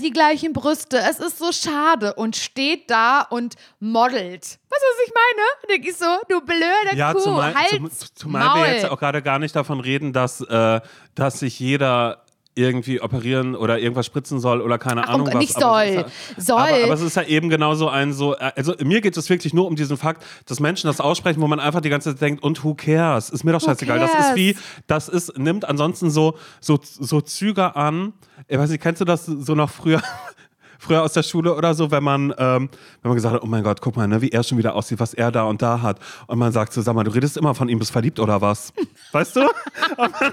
die 0.00 0.10
gleichen 0.10 0.52
Brüste. 0.52 0.98
Es 0.98 1.18
ist 1.18 1.38
so 1.38 1.52
schade 1.52 2.14
und 2.14 2.36
steht 2.36 2.90
da 2.90 3.22
und 3.22 3.54
modelt. 3.80 4.42
Weißt 4.42 4.58
du, 4.60 4.70
was 4.70 5.06
ich 5.06 5.12
meine? 5.14 5.72
Denke 5.72 5.90
ich 5.90 5.96
so, 5.96 6.06
du 6.28 6.40
blöde 6.40 6.96
Ja, 6.96 7.12
Kuh, 7.12 7.20
zumal, 7.20 7.54
halt 7.54 7.68
zum, 7.70 7.90
zumal 8.14 8.60
wir 8.62 8.72
jetzt 8.72 8.82
Maul. 8.82 8.92
auch 8.92 8.98
gerade 8.98 9.22
gar 9.22 9.38
nicht 9.38 9.54
davon 9.56 9.80
reden, 9.80 10.12
dass, 10.12 10.40
äh, 10.40 10.80
dass 11.14 11.38
sich 11.40 11.58
jeder 11.58 12.24
irgendwie 12.58 13.00
operieren 13.00 13.54
oder 13.54 13.78
irgendwas 13.78 14.04
spritzen 14.04 14.40
soll 14.40 14.60
oder 14.60 14.78
keine 14.78 15.04
Ach, 15.04 15.14
Ahnung 15.14 15.26
komm, 15.26 15.34
was. 15.34 15.40
nicht 15.40 15.62
Aber 15.62 15.84
es 15.84 15.94
soll. 15.94 16.04
ist 16.04 16.36
ja, 16.36 16.44
Soll. 16.44 16.58
Aber, 16.58 16.84
aber 16.84 16.94
es 16.94 17.00
ist 17.00 17.16
ja 17.16 17.22
eben 17.22 17.48
genauso 17.48 17.88
ein 17.88 18.12
so, 18.12 18.34
äh, 18.34 18.50
also 18.56 18.74
mir 18.82 19.00
geht 19.00 19.16
es 19.16 19.30
wirklich 19.30 19.54
nur 19.54 19.66
um 19.66 19.76
diesen 19.76 19.96
Fakt, 19.96 20.24
dass 20.46 20.58
Menschen 20.58 20.88
das 20.88 21.00
aussprechen, 21.00 21.40
wo 21.40 21.46
man 21.46 21.60
einfach 21.60 21.80
die 21.80 21.88
ganze 21.88 22.10
Zeit 22.10 22.20
denkt, 22.20 22.42
und 22.42 22.62
who 22.64 22.74
cares? 22.74 23.30
Ist 23.30 23.44
mir 23.44 23.52
doch 23.52 23.60
scheißegal. 23.60 23.98
Das 24.00 24.10
ist 24.12 24.34
wie, 24.34 24.56
das 24.86 25.08
ist, 25.08 25.38
nimmt 25.38 25.66
ansonsten 25.68 26.10
so, 26.10 26.36
so, 26.60 26.78
so 26.82 27.20
Züge 27.20 27.76
an. 27.76 28.12
Ich 28.48 28.58
weiß 28.58 28.70
nicht, 28.70 28.82
kennst 28.82 29.00
du 29.00 29.04
das 29.04 29.26
so 29.26 29.54
noch 29.54 29.70
früher? 29.70 30.02
Früher 30.78 31.02
aus 31.02 31.12
der 31.12 31.24
Schule 31.24 31.54
oder 31.54 31.74
so, 31.74 31.90
wenn 31.90 32.04
man, 32.04 32.32
ähm, 32.38 32.68
wenn 33.02 33.08
man 33.08 33.14
gesagt 33.14 33.34
hat, 33.34 33.42
oh 33.42 33.46
mein 33.46 33.64
Gott, 33.64 33.80
guck 33.80 33.96
mal, 33.96 34.06
ne, 34.06 34.22
wie 34.22 34.30
er 34.30 34.42
schon 34.42 34.58
wieder 34.58 34.74
aussieht, 34.74 35.00
was 35.00 35.12
er 35.12 35.32
da 35.32 35.42
und 35.44 35.60
da 35.60 35.82
hat. 35.82 35.98
Und 36.28 36.38
man 36.38 36.52
sagt 36.52 36.72
so, 36.72 36.80
sag 36.80 36.94
mal, 36.94 37.04
du 37.04 37.10
redest 37.10 37.36
immer 37.36 37.54
von 37.54 37.68
ihm, 37.68 37.78
bist 37.78 37.90
verliebt 37.90 38.20
oder 38.20 38.40
was? 38.40 38.72
Weißt 39.12 39.36
du? 39.36 39.40
Und 39.40 39.50
man, 39.98 40.32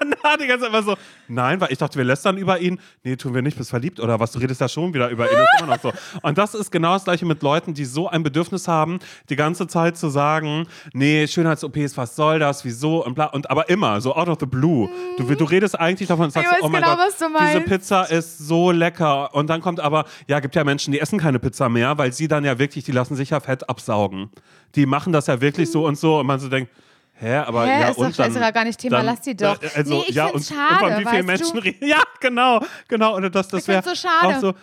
man 0.00 0.14
da 0.22 0.36
die 0.36 0.46
ganze 0.46 0.66
Zeit 0.66 0.68
immer 0.68 0.82
so, 0.82 0.96
nein, 1.28 1.60
weil 1.60 1.72
ich 1.72 1.78
dachte, 1.78 1.96
wir 1.96 2.04
lästern 2.04 2.36
über 2.36 2.58
ihn. 2.60 2.78
Nee, 3.04 3.16
tun 3.16 3.34
wir 3.34 3.42
nicht, 3.42 3.56
bist 3.56 3.70
verliebt 3.70 4.00
oder 4.00 4.20
was? 4.20 4.32
Du 4.32 4.38
redest 4.38 4.60
ja 4.60 4.68
schon 4.68 4.92
wieder 4.92 5.08
über 5.08 5.30
ihn. 5.30 5.38
Das 5.38 5.62
immer 5.62 5.76
noch 5.76 5.82
so. 5.82 5.92
Und 6.22 6.36
das 6.36 6.54
ist 6.54 6.70
genau 6.70 6.94
das 6.94 7.04
Gleiche 7.04 7.24
mit 7.24 7.42
Leuten, 7.42 7.74
die 7.74 7.84
so 7.84 8.08
ein 8.08 8.22
Bedürfnis 8.22 8.68
haben, 8.68 8.98
die 9.28 9.36
ganze 9.36 9.66
Zeit 9.66 9.96
zu 9.96 10.08
sagen, 10.08 10.66
nee, 10.92 11.26
Schönheits-OPs, 11.26 11.96
was 11.96 12.16
soll 12.16 12.38
das, 12.38 12.64
wieso 12.64 13.04
und 13.04 13.14
bla. 13.14 13.26
Und 13.26 13.50
aber 13.50 13.68
immer, 13.68 14.00
so 14.00 14.14
out 14.14 14.28
of 14.28 14.38
the 14.40 14.46
blue. 14.46 14.88
Du, 15.16 15.24
du 15.34 15.44
redest 15.44 15.78
eigentlich 15.78 16.08
davon 16.08 16.26
und 16.26 16.32
sagst, 16.32 16.52
weiß 16.52 16.58
oh 16.62 16.68
mein 16.68 16.82
genau, 16.82 16.96
Gott, 16.96 17.06
was 17.06 17.18
du 17.18 17.26
diese. 17.40 17.60
Pizza 17.60 18.10
ist 18.10 18.38
so 18.38 18.70
lecker. 18.70 19.34
Und 19.34 19.48
dann 19.48 19.60
kommt 19.60 19.69
aber, 19.78 20.06
ja, 20.26 20.40
gibt 20.40 20.56
ja 20.56 20.64
Menschen, 20.64 20.90
die 20.92 20.98
essen 20.98 21.18
keine 21.20 21.38
Pizza 21.38 21.68
mehr, 21.68 21.96
weil 21.98 22.12
sie 22.12 22.26
dann 22.26 22.44
ja 22.44 22.58
wirklich, 22.58 22.84
die 22.84 22.92
lassen 22.92 23.14
sich 23.14 23.30
ja 23.30 23.38
Fett 23.38 23.68
absaugen. 23.68 24.30
Die 24.74 24.86
machen 24.86 25.12
das 25.12 25.28
ja 25.28 25.40
wirklich 25.40 25.70
so 25.70 25.86
und 25.86 25.96
so 25.96 26.18
und 26.18 26.26
man 26.26 26.40
so 26.40 26.48
denkt, 26.48 26.72
hä, 27.12 27.36
aber 27.36 27.66
Hä, 27.66 27.80
ja, 27.82 27.88
ist 27.90 27.98
und 27.98 28.10
doch- 28.10 28.16
dann, 28.24 28.32
ist 28.34 28.40
doch 28.40 28.52
gar 28.54 28.64
nicht 28.64 28.80
Thema, 28.80 28.96
dann, 28.96 29.06
lass 29.06 29.20
die 29.20 29.36
doch. 29.36 29.62
äh, 29.62 29.68
Also, 29.76 29.94
Nee, 29.94 30.04
ich 30.08 30.14
ja, 30.16 30.28
find's 30.28 30.50
und, 30.50 30.56
schade, 30.56 30.94
und 30.96 31.00
wie 31.00 31.04
weißt 31.04 31.26
Menschen 31.26 31.56
du? 31.56 31.62
reden. 31.62 31.78
Ja, 31.86 32.02
genau, 32.20 32.60
genau. 32.88 33.14
Und 33.16 33.32
das, 33.34 33.48
das 33.48 33.62
Ich 33.62 33.68
wäre 33.68 33.82
so 33.82 33.94
schade. 33.94 34.36
auch 34.36 34.40
so. 34.40 34.54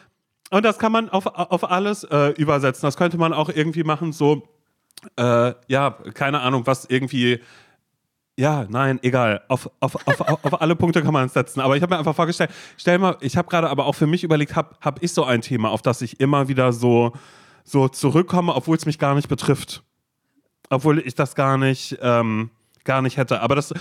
Und 0.50 0.64
das 0.66 0.80
kann 0.80 0.92
man 0.92 1.10
auf, 1.10 1.26
auf 1.28 1.70
alles 1.70 2.04
äh, 2.06 2.30
übersetzen. 2.32 2.82
Das 2.88 2.98
könnte 2.98 3.18
man 3.18 3.32
auch 3.34 3.50
irgendwie 3.50 3.84
machen, 3.84 4.12
so, 4.12 4.48
äh, 5.18 5.54
ja, 5.68 5.92
keine 6.14 6.40
Ahnung, 6.42 6.66
was 6.66 6.86
irgendwie. 6.86 7.42
Ja, 8.40 8.68
nein, 8.70 9.00
egal. 9.02 9.42
Auf, 9.48 9.70
auf, 9.80 9.96
auf, 10.08 10.22
auf, 10.22 10.62
alle 10.62 10.76
Punkte 10.76 11.02
kann 11.02 11.12
man 11.12 11.26
es 11.26 11.34
setzen. 11.34 11.60
Aber 11.60 11.76
ich 11.76 11.82
habe 11.82 11.94
mir 11.96 12.00
einfach 12.00 12.16
vorgestellt, 12.16 12.52
stell 12.78 13.00
mal, 13.00 13.18
ich 13.20 13.36
habe 13.36 13.50
gerade 13.50 13.68
aber 13.68 13.88
auch 13.88 13.96
für 13.96 14.06
mich 14.06 14.24
überlegt, 14.24 14.56
habe 14.56 14.76
hab 14.80 15.02
ich 15.02 15.12
so 15.12 15.24
ein 15.24 15.42
Thema, 15.42 15.72
auf 15.72 15.82
das 15.82 16.04
ich 16.04 16.20
immer 16.20 16.48
wieder 16.48 16.72
so, 16.72 17.14
so 17.64 17.88
zurückkomme, 17.88 18.54
obwohl 18.54 18.78
es 18.78 18.86
mich 18.86 19.00
gar 19.00 19.16
nicht 19.16 19.28
betrifft. 19.28 19.82
Obwohl 20.70 21.00
ich 21.00 21.16
das 21.16 21.34
gar 21.34 21.58
nicht, 21.58 21.98
ähm, 22.00 22.52
gar 22.84 23.02
nicht 23.02 23.18
hätte. 23.18 23.42
Aber 23.42 23.56
das 23.56 23.74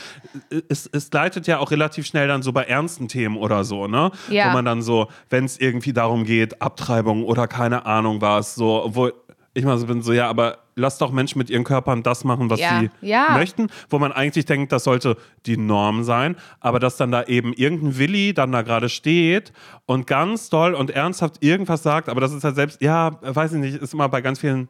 es, 0.69 0.87
es 0.87 1.13
leitet 1.13 1.47
ja 1.47 1.59
auch 1.59 1.71
relativ 1.71 2.07
schnell 2.07 2.27
dann 2.27 2.43
so 2.43 2.53
bei 2.53 2.65
ernsten 2.65 3.09
Themen 3.09 3.37
oder 3.37 3.63
so, 3.63 3.87
ne? 3.89 4.11
Ja. 4.31 4.49
Wo 4.49 4.55
man 4.55 4.65
dann 4.65 4.81
so, 4.81 5.09
wenn 5.29 5.45
es 5.45 5.61
irgendwie 5.61 5.93
darum 5.93 6.25
geht, 6.25 6.63
Abtreibung 6.63 7.25
oder 7.25 7.47
keine 7.47 7.85
Ahnung 7.85 8.23
was, 8.23 8.55
so, 8.55 8.85
obwohl 8.85 9.13
ich 9.53 9.65
mal 9.65 9.77
so 9.77 9.87
bin, 9.87 10.03
so, 10.03 10.15
ja, 10.15 10.29
aber 10.29 10.66
lass 10.77 10.99
doch 10.99 11.11
Menschen 11.11 11.39
mit 11.39 11.51
ihren 11.51 11.65
Körpern 11.65 12.03
das 12.03 12.23
machen, 12.23 12.51
was 12.51 12.61
Ja, 12.61 12.81
sie 12.81 12.91
ja. 13.01 13.31
möchten, 13.33 13.69
wo 13.89 13.99
man 13.99 14.13
eigentlich 14.13 14.45
denkt, 14.45 14.71
das 14.73 14.85
sollte 14.85 15.17
die 15.47 15.57
Norm 15.57 16.05
sein, 16.05 16.37
aber 16.61 16.79
dass 16.79 16.97
dann 16.99 17.11
da 17.11 17.25
eben 17.25 17.53
irgendein 17.55 17.99
Willi 17.99 18.35
dann 18.35 18.53
da 18.53 18.63
gerade 18.63 18.89
steht 18.91 19.53
und 19.87 20.07
ganz 20.07 20.51
doll 20.51 20.75
und 20.75 20.91
ernsthaft 20.91 21.43
irgendwas 21.43 21.83
sagt, 21.83 22.09
aber 22.09 22.21
das 22.21 22.33
ist 22.33 22.45
halt 22.45 22.55
selbst, 22.57 22.81
ja, 22.83 23.19
weiß 23.23 23.55
ich 23.55 23.59
nicht, 23.61 23.77
ist 23.77 23.95
immer 23.95 24.09
bei 24.11 24.21
ganz 24.21 24.39
vielen, 24.39 24.69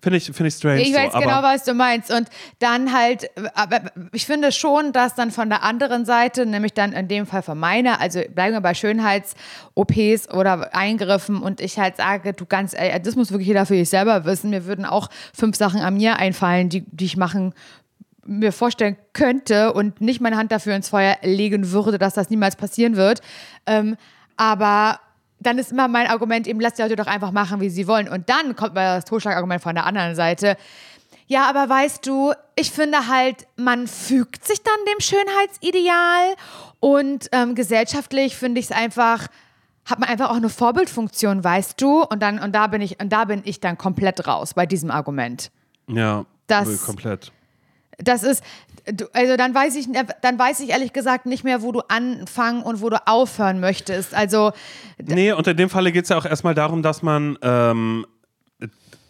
finde 0.00 0.18
ich, 0.18 0.24
finde 0.26 0.48
ich 0.48 0.54
strange. 0.54 0.82
Ich 0.82 0.94
weiß 0.94 1.12
so, 1.12 1.18
genau, 1.18 1.42
was 1.42 1.64
du 1.64 1.74
meinst. 1.74 2.10
Und 2.10 2.28
dann 2.58 2.92
halt, 2.92 3.30
aber 3.54 3.80
ich 4.12 4.26
finde 4.26 4.52
schon, 4.52 4.92
dass 4.92 5.14
dann 5.14 5.30
von 5.30 5.48
der 5.48 5.62
anderen 5.62 6.04
Seite, 6.04 6.46
nämlich 6.46 6.74
dann 6.74 6.92
in 6.92 7.08
dem 7.08 7.26
Fall 7.26 7.42
von 7.42 7.58
meiner, 7.58 8.00
also 8.00 8.20
bleiben 8.34 8.54
wir 8.54 8.60
bei 8.60 8.74
Schönheits-OPs 8.74 10.30
oder 10.32 10.74
Eingriffen 10.74 11.42
und 11.42 11.60
ich 11.60 11.78
halt 11.78 11.96
sage, 11.96 12.32
du 12.32 12.46
ganz, 12.46 12.74
ehrlich, 12.74 13.02
das 13.02 13.16
muss 13.16 13.30
wirklich 13.30 13.48
jeder 13.48 13.66
für 13.66 13.74
sich 13.74 13.90
selber 13.90 14.24
wissen. 14.24 14.50
Mir 14.50 14.66
würden 14.66 14.84
auch 14.84 15.08
fünf 15.34 15.56
Sachen 15.56 15.80
an 15.80 15.94
mir 15.94 16.16
einfallen, 16.18 16.68
die, 16.68 16.84
die 16.86 17.04
ich 17.06 17.16
machen 17.16 17.54
mir 18.28 18.52
vorstellen 18.52 18.96
könnte 19.14 19.72
und 19.72 20.02
nicht 20.02 20.20
meine 20.20 20.36
Hand 20.36 20.52
dafür 20.52 20.76
ins 20.76 20.90
Feuer 20.90 21.16
legen 21.22 21.72
würde, 21.72 21.98
dass 21.98 22.12
das 22.12 22.28
niemals 22.28 22.56
passieren 22.56 22.96
wird. 22.96 23.22
Ähm, 23.66 23.96
aber 24.36 25.00
dann 25.40 25.58
ist 25.58 25.72
immer 25.72 25.88
mein 25.88 26.06
Argument 26.08 26.46
eben, 26.46 26.60
lass 26.60 26.74
die 26.74 26.82
Leute 26.82 26.96
doch 26.96 27.06
einfach 27.06 27.30
machen, 27.32 27.60
wie 27.60 27.70
sie 27.70 27.86
wollen. 27.86 28.08
Und 28.08 28.28
dann 28.28 28.56
kommt 28.56 28.74
mal 28.74 28.96
das 28.96 29.04
Totschlagargument 29.04 29.62
von 29.62 29.74
der 29.74 29.86
anderen 29.86 30.14
Seite. 30.14 30.56
Ja, 31.26 31.48
aber 31.48 31.68
weißt 31.68 32.06
du, 32.06 32.32
ich 32.56 32.70
finde 32.70 33.06
halt, 33.08 33.46
man 33.56 33.86
fügt 33.86 34.46
sich 34.46 34.62
dann 34.62 34.74
dem 34.92 35.00
Schönheitsideal 35.00 36.34
und 36.80 37.28
ähm, 37.32 37.54
gesellschaftlich 37.54 38.36
finde 38.36 38.60
ich 38.60 38.66
es 38.66 38.72
einfach, 38.72 39.26
hat 39.84 39.98
man 39.98 40.08
einfach 40.08 40.30
auch 40.30 40.36
eine 40.36 40.48
Vorbildfunktion, 40.48 41.44
weißt 41.44 41.80
du? 41.80 42.02
Und 42.02 42.22
dann, 42.22 42.38
und 42.38 42.52
da 42.54 42.66
bin 42.66 42.80
ich, 42.80 43.00
und 43.00 43.10
da 43.12 43.24
bin 43.26 43.42
ich 43.44 43.60
dann 43.60 43.76
komplett 43.78 44.26
raus 44.26 44.54
bei 44.54 44.66
diesem 44.66 44.90
Argument. 44.90 45.50
ja, 45.86 46.24
Das- 46.46 46.84
komplett. 46.84 47.30
Das 47.98 48.22
ist, 48.22 48.42
also 49.12 49.36
dann 49.36 49.54
weiß 49.54 49.76
ich, 49.76 49.88
dann 50.22 50.38
weiß 50.38 50.60
ich 50.60 50.70
ehrlich 50.70 50.92
gesagt 50.92 51.26
nicht 51.26 51.44
mehr, 51.44 51.62
wo 51.62 51.72
du 51.72 51.80
anfangen 51.88 52.62
und 52.62 52.80
wo 52.80 52.88
du 52.88 52.96
aufhören 53.06 53.60
möchtest. 53.60 54.14
Also 54.14 54.52
Nee, 55.04 55.32
und 55.32 55.46
in 55.46 55.56
dem 55.56 55.68
Falle 55.70 55.92
geht 55.92 56.04
es 56.04 56.10
ja 56.10 56.16
auch 56.16 56.24
erstmal 56.24 56.54
darum, 56.54 56.82
dass 56.82 57.02
man 57.02 57.38
ähm, 57.42 58.06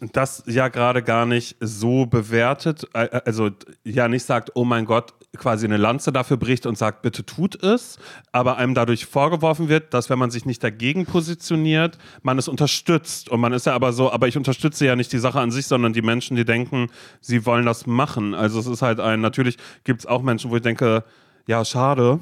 das 0.01 0.43
ja 0.47 0.69
gerade 0.69 1.03
gar 1.03 1.25
nicht 1.25 1.57
so 1.59 2.05
bewertet, 2.05 2.87
äh, 2.93 3.21
also 3.25 3.49
ja 3.83 4.07
nicht 4.07 4.23
sagt, 4.23 4.51
oh 4.55 4.63
mein 4.63 4.85
Gott, 4.85 5.13
quasi 5.37 5.65
eine 5.65 5.77
Lanze 5.77 6.11
dafür 6.11 6.37
bricht 6.37 6.65
und 6.65 6.77
sagt, 6.77 7.01
bitte 7.01 7.25
tut 7.25 7.61
es, 7.63 7.99
aber 8.31 8.57
einem 8.57 8.73
dadurch 8.73 9.05
vorgeworfen 9.05 9.69
wird, 9.69 9.93
dass 9.93 10.09
wenn 10.09 10.17
man 10.17 10.31
sich 10.31 10.45
nicht 10.45 10.63
dagegen 10.63 11.05
positioniert, 11.05 11.97
man 12.23 12.37
es 12.39 12.47
unterstützt. 12.47 13.29
Und 13.29 13.39
man 13.39 13.53
ist 13.53 13.65
ja 13.65 13.73
aber 13.73 13.93
so, 13.93 14.11
aber 14.11 14.27
ich 14.27 14.37
unterstütze 14.37 14.85
ja 14.85 14.95
nicht 14.95 15.13
die 15.13 15.19
Sache 15.19 15.39
an 15.39 15.51
sich, 15.51 15.67
sondern 15.67 15.93
die 15.93 16.01
Menschen, 16.01 16.35
die 16.35 16.45
denken, 16.45 16.87
sie 17.21 17.45
wollen 17.45 17.65
das 17.65 17.85
machen. 17.85 18.33
Also 18.33 18.59
es 18.59 18.67
ist 18.67 18.81
halt 18.81 18.99
ein, 18.99 19.21
natürlich 19.21 19.57
gibt 19.83 19.99
es 20.01 20.05
auch 20.05 20.21
Menschen, 20.21 20.49
wo 20.49 20.55
ich 20.55 20.61
denke, 20.63 21.03
ja, 21.45 21.63
schade. 21.63 22.19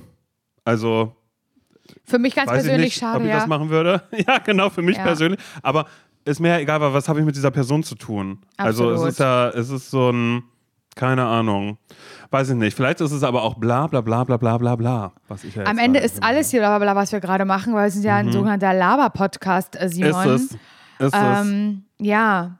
Also 0.65 1.15
für 2.03 2.19
mich 2.19 2.35
ganz 2.35 2.51
persönlich 2.51 2.85
nicht, 2.85 2.99
schade, 2.99 3.17
ob 3.17 3.23
ich 3.23 3.29
ja. 3.29 3.37
das 3.37 3.47
machen 3.47 3.69
würde. 3.69 4.01
Ja, 4.27 4.39
genau, 4.39 4.69
für 4.69 4.81
mich 4.81 4.97
Ja. 4.97 5.03
persönlich. 5.03 5.39
Aber 5.61 5.85
ist 6.27 6.39
mir 6.39 6.49
ja 6.49 6.59
egal, 6.59 6.79
weil 6.81 6.93
was 6.93 7.07
habe 7.09 7.19
ich 7.19 7.25
mit 7.25 7.35
dieser 7.35 7.51
Person 7.51 7.83
zu 7.83 7.95
tun? 7.95 8.39
Also 8.57 8.89
Absolut. 8.89 9.07
es 9.07 9.13
ist 9.13 9.19
ja, 9.19 9.49
es 9.49 9.69
ist 9.69 9.89
so 9.89 10.09
ein, 10.11 10.43
Keine 10.95 11.25
Ahnung. 11.25 11.77
Weiß 12.31 12.49
ich 12.49 12.55
nicht. 12.55 12.75
Vielleicht 12.75 13.01
ist 13.01 13.11
es 13.11 13.21
aber 13.23 13.43
auch 13.43 13.53
bla 13.55 13.85
bla 13.87 14.01
bla 14.01 14.23
bla 14.23 14.35
bla 14.37 14.57
bla 14.57 14.75
bla. 14.75 15.13
Was 15.27 15.43
ich 15.43 15.53
ja 15.55 15.63
Am 15.65 15.77
Ende 15.77 15.99
ist 15.99 16.23
alles 16.23 16.49
hier 16.49 16.59
bla 16.61 16.69
bla 16.77 16.79
bla, 16.91 16.95
was 16.99 17.11
wir 17.11 17.19
gerade 17.19 17.45
machen, 17.45 17.73
weil 17.75 17.83
wir 17.85 17.91
sind 17.91 18.03
ja 18.03 18.15
ein 18.15 18.31
sogenannter 18.31 18.73
Laber-Podcast, 18.73 19.79
äh, 19.79 19.89
Simon. 19.89 20.27
Mhm. 20.27 20.35
Ist 20.35 20.41
es. 20.41 20.51
Ist 20.99 21.13
es. 21.13 21.47
Ähm, 21.47 21.83
ja. 21.99 22.57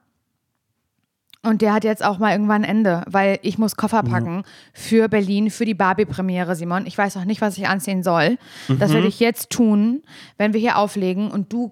Und 1.43 1.61
der 1.61 1.73
hat 1.73 1.83
jetzt 1.83 2.03
auch 2.03 2.17
mal 2.19 2.31
irgendwann 2.31 2.63
ein 2.63 2.69
Ende, 2.69 3.03
weil 3.07 3.39
ich 3.41 3.57
muss 3.57 3.75
Koffer 3.75 4.03
Mhm. 4.03 4.09
packen 4.11 4.43
für 4.73 5.07
Berlin, 5.07 5.49
für 5.49 5.65
die 5.65 5.73
Barbie-Premiere, 5.75 6.55
Simon. 6.55 6.85
Ich 6.85 6.97
weiß 6.97 7.15
noch 7.15 7.25
nicht, 7.25 7.41
was 7.41 7.57
ich 7.57 7.67
anziehen 7.67 8.03
soll. 8.03 8.37
Das 8.67 8.89
Mhm. 8.91 8.95
werde 8.95 9.07
ich 9.07 9.19
jetzt 9.19 9.49
tun, 9.49 10.03
wenn 10.37 10.53
wir 10.53 10.59
hier 10.59 10.77
auflegen 10.77 11.31
und 11.31 11.51
du 11.53 11.71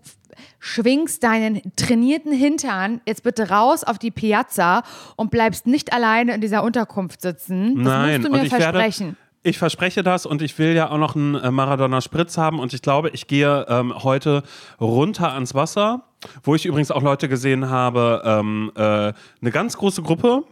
schwingst 0.60 1.24
deinen 1.24 1.62
trainierten 1.76 2.32
Hintern 2.32 3.02
jetzt 3.06 3.24
bitte 3.24 3.50
raus 3.50 3.84
auf 3.84 4.00
die 4.00 4.12
Piazza 4.12 4.84
und 5.16 5.32
bleibst 5.32 5.68
nicht 5.68 5.94
alleine 5.94 6.34
in 6.36 6.42
dieser 6.42 6.64
Unterkunft 6.64 7.22
sitzen. 7.22 7.76
Das 7.76 7.84
Nein, 7.84 8.22
musst 8.22 8.28
du 8.28 8.38
mir 8.38 8.44
ich 8.44 8.52
werde, 8.52 8.80
versprechen. 8.80 9.18
ich 9.44 9.58
verspreche 9.58 10.04
das 10.04 10.26
und 10.26 10.42
ich 10.42 10.58
will 10.58 10.74
ja 10.74 10.90
auch 10.90 10.98
noch 10.98 11.16
einen 11.16 11.36
äh, 11.36 11.52
Maradona-Spritz 11.52 12.38
haben 12.38 12.60
und 12.60 12.74
ich 12.74 12.82
glaube, 12.82 13.10
ich 13.10 13.28
gehe 13.28 13.66
ähm, 13.70 13.94
heute 14.04 14.44
runter 14.80 15.34
ans 15.34 15.54
Wasser, 15.54 16.04
wo 16.44 16.56
ich 16.56 16.66
übrigens 16.66 16.92
auch 16.92 17.02
Leute 17.02 17.30
gesehen 17.30 17.70
habe, 17.70 18.22
ähm, 18.26 18.72
äh, 18.76 18.82
eine 18.82 19.52
ganz 19.52 19.78
große 19.78 20.02
Gruppe 20.02 20.44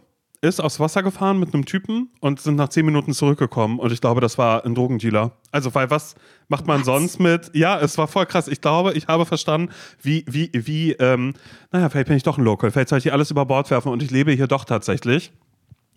ist 0.44 0.60
aufs 0.60 0.78
Wasser 0.78 1.02
gefahren 1.02 1.38
mit 1.40 1.52
einem 1.54 1.64
Typen 1.64 2.10
und 2.20 2.40
sind 2.40 2.56
nach 2.56 2.68
zehn 2.68 2.84
Minuten 2.86 3.12
zurückgekommen 3.12 3.78
und 3.78 3.92
ich 3.92 4.00
glaube, 4.00 4.20
das 4.20 4.38
war 4.38 4.64
ein 4.64 4.74
Drogendealer. 4.74 5.32
Also, 5.50 5.74
weil 5.74 5.90
was 5.90 6.14
macht 6.48 6.66
man 6.66 6.84
sonst 6.84 7.18
mit? 7.18 7.50
Ja, 7.54 7.80
es 7.80 7.96
war 7.98 8.06
voll 8.06 8.26
krass. 8.26 8.46
Ich 8.48 8.60
glaube, 8.60 8.92
ich 8.92 9.06
habe 9.08 9.24
verstanden, 9.26 9.70
wie, 10.02 10.24
wie, 10.28 10.50
wie, 10.52 10.92
ähm, 10.92 11.34
naja, 11.72 11.88
vielleicht 11.88 12.08
bin 12.08 12.16
ich 12.16 12.22
doch 12.22 12.38
ein 12.38 12.44
Local, 12.44 12.70
vielleicht 12.70 12.90
soll 12.90 12.98
ich 12.98 13.04
hier 13.04 13.12
alles 13.14 13.30
über 13.30 13.46
Bord 13.46 13.70
werfen 13.70 13.90
und 13.90 14.02
ich 14.02 14.10
lebe 14.10 14.32
hier 14.32 14.46
doch 14.46 14.64
tatsächlich. 14.64 15.32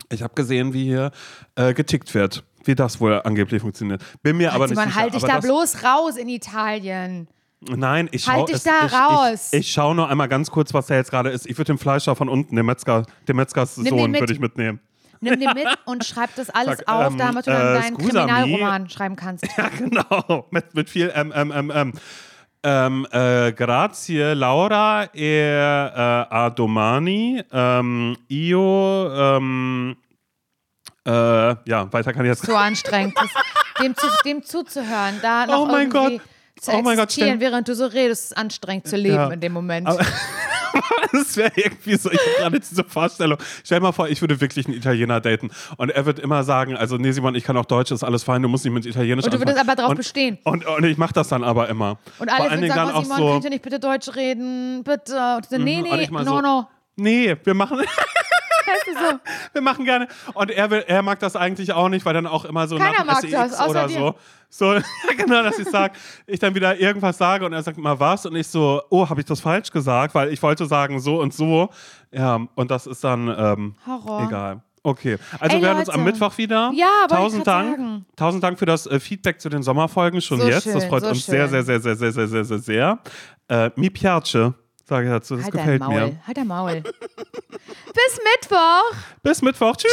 Ich 0.10 0.24
habe 0.24 0.34
gesehen, 0.36 0.74
wie 0.74 0.86
hier 0.86 1.12
äh, 1.56 1.74
getickt 1.74 2.14
wird, 2.14 2.44
wie 2.64 2.76
das 2.76 3.02
wohl 3.02 3.22
angeblich 3.24 3.62
funktioniert. 3.62 4.02
Bin 4.24 4.38
mir 4.38 4.54
aber 4.54 4.64
Also 4.64 4.74
nicht 4.74 4.78
man 4.80 4.90
sicher. 4.90 5.02
halt 5.02 5.14
dich 5.16 5.24
aber 5.24 5.34
da 5.34 5.40
bloß 5.40 5.84
raus 5.84 6.16
in 6.16 6.30
Italien. 6.30 7.28
Nein, 7.62 8.08
ich 8.12 8.28
Halt 8.28 8.40
schau, 8.40 8.46
dich 8.46 8.56
es, 8.56 8.64
da 8.64 8.86
ich, 8.86 8.94
raus. 8.94 9.50
Ich, 9.52 9.60
ich 9.62 9.72
schaue 9.72 9.96
nur 9.96 10.10
einmal 10.10 10.28
ganz 10.28 10.52
kurz, 10.52 10.74
was 10.74 10.88
da 10.88 10.96
jetzt 10.96 11.10
gerade 11.10 11.30
ist. 11.30 11.48
Ich 11.48 11.58
würde 11.58 11.74
den 11.74 11.78
Fleischer 11.78 12.16
von 12.16 12.30
unten, 12.30 12.56
den 12.56 12.66
Metzger, 12.66 13.04
den 13.28 13.36
Metzgers 13.36 13.76
Sohn, 13.76 14.14
würde 14.14 14.32
ich 14.32 14.40
mitnehmen. 14.40 14.80
Nimm 15.22 15.40
den 15.40 15.54
mit 15.54 15.68
und 15.86 16.06
schreib 16.06 16.36
das 16.36 16.52
alles 16.52 16.80
Sag, 16.80 16.88
auf, 16.88 17.12
ähm, 17.14 17.18
damit 17.18 17.48
du 17.48 17.52
dann 17.52 17.76
äh, 17.76 17.82
deinen. 17.82 17.98
Kriminalroman 17.98 18.90
schreiben 18.90 19.16
kannst. 19.16 19.46
Ja, 19.58 19.70
genau. 19.70 20.46
Mit, 20.52 20.76
mit 20.76 20.90
viel 20.90 21.12
ähm, 21.16 21.34
ähm, 21.36 21.52
ähm, 21.56 21.72
ähm. 21.74 21.94
Ähm, 22.64 23.08
äh, 23.12 23.54
grazie 23.54 24.34
Laura 24.34 25.06
e 25.14 25.42
äh, 25.42 26.28
a 26.30 26.50
domani. 26.50 27.42
Ähm, 27.52 28.18
io, 28.30 29.10
ähm, 29.14 29.96
äh, 31.06 31.12
ja, 31.12 31.94
weiter 31.94 32.14
kann 32.14 32.26
ich 32.26 32.30
jetzt 32.30 32.46
So 32.46 32.56
anstrengend. 32.56 33.16
Das, 33.16 33.30
dem, 33.82 33.96
zu, 33.96 34.08
dem 34.26 34.44
zuzuhören, 34.44 35.20
da 35.22 35.46
Oh 35.58 35.66
mein 35.66 35.90
Gott. 35.90 36.20
Zu 36.62 36.72
Oh 36.72 36.82
mein 36.82 36.98
Gott, 36.98 37.12
stell- 37.12 37.40
während 37.40 37.68
du 37.68 37.76
so 37.76 37.86
redest, 37.86 38.26
ist 38.32 38.38
anstrengend 38.38 38.88
zu 38.88 38.96
leben 38.98 39.16
Ja. 39.16 39.30
in 39.32 39.40
dem 39.40 39.54
Moment. 39.54 39.88
Aber- 39.88 40.00
Das 41.12 41.38
wäre 41.38 41.52
irgendwie 41.56 41.96
so, 41.96 42.12
ich 42.12 42.20
habe 42.20 42.30
gerade 42.38 42.60
diese 42.60 42.84
Vorstellung. 42.84 43.38
Stell 43.64 43.80
dir 43.80 43.84
mal 43.84 43.92
vor, 43.94 44.10
ich 44.10 44.22
würde 44.22 44.40
wirklich 44.42 44.68
einen 44.68 44.76
Italiener 44.76 45.20
daten 45.22 45.50
und 45.78 45.90
er 45.90 46.06
wird 46.06 46.20
immer 46.20 46.44
sagen, 46.44 46.76
also 46.76 46.98
nee 46.98 47.12
Simon, 47.14 47.34
ich 47.34 47.44
kann 47.46 47.58
auch 47.58 47.66
Deutsch, 47.66 47.92
ist 47.92 48.04
alles 48.04 48.24
fein, 48.24 48.44
du 48.44 48.50
musst 48.50 48.64
nicht 48.66 48.74
mit 48.74 48.86
Italienisch 48.86 49.26
Und 49.26 49.34
du 49.34 49.40
würdest 49.40 49.58
anfangen. 49.58 49.70
aber 49.70 49.82
drauf 49.82 49.92
und, 49.92 49.98
bestehen. 49.98 50.38
Und, 50.44 50.66
und 50.68 50.84
ich 50.84 50.98
mache 50.98 51.14
das 51.14 51.30
dann 51.30 51.44
aber 51.44 51.70
immer. 51.70 51.98
Und 52.20 52.30
alle 52.30 52.52
würden 52.52 52.68
sagen, 52.68 52.92
dann 52.92 52.96
oh, 52.96 53.02
Simon, 53.02 53.18
so, 53.18 53.32
könnt 53.32 53.44
ihr 53.46 53.50
nicht 53.52 53.64
bitte 53.64 53.80
Deutsch 53.80 54.10
reden? 54.16 54.84
Bitte. 54.84 55.36
Und 55.38 55.46
du 55.52 55.58
so, 55.58 55.64
nee, 55.64 55.78
und 55.82 55.90
nee, 55.90 56.08
no, 56.12 56.24
so- 56.26 56.42
no. 56.42 56.68
nee, 56.98 57.36
wir 57.44 57.54
machen, 57.54 57.80
so? 58.94 59.20
wir 59.54 59.62
machen 59.62 59.86
gerne. 59.86 60.08
Und 60.34 60.52
er, 60.52 60.70
will, 60.70 60.84
er 60.88 61.02
mag 61.02 61.20
das 61.20 61.36
eigentlich 61.36 61.74
auch 61.74 61.90
nicht, 61.90 62.06
weil 62.06 62.14
dann 62.14 62.28
auch 62.28 62.46
immer 62.46 62.68
so 62.68 62.78
Keiner 62.78 63.00
nach 63.00 63.06
mag 63.06 63.22
dem 63.22 63.32
das, 63.32 63.52
SEX 63.52 63.60
außer 63.60 63.70
oder 63.70 63.88
dir. 63.88 64.00
so. 64.00 64.16
So, 64.50 64.80
genau, 65.18 65.44
dass 65.44 65.60
ich 65.60 65.68
sage, 65.70 65.94
ich 66.26 66.40
dann 66.40 66.56
wieder 66.56 66.80
irgendwas 66.80 67.18
sage 67.18 67.46
und 67.46 67.52
er 67.54 67.62
sagt 67.64 67.78
immer 67.78 68.00
was 68.00 68.26
und 68.26 68.36
ich 68.36 68.48
so, 68.48 68.82
oh, 68.90 69.10
habe 69.10 69.20
ich 69.20 69.26
das 69.26 69.42
falsch 69.42 69.72
gesagt, 69.72 70.16
weil 70.16 70.32
ich 70.32 70.42
wollte 70.42 70.66
sagen 70.66 71.00
so 71.00 71.20
und 71.20 71.34
so. 71.34 71.70
Ja, 72.12 72.40
und 72.56 72.72
das 72.72 72.88
ist 72.88 73.04
dann 73.04 73.28
ähm, 73.38 73.76
egal. 74.26 74.62
Okay, 74.84 75.18
also 75.38 75.58
Ey, 75.58 75.62
wir 75.62 75.68
hören 75.68 75.80
uns 75.80 75.90
am 75.90 76.04
Mittwoch 76.06 76.38
wieder. 76.38 76.72
Ja, 76.74 76.88
ich 77.02 77.14
tausend 77.14 77.46
Dank. 77.46 77.72
sagen. 77.72 78.06
Tausend 78.16 78.42
Dank 78.42 78.58
für 78.58 78.66
das 78.66 78.88
äh, 78.88 79.02
Feedback 79.02 79.42
zu 79.42 79.50
den 79.50 79.62
Sommerfolgen 79.62 80.22
schon 80.22 80.40
So 80.40 80.48
jetzt. 80.48 80.66
das 80.66 80.82
schön, 80.82 80.90
freut 80.90 81.04
so 81.04 81.10
uns 81.10 81.26
sehr, 81.26 81.50
sehr, 81.50 81.60
schön. 81.60 81.82
sehr, 81.82 81.96
sehr, 81.96 81.96
sehr, 81.98 82.12
sehr, 82.14 82.28
sehr, 82.28 82.46
sehr, 82.46 82.60
sehr. 82.60 83.00
Äh, 83.50 83.72
mi 83.76 83.90
piace, 83.90 84.54
sage 84.88 85.08
ich 85.08 85.12
dazu. 85.12 85.36
Das 85.36 85.46
Halt 85.46 85.54
gefällt 85.54 85.80
Maul. 85.82 85.94
mir. 85.94 86.16
Halt 86.26 86.38
dein 86.38 86.48
Maul. 86.48 86.82
Bis 86.82 88.20
Mittwoch. 88.24 88.96
Bis 89.24 89.42
Mittwoch. 89.42 89.76
Tschüss. 89.76 89.92